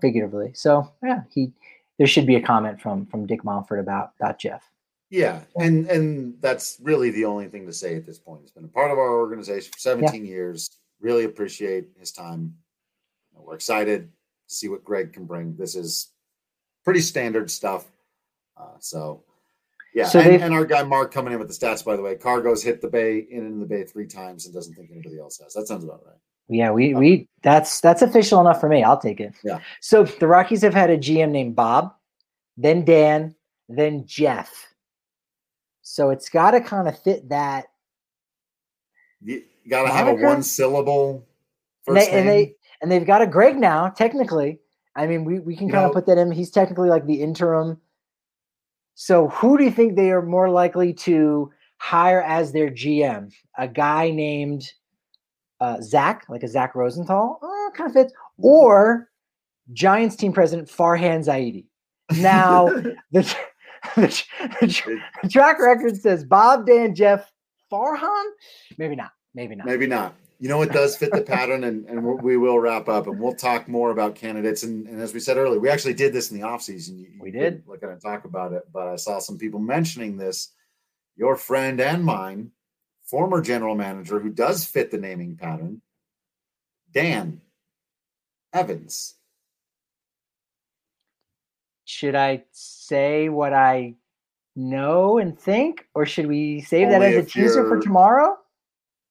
figuratively. 0.00 0.52
So 0.54 0.92
yeah, 1.02 1.22
he 1.30 1.52
there 1.98 2.06
should 2.06 2.26
be 2.26 2.36
a 2.36 2.42
comment 2.42 2.80
from 2.80 3.06
from 3.06 3.26
Dick 3.26 3.42
Monfort 3.42 3.80
about 3.80 4.12
about 4.20 4.38
Jeff. 4.38 4.62
Yeah, 5.10 5.40
and 5.56 5.90
and 5.90 6.40
that's 6.40 6.78
really 6.80 7.10
the 7.10 7.24
only 7.24 7.48
thing 7.48 7.66
to 7.66 7.72
say 7.72 7.96
at 7.96 8.06
this 8.06 8.20
point. 8.20 8.42
He's 8.42 8.52
been 8.52 8.64
a 8.64 8.68
part 8.68 8.92
of 8.92 8.98
our 8.98 9.18
organization 9.18 9.72
for 9.72 9.80
17 9.80 10.24
years. 10.24 10.70
Really 11.00 11.24
appreciate 11.24 11.88
his 11.98 12.12
time. 12.12 12.54
We're 13.44 13.54
excited 13.54 14.10
to 14.48 14.54
see 14.54 14.68
what 14.68 14.84
Greg 14.84 15.12
can 15.12 15.24
bring. 15.24 15.56
This 15.56 15.74
is 15.74 16.10
pretty 16.84 17.00
standard 17.00 17.50
stuff. 17.50 17.86
Uh, 18.56 18.76
so 18.78 19.24
yeah, 19.94 20.06
So 20.06 20.20
and, 20.20 20.42
and 20.42 20.54
our 20.54 20.64
guy 20.64 20.82
Mark 20.82 21.12
coming 21.12 21.32
in 21.32 21.38
with 21.38 21.48
the 21.48 21.54
stats. 21.54 21.84
By 21.84 21.96
the 21.96 22.02
way, 22.02 22.14
Cargo's 22.14 22.62
hit 22.62 22.80
the 22.80 22.88
bay 22.88 23.26
in 23.30 23.40
and 23.40 23.54
in 23.54 23.60
the 23.60 23.66
bay 23.66 23.84
three 23.84 24.06
times 24.06 24.46
and 24.46 24.54
doesn't 24.54 24.74
think 24.74 24.90
anybody 24.92 25.18
else 25.18 25.38
has. 25.42 25.54
That 25.54 25.66
sounds 25.66 25.84
about 25.84 26.02
right. 26.06 26.16
Yeah, 26.48 26.70
we 26.70 26.94
we 26.94 27.28
that's 27.42 27.80
that's 27.80 28.02
official 28.02 28.40
enough 28.40 28.60
for 28.60 28.68
me. 28.68 28.82
I'll 28.82 29.00
take 29.00 29.20
it. 29.20 29.34
Yeah. 29.44 29.60
So 29.80 30.04
the 30.04 30.26
Rockies 30.26 30.62
have 30.62 30.74
had 30.74 30.90
a 30.90 30.98
GM 30.98 31.30
named 31.30 31.56
Bob, 31.56 31.94
then 32.56 32.84
Dan, 32.84 33.34
then 33.68 34.04
Jeff. 34.06 34.74
So 35.82 36.10
it's 36.10 36.28
got 36.28 36.52
to 36.52 36.60
kind 36.60 36.88
of 36.88 37.00
fit 37.02 37.28
that. 37.30 37.66
You 39.22 39.42
got 39.68 39.84
to 39.84 39.92
have 39.92 40.08
a 40.08 40.14
one 40.14 40.42
syllable 40.42 41.26
And 41.86 41.96
first 41.96 42.10
they, 42.10 42.16
and 42.16 42.26
name. 42.26 42.54
And 42.80 42.90
they've 42.90 43.06
got 43.06 43.22
a 43.22 43.26
Greg 43.26 43.58
now. 43.58 43.88
Technically, 43.88 44.60
I 44.96 45.06
mean, 45.06 45.24
we 45.24 45.38
we 45.38 45.56
can 45.56 45.70
kind 45.70 45.86
of 45.86 45.92
put 45.92 46.06
that 46.06 46.18
in. 46.18 46.32
He's 46.32 46.50
technically 46.50 46.88
like 46.88 47.06
the 47.06 47.20
interim. 47.22 47.80
So 48.94 49.28
who 49.28 49.56
do 49.56 49.64
you 49.64 49.70
think 49.70 49.96
they 49.96 50.10
are 50.10 50.22
more 50.22 50.50
likely 50.50 50.92
to 50.94 51.50
hire 51.78 52.22
as 52.22 52.52
their 52.52 52.70
GM? 52.70 53.32
A 53.56 53.66
guy 53.66 54.10
named 54.10 54.70
uh, 55.60 55.80
Zach, 55.80 56.26
like 56.28 56.42
a 56.42 56.48
Zach 56.48 56.74
Rosenthal, 56.74 57.38
uh, 57.42 57.76
kind 57.76 57.88
of 57.88 57.94
fits, 57.94 58.12
or 58.38 59.08
Giants 59.72 60.16
team 60.16 60.32
president 60.32 60.68
Farhan 60.68 61.24
Zaidi. 61.24 61.66
Now 62.20 62.66
the, 63.12 63.36
the, 63.96 64.24
the 65.22 65.28
track 65.28 65.60
record 65.60 65.96
says 65.96 66.24
Bob, 66.24 66.66
Dan, 66.66 66.94
Jeff, 66.94 67.30
Farhan? 67.70 68.24
Maybe 68.78 68.96
not. 68.96 69.12
Maybe 69.34 69.54
not. 69.54 69.66
Maybe 69.66 69.86
not. 69.86 70.14
You 70.40 70.48
know, 70.48 70.62
it 70.62 70.72
does 70.72 70.96
fit 70.96 71.12
the 71.12 71.20
pattern, 71.20 71.64
and, 71.64 71.84
and 71.84 72.02
we 72.02 72.38
will 72.38 72.58
wrap 72.58 72.88
up 72.88 73.06
and 73.06 73.20
we'll 73.20 73.34
talk 73.34 73.68
more 73.68 73.90
about 73.90 74.14
candidates. 74.14 74.62
And, 74.62 74.86
and 74.86 74.98
as 74.98 75.12
we 75.12 75.20
said 75.20 75.36
earlier, 75.36 75.60
we 75.60 75.68
actually 75.68 75.92
did 75.92 76.14
this 76.14 76.30
in 76.30 76.40
the 76.40 76.46
offseason. 76.46 76.98
You, 76.98 77.08
we 77.20 77.30
did. 77.30 77.62
We're 77.66 77.76
going 77.76 77.94
to 77.94 78.00
talk 78.00 78.24
about 78.24 78.54
it, 78.54 78.62
but 78.72 78.88
I 78.88 78.96
saw 78.96 79.18
some 79.18 79.36
people 79.36 79.60
mentioning 79.60 80.16
this. 80.16 80.52
Your 81.14 81.36
friend 81.36 81.78
and 81.78 82.02
mine, 82.02 82.52
former 83.04 83.42
general 83.42 83.74
manager 83.74 84.18
who 84.18 84.30
does 84.30 84.64
fit 84.64 84.90
the 84.90 84.96
naming 84.96 85.36
pattern, 85.36 85.82
Dan 86.90 87.42
Evans. 88.54 89.16
Should 91.84 92.14
I 92.14 92.44
say 92.52 93.28
what 93.28 93.52
I 93.52 93.96
know 94.56 95.18
and 95.18 95.38
think, 95.38 95.86
or 95.94 96.06
should 96.06 96.28
we 96.28 96.62
save 96.62 96.88
Only 96.88 96.98
that 96.98 97.14
as 97.14 97.26
a 97.26 97.28
teaser 97.28 97.68
for 97.68 97.78
tomorrow? 97.78 98.38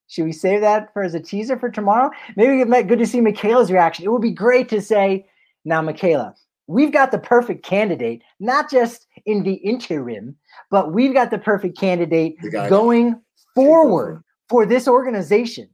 Should 0.10 0.26
we 0.26 0.32
save 0.32 0.62
that 0.62 0.92
for 0.92 1.04
as 1.04 1.14
a 1.14 1.20
teaser 1.20 1.58
for 1.58 1.70
tomorrow? 1.70 2.10
Maybe 2.36 2.60
it 2.62 2.68
might 2.68 2.84
be 2.84 2.90
good 2.90 3.00
to 3.00 3.06
see 3.06 3.22
Michaela's 3.22 3.72
reaction. 3.72 4.06
It 4.06 4.12
would 4.12 4.24
be 4.24 4.32
great 4.32 4.68
to 4.70 4.82
say, 4.82 5.28
now, 5.66 5.84
Michaela, 5.84 6.34
we've 6.66 6.92
got 6.92 7.12
the 7.12 7.20
perfect 7.20 7.64
candidate, 7.64 8.24
not 8.40 8.72
just 8.72 9.06
in 9.28 9.44
the 9.44 9.54
interim, 9.54 10.36
but 10.72 10.94
we've 10.94 11.14
got 11.14 11.30
the 11.30 11.38
perfect 11.38 11.78
candidate 11.78 12.38
going 12.70 13.22
forward 13.54 14.24
for 14.50 14.66
this 14.66 14.88
organization. 14.88 15.70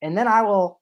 And 0.00 0.16
then 0.16 0.28
I 0.28 0.40
will, 0.42 0.80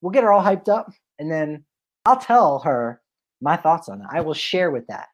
we'll 0.00 0.10
get 0.10 0.24
her 0.24 0.32
all 0.32 0.42
hyped 0.42 0.68
up, 0.68 0.90
and 1.20 1.30
then 1.30 1.64
I'll 2.04 2.18
tell 2.18 2.58
her 2.60 3.00
my 3.40 3.56
thoughts 3.56 3.88
on 3.88 4.00
it. 4.00 4.08
I 4.10 4.22
will 4.22 4.34
share 4.34 4.72
with 4.72 4.88
that. 4.88 5.06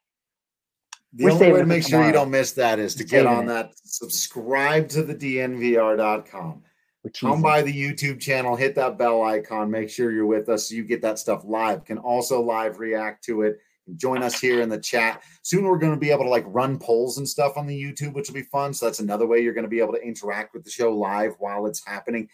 The 1.13 1.25
We're 1.25 1.33
only 1.33 1.53
way 1.53 1.61
to 1.61 1.67
make 1.67 1.87
sure 1.87 2.05
you 2.05 2.13
don't 2.13 2.31
miss 2.31 2.53
that 2.53 2.79
is 2.79 2.95
to 2.95 3.05
get 3.05 3.27
on 3.27 3.45
it. 3.45 3.49
that, 3.49 3.73
subscribe 3.85 4.89
to 4.89 5.03
the 5.03 5.15
DNVR.com. 5.15 6.63
Come 7.13 7.43
by 7.43 7.61
the 7.61 7.73
YouTube 7.73 8.19
channel, 8.19 8.57
hit 8.57 8.75
that 8.77 8.97
bell 8.97 9.23
icon, 9.23 9.71
make 9.71 9.91
sure 9.91 10.11
you're 10.11 10.25
with 10.25 10.49
us 10.49 10.69
so 10.69 10.75
you 10.75 10.85
get 10.85 11.03
that 11.03 11.19
stuff 11.19 11.43
live. 11.45 11.85
Can 11.85 11.99
also 11.99 12.41
live 12.41 12.79
react 12.79 13.23
to 13.25 13.43
it. 13.43 13.59
Join 13.97 14.23
us 14.23 14.41
here 14.41 14.63
in 14.63 14.71
the 14.71 14.81
chat. 14.81 15.23
Soon 15.43 15.65
we're 15.65 15.79
going 15.79 15.93
to 15.93 16.01
be 16.01 16.11
able 16.11 16.25
to 16.25 16.31
like 16.31 16.47
run 16.47 16.79
polls 16.79 17.19
and 17.19 17.29
stuff 17.29 17.59
on 17.59 17.67
the 17.67 17.79
YouTube, 17.79 18.15
which 18.15 18.29
will 18.29 18.35
be 18.35 18.43
fun. 18.43 18.73
So 18.73 18.87
that's 18.87 19.01
another 19.01 19.27
way 19.27 19.41
you're 19.41 19.53
going 19.53 19.65
to 19.65 19.71
be 19.71 19.81
able 19.81 19.93
to 19.93 20.03
interact 20.03 20.55
with 20.55 20.65
the 20.65 20.71
show 20.71 20.97
live 20.97 21.35
while 21.39 21.67
it's 21.67 21.87
happening. 21.87 22.31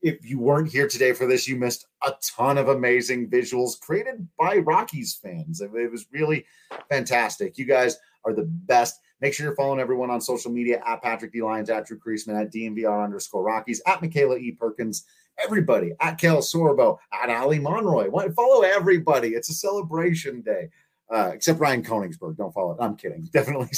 If 0.00 0.24
you 0.24 0.38
weren't 0.38 0.72
here 0.72 0.88
today 0.88 1.12
for 1.12 1.26
this, 1.26 1.46
you 1.46 1.56
missed 1.56 1.86
a 2.06 2.12
ton 2.22 2.56
of 2.56 2.68
amazing 2.68 3.28
visuals 3.28 3.78
created 3.78 4.26
by 4.38 4.56
Rockies 4.58 5.14
fans. 5.14 5.60
It 5.60 5.70
was 5.90 6.06
really 6.10 6.46
fantastic. 6.88 7.58
You 7.58 7.66
guys 7.66 7.98
are 8.24 8.32
the 8.32 8.44
best. 8.44 8.98
Make 9.20 9.32
sure 9.34 9.46
you're 9.46 9.56
following 9.56 9.80
everyone 9.80 10.10
on 10.10 10.20
social 10.20 10.50
media 10.50 10.82
at 10.86 11.02
Patrick 11.02 11.32
D. 11.32 11.42
Lyons, 11.42 11.70
at 11.70 11.86
Drew 11.86 11.98
Creasman, 11.98 12.40
at 12.40 12.52
DNVR 12.52 13.04
underscore 13.04 13.42
Rockies, 13.42 13.80
at 13.86 14.02
Michaela 14.02 14.36
E. 14.36 14.52
Perkins, 14.52 15.04
everybody, 15.42 15.92
at 16.00 16.18
Kel 16.18 16.38
Sorbo, 16.38 16.98
at 17.12 17.30
Ali 17.30 17.58
Monroy. 17.58 18.10
Follow 18.32 18.62
everybody. 18.62 19.28
It's 19.30 19.48
a 19.48 19.54
celebration 19.54 20.42
day. 20.42 20.68
Uh, 21.08 21.30
except 21.32 21.60
Ryan 21.60 21.84
Koenigsberg. 21.84 22.36
Don't 22.36 22.52
follow 22.52 22.72
it. 22.72 22.78
I'm 22.80 22.96
kidding. 22.96 23.22
Definitely. 23.32 23.68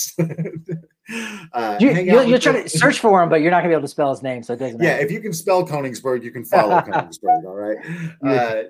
uh, 1.52 1.76
you, 1.78 1.90
you'll, 1.90 2.24
you'll 2.24 2.38
try 2.38 2.62
to 2.62 2.68
search 2.68 3.00
for 3.00 3.22
him, 3.22 3.28
but 3.28 3.42
you're 3.42 3.50
not 3.50 3.58
going 3.58 3.70
to 3.70 3.74
be 3.74 3.74
able 3.74 3.82
to 3.82 3.88
spell 3.88 4.10
his 4.10 4.22
name. 4.22 4.42
So 4.42 4.54
it 4.54 4.56
doesn't 4.56 4.78
matter. 4.78 4.96
Yeah, 4.96 5.04
if 5.04 5.10
you 5.10 5.20
can 5.20 5.34
spell 5.34 5.66
Koenigsberg, 5.66 6.22
you 6.22 6.30
can 6.30 6.44
follow 6.44 6.76
Koenigsberg. 6.80 7.44
All 7.44 7.54
right. 7.54 7.76
Uh, 8.24 8.62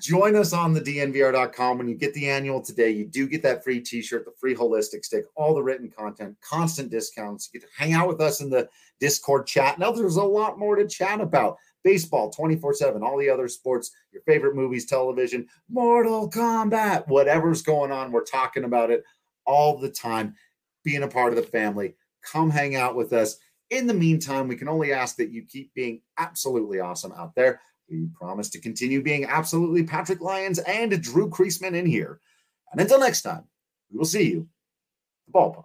Join 0.00 0.34
us 0.34 0.52
on 0.52 0.72
the 0.72 0.80
DNVR.com. 0.80 1.78
When 1.78 1.88
you 1.88 1.94
get 1.94 2.14
the 2.14 2.28
annual 2.28 2.60
today, 2.60 2.90
you 2.90 3.04
do 3.04 3.28
get 3.28 3.42
that 3.42 3.62
free 3.62 3.80
t 3.80 4.00
shirt, 4.00 4.24
the 4.24 4.32
free 4.40 4.54
Holistik 4.54 5.04
stick, 5.04 5.26
all 5.34 5.54
the 5.54 5.62
written 5.62 5.90
content, 5.90 6.36
constant 6.40 6.90
discounts. 6.90 7.50
You 7.52 7.60
get 7.60 7.68
to 7.68 7.72
hang 7.76 7.92
out 7.92 8.08
with 8.08 8.20
us 8.20 8.40
in 8.40 8.48
the 8.48 8.68
Discord 8.98 9.46
chat. 9.46 9.78
Now, 9.78 9.92
there's 9.92 10.16
a 10.16 10.22
lot 10.22 10.58
more 10.58 10.76
to 10.76 10.86
chat 10.86 11.20
about 11.20 11.58
baseball 11.84 12.30
24 12.30 12.74
7, 12.74 13.02
all 13.02 13.18
the 13.18 13.28
other 13.28 13.48
sports, 13.48 13.90
your 14.12 14.22
favorite 14.22 14.54
movies, 14.54 14.86
television, 14.86 15.46
Mortal 15.68 16.30
Kombat, 16.30 17.06
whatever's 17.08 17.62
going 17.62 17.92
on. 17.92 18.12
We're 18.12 18.24
talking 18.24 18.64
about 18.64 18.90
it 18.90 19.04
all 19.46 19.78
the 19.78 19.90
time. 19.90 20.34
Being 20.82 21.02
a 21.02 21.08
part 21.08 21.32
of 21.32 21.36
the 21.36 21.42
family, 21.42 21.94
come 22.22 22.48
hang 22.48 22.74
out 22.74 22.96
with 22.96 23.12
us. 23.12 23.36
In 23.68 23.86
the 23.86 23.94
meantime, 23.94 24.48
we 24.48 24.56
can 24.56 24.68
only 24.68 24.94
ask 24.94 25.16
that 25.16 25.30
you 25.30 25.42
keep 25.42 25.74
being 25.74 26.00
absolutely 26.16 26.80
awesome 26.80 27.12
out 27.12 27.34
there. 27.34 27.60
We 27.90 28.06
promise 28.14 28.48
to 28.50 28.60
continue 28.60 29.02
being 29.02 29.24
absolutely 29.24 29.82
Patrick 29.82 30.20
Lyons 30.20 30.60
and 30.60 31.02
Drew 31.02 31.28
Creasman 31.28 31.74
in 31.74 31.86
here. 31.86 32.20
And 32.70 32.80
until 32.80 33.00
next 33.00 33.22
time, 33.22 33.44
we 33.90 33.98
will 33.98 34.04
see 34.04 34.30
you 34.30 34.48
the 35.26 35.32
ballpark. 35.32 35.64